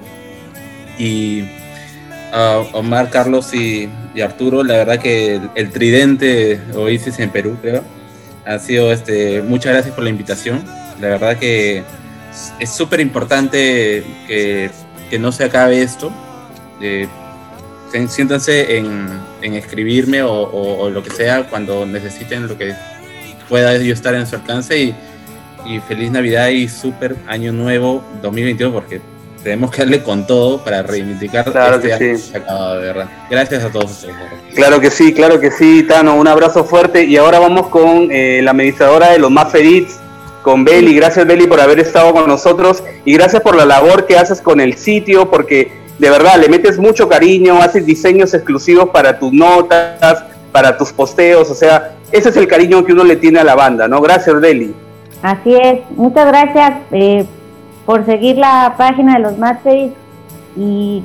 Y 0.98 1.44
a 2.32 2.62
Omar, 2.72 3.10
Carlos 3.10 3.54
y, 3.54 3.88
Arturo, 4.22 4.64
la 4.64 4.74
verdad 4.74 4.98
que 4.98 5.36
el, 5.36 5.50
el 5.54 5.70
tridente 5.70 6.60
Oasis 6.74 7.20
en 7.20 7.30
Perú, 7.30 7.56
creo, 7.62 7.82
ha 8.46 8.58
sido 8.58 8.92
este. 8.92 9.42
Muchas 9.42 9.72
gracias 9.72 9.94
por 9.94 10.04
la 10.04 10.10
invitación. 10.10 10.64
La 11.00 11.08
verdad 11.08 11.38
que 11.38 11.82
es 12.58 12.70
súper 12.70 13.00
importante 13.00 14.04
que, 14.26 14.70
que 15.08 15.18
no 15.18 15.32
se 15.32 15.44
acabe 15.44 15.82
esto. 15.82 16.12
Eh, 16.80 17.08
siéntanse 18.08 18.76
en, 18.78 19.08
en 19.42 19.54
escribirme 19.54 20.22
o, 20.22 20.90
lo 20.90 21.02
que 21.02 21.10
sea 21.10 21.44
cuando 21.48 21.86
necesiten 21.86 22.46
lo 22.46 22.56
que 22.56 22.74
pueda 23.48 23.76
yo 23.78 23.92
estar 23.92 24.14
en 24.14 24.26
su 24.26 24.36
alcance 24.36 24.78
y, 24.78 24.94
feliz 25.86 26.10
Navidad 26.10 26.48
y 26.48 26.68
súper 26.68 27.16
año 27.26 27.52
nuevo 27.52 28.02
2022 28.22 28.72
porque 28.72 29.02
tenemos 29.42 29.70
que 29.70 29.78
darle 29.82 30.02
con 30.02 30.26
todo 30.26 30.58
para 30.62 30.82
reivindicar 30.82 31.44
Claro 31.50 31.76
este 31.76 31.88
que 31.98 32.16
sí. 32.18 32.32
de 32.32 32.40
verdad. 32.80 33.08
Gracias 33.30 33.64
a 33.64 33.70
todos 33.70 33.90
ustedes. 33.90 34.14
Claro 34.54 34.80
que 34.80 34.90
sí, 34.90 35.12
claro 35.14 35.40
que 35.40 35.50
sí, 35.50 35.84
Tano. 35.84 36.16
Un 36.16 36.28
abrazo 36.28 36.64
fuerte. 36.64 37.04
Y 37.04 37.16
ahora 37.16 37.38
vamos 37.38 37.68
con 37.68 38.08
eh, 38.10 38.40
la 38.42 38.50
administradora 38.50 39.10
de 39.12 39.18
los 39.18 39.30
más 39.30 39.50
feliz, 39.50 39.98
con 40.42 40.64
Beli. 40.64 40.94
Gracias, 40.94 41.26
Beli, 41.26 41.46
por 41.46 41.60
haber 41.60 41.80
estado 41.80 42.12
con 42.12 42.26
nosotros. 42.26 42.82
Y 43.04 43.14
gracias 43.14 43.42
por 43.42 43.54
la 43.56 43.64
labor 43.64 44.06
que 44.06 44.18
haces 44.18 44.40
con 44.40 44.60
el 44.60 44.76
sitio, 44.76 45.30
porque 45.30 45.72
de 45.98 46.10
verdad 46.10 46.36
le 46.38 46.48
metes 46.48 46.78
mucho 46.78 47.08
cariño, 47.08 47.62
haces 47.62 47.86
diseños 47.86 48.34
exclusivos 48.34 48.90
para 48.90 49.18
tus 49.18 49.32
notas, 49.32 50.24
para 50.52 50.76
tus 50.76 50.92
posteos. 50.92 51.50
O 51.50 51.54
sea, 51.54 51.92
ese 52.12 52.28
es 52.28 52.36
el 52.36 52.46
cariño 52.46 52.84
que 52.84 52.92
uno 52.92 53.04
le 53.04 53.16
tiene 53.16 53.40
a 53.40 53.44
la 53.44 53.54
banda, 53.54 53.88
¿no? 53.88 54.00
Gracias, 54.00 54.38
Beli. 54.40 54.74
Así 55.22 55.54
es, 55.54 55.80
muchas 55.96 56.26
gracias 56.26 56.72
eh, 56.92 57.26
por 57.90 58.06
seguir 58.06 58.38
la 58.38 58.74
página 58.78 59.14
de 59.14 59.18
los 59.18 59.36
Matseis 59.36 59.90
y 60.56 61.02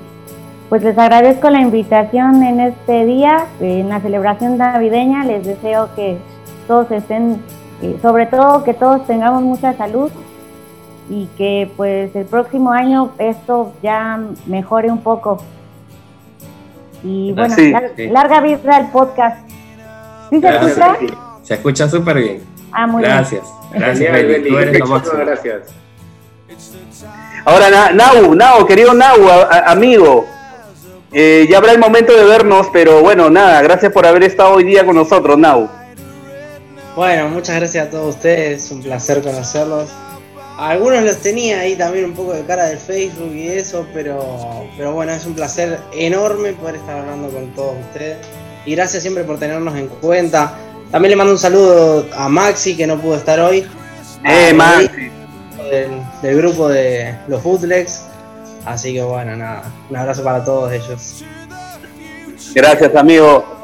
pues 0.70 0.84
les 0.84 0.96
agradezco 0.96 1.50
la 1.50 1.60
invitación 1.60 2.44
en 2.44 2.60
este 2.60 3.06
día, 3.06 3.48
en 3.60 3.90
la 3.90 4.00
celebración 4.02 4.60
navideña. 4.60 5.24
Les 5.26 5.44
deseo 5.48 5.90
que 5.96 6.20
todos 6.68 6.92
estén, 6.92 7.42
eh, 7.82 7.98
sobre 8.04 8.28
todo 8.28 8.64
que 8.64 8.76
todos 8.76 9.04
tengamos 9.08 9.42
mucha 9.42 9.74
salud 9.74 10.12
y 11.10 11.26
que 11.40 11.72
pues 11.76 12.16
el 12.16 12.26
próximo 12.26 12.72
año 12.72 13.10
esto 13.18 13.74
ya 13.82 14.20
mejore 14.46 14.92
un 14.92 15.00
poco. 15.00 15.40
Y 17.04 17.32
bueno, 17.34 17.56
Sí, 17.56 17.72
lar- 17.74 17.92
sí. 17.96 18.08
larga 18.10 18.42
vida 18.42 18.76
al 18.76 18.92
podcast. 18.92 19.50
¿Sí 20.30 20.36
se 20.36 20.40
Gracias. 20.40 20.78
escucha? 20.78 21.16
Se 21.42 21.54
escucha 21.56 21.90
súper 21.90 22.18
bien. 22.20 22.44
Ah, 22.72 22.86
muy 22.86 23.02
Gracias. 23.02 23.42
bien. 23.72 23.82
Gracias. 23.82 24.12
Tú 24.48 24.58
eres 24.60 24.80
lo 24.80 24.86
máximo. 24.86 25.18
gracias. 25.26 25.85
Ahora, 27.46 27.70
Na- 27.70 27.92
Nau, 27.92 28.34
Nau, 28.36 28.66
querido 28.66 28.94
Nau, 28.94 29.30
a- 29.30 29.72
amigo. 29.72 30.26
eh, 31.18 31.48
ya 31.50 31.58
habrá 31.60 31.72
el 31.72 31.80
momento 31.80 32.12
de 32.14 32.26
vernos, 32.26 32.68
pero 32.74 33.02
bueno, 33.02 33.30
nada, 33.30 33.62
gracias 33.62 33.92
por 33.94 34.06
haber 34.06 34.24
estado 34.24 34.56
hoy 34.56 34.66
día 34.66 34.86
con 34.86 34.96
nosotros, 34.96 35.38
Nau. 35.38 35.70
Bueno, 36.96 37.30
muchas 37.30 37.56
gracias 37.58 37.88
a 37.88 37.90
todos 37.90 38.16
ustedes, 38.16 38.70
un 38.72 38.82
placer 38.82 39.22
conocerlos. 39.22 39.90
A 40.58 40.70
algunos 40.70 41.04
los 41.04 41.18
tenía 41.18 41.60
ahí 41.60 41.76
también 41.76 42.06
un 42.06 42.14
poco 42.14 42.34
de 42.34 42.44
cara 42.46 42.66
del 42.66 42.78
Facebook 42.80 43.32
y 43.34 43.48
eso, 43.50 43.86
pero, 43.94 44.66
pero 44.78 44.94
bueno, 44.94 45.12
es 45.14 45.26
un 45.26 45.36
placer 45.36 45.80
enorme 45.94 46.54
poder 46.54 46.76
estar 46.76 46.98
hablando 47.00 47.30
con 47.30 47.54
todos 47.54 47.76
ustedes. 47.88 48.18
Y 48.66 48.74
gracias 48.76 49.04
siempre 49.04 49.24
por 49.26 49.38
tenernos 49.38 49.76
en 49.76 49.88
cuenta. 49.88 50.54
También 50.92 51.12
le 51.12 51.16
mando 51.18 51.34
un 51.34 51.40
saludo 51.40 52.06
a 52.18 52.30
Maxi, 52.30 52.76
que 52.78 52.88
no 52.88 52.98
pudo 53.00 53.16
estar 53.18 53.40
hoy. 53.42 53.66
Eh, 54.24 54.54
Maxi. 54.54 55.12
Del, 55.70 56.02
del 56.22 56.38
grupo 56.38 56.70
de 56.70 57.16
los 57.28 57.42
bootlegs. 57.44 58.06
Así 58.66 58.94
que 58.94 59.04
bueno, 59.04 59.36
nada, 59.36 59.64
un 59.90 59.96
abrazo 59.96 60.24
para 60.24 60.44
todos 60.44 60.72
ellos. 60.72 61.24
Gracias, 62.54 62.96
amigo. 62.96 63.56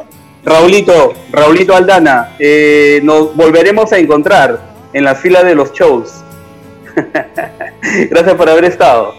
Raulito, 0.43 1.13
Raulito 1.31 1.75
Aldana, 1.75 2.35
eh, 2.39 2.99
nos 3.03 3.35
volveremos 3.35 3.91
a 3.93 3.97
encontrar 3.97 4.59
en 4.91 5.03
las 5.03 5.19
filas 5.19 5.43
de 5.43 5.55
los 5.55 5.71
shows. 5.71 6.23
Gracias 8.09 8.35
por 8.35 8.49
haber 8.49 8.65
estado. 8.65 9.13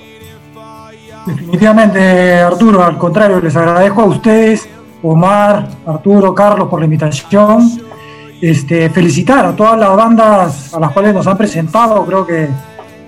Definitivamente, 1.26 2.40
Arturo, 2.40 2.84
al 2.84 2.98
contrario, 2.98 3.40
les 3.40 3.54
agradezco 3.54 4.02
a 4.02 4.06
ustedes, 4.06 4.68
Omar, 5.02 5.68
Arturo, 5.86 6.34
Carlos, 6.34 6.68
por 6.68 6.80
la 6.80 6.86
invitación. 6.86 7.70
Este, 8.40 8.90
felicitar 8.90 9.46
a 9.46 9.54
todas 9.54 9.78
las 9.78 9.96
bandas 9.96 10.74
a 10.74 10.80
las 10.80 10.90
cuales 10.90 11.14
nos 11.14 11.24
han 11.28 11.38
presentado, 11.38 12.04
creo 12.04 12.26
que 12.26 12.48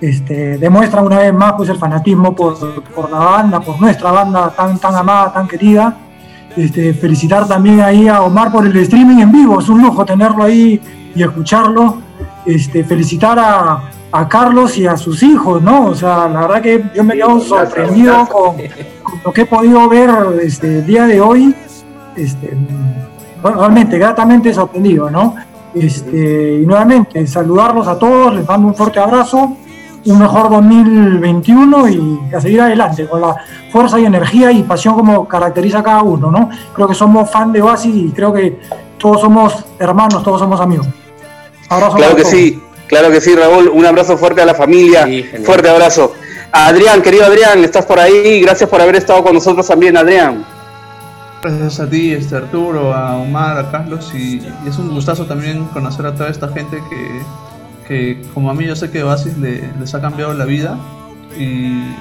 este, 0.01 0.57
demuestran 0.57 1.05
una 1.05 1.19
vez 1.19 1.33
más 1.33 1.53
pues, 1.53 1.69
el 1.69 1.77
fanatismo 1.77 2.35
por, 2.35 2.57
por 2.93 3.09
la 3.09 3.19
banda, 3.19 3.59
por 3.59 3.79
nuestra 3.79 4.11
banda 4.11 4.49
tan, 4.49 4.77
tan 4.79 4.95
amada, 4.95 5.33
tan 5.33 5.47
querida. 5.47 5.97
Este, 6.55 6.93
felicitar 6.93 7.47
también 7.47 7.81
ahí 7.81 8.07
a 8.07 8.21
Omar 8.21 8.51
por 8.51 8.65
el 8.65 8.75
streaming 8.77 9.17
en 9.19 9.31
vivo, 9.31 9.59
es 9.59 9.67
un 9.67 9.81
lujo 9.81 10.05
tenerlo 10.05 10.43
ahí 10.43 10.81
y 11.13 11.23
escucharlo. 11.23 11.97
Este, 12.45 12.83
felicitar 12.83 13.39
a, 13.39 13.89
a 14.11 14.29
Carlos 14.29 14.77
y 14.77 14.85
a 14.85 14.95
sus 14.95 15.23
hijos, 15.23 15.61
¿no? 15.61 15.87
O 15.87 15.95
sea, 15.95 16.27
la 16.27 16.41
verdad 16.41 16.61
que 16.61 16.85
yo 16.93 17.03
me 17.03 17.15
quedo 17.15 17.39
sorprendido 17.39 18.27
con, 18.27 18.55
con 18.55 19.19
lo 19.25 19.33
que 19.33 19.41
he 19.41 19.45
podido 19.45 19.89
ver 19.89 20.09
este, 20.41 20.79
el 20.79 20.85
día 20.85 21.05
de 21.05 21.19
hoy. 21.19 21.55
Este, 22.15 22.55
realmente, 23.43 23.97
gratamente 23.97 24.53
sorprendido, 24.53 25.09
¿no? 25.09 25.35
Este, 25.73 26.59
y 26.61 26.65
nuevamente, 26.65 27.25
saludarlos 27.27 27.87
a 27.87 27.99
todos, 27.99 28.33
les 28.33 28.47
mando 28.47 28.67
un 28.67 28.75
fuerte 28.75 28.99
abrazo, 28.99 29.57
un 30.05 30.19
mejor 30.19 30.49
2021 30.49 31.89
y 31.89 32.19
a 32.35 32.39
seguir 32.39 32.61
adelante 32.61 33.07
con 33.07 33.21
la 33.21 33.35
fuerza 33.71 33.99
y 33.99 34.05
energía 34.05 34.51
y 34.51 34.63
pasión 34.63 34.95
como 34.95 35.27
caracteriza 35.27 35.79
a 35.79 35.83
cada 35.83 36.03
uno, 36.03 36.29
¿no? 36.29 36.49
Creo 36.73 36.87
que 36.87 36.93
somos 36.93 37.29
fan 37.29 37.51
de 37.51 37.61
Oasis 37.61 37.95
y 37.95 38.11
creo 38.11 38.31
que 38.31 38.59
todos 38.97 39.21
somos 39.21 39.65
hermanos, 39.79 40.23
todos 40.23 40.39
somos 40.39 40.61
amigos. 40.61 40.87
Abrazo 41.69 41.97
Claro 41.97 42.15
que 42.15 42.21
todos. 42.21 42.33
sí, 42.33 42.61
claro 42.87 43.09
que 43.09 43.19
sí, 43.19 43.35
Raúl. 43.35 43.69
Un 43.69 43.85
abrazo 43.85 44.17
fuerte 44.17 44.41
a 44.41 44.45
la 44.45 44.53
familia. 44.53 45.07
fuerte 45.43 45.69
abrazo. 45.69 46.13
Adrián, 46.51 47.01
querido 47.01 47.25
Adrián, 47.25 47.63
estás 47.63 47.85
por 47.85 47.99
ahí. 47.99 48.41
Gracias 48.41 48.69
por 48.69 48.79
haber 48.81 48.95
estado 48.95 49.23
con 49.23 49.33
nosotros 49.33 49.67
también, 49.67 49.97
Adrián. 49.97 50.45
Gracias 51.41 51.79
a 51.79 51.89
ti, 51.89 52.11
este 52.11 52.35
Arturo, 52.35 52.93
a 52.93 53.17
Omar, 53.17 53.57
a 53.57 53.71
Carlos 53.71 54.11
y, 54.15 54.37
y 54.37 54.69
es 54.69 54.77
un 54.77 54.89
gustazo 54.93 55.25
también 55.25 55.65
conocer 55.73 56.05
a 56.05 56.15
toda 56.15 56.29
esta 56.29 56.47
gente 56.47 56.81
que, 56.89 57.21
que 57.87 58.21
como 58.33 58.49
a 58.49 58.53
mí 58.53 58.65
yo 58.65 58.75
sé 58.75 58.89
que 58.91 59.03
Oasis 59.03 59.37
le- 59.37 59.63
les 59.79 59.93
ha 59.95 60.01
cambiado 60.01 60.33
la 60.33 60.45
vida 60.45 60.77
y, 61.37 61.43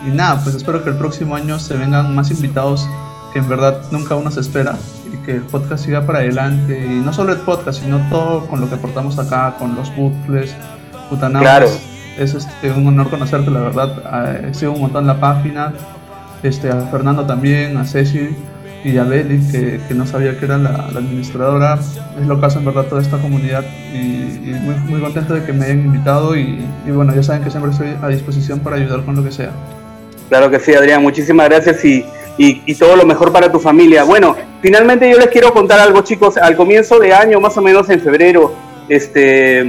y 0.07 0.11
nada, 0.13 0.41
pues 0.43 0.55
espero 0.57 0.83
que 0.85 0.91
el 0.91 0.97
próximo 0.97 1.35
año 1.37 1.59
se 1.59 1.77
vengan 1.77 2.15
más 2.15 2.31
invitados 2.31 2.89
que 3.33 3.41
en 3.41 3.49
verdad 3.49 3.83
nunca 3.91 4.15
uno 4.15 4.31
se 4.31 4.41
espera 4.41 4.77
y 5.13 5.17
que 5.25 5.33
el 5.33 5.43
podcast 5.43 5.85
siga 5.85 6.07
para 6.07 6.21
adelante 6.21 6.79
y 6.87 7.01
no 7.01 7.13
solo 7.13 7.33
el 7.33 7.41
podcast 7.41 7.83
sino 7.83 7.99
todo 8.09 8.47
con 8.47 8.61
lo 8.61 8.69
que 8.69 8.77
aportamos 8.77 9.19
acá, 9.19 9.57
con 9.59 9.75
los 9.75 9.95
bootles, 9.97 10.55
putanautas. 11.11 11.43
Claro. 11.43 11.67
Es 12.17 12.33
este, 12.35 12.71
un 12.71 12.87
honor 12.87 13.11
conocerte, 13.11 13.51
la 13.51 13.59
verdad. 13.59 14.45
He 14.45 14.55
sido 14.55 14.71
un 14.73 14.83
montón 14.83 15.05
la 15.05 15.19
página, 15.19 15.73
este, 16.45 16.71
a 16.71 16.77
Fernando 16.83 17.27
también, 17.27 17.77
a 17.77 17.85
Ceci 17.85 18.29
y 18.85 18.99
a 18.99 19.05
Beli, 19.05 19.41
que, 19.51 19.81
que 19.89 19.95
no 19.95 20.07
sabía 20.07 20.39
que 20.39 20.45
era 20.45 20.59
la, 20.59 20.89
administradora. 20.95 21.79
Es 22.21 22.27
lo 22.27 22.41
caso 22.41 22.59
en 22.59 22.67
verdad 22.67 22.85
toda 22.85 23.01
esta 23.01 23.19
comunidad 23.19 23.65
y, 23.93 24.53
muy, 24.61 24.75
muy 24.87 25.01
contento 25.01 25.35
de 25.35 25.45
que 25.45 25.53
me 25.53 25.65
hayan 25.65 25.81
invitado 25.81 26.37
y, 26.37 26.65
y 26.87 26.91
bueno, 26.91 27.15
ya 27.15 27.23
saben 27.23 27.43
que 27.43 27.51
siempre 27.51 27.73
estoy 27.73 27.97
a 28.01 28.09
disposición 28.09 28.61
para 28.61 28.77
ayudar 28.77 29.05
con 29.05 29.17
lo 29.17 29.25
que 29.25 29.33
sea. 29.33 29.51
Claro 30.29 30.51
que 30.51 30.61
sí, 30.61 30.75
Adrián. 30.75 31.03
Muchísimas 31.03 31.49
gracias 31.49 31.83
y, 31.85 32.05
y- 32.37 32.75
todo 32.75 32.95
lo 32.97 33.07
mejor 33.07 33.33
para 33.33 33.51
tu 33.51 33.59
familia. 33.59 34.05
Bueno, 34.05 34.37
finalmente 34.61 35.11
yo 35.11 35.19
les 35.19 35.29
quiero 35.29 35.53
contar 35.53 35.81
algo, 35.81 36.03
chicos. 36.03 36.37
Al 36.37 36.55
comienzo 36.55 36.99
de 36.99 37.15
año, 37.15 37.41
más 37.41 37.57
o 37.57 37.63
menos 37.63 37.89
en 37.89 38.01
febrero, 38.01 38.55
este, 38.89 39.65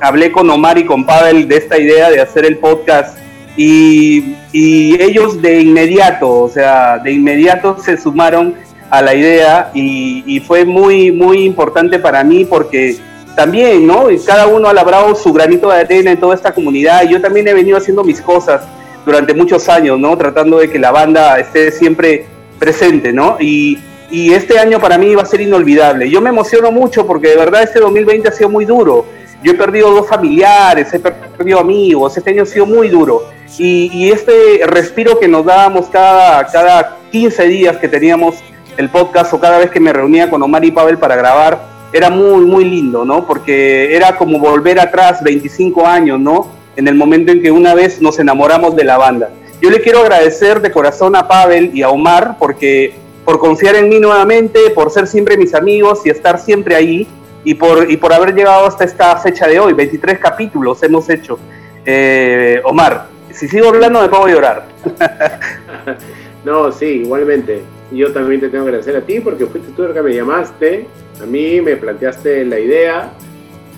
hablé 0.00 0.32
con 0.32 0.50
Omar 0.50 0.78
y 0.78 0.84
con 0.84 1.06
Pavel 1.06 1.46
de 1.46 1.56
esta 1.58 1.78
idea 1.78 2.10
de 2.10 2.20
hacer 2.20 2.44
el 2.44 2.58
podcast 2.58 3.21
y, 3.56 4.34
y 4.52 5.02
ellos 5.02 5.40
de 5.42 5.60
inmediato, 5.60 6.30
o 6.30 6.48
sea, 6.48 6.98
de 6.98 7.12
inmediato 7.12 7.76
se 7.82 7.96
sumaron 7.96 8.54
a 8.90 9.02
la 9.02 9.14
idea 9.14 9.70
y, 9.74 10.22
y 10.26 10.40
fue 10.40 10.64
muy, 10.64 11.12
muy 11.12 11.44
importante 11.44 11.98
para 11.98 12.22
mí 12.24 12.44
porque 12.44 12.98
también, 13.34 13.86
¿no? 13.86 14.06
Cada 14.26 14.46
uno 14.46 14.68
ha 14.68 14.74
labrado 14.74 15.14
su 15.14 15.32
granito 15.32 15.70
de 15.70 15.80
arena 15.80 16.12
en 16.12 16.20
toda 16.20 16.34
esta 16.34 16.52
comunidad. 16.52 17.02
Yo 17.08 17.20
también 17.20 17.48
he 17.48 17.54
venido 17.54 17.78
haciendo 17.78 18.04
mis 18.04 18.20
cosas 18.20 18.62
durante 19.04 19.34
muchos 19.34 19.68
años, 19.68 19.98
¿no? 19.98 20.16
Tratando 20.16 20.58
de 20.58 20.70
que 20.70 20.78
la 20.78 20.90
banda 20.90 21.38
esté 21.38 21.70
siempre 21.72 22.26
presente, 22.58 23.12
¿no? 23.12 23.36
Y, 23.40 23.78
y 24.10 24.34
este 24.34 24.58
año 24.58 24.78
para 24.78 24.98
mí 24.98 25.14
va 25.14 25.22
a 25.22 25.26
ser 25.26 25.40
inolvidable. 25.40 26.10
Yo 26.10 26.20
me 26.20 26.28
emociono 26.28 26.70
mucho 26.70 27.06
porque 27.06 27.28
de 27.28 27.36
verdad 27.36 27.62
este 27.62 27.80
2020 27.80 28.28
ha 28.28 28.32
sido 28.32 28.50
muy 28.50 28.64
duro. 28.64 29.06
Yo 29.42 29.52
he 29.52 29.54
perdido 29.54 29.90
dos 29.90 30.08
familiares, 30.08 30.92
he 30.94 30.98
perdido 30.98 31.58
amigos, 31.58 32.16
este 32.16 32.30
año 32.30 32.44
ha 32.44 32.46
sido 32.46 32.66
muy 32.66 32.88
duro. 32.88 33.24
Y, 33.58 33.90
y 33.92 34.10
este 34.10 34.62
respiro 34.66 35.18
que 35.18 35.28
nos 35.28 35.44
dábamos 35.44 35.86
cada, 35.86 36.46
cada 36.46 36.98
15 37.10 37.46
días 37.48 37.76
que 37.76 37.88
teníamos 37.88 38.36
el 38.76 38.88
podcast 38.88 39.32
o 39.34 39.40
cada 39.40 39.58
vez 39.58 39.70
que 39.70 39.80
me 39.80 39.92
reunía 39.92 40.30
con 40.30 40.42
Omar 40.42 40.64
y 40.64 40.70
Pavel 40.70 40.96
para 40.98 41.16
grabar, 41.16 41.60
era 41.92 42.08
muy, 42.08 42.46
muy 42.46 42.64
lindo, 42.64 43.04
¿no? 43.04 43.26
Porque 43.26 43.94
era 43.94 44.16
como 44.16 44.38
volver 44.38 44.80
atrás 44.80 45.22
25 45.22 45.86
años, 45.86 46.18
¿no? 46.18 46.48
En 46.76 46.88
el 46.88 46.94
momento 46.94 47.32
en 47.32 47.42
que 47.42 47.50
una 47.50 47.74
vez 47.74 48.00
nos 48.00 48.18
enamoramos 48.18 48.74
de 48.74 48.84
la 48.84 48.96
banda. 48.96 49.30
Yo 49.60 49.70
le 49.70 49.80
quiero 49.80 50.00
agradecer 50.00 50.60
de 50.60 50.72
corazón 50.72 51.14
a 51.14 51.28
Pavel 51.28 51.70
y 51.74 51.82
a 51.82 51.90
Omar 51.90 52.36
porque 52.38 52.94
por 53.24 53.38
confiar 53.38 53.76
en 53.76 53.88
mí 53.88 54.00
nuevamente, 54.00 54.58
por 54.74 54.90
ser 54.90 55.06
siempre 55.06 55.36
mis 55.36 55.54
amigos 55.54 56.00
y 56.04 56.10
estar 56.10 56.40
siempre 56.40 56.74
ahí 56.74 57.06
y 57.44 57.54
por, 57.54 57.90
y 57.90 57.96
por 57.96 58.12
haber 58.12 58.34
llegado 58.34 58.66
hasta 58.66 58.84
esta 58.84 59.16
fecha 59.16 59.46
de 59.46 59.58
hoy. 59.58 59.72
23 59.72 60.18
capítulos 60.18 60.82
hemos 60.82 61.08
hecho. 61.10 61.38
Eh, 61.84 62.60
Omar, 62.64 63.06
si 63.32 63.48
sigo 63.48 63.68
hablando 63.68 64.00
me 64.00 64.08
pongo 64.08 64.26
a 64.26 64.30
llorar. 64.30 64.66
No, 66.44 66.72
sí, 66.72 66.86
igualmente. 66.86 67.62
Yo 67.92 68.12
también 68.12 68.40
te 68.40 68.48
tengo 68.48 68.64
que 68.64 68.70
agradecer 68.70 68.96
a 68.96 69.02
ti 69.02 69.20
porque 69.20 69.46
fuiste 69.46 69.70
tú 69.72 69.84
el 69.84 69.92
que 69.92 70.02
me 70.02 70.14
llamaste, 70.14 70.86
a 71.22 71.26
mí 71.26 71.60
me 71.60 71.76
planteaste 71.76 72.44
la 72.44 72.58
idea 72.58 73.12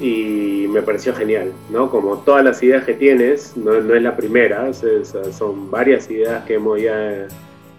y 0.00 0.66
me 0.70 0.82
pareció 0.82 1.14
genial, 1.14 1.52
¿no? 1.70 1.90
Como 1.90 2.18
todas 2.18 2.44
las 2.44 2.62
ideas 2.62 2.84
que 2.84 2.94
tienes, 2.94 3.56
no, 3.56 3.80
no 3.80 3.94
es 3.94 4.02
la 4.02 4.16
primera, 4.16 4.72
son 4.72 5.70
varias 5.70 6.10
ideas 6.10 6.44
que 6.44 6.54
hemos 6.54 6.80
ya 6.80 7.26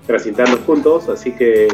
transitando 0.07 0.57
juntos, 0.65 1.09
así 1.09 1.31
que 1.31 1.67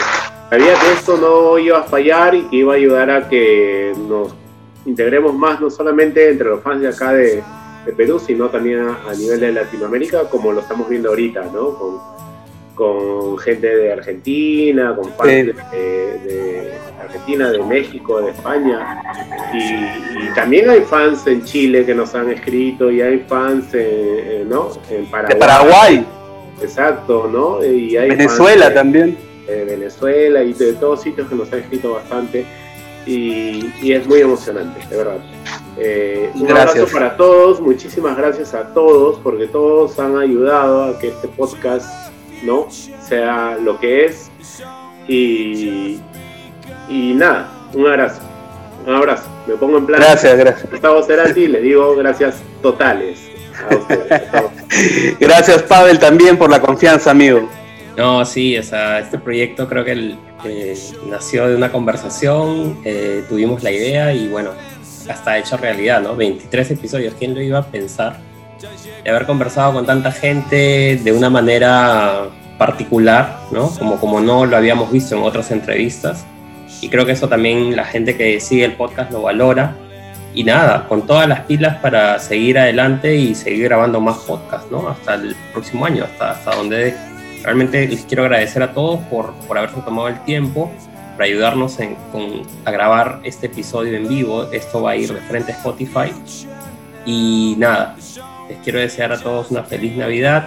sabía 0.50 0.74
que 0.74 0.92
esto 0.93 1.18
no 1.18 1.58
iba 1.60 1.80
a 1.80 1.84
fallar 1.84 2.34
y 2.35 2.43
que 2.43 2.56
iba 2.58 2.74
a 2.74 2.76
ayudar 2.77 3.10
a 3.10 3.27
que 3.30 3.93
nos 4.08 4.34
integremos 4.85 5.34
más, 5.34 5.60
no 5.61 5.69
solamente 5.69 6.30
entre 6.30 6.48
los 6.50 6.61
fans 6.61 6.82
de 6.82 6.88
acá 6.90 7.14
de, 7.14 7.43
de 7.85 7.92
Perú, 7.93 8.19
sino 8.19 8.50
también 8.50 8.80
a, 8.82 8.98
a 9.10 9.14
nivel 9.14 9.40
de 9.40 9.51
Latinoamérica, 9.51 10.24
como 10.30 10.51
lo 10.51 10.61
estamos 10.61 10.88
viendo 10.90 11.10
ahorita, 11.10 11.43
¿no? 11.53 11.74
Con, 11.77 12.11
con 12.76 13.38
gente 13.38 13.68
de 13.68 13.93
Argentina, 13.93 14.95
con 14.95 15.11
fans 15.14 15.27
de, 15.27 15.53
de 15.53 16.74
Argentina, 17.00 17.51
de 17.51 17.61
México, 17.64 18.22
de 18.22 18.32
España. 18.32 19.03
Y, 19.53 19.58
y 20.26 20.34
también 20.34 20.69
hay 20.69 20.82
fans 20.82 21.27
en 21.27 21.43
Chile 21.43 21.85
que 21.85 21.93
nos 21.93 22.16
han 22.16 22.30
escrito 22.32 22.90
y 22.90 23.01
hay 23.01 23.19
fans 23.27 23.72
en, 23.76 24.32
en- 24.42 24.50
¿no? 24.50 24.69
en 24.90 25.06
Paraguay. 25.11 25.34
De 25.34 25.40
Paraguay, 25.40 26.06
Exacto, 26.62 27.28
¿no? 27.32 27.64
Y 27.66 27.98
hay 27.98 28.10
Venezuela 28.10 28.70
de- 28.70 28.76
también. 28.76 29.18
de 29.48 29.66
Venezuela 29.66 30.44
y 30.44 30.54
de 30.54 30.74
todos 30.74 31.02
sitios 31.02 31.28
que 31.28 31.36
nos 31.36 31.52
han 31.52 31.60
escrito 31.60 31.94
bastante 31.94 32.46
y, 33.06 33.72
y 33.82 33.94
es 33.94 34.08
muy 34.08 34.20
emocionante, 34.22 34.80
de 34.90 34.98
verdad. 34.98 35.18
Eh, 35.78 36.30
un 36.36 36.44
Gracias. 36.46 36.76
abrazo 36.78 36.94
para 36.94 37.18
todos, 37.18 37.60
muchísimas 37.62 38.16
gracias 38.18 38.54
a 38.54 38.74
todos 38.74 39.18
porque 39.24 39.48
todos 39.48 39.98
han 40.00 40.18
ayudado 40.18 40.84
a 40.84 41.00
que 41.00 41.08
este 41.08 41.28
podcast 41.30 42.12
no 42.44 42.68
sea 42.70 43.58
lo 43.62 43.80
que 43.80 44.06
es 44.06 44.30
y, 45.08 46.00
y 46.90 47.14
nada, 47.16 47.50
un 47.74 47.88
abrazo, 47.88 48.22
un 48.86 48.94
abrazo. 48.96 49.24
Me 49.48 49.56
pongo 49.56 49.78
en 49.80 49.86
plan 49.88 50.00
Gracias, 50.02 50.38
gracias. 50.38 50.70
Gustavo 50.70 51.02
Cerati 51.04 51.42
y 51.42 51.48
le 51.48 51.62
digo 51.62 51.96
gracias 51.96 52.42
totales 52.62 53.31
Gracias 55.20 55.64
Pavel 55.64 56.00
también 56.00 56.38
por 56.38 56.50
la 56.50 56.60
confianza, 56.62 57.12
amigo. 57.12 57.50
No, 57.98 58.24
sí, 58.26 58.58
o 58.58 58.64
sea, 58.64 59.00
este 59.00 59.18
proyecto 59.18 59.68
creo 59.68 59.84
que 59.84 59.92
el- 59.92 60.18
eh, 60.46 60.76
nació 61.08 61.48
de 61.48 61.56
una 61.56 61.72
conversación, 61.72 62.78
eh, 62.84 63.24
tuvimos 63.30 63.64
la 63.64 63.72
idea 63.72 64.14
y 64.14 64.28
bueno, 64.28 64.52
hasta 65.10 65.38
hecho 65.38 65.58
realidad, 65.58 66.02
¿no? 66.02 66.16
23 66.16 66.72
episodios, 66.72 67.14
¿quién 67.20 67.36
lo 67.36 67.42
iba 67.42 67.60
a 67.60 67.66
pensar? 67.66 68.18
De 69.04 69.10
haber 69.10 69.26
conversado 69.26 69.74
con 69.74 69.86
tanta 69.86 70.12
gente 70.12 71.00
de 71.04 71.12
una 71.12 71.30
manera 71.30 72.28
particular, 72.58 73.40
¿no? 73.52 73.70
Como, 73.78 74.00
como 74.00 74.22
no 74.22 74.46
lo 74.46 74.56
habíamos 74.56 74.92
visto 74.92 75.16
en 75.16 75.24
otras 75.24 75.52
entrevistas. 75.52 76.26
Y 76.82 76.90
creo 76.90 77.06
que 77.06 77.12
eso 77.12 77.28
también 77.28 77.76
la 77.76 77.86
gente 77.86 78.16
que 78.16 78.40
sigue 78.40 78.66
el 78.66 78.74
podcast 78.74 79.12
lo 79.12 79.24
valora. 79.24 79.76
Y 80.34 80.43
nada, 80.45 80.88
con 80.88 81.06
todas 81.06 81.27
las 81.27 81.42
pilas 81.42 81.77
para 81.77 82.18
seguir 82.19 82.58
adelante 82.58 83.16
y 83.16 83.35
seguir 83.35 83.66
grabando 83.66 84.00
más 84.00 84.18
podcasts, 84.19 84.72
¿no? 84.72 84.88
Hasta 84.88 85.16
el 85.16 85.35
próximo 85.51 85.85
año, 85.85 86.06
hasta, 86.06 86.32
hasta 86.32 86.56
donde 86.56 86.95
realmente 87.43 87.85
les 87.88 88.01
quiero 88.06 88.24
agradecer 88.24 88.64
a 88.64 88.72
todos 88.72 89.00
por, 89.10 89.34
por 89.48 89.58
haberse 89.58 89.82
tomado 89.82 90.08
el 90.08 90.19
tiempo 90.24 90.72
para 91.18 91.26
ayudarnos 91.26 91.77
en- 91.82 91.95
con- 92.14 92.43
a 92.64 92.72
grabar 92.72 93.19
este 93.24 93.48
episodio 93.48 93.98
en 93.98 94.08
vivo. 94.08 94.50
Esto 94.53 94.82
va 94.84 94.92
a 94.92 94.95
ir 94.95 95.14
de 95.14 95.19
frente 95.22 95.51
a 95.51 95.56
Spotify. 95.56 96.14
Y 97.06 97.56
nada, 97.58 97.95
les 98.48 98.58
quiero 98.64 98.80
desear 98.80 99.11
a 99.11 99.18
todos 99.19 99.51
una 99.51 99.64
feliz 99.64 99.95
Navidad, 99.98 100.45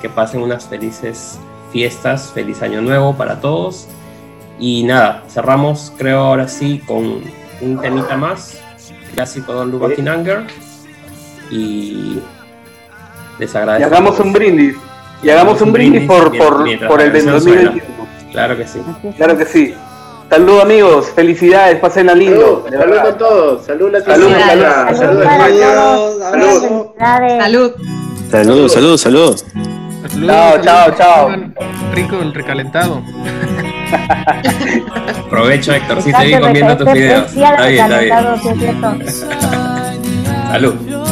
que 0.00 0.08
pasen 0.08 0.42
unas 0.42 0.66
felices 0.68 1.38
fiestas, 1.72 2.30
feliz 2.32 2.62
año 2.62 2.80
nuevo 2.82 3.14
para 3.14 3.40
todos. 3.40 3.88
Y 4.60 4.84
nada, 4.84 5.24
cerramos 5.28 5.92
creo 5.98 6.20
ahora 6.20 6.46
sí 6.46 6.78
con 6.86 7.22
un 7.60 7.80
temita 7.80 8.16
más, 8.16 8.60
clásico 9.14 9.52
Don 9.52 9.70
Look 9.70 9.94
in 9.98 10.08
Anger. 10.08 10.44
Y 11.50 12.18
les 13.38 13.54
Y 13.54 13.56
agradezco. 13.56 13.86
hagamos 13.94 14.18
un 14.20 14.32
brindis. 14.32 14.76
Y 15.22 15.30
hagamos 15.30 15.60
un 15.62 15.72
brindis 15.72 16.06
por, 16.06 16.36
por, 16.36 16.62
mientras 16.64 16.90
por 16.90 17.00
el 17.00 17.12
del 17.12 17.24
canción 17.24 17.42
suena. 17.42 17.70
2021. 17.70 18.32
Claro 18.32 18.56
que 18.56 18.66
sí. 18.66 18.78
Claro 19.16 19.38
que 19.38 19.46
sí. 19.46 19.74
Salud 20.30 20.60
amigos, 20.60 21.06
felicidades, 21.14 21.78
pasenla 21.78 22.14
lindo. 22.14 22.64
Salud, 22.68 22.80
salud 22.80 22.98
con 23.02 23.18
todos, 23.18 23.64
salud 23.66 23.92
Salud, 24.04 24.28
Latinoamérica, 24.30 24.94
salud. 24.94 25.22
salud 25.22 25.24
Salud 26.18 26.60
salud. 26.60 26.92
Salud. 27.38 27.72
Salud, 28.30 28.68
salud, 28.68 28.96
salud. 28.96 29.36
Chao, 30.26 30.60
chao, 30.60 30.90
chao. 30.96 31.28
Rico 31.92 32.16
el 32.20 32.34
recalentado. 32.34 33.02
Aprovecho, 35.26 35.72
Héctor, 35.72 36.02
sí 36.02 36.12
te 36.12 36.18
vi 36.18 36.24
Exacto, 36.26 36.46
comiendo 36.46 36.76
tus 36.76 36.86
este- 36.88 36.98
videos. 37.00 37.32
Está 37.34 37.66
bien, 37.66 37.84
está 37.84 38.00
bien. 38.00 39.06
Salud. 40.48 41.03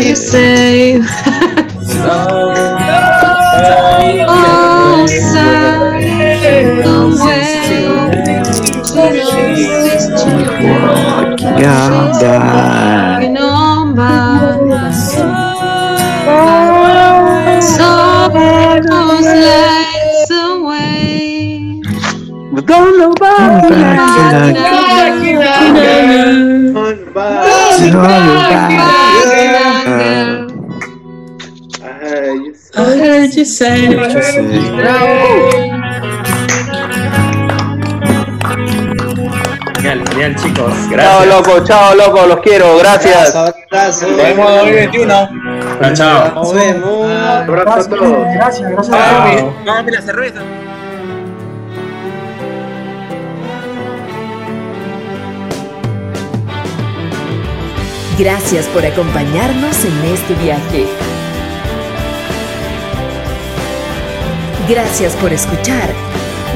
You 0.00 0.16
say 0.16 1.01
Don't 22.72 22.98
nobody 22.98 23.84
I 32.74 32.94
heard 32.96 33.34
you 33.34 33.44
say. 33.44 33.88
Genial, 39.82 40.04
genial 40.08 40.34
chicos, 40.36 40.72
Chao, 40.96 41.26
loco, 41.26 41.64
chao, 41.64 41.94
loco, 41.94 42.24
los 42.26 42.38
quiero, 42.38 42.78
gracias. 42.78 43.34
Nos 43.34 44.16
vemos 44.16 44.50
en 44.50 44.58
2021. 44.58 45.28
Chao, 45.82 45.94
chao. 45.94 46.34
Nos 46.36 46.54
vemos. 46.54 47.10
Abrazo 47.12 47.80
a 47.80 47.88
todos. 47.90 48.34
Gracias, 48.34 48.70
gracias. 48.70 49.44
Dame 49.66 49.90
la 49.92 50.00
cerveza. 50.00 50.40
Gracias 58.18 58.66
por 58.66 58.84
acompañarnos 58.84 59.84
en 59.84 60.04
este 60.12 60.34
viaje. 60.34 60.86
Gracias 64.68 65.16
por 65.16 65.32
escuchar 65.32 65.90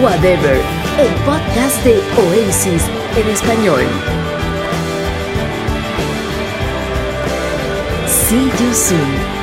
Whatever, 0.02 0.60
el 0.98 1.14
podcast 1.24 1.82
de 1.84 1.98
Oasis 2.18 2.82
en 3.16 3.28
español. 3.28 3.82
See 8.06 8.50
you 8.58 8.74
soon. 8.74 9.35